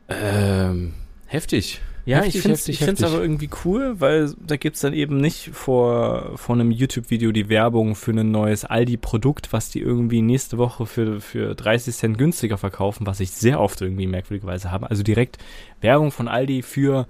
Ähm, 0.10 0.94
heftig. 1.28 1.82
Ja, 2.06 2.18
heftig, 2.18 2.36
ich 2.36 2.42
finde 2.42 2.54
es 2.54 2.68
heftig, 2.68 2.86
find's 2.86 3.04
aber 3.04 3.20
irgendwie 3.20 3.50
cool, 3.66 4.00
weil 4.00 4.32
da 4.40 4.58
gibt's 4.58 4.82
dann 4.82 4.94
eben 4.94 5.18
nicht 5.18 5.50
vor, 5.54 6.34
vor 6.38 6.54
einem 6.54 6.70
YouTube-Video 6.70 7.32
die 7.32 7.50
Werbung 7.50 7.96
für 7.96 8.12
ein 8.12 8.30
neues 8.30 8.64
Aldi-Produkt, 8.64 9.52
was 9.52 9.70
die 9.70 9.80
irgendwie 9.80 10.22
nächste 10.22 10.60
Woche 10.60 10.86
für, 10.86 11.20
für 11.20 11.56
30 11.56 11.96
Cent 11.96 12.18
günstiger 12.20 12.60
verkaufen, 12.60 13.08
was 13.08 13.20
ich 13.22 13.32
sehr 13.32 13.60
oft 13.60 13.82
irgendwie 13.82 14.06
merkwürdigerweise 14.06 14.70
habe. 14.70 14.90
Also 14.92 15.02
direkt 15.02 15.40
Werbung 15.82 16.12
von 16.12 16.28
Aldi 16.28 16.62
für 16.62 17.08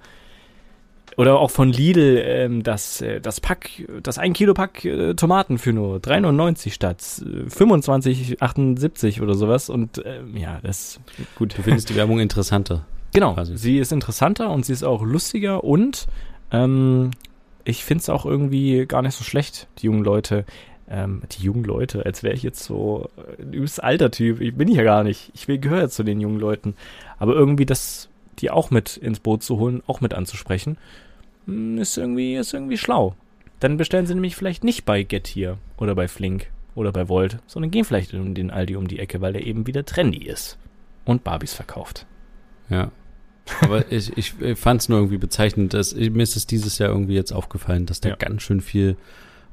oder 1.16 1.38
auch 1.38 1.50
von 1.50 1.72
Lidl, 1.72 2.22
ähm, 2.24 2.62
das, 2.62 3.00
äh, 3.00 3.20
das 3.20 3.40
Pack, 3.40 3.70
das 4.02 4.18
1 4.18 4.36
Kilo 4.36 4.52
Pack 4.52 4.84
äh, 4.84 5.14
Tomaten 5.14 5.58
für 5.58 5.72
nur 5.72 5.96
3,99 5.96 6.72
statt 6.72 7.02
äh, 7.24 7.48
25,78 7.48 9.22
oder 9.22 9.34
sowas. 9.34 9.70
Und 9.70 10.02
ähm, 10.04 10.36
ja, 10.36 10.60
das 10.62 11.00
gut. 11.36 11.56
Du 11.56 11.62
findest 11.62 11.88
die 11.88 11.96
Werbung 11.96 12.20
interessanter. 12.20 12.84
Genau, 13.14 13.32
quasi. 13.32 13.56
sie 13.56 13.78
ist 13.78 13.92
interessanter 13.92 14.50
und 14.50 14.66
sie 14.66 14.74
ist 14.74 14.82
auch 14.82 15.02
lustiger 15.02 15.64
und 15.64 16.06
ähm, 16.50 17.12
ich 17.64 17.82
finde 17.82 18.02
es 18.02 18.10
auch 18.10 18.26
irgendwie 18.26 18.84
gar 18.84 19.00
nicht 19.00 19.14
so 19.14 19.24
schlecht, 19.24 19.68
die 19.78 19.86
jungen 19.86 20.04
Leute. 20.04 20.44
Ähm, 20.88 21.22
die 21.32 21.42
jungen 21.42 21.64
Leute, 21.64 22.06
als 22.06 22.22
wäre 22.22 22.34
ich 22.34 22.44
jetzt 22.44 22.62
so 22.62 23.10
ein 23.40 23.52
übelst 23.52 23.82
alter 23.82 24.12
Typ. 24.12 24.40
Ich 24.40 24.54
bin 24.54 24.68
ich 24.68 24.76
ja 24.76 24.84
gar 24.84 25.02
nicht. 25.02 25.32
Ich 25.34 25.48
will 25.48 25.58
gehöre 25.58 25.88
zu 25.88 26.04
den 26.04 26.20
jungen 26.20 26.38
Leuten. 26.38 26.76
Aber 27.18 27.34
irgendwie 27.34 27.66
das, 27.66 28.08
die 28.38 28.50
auch 28.50 28.70
mit 28.70 28.96
ins 28.96 29.18
Boot 29.18 29.42
zu 29.42 29.58
holen, 29.58 29.82
auch 29.88 30.00
mit 30.00 30.14
anzusprechen, 30.14 30.76
ist 31.46 31.96
irgendwie, 31.96 32.34
ist 32.36 32.52
irgendwie 32.54 32.78
schlau. 32.78 33.14
Dann 33.60 33.76
bestellen 33.76 34.06
sie 34.06 34.14
nämlich 34.14 34.36
vielleicht 34.36 34.64
nicht 34.64 34.84
bei 34.84 35.02
Get 35.02 35.26
hier 35.26 35.58
oder 35.78 35.94
bei 35.94 36.08
Flink 36.08 36.50
oder 36.74 36.92
bei 36.92 37.08
Volt, 37.08 37.38
sondern 37.46 37.70
gehen 37.70 37.84
vielleicht 37.84 38.12
in 38.12 38.34
den 38.34 38.50
Aldi 38.50 38.76
um 38.76 38.86
die 38.88 38.98
Ecke, 38.98 39.20
weil 39.20 39.32
der 39.32 39.46
eben 39.46 39.66
wieder 39.66 39.84
trendy 39.84 40.26
ist 40.26 40.58
und 41.04 41.24
Barbies 41.24 41.54
verkauft. 41.54 42.06
Ja. 42.68 42.90
Aber 43.62 43.90
ich, 43.92 44.16
ich 44.16 44.34
fand 44.58 44.82
es 44.82 44.88
nur 44.88 44.98
irgendwie 44.98 45.18
bezeichnend, 45.18 45.72
dass 45.72 45.94
mir 45.94 46.22
ist 46.22 46.36
es 46.36 46.46
dieses 46.46 46.78
Jahr 46.78 46.90
irgendwie 46.90 47.14
jetzt 47.14 47.32
aufgefallen, 47.32 47.86
dass 47.86 48.00
da 48.00 48.10
Ja. 48.10 48.16
ganz 48.16 48.42
schön 48.42 48.60
viel 48.60 48.96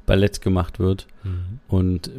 Ballett 0.06 0.42
gemacht 0.42 0.80
wird. 0.80 1.08
Und 1.70 2.08
äh, 2.10 2.12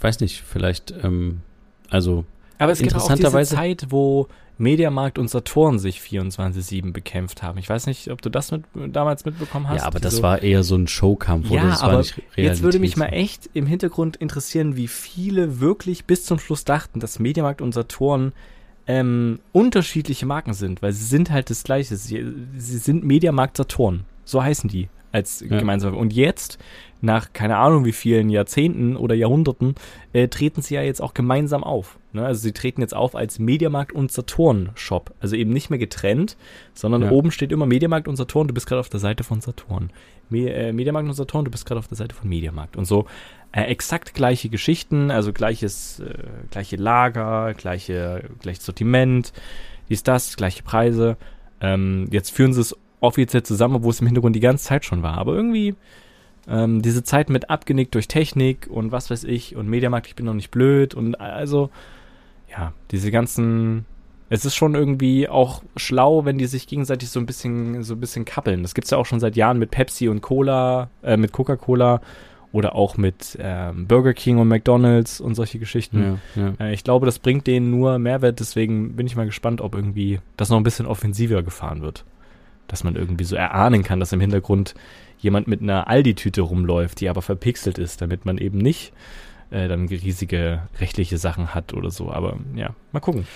weiß 0.00 0.20
nicht, 0.20 0.40
vielleicht, 0.42 0.94
ähm, 1.02 1.42
also 1.90 2.24
Aber 2.58 2.72
es 2.72 2.78
gibt 2.80 2.94
auch 2.94 3.14
diese 3.14 3.42
Zeit, 3.44 3.86
wo 3.90 4.28
Mediamarkt 4.56 5.18
und 5.18 5.28
Saturn 5.28 5.78
sich 5.78 5.98
24-7 5.98 6.92
bekämpft 6.92 7.42
haben. 7.42 7.58
Ich 7.58 7.68
weiß 7.68 7.86
nicht, 7.86 8.10
ob 8.10 8.22
du 8.22 8.30
das 8.30 8.52
mit, 8.52 8.64
damals 8.92 9.24
mitbekommen 9.24 9.68
hast. 9.68 9.80
ja, 9.80 9.86
aber 9.86 9.98
das 9.98 10.16
so- 10.16 10.22
war 10.22 10.42
eher 10.42 10.62
so 10.62 10.76
ein 10.76 10.86
Showkampf 10.86 11.50
Ja, 11.50 11.66
das 11.66 11.82
war 11.82 11.90
aber 11.90 12.04
Jetzt 12.36 12.62
würde 12.62 12.78
mich 12.78 12.96
mal 12.96 13.06
echt 13.06 13.50
im 13.54 13.66
Hintergrund 13.66 14.16
interessieren, 14.16 14.76
wie 14.76 14.86
viele 14.88 15.60
wirklich 15.60 16.04
bis 16.04 16.24
zum 16.24 16.38
Schluss 16.38 16.64
dachten, 16.64 17.00
dass 17.00 17.18
Mediamarkt 17.18 17.60
und 17.60 17.72
Saturn 17.72 18.32
ähm, 18.86 19.40
unterschiedliche 19.52 20.26
Marken 20.26 20.52
sind, 20.52 20.82
weil 20.82 20.92
sie 20.92 21.04
sind 21.04 21.30
halt 21.30 21.50
das 21.50 21.64
Gleiche. 21.64 21.96
Sie, 21.96 22.24
sie 22.56 22.78
sind 22.78 23.02
Mediamarkt 23.02 23.56
Saturn. 23.56 24.04
So 24.24 24.42
heißen 24.42 24.68
die 24.70 24.88
als 25.14 25.40
Ja. 25.40 25.58
gemeinsam. 25.58 25.96
Und 25.96 26.12
jetzt, 26.12 26.58
nach 27.00 27.32
keine 27.32 27.56
Ahnung 27.56 27.84
wie 27.84 27.92
vielen 27.92 28.28
Jahrzehnten 28.30 28.96
oder 28.96 29.14
Jahrhunderten, 29.14 29.74
äh, 30.12 30.28
treten 30.28 30.60
sie 30.62 30.74
ja 30.74 30.82
jetzt 30.82 31.00
auch 31.00 31.14
gemeinsam 31.14 31.62
auf. 31.64 31.98
Ne? 32.12 32.24
Also 32.24 32.40
sie 32.42 32.52
treten 32.52 32.80
jetzt 32.80 32.94
auf 32.94 33.14
als 33.14 33.38
Mediamarkt 33.38 33.92
und 33.92 34.10
Saturn 34.12 34.70
Shop. 34.74 35.12
Also 35.20 35.36
eben 35.36 35.52
nicht 35.52 35.70
mehr 35.70 35.78
getrennt, 35.78 36.36
sondern 36.74 37.02
Ja. 37.02 37.10
oben 37.10 37.30
steht 37.30 37.52
immer 37.52 37.66
Mediamarkt 37.66 38.08
und 38.08 38.16
Saturn, 38.16 38.48
du 38.48 38.54
bist 38.54 38.66
gerade 38.66 38.80
auf 38.80 38.88
der 38.88 39.00
Seite 39.00 39.22
von 39.24 39.40
Saturn. 39.40 39.90
Me 40.30 40.50
äh, 40.50 40.72
Mediamarkt 40.72 41.08
und 41.08 41.14
Saturn, 41.14 41.44
du 41.44 41.50
bist 41.50 41.66
gerade 41.66 41.78
auf 41.78 41.88
der 41.88 41.96
Seite 41.96 42.14
von 42.14 42.28
Mediamarkt. 42.28 42.76
Und 42.76 42.86
so 42.86 43.06
äh, 43.52 43.62
exakt 43.64 44.14
gleiche 44.14 44.48
Geschichten, 44.48 45.10
also 45.10 45.32
gleiches, 45.32 46.00
äh, 46.00 46.14
gleiche 46.50 46.76
Lager, 46.76 47.54
gleiche, 47.54 48.24
gleiches 48.40 48.64
Sortiment, 48.64 49.32
dies, 49.90 50.02
das, 50.02 50.36
gleiche 50.36 50.62
Preise. 50.62 51.16
Ähm, 51.60 52.08
jetzt 52.10 52.30
führen 52.30 52.52
sie 52.52 52.62
es 52.62 52.76
offiziell 53.04 53.42
zusammen, 53.42 53.76
obwohl 53.76 53.90
es 53.90 54.00
im 54.00 54.06
Hintergrund 54.06 54.36
die 54.36 54.40
ganze 54.40 54.64
Zeit 54.64 54.84
schon 54.84 55.02
war. 55.02 55.18
Aber 55.18 55.34
irgendwie 55.34 55.74
ähm, 56.48 56.82
diese 56.82 57.04
Zeit 57.04 57.30
mit 57.30 57.50
abgenickt 57.50 57.94
durch 57.94 58.08
Technik 58.08 58.66
und 58.68 58.92
was 58.92 59.10
weiß 59.10 59.24
ich 59.24 59.56
und 59.56 59.68
Mediamarkt, 59.68 60.06
ich 60.06 60.16
bin 60.16 60.26
noch 60.26 60.34
nicht 60.34 60.50
blöd 60.50 60.94
und 60.94 61.14
also 61.20 61.70
ja, 62.50 62.72
diese 62.90 63.10
ganzen 63.10 63.86
es 64.30 64.44
ist 64.44 64.54
schon 64.54 64.74
irgendwie 64.74 65.28
auch 65.28 65.62
schlau, 65.76 66.24
wenn 66.24 66.38
die 66.38 66.46
sich 66.46 66.66
gegenseitig 66.66 67.10
so 67.10 67.20
ein 67.20 67.26
bisschen 67.26 67.82
so 67.82 67.94
ein 67.94 68.00
bisschen 68.00 68.24
kappeln. 68.24 68.62
Das 68.62 68.74
gibt's 68.74 68.90
ja 68.90 68.98
auch 68.98 69.06
schon 69.06 69.20
seit 69.20 69.36
Jahren 69.36 69.58
mit 69.58 69.70
Pepsi 69.70 70.08
und 70.08 70.22
Cola, 70.22 70.88
äh, 71.02 71.16
mit 71.16 71.32
Coca-Cola 71.32 72.00
oder 72.50 72.74
auch 72.74 72.96
mit 72.96 73.36
ähm, 73.40 73.86
Burger 73.86 74.14
King 74.14 74.38
und 74.38 74.48
McDonald's 74.48 75.20
und 75.20 75.34
solche 75.34 75.58
Geschichten. 75.58 76.20
Ja, 76.36 76.42
ja. 76.42 76.66
Äh, 76.66 76.74
ich 76.74 76.84
glaube, 76.84 77.04
das 77.06 77.18
bringt 77.18 77.46
denen 77.46 77.70
nur 77.70 77.98
Mehrwert, 77.98 78.40
deswegen 78.40 78.96
bin 78.96 79.06
ich 79.06 79.16
mal 79.16 79.26
gespannt, 79.26 79.60
ob 79.60 79.74
irgendwie 79.74 80.20
das 80.36 80.50
noch 80.50 80.56
ein 80.56 80.62
bisschen 80.62 80.86
offensiver 80.86 81.42
gefahren 81.42 81.82
wird. 81.82 82.04
Dass 82.74 82.82
man 82.82 82.96
irgendwie 82.96 83.22
so 83.22 83.36
erahnen 83.36 83.84
kann, 83.84 84.00
dass 84.00 84.12
im 84.12 84.18
Hintergrund 84.18 84.74
jemand 85.20 85.46
mit 85.46 85.62
einer 85.62 85.86
Aldi-Tüte 85.86 86.40
rumläuft, 86.40 87.00
die 87.00 87.08
aber 87.08 87.22
verpixelt 87.22 87.78
ist, 87.78 88.02
damit 88.02 88.24
man 88.24 88.36
eben 88.36 88.58
nicht 88.58 88.92
äh, 89.52 89.68
dann 89.68 89.86
riesige 89.86 90.62
rechtliche 90.80 91.16
Sachen 91.16 91.54
hat 91.54 91.72
oder 91.72 91.92
so. 91.92 92.10
Aber 92.10 92.36
ja, 92.56 92.74
mal 92.90 92.98
gucken. 92.98 93.28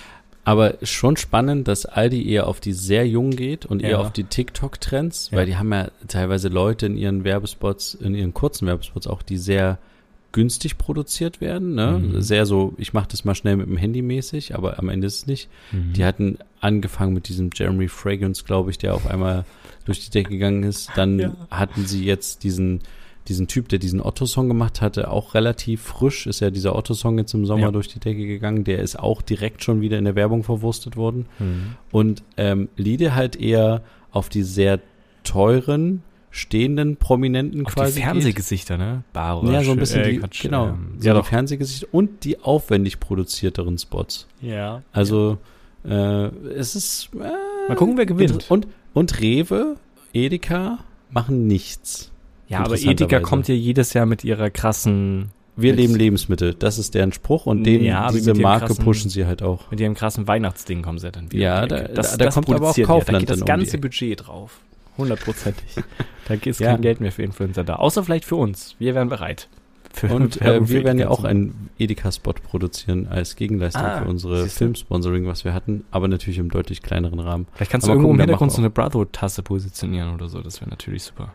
Aber 0.42 0.74
schon 0.82 1.16
spannend, 1.16 1.68
dass 1.68 1.86
Aldi 1.86 2.28
eher 2.28 2.48
auf 2.48 2.58
die 2.58 2.72
sehr 2.72 3.06
jung 3.06 3.30
geht 3.30 3.64
und 3.64 3.80
eher 3.80 3.90
Ja. 3.90 3.98
auf 3.98 4.10
die 4.12 4.24
TikTok-Trends, 4.24 5.30
Ja. 5.30 5.38
weil 5.38 5.46
die 5.46 5.56
haben 5.56 5.72
ja 5.72 5.86
teilweise 6.08 6.48
Leute 6.48 6.86
in 6.86 6.96
ihren 6.96 7.22
Werbespots, 7.22 7.94
in 7.94 8.16
ihren 8.16 8.34
kurzen 8.34 8.66
Werbespots 8.66 9.06
auch, 9.06 9.22
die 9.22 9.36
sehr 9.38 9.78
günstig 10.32 10.76
produziert 10.78 11.40
werden, 11.40 11.74
ne? 11.74 11.98
Mhm. 12.02 12.20
Sehr 12.20 12.44
so, 12.46 12.74
ich 12.76 12.92
mache 12.92 13.08
das 13.10 13.24
mal 13.24 13.34
schnell 13.34 13.56
mit 13.56 13.66
dem 13.66 13.76
Handy 13.78 14.02
mäßig, 14.02 14.54
aber 14.54 14.78
am 14.78 14.88
Ende 14.90 15.06
ist 15.06 15.16
es 15.16 15.26
nicht. 15.26 15.48
Mhm. 15.72 15.92
Die 15.94 16.04
hatten 16.04 16.38
angefangen 16.60 17.14
mit 17.14 17.28
diesem 17.28 17.50
Jeremy 17.54 17.88
Fragrance, 17.88 18.44
glaube 18.44 18.70
ich, 18.70 18.78
der 18.78 18.94
auf 18.94 19.06
einmal 19.10 19.44
durch 19.86 20.04
die 20.04 20.10
Decke 20.10 20.30
gegangen 20.30 20.64
ist. 20.64 20.90
Dann 20.96 21.18
Ja. 21.18 21.36
hatten 21.50 21.86
sie 21.86 22.04
jetzt 22.04 22.44
diesen 22.44 22.80
diesen 23.26 23.46
Typ, 23.46 23.68
der 23.68 23.78
diesen 23.78 24.00
Otto-Song 24.00 24.48
gemacht 24.48 24.80
hatte, 24.80 25.10
auch 25.10 25.34
relativ 25.34 25.82
frisch, 25.82 26.26
ist 26.26 26.40
ja 26.40 26.48
dieser 26.48 26.74
Otto-Song 26.74 27.18
jetzt 27.18 27.34
im 27.34 27.44
Sommer 27.44 27.64
Ja. 27.66 27.70
durch 27.70 27.88
die 27.88 28.00
Decke 28.00 28.26
gegangen. 28.26 28.64
Der 28.64 28.78
ist 28.78 28.98
auch 28.98 29.20
direkt 29.20 29.62
schon 29.62 29.82
wieder 29.82 29.98
in 29.98 30.06
der 30.06 30.14
Werbung 30.14 30.44
verwurstet 30.44 30.96
worden. 30.96 31.26
Mhm. 31.38 31.74
Und 31.90 32.22
ähm, 32.38 32.70
Liede 32.78 33.14
halt 33.14 33.36
eher 33.36 33.82
auf 34.12 34.30
die 34.30 34.42
sehr 34.42 34.80
teuren, 35.24 36.02
stehenden 36.30 36.96
Prominenten 36.96 37.66
Auf 37.66 37.74
quasi 37.74 37.96
die 37.96 38.02
Fernsehgesichter, 38.02 38.76
ne? 38.78 39.02
Bar 39.12 39.40
geht. 39.42 39.52
Ja, 39.52 39.62
so 39.62 39.72
ein 39.72 39.78
bisschen 39.78 40.00
äh, 40.02 40.10
die, 40.12 40.18
Quatsch, 40.18 40.42
genau, 40.42 40.68
ähm, 40.68 40.94
so 40.98 41.06
ja, 41.08 41.14
die 41.14 41.20
doch. 41.20 41.26
Fernsehgesichter 41.26 41.86
und 41.92 42.24
die 42.24 42.40
aufwendig 42.40 43.00
produzierteren 43.00 43.78
Spots. 43.78 44.26
Ja. 44.40 44.82
Also 44.92 45.38
äh, 45.84 46.26
es 46.54 46.74
ist 46.76 47.10
äh, 47.14 47.18
Mal 47.68 47.74
gucken, 47.76 47.96
wer 47.96 48.06
gewinnt. 48.06 48.50
Und, 48.50 48.66
und 48.94 49.20
Rewe, 49.20 49.76
Edeka 50.12 50.78
machen 51.10 51.46
nichts. 51.46 52.10
Ja, 52.48 52.60
aber. 52.60 52.76
Edeka 52.78 53.20
kommt 53.20 53.48
ja 53.48 53.54
jedes 53.54 53.92
Jahr 53.92 54.06
mit 54.06 54.24
ihrer 54.24 54.48
krassen, 54.50 55.30
Wir 55.56 55.74
leben 55.74 55.94
Lebensmittel, 55.96 56.54
das 56.54 56.78
ist 56.78 56.94
deren 56.94 57.12
Spruch 57.12 57.46
und 57.46 57.64
den, 57.64 57.84
Ja, 57.84 58.10
diese 58.10 58.32
Marke 58.34 58.66
krassen- 58.72 58.84
pushen 58.84 59.10
sie 59.10 59.26
halt 59.26 59.42
auch. 59.42 59.70
mit 59.70 59.80
ihrem 59.80 59.94
krassen 59.94 60.26
Weihnachtsding 60.26 60.82
kommen 60.82 60.98
sie 60.98 61.10
dann 61.10 61.30
wieder. 61.32 61.42
Ja, 61.42 61.62
um 61.64 61.68
da- 61.68 61.76
Ecke. 61.78 61.92
da- 61.94 62.16
da 62.16 62.30
kommt 62.30 62.48
aber 62.48 62.54
auch 62.56 62.74
produzieren 62.74 62.74
die. 62.74 62.80
Da 62.82 62.86
Kaufland 62.86 63.18
geht 63.20 63.30
das 63.30 63.40
um 63.40 63.46
ganze 63.46 63.68
Ecke. 63.72 63.78
Budget 63.80 64.26
drauf. 64.26 64.60
Hundertprozentig. 64.98 65.64
da 66.28 66.34
ist 66.34 66.60
Ja. 66.60 66.72
kein 66.72 66.82
Geld 66.82 67.00
mehr 67.00 67.12
für 67.12 67.22
Influencer 67.22 67.64
da. 67.64 67.76
Außer 67.76 68.04
vielleicht 68.04 68.24
für 68.24 68.36
uns. 68.36 68.74
Wir 68.78 68.94
wären 68.94 69.08
bereit. 69.08 69.48
Für 69.92 70.08
Und 70.14 70.40
äh, 70.42 70.68
wir 70.68 70.84
werden 70.84 70.98
ja 70.98 71.08
auch 71.08 71.24
einen 71.24 71.70
Edeka-Spot 71.78 72.34
produzieren 72.34 73.06
als 73.08 73.36
Gegenleistung 73.36 73.82
Ah, 73.82 74.02
für 74.02 74.08
unsere. 74.08 74.46
Filmsponsoring, 74.46 75.26
was 75.26 75.44
wir 75.44 75.54
hatten, 75.54 75.84
aber 75.90 76.08
natürlich 76.08 76.38
im 76.38 76.50
deutlich 76.50 76.82
kleineren 76.82 77.20
Rahmen. 77.20 77.46
Vielleicht 77.54 77.72
kannst 77.72 77.86
du 77.86 77.90
aber 77.92 77.94
irgendwo 77.96 78.08
gucken, 78.10 78.20
im 78.20 78.26
Hintergrund 78.26 78.52
so 78.52 78.58
eine 78.58 78.70
Brotherhood-Tasse 78.70 79.42
positionieren 79.42 80.12
oder 80.14 80.28
so. 80.28 80.40
Das 80.42 80.60
wäre 80.60 80.68
natürlich 80.70 81.04
super. 81.04 81.32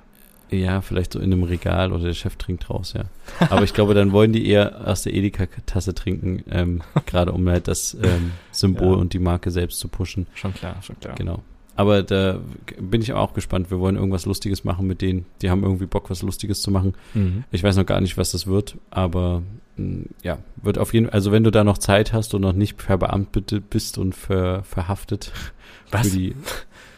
Ja, 0.51 0.81
vielleicht 0.81 1.13
so 1.13 1.19
in 1.19 1.33
einem 1.33 1.41
Regal 1.41 1.91
oder 1.91 2.03
der 2.03 2.13
Chef 2.13 2.35
trinkt 2.35 2.69
raus, 2.69 2.93
ja. 2.95 3.05
Aber 3.49 3.63
ich 3.63 3.73
glaube, 3.73 3.95
dann 3.95 4.11
wollen 4.11 4.33
die 4.33 4.45
eher 4.47 4.87
aus 4.87 5.01
der 5.01 5.13
Edeka-Tasse 5.15 5.95
trinken, 5.95 6.43
ähm, 6.51 6.81
gerade 7.07 7.31
um 7.31 7.49
halt 7.49 7.67
das 7.67 7.95
ähm, 8.03 8.33
Symbol 8.51 8.93
Ja. 8.93 9.01
und 9.01 9.13
die 9.13 9.19
Marke 9.19 9.49
selbst 9.49 9.79
zu 9.79 9.87
pushen. 9.87 10.27
Schon 10.35 10.53
klar, 10.53 10.75
schon 10.83 10.99
klar. 10.99 11.15
Genau. 11.15 11.41
Aber 11.75 12.03
da 12.03 12.39
bin 12.79 13.01
ich 13.01 13.13
auch 13.13 13.33
gespannt. 13.33 13.71
Wir 13.71 13.79
wollen 13.79 13.95
irgendwas 13.95 14.25
Lustiges 14.25 14.63
machen 14.63 14.85
mit 14.85 15.01
denen. 15.01 15.25
Die 15.41 15.49
haben 15.49 15.63
irgendwie 15.63 15.87
Bock, 15.87 16.09
was 16.09 16.21
Lustiges 16.21 16.61
zu 16.61 16.69
machen. 16.71 16.93
Mhm. 17.13 17.43
Ich 17.51 17.63
weiß 17.63 17.75
noch 17.77 17.85
gar 17.85 17.99
nicht, 18.01 18.17
was 18.17 18.31
das 18.31 18.45
wird, 18.45 18.77
aber 18.91 19.41
mh, 19.77 20.05
ja, 20.21 20.37
wird 20.61 20.77
auf 20.77 20.93
jeden 20.93 21.07
Fall, 21.07 21.13
also 21.13 21.31
wenn 21.31 21.43
du 21.43 21.51
da 21.51 21.63
noch 21.63 21.79
Zeit 21.79 22.13
hast 22.13 22.33
und 22.35 22.41
noch 22.41 22.53
nicht 22.53 22.81
verbeamtet 22.81 23.69
bist 23.69 23.97
und 23.97 24.13
ver, 24.13 24.63
verhaftet 24.63 25.31
Was? 25.91 26.09
für 26.09 26.17
die, 26.17 26.35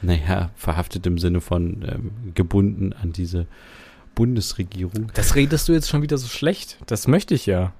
naja, 0.01 0.51
verhaftet 0.55 1.05
im 1.07 1.17
Sinne 1.19 1.39
von 1.39 1.85
ähm, 1.87 2.11
gebunden 2.33 2.93
an 2.93 3.13
diese 3.13 3.47
Bundesregierung. 4.13 5.11
Das 5.13 5.35
redest 5.35 5.67
du 5.67 5.73
jetzt 5.73 5.89
schon 5.89 6.01
wieder 6.01 6.17
so 6.17 6.27
schlecht. 6.27 6.77
Das 6.85 7.07
möchte 7.07 7.33
ich 7.33 7.45
ja. 7.45 7.73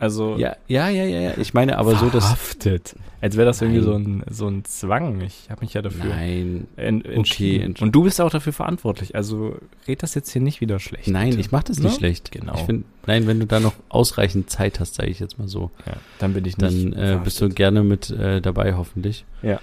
Also 0.00 0.36
Ja, 0.38 0.54
ja, 0.68 0.88
ja, 0.88 1.04
ja. 1.04 1.32
Ich 1.38 1.54
meine 1.54 1.76
aber 1.78 1.96
so, 1.96 2.08
dass. 2.08 2.24
verhaftet. 2.24 2.94
Als 3.20 3.36
wäre 3.36 3.46
das 3.46 3.60
irgendwie 3.60 3.80
so 3.82 3.94
ein, 3.94 4.22
so 4.30 4.46
ein 4.46 4.64
Zwang. 4.64 5.20
Ich 5.22 5.50
habe 5.50 5.62
mich 5.62 5.74
ja 5.74 5.82
dafür 5.82 6.04
Nein, 6.04 6.68
en 6.76 7.04
entschieden. 7.04 7.74
entsch- 7.74 7.82
Und 7.82 7.90
du 7.92 8.04
bist 8.04 8.20
auch 8.20 8.30
dafür 8.30 8.52
verantwortlich. 8.52 9.16
Also 9.16 9.56
red 9.88 10.04
das 10.04 10.14
jetzt 10.14 10.30
hier 10.30 10.40
nicht 10.40 10.60
wieder 10.60 10.78
schlecht. 10.78 11.08
nein, 11.08 11.30
bitte. 11.30 11.40
ich 11.40 11.50
mache 11.50 11.64
das 11.64 11.78
nicht 11.80 11.90
Ne? 11.94 11.98
schlecht. 11.98 12.30
Genau. 12.30 12.54
Ich 12.54 12.60
find, 12.60 12.84
nein, 13.08 13.26
wenn 13.26 13.40
du 13.40 13.46
da 13.46 13.58
noch 13.58 13.74
ausreichend 13.88 14.50
Zeit 14.50 14.78
hast, 14.78 14.94
sage 14.94 15.10
ich 15.10 15.18
jetzt 15.18 15.36
mal 15.36 15.48
so, 15.48 15.72
Ja, 15.84 15.94
dann 16.20 16.32
bin 16.32 16.44
ich 16.44 16.56
nicht. 16.58 16.62
dann 16.62 16.92
äh, 16.92 17.18
bist 17.24 17.38
du 17.38 17.46
verhaftet. 17.46 17.56
gerne 17.56 17.82
mit 17.82 18.08
äh, 18.10 18.40
dabei, 18.40 18.74
hoffentlich. 18.74 19.24
Ja. 19.42 19.58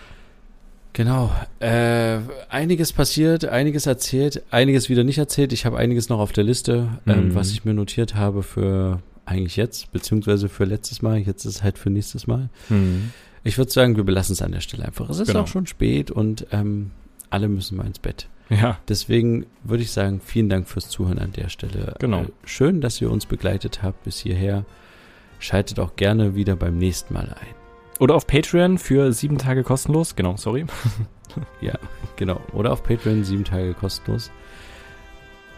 Genau. 0.91 1.31
Äh, 1.59 2.19
einiges 2.49 2.91
passiert, 2.93 3.45
einiges 3.45 3.85
erzählt, 3.85 4.43
einiges 4.51 4.87
wieder 4.89 5.03
nicht 5.05 5.17
erzählt. 5.17 5.51
Ich 5.53 5.65
habe 5.65 5.77
einiges 5.77 6.07
noch 6.09 6.19
auf 6.19 6.31
der 6.33 6.43
Liste, 6.45 6.89
ähm, 7.07 7.29
Mhm. 7.29 7.35
was 7.35 7.51
ich 7.51 7.63
mir 7.65 7.73
notiert 7.73 8.15
habe 8.15 8.43
für 8.43 8.99
eigentlich 9.25 9.55
jetzt, 9.55 9.91
beziehungsweise 9.91 10.49
für 10.49 10.65
letztes 10.65 11.01
Mal. 11.01 11.17
Jetzt 11.19 11.45
ist 11.45 11.55
es 11.57 11.63
halt 11.63 11.77
für 11.77 11.89
nächstes 11.89 12.27
Mal. 12.27 12.49
Hm. 12.67 13.11
Ich 13.43 13.57
würde 13.57 13.71
sagen, 13.71 13.95
wir 13.95 14.03
belassen 14.03 14.33
es 14.33 14.41
an 14.41 14.51
der 14.51 14.61
Stelle 14.61 14.85
einfach. 14.85 15.09
Es 15.09 15.19
ist 15.19 15.27
Genau. 15.27 15.41
auch 15.41 15.47
schon 15.47 15.67
spät 15.67 16.09
und 16.11 16.47
ähm, 16.51 16.91
alle 17.29 17.47
müssen 17.47 17.77
mal 17.77 17.85
ins 17.85 17.99
Bett. 17.99 18.27
Ja, 18.49 18.77
Deswegen 18.87 19.47
würde 19.63 19.81
ich 19.83 19.91
sagen, 19.91 20.21
vielen 20.23 20.49
Dank 20.49 20.67
fürs 20.67 20.89
Zuhören 20.89 21.17
an 21.19 21.31
der 21.31 21.49
Stelle. 21.49 21.95
Genau. 21.99 22.23
Äh, 22.23 22.27
schön, 22.45 22.79
dass 22.81 23.01
ihr 23.01 23.09
uns 23.11 23.25
begleitet 23.25 23.81
habt 23.81 24.03
bis 24.03 24.19
hierher. 24.19 24.65
Schaltet 25.39 25.79
auch 25.79 25.95
gerne 25.95 26.35
wieder 26.35 26.55
beim 26.55 26.77
nächsten 26.77 27.13
Mal 27.13 27.35
ein. 27.39 27.55
Oder 27.99 28.15
auf 28.15 28.27
Patreon 28.27 28.77
für 28.77 29.11
sieben 29.13 29.37
Tage 29.37 29.63
kostenlos. 29.63 30.15
Genau, 30.15 30.37
sorry. 30.37 30.65
Genau. 32.17 32.39
Oder 32.53 32.71
auf 32.71 32.83
Patreon 32.83 33.23
sieben 33.25 33.43
Tage 33.43 33.73
kostenlos. 33.73 34.31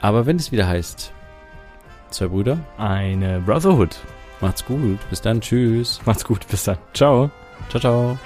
Aber 0.02 0.26
wenn 0.26 0.38
es 0.38 0.52
wieder 0.52 0.68
heißt, 0.68 1.12
zwei 2.12 2.28
Brüder, 2.28 2.58
Eine 2.78 3.40
Brotherhood. 3.40 3.98
macht's 4.42 4.66
gut. 4.66 5.00
Bis 5.10 5.22
dann. 5.22 5.42
Tschüss. 5.42 6.00
Macht's 6.06 6.24
gut, 6.26 6.48
bis 6.48 6.64
dann. 6.64 6.78
Ciao. 6.94 7.30
Ciao, 7.70 7.80
ciao. 7.80 8.18